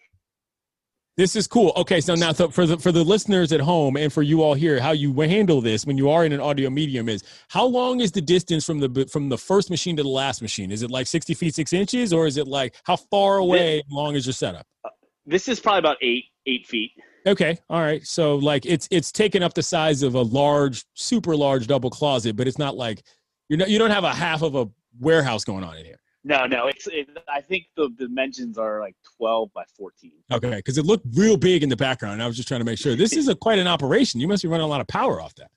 This 1.18 1.36
is 1.36 1.45
cool. 1.45 1.74
Okay, 1.76 2.01
so 2.01 2.16
now 2.16 2.32
th- 2.32 2.51
for 2.51 2.66
the 2.66 2.78
for 2.78 2.91
the 2.91 3.03
listeners 3.03 3.51
at 3.51 3.59
home 3.59 3.95
and 3.97 4.12
for 4.12 4.24
you 4.24 4.41
all 4.41 4.53
here, 4.55 4.80
how 4.80 4.91
you 4.91 5.14
handle 5.22 5.62
this 5.62 5.86
when 5.86 5.97
you 5.97 6.09
are 6.09 6.26
in 6.26 6.32
an 6.32 6.39
audio 6.39 6.70
medium 6.70 7.09
is 7.09 7.24
how 7.49 7.66
long 7.66 7.99
is 7.99 8.12
the 8.12 8.22
distance 8.22 8.66
from 8.66 8.80
the 8.80 9.07
from 9.12 9.30
the 9.30 9.38
first 9.38 9.70
machine 9.70 9.95
to 9.97 10.03
the 10.03 10.09
last 10.09 10.41
machine? 10.41 10.72
Is 10.72 10.82
it 10.82 10.89
like 10.89 11.07
sixty 11.07 11.34
feet 11.34 11.53
six 11.53 11.74
inches, 11.74 12.14
or 12.14 12.26
is 12.26 12.38
it 12.38 12.47
like 12.47 12.76
how 12.86 12.95
far 12.95 13.38
away 13.38 13.84
long 13.91 14.16
is 14.16 14.26
your 14.26 14.34
setup? 14.34 14.66
Uh, 14.84 14.89
this 15.26 15.47
is 15.47 15.59
probably 15.59 15.80
about 15.80 15.97
eight 16.01 16.26
eight 16.47 16.66
feet. 16.66 16.91
Okay, 17.28 17.55
all 17.70 17.82
right. 17.82 18.03
So 18.03 18.38
like 18.38 18.66
it's 18.66 18.88
it's 18.89 19.12
taken 19.12 19.43
up 19.43 19.53
the 19.53 19.62
size 19.62 20.01
of 20.01 20.16
a 20.16 20.22
large, 20.22 20.86
super 20.95 21.36
large 21.36 21.68
double 21.68 21.91
closet, 21.91 22.36
but 22.36 22.47
it's 22.47 22.57
not 22.57 22.76
like 22.76 23.03
you're 23.47 23.59
not 23.59 23.70
you 23.70 23.78
don't 23.78 23.91
have 23.91 24.05
a 24.05 24.14
half 24.14 24.41
of 24.41 24.55
a 24.55 24.68
warehouse 25.00 25.44
going 25.44 25.64
on 25.64 25.78
in 25.78 25.86
here. 25.86 26.00
No, 26.24 26.46
no, 26.46 26.68
it's. 26.68 26.88
It, 26.88 27.10
I 27.28 27.42
think 27.42 27.66
the 27.76 27.89
dimensions 27.98 28.58
are 28.58 28.80
like 28.80 28.96
twelve 29.18 29.52
by 29.54 29.64
fourteen. 29.76 30.12
Okay, 30.32 30.58
because 30.58 30.78
it 30.78 30.86
looked 30.86 31.06
real 31.16 31.36
big 31.36 31.64
in 31.64 31.70
the 31.70 31.76
background. 31.76 32.14
and 32.14 32.24
I 32.24 32.28
was 32.28 32.36
just 32.36 32.48
trying 32.48 32.60
to 32.60 32.66
make 32.66 32.78
sure. 32.78 32.96
This 32.96 33.14
is 33.14 33.28
a 33.28 33.36
quite 33.36 33.58
an 33.58 33.68
operation. 33.68 34.20
You 34.20 34.28
must 34.28 34.44
be 34.44 34.50
running 34.50 34.66
a 34.66 34.70
lot 34.70 34.82
of 34.82 34.88
power 34.88 35.20
off 35.20 35.34
that. 35.36 35.50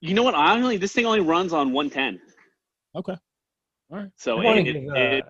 You 0.00 0.14
know 0.14 0.22
what? 0.22 0.34
Honestly, 0.34 0.78
this 0.78 0.92
thing 0.92 1.04
only 1.04 1.20
runs 1.20 1.52
on 1.52 1.72
one 1.72 1.90
ten. 1.90 2.18
Okay. 2.96 3.16
All 3.90 3.98
right. 3.98 4.10
So 4.16 4.40
it, 4.40 4.66
it, 4.66 4.88
uh, 4.88 4.94
it, 4.94 5.24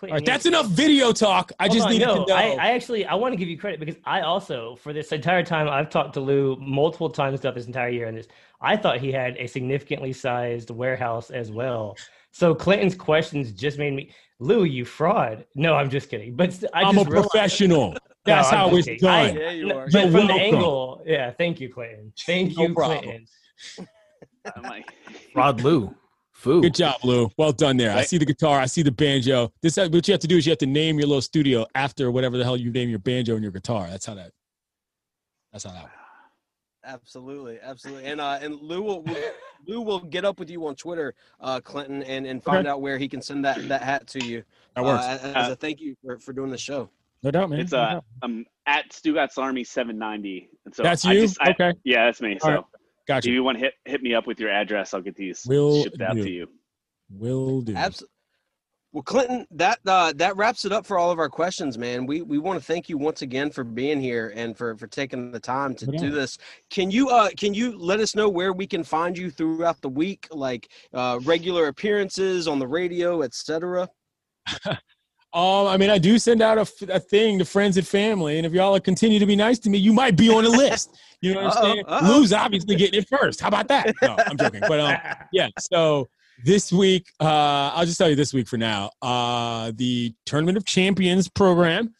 Clayton, 0.00 0.14
All 0.14 0.18
right. 0.18 0.24
That's 0.26 0.46
enough 0.46 0.66
video 0.68 1.12
talk. 1.12 1.52
I 1.60 1.64
Hold 1.64 1.74
just 1.74 1.86
on, 1.86 1.92
needed 1.92 2.06
no, 2.06 2.24
to 2.24 2.30
know. 2.30 2.34
I, 2.34 2.52
I 2.52 2.70
actually 2.70 3.04
I 3.04 3.14
want 3.14 3.32
to 3.32 3.36
give 3.36 3.48
you 3.50 3.58
credit 3.58 3.78
because 3.78 3.96
I 4.04 4.22
also 4.22 4.76
for 4.76 4.94
this 4.94 5.12
entire 5.12 5.42
time 5.42 5.68
I've 5.68 5.90
talked 5.90 6.14
to 6.14 6.20
Lou 6.20 6.56
multiple 6.56 7.10
times 7.10 7.40
throughout 7.40 7.54
this 7.54 7.66
entire 7.66 7.90
year 7.90 8.06
and 8.06 8.16
this 8.16 8.26
I 8.62 8.78
thought 8.78 8.98
he 8.98 9.12
had 9.12 9.36
a 9.36 9.46
significantly 9.46 10.14
sized 10.14 10.70
warehouse 10.70 11.28
as 11.30 11.50
well. 11.52 11.98
So 12.30 12.54
Clinton's 12.54 12.94
questions 12.94 13.52
just 13.52 13.78
made 13.78 13.92
me 13.92 14.10
Lou, 14.38 14.64
you 14.64 14.86
fraud. 14.86 15.44
No, 15.54 15.74
I'm 15.74 15.90
just 15.90 16.08
kidding. 16.08 16.34
But 16.34 16.54
st- 16.54 16.70
I 16.72 16.80
I'm 16.82 16.96
a 16.96 17.02
realized- 17.04 17.30
professional. 17.30 17.94
That's 18.24 18.50
No, 18.52 18.56
how 18.56 18.76
it's 18.76 18.86
kidding. 18.86 19.06
I- 19.06 19.26
done. 19.32 19.36
Yeah, 19.36 19.50
you 19.50 19.66
no, 19.66 19.78
are. 19.80 19.88
but 19.92 20.02
You're 20.02 20.10
from 20.12 20.26
the 20.28 20.32
angle, 20.34 21.02
yeah. 21.06 21.30
Thank 21.30 21.60
you, 21.60 21.68
Clayton. 21.72 22.12
Thank 22.24 22.56
No 22.56 22.62
you, 22.68 22.74
problem. 22.74 23.26
Clinton. 23.76 24.84
Rod 25.34 25.60
Lou. 25.62 25.94
Foo. 26.40 26.62
Good 26.62 26.74
job, 26.74 26.96
Lou. 27.04 27.30
Well 27.36 27.52
done 27.52 27.76
there. 27.76 27.94
I 27.94 28.02
see 28.02 28.16
the 28.16 28.24
guitar. 28.24 28.58
I 28.60 28.64
see 28.66 28.80
the 28.82 28.90
banjo. 28.90 29.52
This 29.60 29.76
what 29.76 30.08
you 30.08 30.12
have 30.12 30.20
to 30.20 30.26
do 30.26 30.38
is 30.38 30.46
you 30.46 30.50
have 30.52 30.58
to 30.58 30.66
name 30.66 30.98
your 30.98 31.06
little 31.06 31.20
studio 31.20 31.66
after 31.74 32.10
whatever 32.10 32.38
the 32.38 32.44
hell 32.44 32.56
you 32.56 32.70
name 32.72 32.88
your 32.88 32.98
banjo 32.98 33.34
and 33.34 33.42
your 33.42 33.52
guitar. 33.52 33.88
That's 33.90 34.06
how 34.06 34.14
that. 34.14 34.32
That's 35.52 35.64
how 35.64 35.72
that. 35.72 35.82
works. 35.82 35.94
Absolutely, 36.84 37.58
absolutely, 37.62 38.06
and 38.06 38.22
uh, 38.22 38.38
and 38.40 38.54
Lou 38.62 38.80
will 38.80 39.02
will- 39.02 39.32
Lou 39.66 39.80
will 39.82 39.98
get 40.00 40.24
up 40.24 40.38
with 40.38 40.48
you 40.48 40.66
on 40.66 40.74
Twitter, 40.74 41.14
uh, 41.38 41.60
Clinton, 41.60 42.02
and 42.04 42.26
and 42.26 42.42
find 42.42 42.66
out 42.66 42.80
where 42.80 42.96
he 42.96 43.06
can 43.06 43.20
send 43.20 43.44
that 43.44 43.68
that 43.68 43.82
hat 43.82 44.06
to 44.08 44.24
you. 44.24 44.42
That 44.74 44.84
works. 44.86 45.04
Uh, 45.04 45.08
as, 45.22 45.34
as 45.34 45.48
a 45.50 45.56
thank 45.56 45.78
you 45.82 45.94
for, 46.02 46.18
for 46.18 46.32
doing 46.32 46.50
the 46.50 46.56
show. 46.56 46.88
no 47.22 47.30
doubt, 47.30 47.50
man. 47.50 47.60
it's 47.60 47.72
No 47.72 47.78
uh, 47.80 47.92
doubt. 47.94 48.04
um, 48.22 48.46
at 48.64 48.88
Stugotz 48.88 49.36
Army 49.36 49.62
seven 49.62 49.98
ninety. 49.98 50.48
And 50.64 50.74
so 50.74 50.82
That's 50.82 51.04
I 51.04 51.12
you. 51.12 51.20
just- 51.20 51.36
I- 51.42 51.50
okay, 51.50 51.74
yeah, 51.84 52.06
that's 52.06 52.22
me. 52.22 52.38
All 52.42 52.48
So 52.48 52.54
right. 52.54 52.64
Got 53.10 53.18
if 53.18 53.26
you. 53.26 53.32
you 53.34 53.44
want 53.44 53.58
to 53.58 53.64
hit 53.64 53.74
hit 53.84 54.02
me 54.02 54.14
up 54.14 54.26
with 54.26 54.38
your 54.38 54.50
address, 54.50 54.94
I'll 54.94 55.00
get 55.00 55.16
these 55.16 55.44
Will 55.46 55.82
shipped 55.82 56.00
out 56.00 56.14
do. 56.14 56.22
to 56.22 56.30
you. 56.30 56.46
Will 57.10 57.60
do. 57.60 57.74
Absolutely. 57.74 58.08
Well, 58.92 59.02
Clinton, 59.04 59.46
that 59.52 59.78
uh, 59.86 60.12
that 60.16 60.36
wraps 60.36 60.64
it 60.64 60.72
up 60.72 60.84
for 60.84 60.98
all 60.98 61.12
of 61.12 61.18
our 61.20 61.28
questions, 61.28 61.78
man. 61.78 62.06
We 62.06 62.22
we 62.22 62.38
want 62.38 62.58
to 62.58 62.64
thank 62.64 62.88
you 62.88 62.98
once 62.98 63.22
again 63.22 63.50
for 63.50 63.62
being 63.62 64.00
here 64.00 64.32
and 64.34 64.56
for 64.56 64.76
for 64.76 64.88
taking 64.88 65.30
the 65.30 65.38
time 65.38 65.74
to 65.76 65.86
No 65.86 65.98
do 65.98 66.10
this. 66.10 66.38
Can 66.70 66.90
you 66.90 67.08
uh 67.08 67.30
can 67.36 67.54
you 67.54 67.78
let 67.78 68.00
us 68.00 68.16
know 68.16 68.28
where 68.28 68.52
we 68.52 68.66
can 68.66 68.82
find 68.82 69.16
you 69.16 69.30
throughout 69.30 69.80
the 69.80 69.88
week, 69.88 70.26
like 70.30 70.70
uh, 70.92 71.20
regular 71.22 71.68
appearances 71.68 72.48
on 72.48 72.58
the 72.58 72.66
radio, 72.66 73.22
etc. 73.22 73.88
Um, 75.32 75.68
I 75.68 75.76
mean, 75.76 75.90
I 75.90 75.98
do 75.98 76.18
send 76.18 76.42
out 76.42 76.58
a, 76.58 76.94
a 76.94 76.98
thing 76.98 77.38
to 77.38 77.44
friends 77.44 77.76
and 77.76 77.86
family, 77.86 78.36
and 78.38 78.44
if 78.46 78.52
y'all 78.52 78.78
continue 78.80 79.18
to 79.20 79.26
be 79.26 79.36
nice 79.36 79.58
to 79.60 79.70
me, 79.70 79.78
you 79.78 79.92
might 79.92 80.16
be 80.16 80.28
on 80.28 80.42
the 80.42 80.50
list. 80.50 80.98
You 81.20 81.34
know 81.34 81.44
what 81.44 81.56
I'm 81.56 81.62
saying? 81.62 81.84
uh-oh. 81.86 82.06
Lou's 82.18 82.32
obviously 82.32 82.74
getting 82.74 83.00
it 83.00 83.08
first. 83.08 83.40
How 83.40 83.48
about 83.48 83.68
that? 83.68 83.94
No, 84.02 84.16
I'm 84.26 84.36
joking. 84.36 84.60
But 84.66 84.80
um, 84.80 84.96
yeah. 85.32 85.48
So 85.58 86.08
this 86.44 86.72
week, 86.72 87.06
uh, 87.20 87.70
I'll 87.74 87.84
just 87.86 87.98
tell 87.98 88.08
you 88.08 88.16
this 88.16 88.32
week 88.34 88.48
for 88.48 88.56
now. 88.56 88.90
Uh, 89.02 89.70
the 89.76 90.12
Tournament 90.26 90.56
of 90.56 90.64
Champions 90.64 91.28
program 91.28 91.94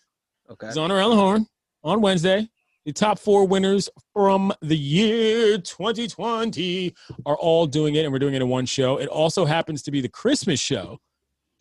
Okay. 0.51 0.66
is 0.66 0.76
on 0.76 0.91
around 0.91 1.11
the 1.11 1.16
horn 1.16 1.47
on 1.85 2.01
Wednesday. 2.01 2.49
The 2.87 2.93
top 2.93 3.18
four 3.20 3.47
winners 3.47 3.89
from 4.12 4.53
the 4.62 4.76
year 4.76 5.59
2020 5.59 6.95
are 7.26 7.37
all 7.37 7.66
doing 7.66 7.95
it, 7.95 8.05
and 8.05 8.12
we're 8.12 8.18
doing 8.18 8.35
it 8.35 8.43
in 8.43 8.49
one 8.49 8.66
show. 8.66 8.97
It 8.99 9.07
also 9.09 9.45
happens 9.45 9.83
to 9.83 9.91
be 9.91 10.01
the 10.01 10.09
Christmas 10.09 10.59
show. 10.59 10.99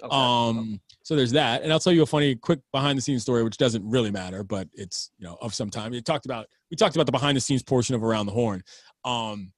Okay. 0.01 0.15
Um, 0.15 0.79
so 1.09 1.15
there's 1.15 1.31
that, 1.31 1.63
and 1.63 1.73
I'll 1.73 1.79
tell 1.79 1.91
you 1.91 2.03
a 2.03 2.05
funny, 2.05 2.35
quick 2.35 2.59
behind 2.71 2.95
the 2.95 3.01
scenes 3.01 3.23
story, 3.23 3.43
which 3.43 3.57
doesn't 3.57 3.83
really 3.83 4.11
matter, 4.11 4.43
but 4.43 4.67
it's 4.73 5.09
you 5.17 5.25
know 5.25 5.39
of 5.41 5.55
some 5.55 5.71
time. 5.71 5.89
We 5.89 6.03
talked 6.03 6.27
about 6.27 6.45
we 6.69 6.77
talked 6.77 6.95
about 6.95 7.07
the 7.07 7.11
behind 7.11 7.35
the 7.35 7.41
scenes 7.41 7.63
portion 7.63 7.95
of 7.95 8.03
Around 8.03 8.27
the 8.27 8.31
Horn. 8.31 8.61
Um, 9.03 9.51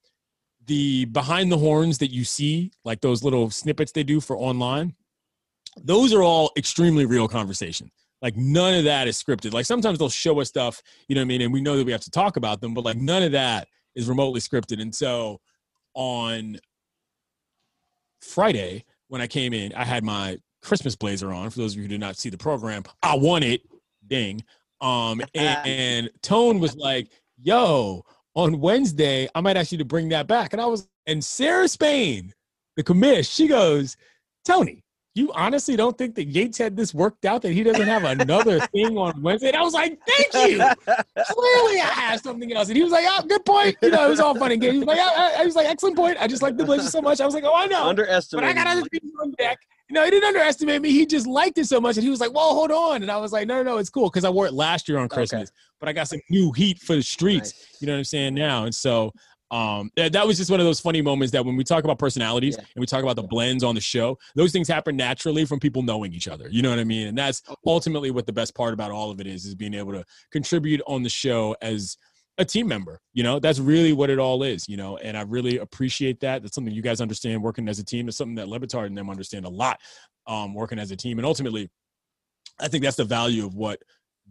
the 0.66 1.04
behind 1.04 1.52
the 1.52 1.58
horns 1.58 1.98
that 1.98 2.10
you 2.10 2.24
see, 2.24 2.72
like 2.86 3.02
those 3.02 3.22
little 3.22 3.50
snippets 3.50 3.92
they 3.92 4.04
do 4.04 4.22
for 4.22 4.38
online, 4.38 4.96
those 5.76 6.14
are 6.14 6.24
all 6.24 6.54
extremely 6.56 7.06
real 7.06 7.28
conversation. 7.28 7.92
Like 8.22 8.38
none 8.38 8.74
of 8.76 8.86
that 8.86 9.10
is 9.10 9.22
scripted. 9.22 9.52
Like 9.52 9.66
sometimes 9.66 10.00
they'll 10.00 10.08
show 10.08 10.40
us 10.40 10.48
stuff, 10.48 10.82
you 11.10 11.16
know 11.16 11.20
what 11.20 11.26
I 11.26 11.28
mean, 11.28 11.42
and 11.42 11.52
we 11.52 11.60
know 11.60 11.76
that 11.76 11.86
we 11.86 11.92
have 11.92 12.00
to 12.06 12.12
talk 12.12 12.38
about 12.38 12.62
them, 12.62 12.74
but 12.74 12.86
like 12.86 12.96
none 12.96 13.24
of 13.24 13.34
that 13.34 13.68
is 13.94 14.08
remotely 14.08 14.40
scripted. 14.40 14.82
And 14.82 14.96
so 14.96 15.42
on 15.96 16.62
Friday 18.22 18.86
when 19.10 19.20
I 19.20 19.28
came 19.28 19.52
in, 19.52 19.74
I 19.74 19.84
had 19.84 20.06
my 20.06 20.38
Christmas 20.62 20.96
blazer 20.96 21.32
on. 21.32 21.50
For 21.50 21.60
those 21.60 21.74
of 21.74 21.78
you 21.78 21.84
who 21.84 21.90
did 21.90 22.00
not 22.00 22.18
see 22.18 22.30
the 22.30 22.38
program, 22.38 22.84
I 23.02 23.16
won 23.16 23.44
it. 23.44 23.62
Ding. 24.08 24.44
Um, 24.82 25.22
and, 25.36 25.60
and 25.68 26.10
Tone 26.22 26.60
was 26.60 26.76
like, 26.76 27.10
"Yo, 27.42 28.04
on 28.36 28.60
Wednesday, 28.60 29.28
I 29.34 29.42
might 29.42 29.58
ask 29.58 29.72
you 29.72 29.78
to 29.78 29.86
bring 29.86 30.10
that 30.10 30.28
back." 30.28 30.54
And 30.54 30.62
I 30.62 30.66
was, 30.66 30.88
and 31.08 31.24
Sarah 31.24 31.68
Spain, 31.68 32.34
the 32.76 32.84
commish, 32.84 33.34
she 33.34 33.48
goes, 33.48 33.98
"Tony, 34.46 34.84
you 35.14 35.32
honestly 35.34 35.76
don't 35.76 35.98
think 35.98 36.16
that 36.16 36.26
Yates 36.26 36.58
had 36.58 36.78
this 36.78 36.94
worked 36.94 37.26
out 37.26 37.42
that 37.42 37.52
he 37.52 37.64
doesn't 37.64 37.88
have 37.88 38.04
another 38.04 38.60
thing 38.74 38.98
on 38.98 39.22
Wednesday?" 39.22 39.50
And 39.50 39.58
I 39.58 39.62
was 39.62 39.74
like, 39.74 40.00
"Thank 40.08 40.34
you." 40.34 40.58
Clearly, 40.58 41.80
I 41.80 41.92
have 41.94 42.22
something 42.22 42.52
else. 42.54 42.68
And 42.68 42.78
he 42.78 42.84
was 42.84 42.92
like, 42.92 43.06
"Oh, 43.08 43.24
good 43.28 43.46
point." 43.46 43.78
You 43.82 43.92
know, 43.92 44.06
it 44.06 44.10
was 44.10 44.20
all 44.20 44.36
fun 44.36 44.52
and 44.52 44.62
games. 44.62 44.74
He 44.74 44.80
was 44.80 44.88
like, 44.88 45.00
I, 45.00 45.46
was 45.46 45.56
like, 45.56 45.68
"Excellent 45.68 45.96
point." 45.96 46.18
I 46.20 46.28
just 46.28 46.42
like 46.42 46.58
the 46.58 46.66
blazer 46.66 46.90
so 46.90 47.02
much. 47.02 47.22
I 47.22 47.26
was 47.26 47.34
like, 47.36 47.44
"Oh, 47.46 47.56
I 47.56 47.68
know." 47.68 47.84
But 47.84 47.90
Underestimated. 47.90 48.50
I 48.50 48.54
got 48.54 48.68
other 48.68 48.88
things 48.90 49.12
on 49.22 49.32
deck. 49.38 49.60
No, 49.92 50.04
he 50.04 50.10
didn't 50.10 50.28
underestimate 50.28 50.82
me. 50.82 50.92
He 50.92 51.06
just 51.06 51.28
liked 51.28 51.58
it 51.58 51.66
so 51.66 51.82
much, 51.82 51.98
and 51.98 52.04
he 52.04 52.10
was 52.10 52.20
like, 52.20 52.34
"Well, 52.34 52.54
hold 52.54 52.72
on." 52.72 53.02
And 53.02 53.12
I 53.12 53.18
was 53.18 53.32
like, 53.32 53.48
"No, 53.48 53.58
no, 53.58 53.72
no, 53.72 53.78
it's 53.78 53.90
cool 53.90 54.10
because 54.10 54.24
I 54.26 54.30
wore 54.30 54.46
it 54.48 54.54
last 54.54 54.88
year 54.88 54.98
on 54.98 55.10
Christmas, 55.10 55.52
but 55.80 55.90
I 55.90 55.94
got 55.94 56.08
some 56.08 56.20
new 56.30 56.52
heat 56.52 56.80
for 56.80 56.96
the 56.96 57.04
streets." 57.04 57.54
Nice. 57.54 57.82
You 57.82 57.88
know 57.88 57.94
what 57.94 57.98
I'm 58.00 58.04
saying 58.06 58.34
now, 58.36 58.64
and 58.66 58.74
so 58.74 59.12
um, 59.52 59.92
that, 59.98 60.14
that 60.14 60.26
was 60.26 60.38
just 60.38 60.50
one 60.50 60.62
of 60.62 60.66
those 60.66 60.80
funny 60.80 61.02
moments 61.02 61.34
that 61.34 61.46
when 61.46 61.58
we 61.58 61.66
talk 61.66 61.84
about 61.84 62.00
personalities 62.00 62.56
Yeah. 62.58 62.64
and 62.74 62.80
we 62.80 62.86
talk 62.86 63.04
about 63.04 63.18
the 63.18 63.24
blends 63.24 63.66
on 63.66 63.76
the 63.76 63.82
show, 63.82 64.18
those 64.34 64.54
things 64.54 64.66
happen 64.70 64.96
naturally 64.96 65.44
from 65.44 65.60
people 65.60 65.82
knowing 65.82 66.14
each 66.14 66.30
other. 66.30 66.48
You 66.50 66.62
know 66.62 66.70
what 66.70 66.80
I 66.80 66.86
mean? 66.86 67.08
And 67.08 67.18
that's 67.18 67.42
ultimately 67.66 68.12
what 68.12 68.26
the 68.26 68.32
best 68.32 68.56
part 68.56 68.74
about 68.74 68.92
all 68.92 69.12
of 69.12 69.20
it 69.20 69.28
is: 69.28 69.46
is 69.46 69.54
being 69.54 69.74
able 69.74 69.92
to 69.92 70.06
contribute 70.32 70.82
on 70.88 71.04
the 71.04 71.10
show 71.10 71.56
as 71.62 71.98
a 72.42 72.46
team 72.46 72.68
member. 72.68 73.00
You 73.14 73.24
know, 73.24 73.40
that's 73.40 73.60
really 73.60 73.94
what 73.94 74.10
it 74.10 74.20
all 74.20 74.44
is. 74.44 74.68
You 74.68 74.78
know, 74.78 74.98
and 74.98 75.18
I 75.18 75.22
really 75.22 75.58
appreciate 75.60 76.20
that. 76.22 76.42
That's 76.42 76.56
something 76.56 76.74
you 76.74 76.82
guys 76.82 77.02
understand 77.02 77.42
working 77.42 77.70
as 77.70 77.80
a 77.80 77.86
team. 77.86 78.08
It's 78.08 78.18
something 78.18 78.36
that 78.36 78.50
Le 78.50 78.60
Batard 78.60 78.88
and 78.88 78.98
them 78.98 79.10
understand 79.10 79.46
a 79.46 79.50
lot 79.50 79.80
um, 80.28 80.54
working 80.54 80.80
as 80.80 80.92
a 80.92 80.96
team. 80.96 81.20
And 81.20 81.26
ultimately, 81.26 81.70
I 82.60 82.68
think 82.68 82.84
that's 82.84 82.98
the 82.98 83.06
value 83.06 83.46
of 83.46 83.56
what 83.56 83.82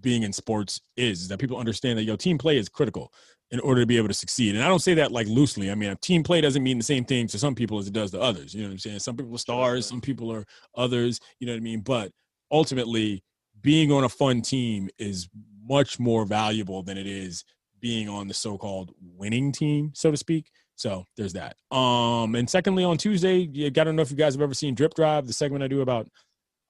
being 0.01 0.23
in 0.23 0.33
sports 0.33 0.81
is, 0.97 1.23
is 1.23 1.29
that 1.29 1.39
people 1.39 1.59
understand 1.59 1.99
that 1.99 2.05
your 2.05 2.17
team 2.17 2.39
play 2.39 2.57
is 2.57 2.69
critical 2.69 3.13
in 3.51 3.61
order 3.61 3.83
to 3.83 3.87
be 3.87 3.97
able 3.97 4.09
to 4.09 4.15
succeed. 4.15 4.55
And 4.55 4.63
I 4.65 4.69
don't 4.69 4.81
say 4.81 4.95
that 4.95 5.13
like 5.13 5.27
loosely. 5.27 5.71
I 5.71 5.75
mean, 5.75 5.95
team 5.97 6.23
play 6.23 6.41
doesn't 6.41 6.63
mean 6.63 6.79
the 6.79 6.85
same 6.85 7.05
thing 7.05 7.27
to 7.29 7.39
some 7.39 7.55
people 7.55 7.79
as 7.79 7.89
it 7.89 7.93
does 7.93 8.13
to 8.13 8.21
others. 8.21 8.55
You 8.55 8.63
know 8.63 8.69
what 8.69 8.75
I'm 8.75 8.79
saying? 8.79 9.01
Some 9.01 9.17
people 9.17 9.35
are 9.35 9.39
stars, 9.39 9.87
some 9.87 10.01
people 10.01 10.33
are 10.33 10.45
others. 10.77 11.21
You 11.41 11.47
know 11.47 11.55
what 11.55 11.59
I 11.59 11.63
mean? 11.63 11.81
But 11.81 12.13
ultimately, 12.51 13.23
being 13.61 13.93
on 13.93 14.05
a 14.05 14.09
fun 14.09 14.41
team 14.41 14.89
is 14.99 15.29
much 15.69 15.99
more 15.99 16.25
valuable 16.25 16.83
than 16.83 16.97
it 16.97 17.07
is 17.07 17.45
being 17.81 18.09
on 18.09 18.29
the 18.29 18.35
so-called 18.35 18.93
winning 19.17 19.53
team, 19.53 19.91
so 19.95 20.11
to 20.11 20.17
speak. 20.17 20.51
So 20.77 21.05
there's 21.17 21.35
that. 21.35 21.57
Um, 21.77 22.35
and 22.35 22.49
secondly, 22.49 22.85
on 22.85 22.97
Tuesday, 22.97 23.49
you 23.53 23.71
got 23.71 23.85
to 23.85 23.93
know 23.93 24.03
if 24.03 24.11
you 24.11 24.17
guys 24.17 24.35
have 24.35 24.41
ever 24.43 24.55
seen 24.55 24.75
Drip 24.75 24.95
Drive, 24.95 25.27
the 25.27 25.33
segment 25.33 25.63
I 25.63 25.69
do 25.69 25.83
about 25.83 26.09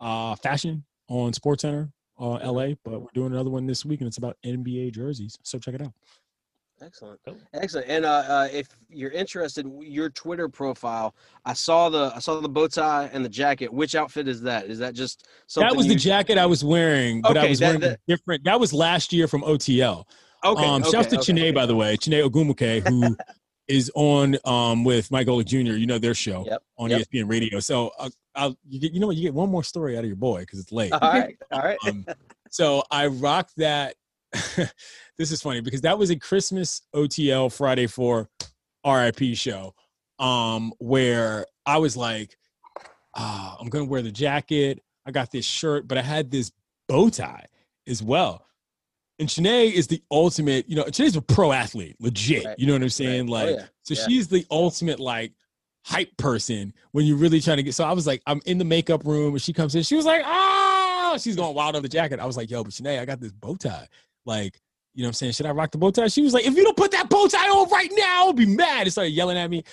uh, 0.00 0.34
fashion 0.36 0.84
on 1.08 1.32
Sports 1.32 1.62
Center, 1.62 1.90
uh, 2.18 2.38
LA. 2.50 2.70
But 2.84 3.00
we're 3.02 3.08
doing 3.14 3.32
another 3.32 3.50
one 3.50 3.66
this 3.66 3.84
week, 3.84 4.00
and 4.00 4.08
it's 4.08 4.18
about 4.18 4.36
NBA 4.44 4.94
jerseys. 4.94 5.38
So 5.44 5.58
check 5.58 5.74
it 5.74 5.82
out. 5.82 5.92
Excellent, 6.82 7.20
cool. 7.26 7.36
excellent. 7.52 7.88
And 7.88 8.06
uh, 8.06 8.24
uh, 8.26 8.48
if 8.50 8.66
you're 8.88 9.10
interested, 9.10 9.70
your 9.80 10.08
Twitter 10.08 10.48
profile, 10.48 11.14
I 11.44 11.52
saw 11.52 11.90
the 11.90 12.10
I 12.16 12.20
saw 12.20 12.40
the 12.40 12.48
bow 12.48 12.68
tie 12.68 13.10
and 13.12 13.22
the 13.22 13.28
jacket. 13.28 13.70
Which 13.72 13.94
outfit 13.94 14.26
is 14.26 14.40
that? 14.42 14.64
Is 14.64 14.78
that 14.78 14.94
just 14.94 15.28
something? 15.46 15.68
that 15.68 15.76
was 15.76 15.86
the 15.88 15.94
jacket 15.94 16.38
I 16.38 16.46
was 16.46 16.64
wearing, 16.64 17.20
but 17.20 17.36
I 17.36 17.48
was 17.48 17.58
that- 17.58 17.66
wearing 17.66 17.80
that- 17.82 17.92
a 17.92 17.98
different. 18.08 18.44
That 18.44 18.58
was 18.58 18.72
last 18.72 19.12
year 19.12 19.28
from 19.28 19.42
OTL. 19.42 20.04
Okay, 20.44 20.64
Um, 20.64 20.82
okay, 20.82 20.90
shouts 20.90 21.08
to 21.08 21.16
okay, 21.16 21.24
Chiney, 21.32 21.40
okay. 21.42 21.50
by 21.52 21.66
the 21.66 21.74
way, 21.76 21.96
Chiney 21.96 22.20
Ogwumike, 22.22 22.86
who 22.88 23.16
is 23.68 23.90
on 23.94 24.36
um, 24.44 24.84
with 24.84 25.10
Mike 25.10 25.26
Golic 25.26 25.46
Jr. 25.46 25.74
You 25.74 25.86
know 25.86 25.98
their 25.98 26.14
show 26.14 26.44
Yep, 26.46 26.62
on 26.78 26.90
yep. 26.90 27.02
ESPN 27.02 27.28
Radio. 27.30 27.60
So 27.60 27.90
uh, 27.98 28.10
I'll 28.34 28.56
you 28.68 28.80
get 28.80 28.92
you 28.92 29.00
know 29.00 29.06
what 29.06 29.16
you 29.16 29.22
get 29.22 29.34
one 29.34 29.50
more 29.50 29.62
story 29.64 29.96
out 29.96 30.00
of 30.04 30.06
your 30.06 30.16
boy 30.16 30.40
because 30.40 30.58
it's 30.58 30.72
late. 30.72 30.92
All 30.92 31.00
right, 31.00 31.36
all 31.52 31.60
right. 31.60 31.78
Um, 31.86 32.04
so 32.50 32.82
I 32.90 33.06
rocked 33.06 33.52
that. 33.58 33.94
this 35.18 35.32
is 35.32 35.42
funny 35.42 35.60
because 35.60 35.80
that 35.82 35.98
was 35.98 36.10
a 36.10 36.16
Christmas 36.16 36.82
OTL 36.94 37.52
Friday 37.52 37.86
for 37.86 38.28
RIP 38.86 39.34
show, 39.34 39.74
um, 40.18 40.72
where 40.78 41.46
I 41.66 41.78
was 41.78 41.96
like, 41.96 42.36
ah, 43.16 43.56
I'm 43.60 43.68
gonna 43.68 43.84
wear 43.84 44.02
the 44.02 44.12
jacket. 44.12 44.80
I 45.06 45.10
got 45.10 45.30
this 45.30 45.44
shirt, 45.44 45.86
but 45.88 45.98
I 45.98 46.02
had 46.02 46.30
this 46.30 46.52
bow 46.88 47.10
tie 47.10 47.46
as 47.86 48.02
well. 48.02 48.46
And 49.20 49.28
Shanae 49.28 49.70
is 49.70 49.86
the 49.86 50.02
ultimate, 50.10 50.68
you 50.68 50.76
know, 50.76 50.84
Shanae's 50.84 51.14
a 51.14 51.22
pro 51.22 51.52
athlete, 51.52 51.94
legit. 52.00 52.44
Right, 52.44 52.58
You 52.58 52.66
know 52.66 52.72
what 52.72 52.82
I'm 52.82 52.88
saying? 52.88 53.30
right. 53.30 53.42
Oh, 53.42 53.46
Like, 53.52 53.56
yeah, 53.56 53.66
so 53.82 53.94
yeah. 53.94 54.06
she's 54.08 54.28
the 54.28 54.44
ultimate, 54.50 54.98
like, 54.98 55.32
hype 55.84 56.16
person 56.16 56.72
when 56.92 57.06
you're 57.06 57.16
really 57.16 57.40
trying 57.40 57.58
to 57.58 57.62
get. 57.62 57.74
So 57.74 57.84
I 57.84 57.92
was 57.92 58.06
like, 58.06 58.22
I'm 58.26 58.40
in 58.46 58.58
the 58.58 58.64
makeup 58.64 59.04
room 59.04 59.34
and 59.34 59.42
she 59.42 59.52
comes 59.52 59.74
in. 59.74 59.82
She 59.82 59.94
was 59.94 60.04
like, 60.04 60.22
oh, 60.24 61.16
she's 61.20 61.36
going 61.36 61.54
wild 61.54 61.76
on 61.76 61.82
the 61.82 61.88
jacket. 61.88 62.20
I 62.20 62.26
was 62.26 62.36
like, 62.36 62.50
yo, 62.50 62.64
but 62.64 62.72
Shanae, 62.72 62.98
I 62.98 63.04
got 63.04 63.20
this 63.20 63.32
bow 63.32 63.56
tie. 63.56 63.88
Like, 64.24 64.58
you 64.94 65.02
know 65.02 65.06
what 65.06 65.10
I'm 65.10 65.14
saying? 65.14 65.32
Should 65.32 65.46
I 65.46 65.50
rock 65.50 65.70
the 65.70 65.78
bow 65.78 65.90
tie? 65.90 66.08
She 66.08 66.22
was 66.22 66.34
like, 66.34 66.46
if 66.46 66.56
you 66.56 66.64
don't 66.64 66.76
put 66.76 66.90
that 66.92 67.08
bow 67.08 67.28
tie 67.28 67.48
on 67.48 67.68
right 67.70 67.90
now, 67.94 68.26
I'll 68.26 68.32
be 68.32 68.46
mad. 68.46 68.82
And 68.82 68.92
started 68.92 69.10
yelling 69.10 69.38
at 69.38 69.50
me. 69.50 69.64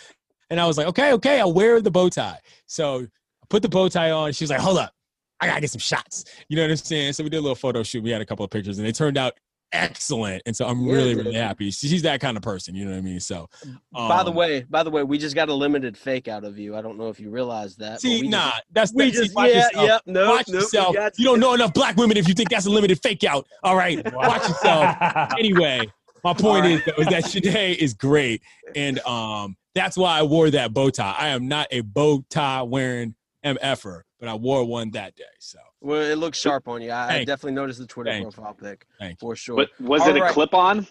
And 0.50 0.60
I 0.60 0.68
was 0.68 0.78
like, 0.78 0.88
okay, 0.88 1.14
okay, 1.14 1.40
I'll 1.40 1.54
wear 1.54 1.82
the 1.82 1.92
bow 1.92 2.10
tie. 2.10 2.40
So 2.66 3.00
I 3.02 3.46
put 3.50 3.62
the 3.62 3.70
bow 3.70 3.90
tie 3.90 4.12
on. 4.12 4.32
She 4.34 4.44
was 4.44 4.50
like, 4.50 4.60
hold 4.60 4.78
up. 4.78 4.94
I 5.40 5.48
gotta 5.48 5.62
get 5.62 5.70
some 5.72 5.80
shots. 5.80 6.26
You 6.50 6.56
know 6.58 6.64
what 6.64 6.72
I'm 6.72 6.78
saying? 6.78 7.14
So 7.14 7.24
we 7.24 7.30
did 7.30 7.38
a 7.38 7.42
little 7.42 7.56
photo 7.56 7.84
shoot. 7.84 8.04
We 8.04 8.10
had 8.10 8.22
a 8.22 8.26
couple 8.26 8.44
of 8.46 8.52
pictures 8.52 8.78
and 8.80 8.88
they 8.88 8.92
turned 8.92 9.18
out 9.18 9.34
excellent. 9.72 10.42
And 10.46 10.56
so 10.56 10.66
I'm 10.66 10.82
Yeah, 10.82 10.94
really, 10.94 11.16
really 11.16 11.34
happy. 11.34 11.72
She's 11.72 12.02
that 12.04 12.20
kind 12.22 12.38
of 12.38 12.44
person. 12.44 12.76
You 12.76 12.86
know 12.86 12.92
what 12.92 12.98
I 12.98 13.02
mean? 13.02 13.20
So 13.20 13.50
by 13.92 14.24
the 14.24 14.30
um, 14.30 14.36
way, 14.36 14.66
by 14.70 14.84
the 14.84 14.90
way, 14.90 15.04
we 15.04 15.18
just 15.18 15.36
got 15.36 15.50
a 15.50 15.54
limited 15.54 15.98
fake 15.98 16.28
out 16.28 16.44
of 16.44 16.58
you. 16.58 16.76
I 16.76 16.82
don't 16.82 16.98
know 16.98 17.10
if 17.10 17.20
you 17.20 17.30
realize 17.30 17.76
that. 17.78 18.02
See, 18.02 18.22
we 18.22 18.28
nah, 18.30 18.50
just, 18.50 18.64
that's 18.72 18.94
we 18.94 19.06
that- 19.06 19.14
see, 19.16 19.24
just 19.24 19.36
watch 19.36 19.50
yeah, 19.50 19.66
yourself. 19.66 19.88
yep, 19.88 20.02
no, 20.06 20.30
watch 20.30 20.48
nope, 20.48 20.62
yourself. 20.62 20.96
got 20.96 21.20
You 21.20 21.26
don't 21.26 21.40
know 21.40 21.54
enough 21.54 21.74
black 21.74 21.98
women 21.98 22.18
if 22.18 22.28
you 22.28 22.34
think 22.34 22.50
that's 22.50 22.66
a 22.66 22.70
limited 22.70 23.02
fake 23.02 23.24
out. 23.24 23.46
All 23.64 23.76
right, 23.76 24.02
watch 24.14 24.48
yourself. 24.48 24.96
Anyway, 25.38 25.82
my 26.24 26.34
point 26.34 26.66
is, 26.66 26.82
though, 26.86 27.02
is 27.02 27.08
that 27.08 27.24
Shanae 27.26 27.76
is 27.76 27.94
great, 27.94 28.42
and 28.76 29.00
um, 29.00 29.56
that's 29.76 29.98
why 29.98 30.18
I 30.18 30.24
wore 30.24 30.50
that 30.50 30.74
bow 30.74 30.90
tie. 30.90 31.16
I 31.18 31.30
am 31.30 31.48
not 31.48 31.68
a 31.72 31.82
bow 31.82 32.24
tie 32.30 32.62
wearing 32.64 33.16
mf'er, 33.46 34.02
but 34.20 34.30
I 34.30 34.36
wore 34.36 34.66
one 34.66 34.90
that 34.92 35.16
day. 35.16 35.24
So 35.40 35.60
Well, 35.82 36.02
it 36.02 36.18
looks 36.18 36.40
sharp 36.40 36.68
on 36.68 36.82
you. 36.82 36.92
I, 36.92 37.04
I 37.04 37.08
Thank 37.08 37.20
you. 37.22 37.26
definitely 37.28 37.54
noticed 37.54 37.80
the 37.80 37.88
Twitter 37.88 38.12
Thank 38.12 38.26
you. 38.26 38.32
profile 38.32 38.54
pic 38.54 38.88
Thank 39.00 39.20
for 39.20 39.36
sure. 39.36 39.56
But 39.58 39.70
was 39.80 40.02
All 40.02 40.10
it 40.10 40.18
a 40.18 40.32
clip 40.32 40.54
on? 40.54 40.78
Was 40.80 40.88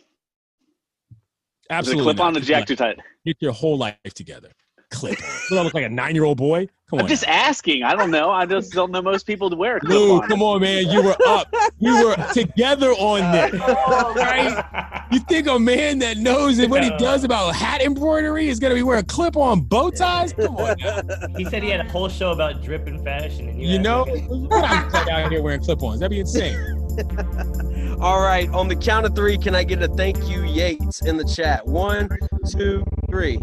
absolutely, 1.71 2.01
it 2.01 2.03
a 2.03 2.15
clip 2.15 2.21
on 2.21 2.33
the 2.35 2.41
jack 2.41 2.67
too 2.67 2.77
tight? 2.77 2.99
Get 3.25 3.37
your 3.41 3.53
whole 3.53 3.77
life 3.77 3.97
together. 4.15 4.51
Clip. 4.91 5.19
Do 5.49 5.59
I 5.59 5.63
look 5.63 5.75
like 5.75 5.85
a 5.85 5.89
nine-year-old 5.89 6.39
boy? 6.39 6.69
Come 6.89 7.01
on. 7.01 7.05
I'm 7.05 7.09
just 7.09 7.27
now. 7.27 7.33
asking. 7.33 7.83
I 7.83 7.97
don't 7.97 8.13
know. 8.13 8.31
I 8.31 8.47
just 8.47 8.73
don't 8.73 8.93
know 8.93 9.03
most 9.03 9.27
people 9.27 9.51
to 9.51 9.57
wear 9.57 9.79
a 9.79 9.81
clip 9.81 9.91
Lou, 9.93 10.21
on. 10.21 10.29
come 10.29 10.41
on, 10.43 10.61
man. 10.61 10.87
You 10.89 11.03
were 11.03 11.17
up. 11.27 11.53
We 11.81 11.91
were 12.05 12.15
together 12.33 12.93
on 12.93 13.23
uh, 13.23 13.33
this. 13.33 13.61
Oh, 13.67 14.15
right? 14.15 15.05
You 15.11 15.19
think 15.21 15.49
a 15.49 15.59
man 15.59 15.99
that 15.99 16.19
knows 16.19 16.65
what 16.67 16.85
he 16.85 16.91
does 16.99 17.25
about 17.25 17.57
hat 17.57 17.83
embroidery 17.83 18.49
is 18.49 18.61
going 18.61 18.71
to 18.71 18.77
be 18.77 18.85
wearing 18.85 19.05
clip-on 19.05 19.63
bow 19.63 19.91
ties? 19.91 20.33
Come 20.33 20.57
on 20.57 20.77
now. 20.79 21.01
he 21.37 21.45
said 21.47 21.65
he 21.65 21.71
had 21.71 21.81
a 21.81 21.89
whole 21.91 22.09
show 22.09 22.31
about 22.31 22.63
drip 22.63 22.87
and 22.87 23.03
fashion, 23.03 23.49
and 23.49 23.61
you, 23.61 23.67
You 23.69 23.79
know, 23.81 24.05
him- 24.05 24.49
what 24.49 24.65
I'm 24.65 25.09
out 25.09 25.33
here 25.33 25.43
wearing 25.43 25.61
clip-ons. 25.63 25.99
That'd 25.99 26.11
be 26.11 26.21
insane. 26.21 26.57
All 28.01 28.21
right, 28.21 28.49
on 28.51 28.69
the 28.69 28.77
count 28.77 29.07
of 29.07 29.15
three, 29.15 29.37
can 29.39 29.55
I 29.55 29.65
get 29.65 29.83
a 29.83 29.89
thank 29.89 30.29
you, 30.29 30.45
Yates, 30.45 31.03
in 31.05 31.17
the 31.17 31.25
chat? 31.25 31.67
One, 31.67 32.09
two, 32.49 32.85
three. 33.11 33.41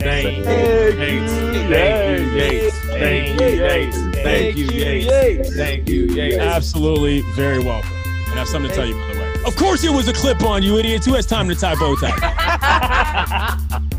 Thank 0.00 0.38
you. 0.38 1.00
Yates. 1.00 1.32
Thank 1.70 2.20
you, 2.20 2.36
Yates. 2.36 2.78
Thank 2.86 3.40
you, 3.40 3.46
Yates. 3.46 3.98
Thank 4.22 4.56
you, 4.56 4.64
Yates. 4.66 5.56
Thank 5.56 5.88
you, 5.88 6.04
Yates. 6.06 6.38
Absolutely, 6.38 7.20
very 7.34 7.58
welcome. 7.58 7.90
And 8.28 8.34
I 8.34 8.38
have 8.38 8.48
something 8.48 8.70
to 8.70 8.76
tell 8.76 8.86
you, 8.86 8.94
by 8.94 9.14
the 9.14 9.20
way. 9.20 9.34
Of 9.46 9.56
course, 9.56 9.84
it 9.84 9.90
was 9.90 10.08
a 10.08 10.12
clip-on, 10.12 10.62
you 10.62 10.78
idiots. 10.78 11.06
Who 11.06 11.14
has 11.14 11.26
time 11.26 11.48
to 11.48 11.54
tie 11.54 11.74
bow 11.74 11.96
tie? 11.96 13.78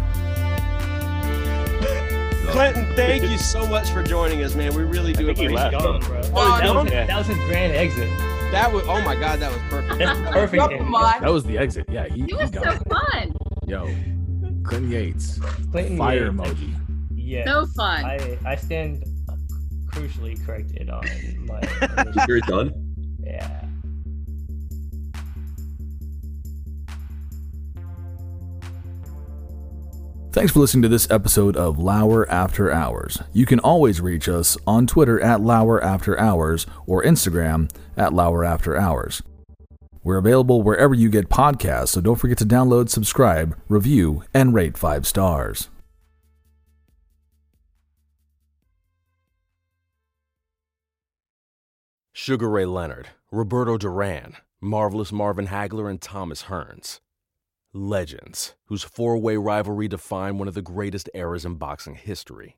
Clinton, 2.51 2.85
thank 2.95 3.23
you 3.23 3.37
so 3.37 3.65
much 3.65 3.89
for 3.91 4.03
joining 4.03 4.43
us, 4.43 4.55
man. 4.55 4.73
We 4.75 4.83
really 4.83 5.13
do 5.13 5.23
I 5.29 5.33
think 5.33 5.37
he 5.37 5.45
appreciate 5.45 5.71
left. 5.71 5.75
it. 5.75 5.79
Gone, 5.79 5.99
bro. 6.01 6.21
Oh, 6.35 6.57
that, 6.59 6.75
was, 6.75 6.89
that 6.91 7.17
was 7.17 7.27
his 7.27 7.37
grand 7.47 7.73
exit. 7.73 8.09
That 8.51 8.71
was 8.73 8.83
oh 8.87 9.01
my 9.03 9.15
god, 9.15 9.39
that 9.39 9.51
was 9.53 9.61
perfect. 9.69 9.99
That's 9.99 10.19
perfect. 10.33 10.53
Drop 10.55 10.71
ending. 10.71 10.89
mine. 10.89 11.21
That 11.21 11.31
was 11.31 11.45
the 11.45 11.57
exit. 11.57 11.85
Yeah, 11.89 12.07
he, 12.07 12.21
He 12.21 12.25
he 12.27 12.33
was 12.33 12.51
so 12.51 12.61
gone. 12.61 12.79
fun. 12.89 13.33
Yo, 13.67 13.87
Clinton 14.63 14.91
Yates, 14.91 15.39
Clinton 15.71 15.97
fire 15.97 16.25
Yates. 16.31 16.35
emoji. 16.35 16.75
Yeah. 17.15 17.45
So 17.45 17.65
fun. 17.67 18.05
I, 18.05 18.37
I 18.45 18.55
stand 18.55 19.03
crucially 19.87 20.43
corrected 20.45 20.89
on 20.89 21.03
my. 21.45 22.25
You're 22.27 22.39
done. 22.41 22.73
yeah. 23.23 23.65
Thanks 30.33 30.53
for 30.53 30.59
listening 30.59 30.83
to 30.83 30.87
this 30.87 31.11
episode 31.11 31.57
of 31.57 31.77
Lauer 31.77 32.29
After 32.29 32.71
Hours. 32.71 33.21
You 33.33 33.45
can 33.45 33.59
always 33.59 33.99
reach 33.99 34.29
us 34.29 34.57
on 34.65 34.87
Twitter 34.87 35.19
at 35.19 35.41
Lauer 35.41 35.83
After 35.83 36.17
Hours 36.17 36.65
or 36.87 37.03
Instagram 37.03 37.69
at 37.97 38.13
Lauer 38.13 38.45
After 38.45 38.77
Hours. 38.77 39.21
We're 40.03 40.17
available 40.17 40.63
wherever 40.63 40.95
you 40.95 41.09
get 41.09 41.29
podcasts, 41.29 41.89
so 41.89 42.01
don't 42.01 42.15
forget 42.15 42.39
to 42.39 42.45
download, 42.45 42.89
subscribe, 42.89 43.55
review, 43.69 44.23
and 44.33 44.53
rate 44.53 44.77
five 44.77 45.05
stars. 45.05 45.69
Sugar 52.13 52.49
Ray 52.49 52.65
Leonard, 52.65 53.09
Roberto 53.31 53.77
Duran, 53.77 54.37
Marvelous 54.59 55.11
Marvin 55.11 55.47
Hagler, 55.47 55.89
and 55.89 56.01
Thomas 56.01 56.43
Hearns. 56.43 56.99
Legends, 57.73 58.53
whose 58.65 58.83
four 58.83 59.17
way 59.17 59.37
rivalry 59.37 59.87
defined 59.87 60.37
one 60.37 60.47
of 60.47 60.53
the 60.53 60.61
greatest 60.61 61.09
eras 61.13 61.45
in 61.45 61.55
boxing 61.55 61.95
history. 61.95 62.57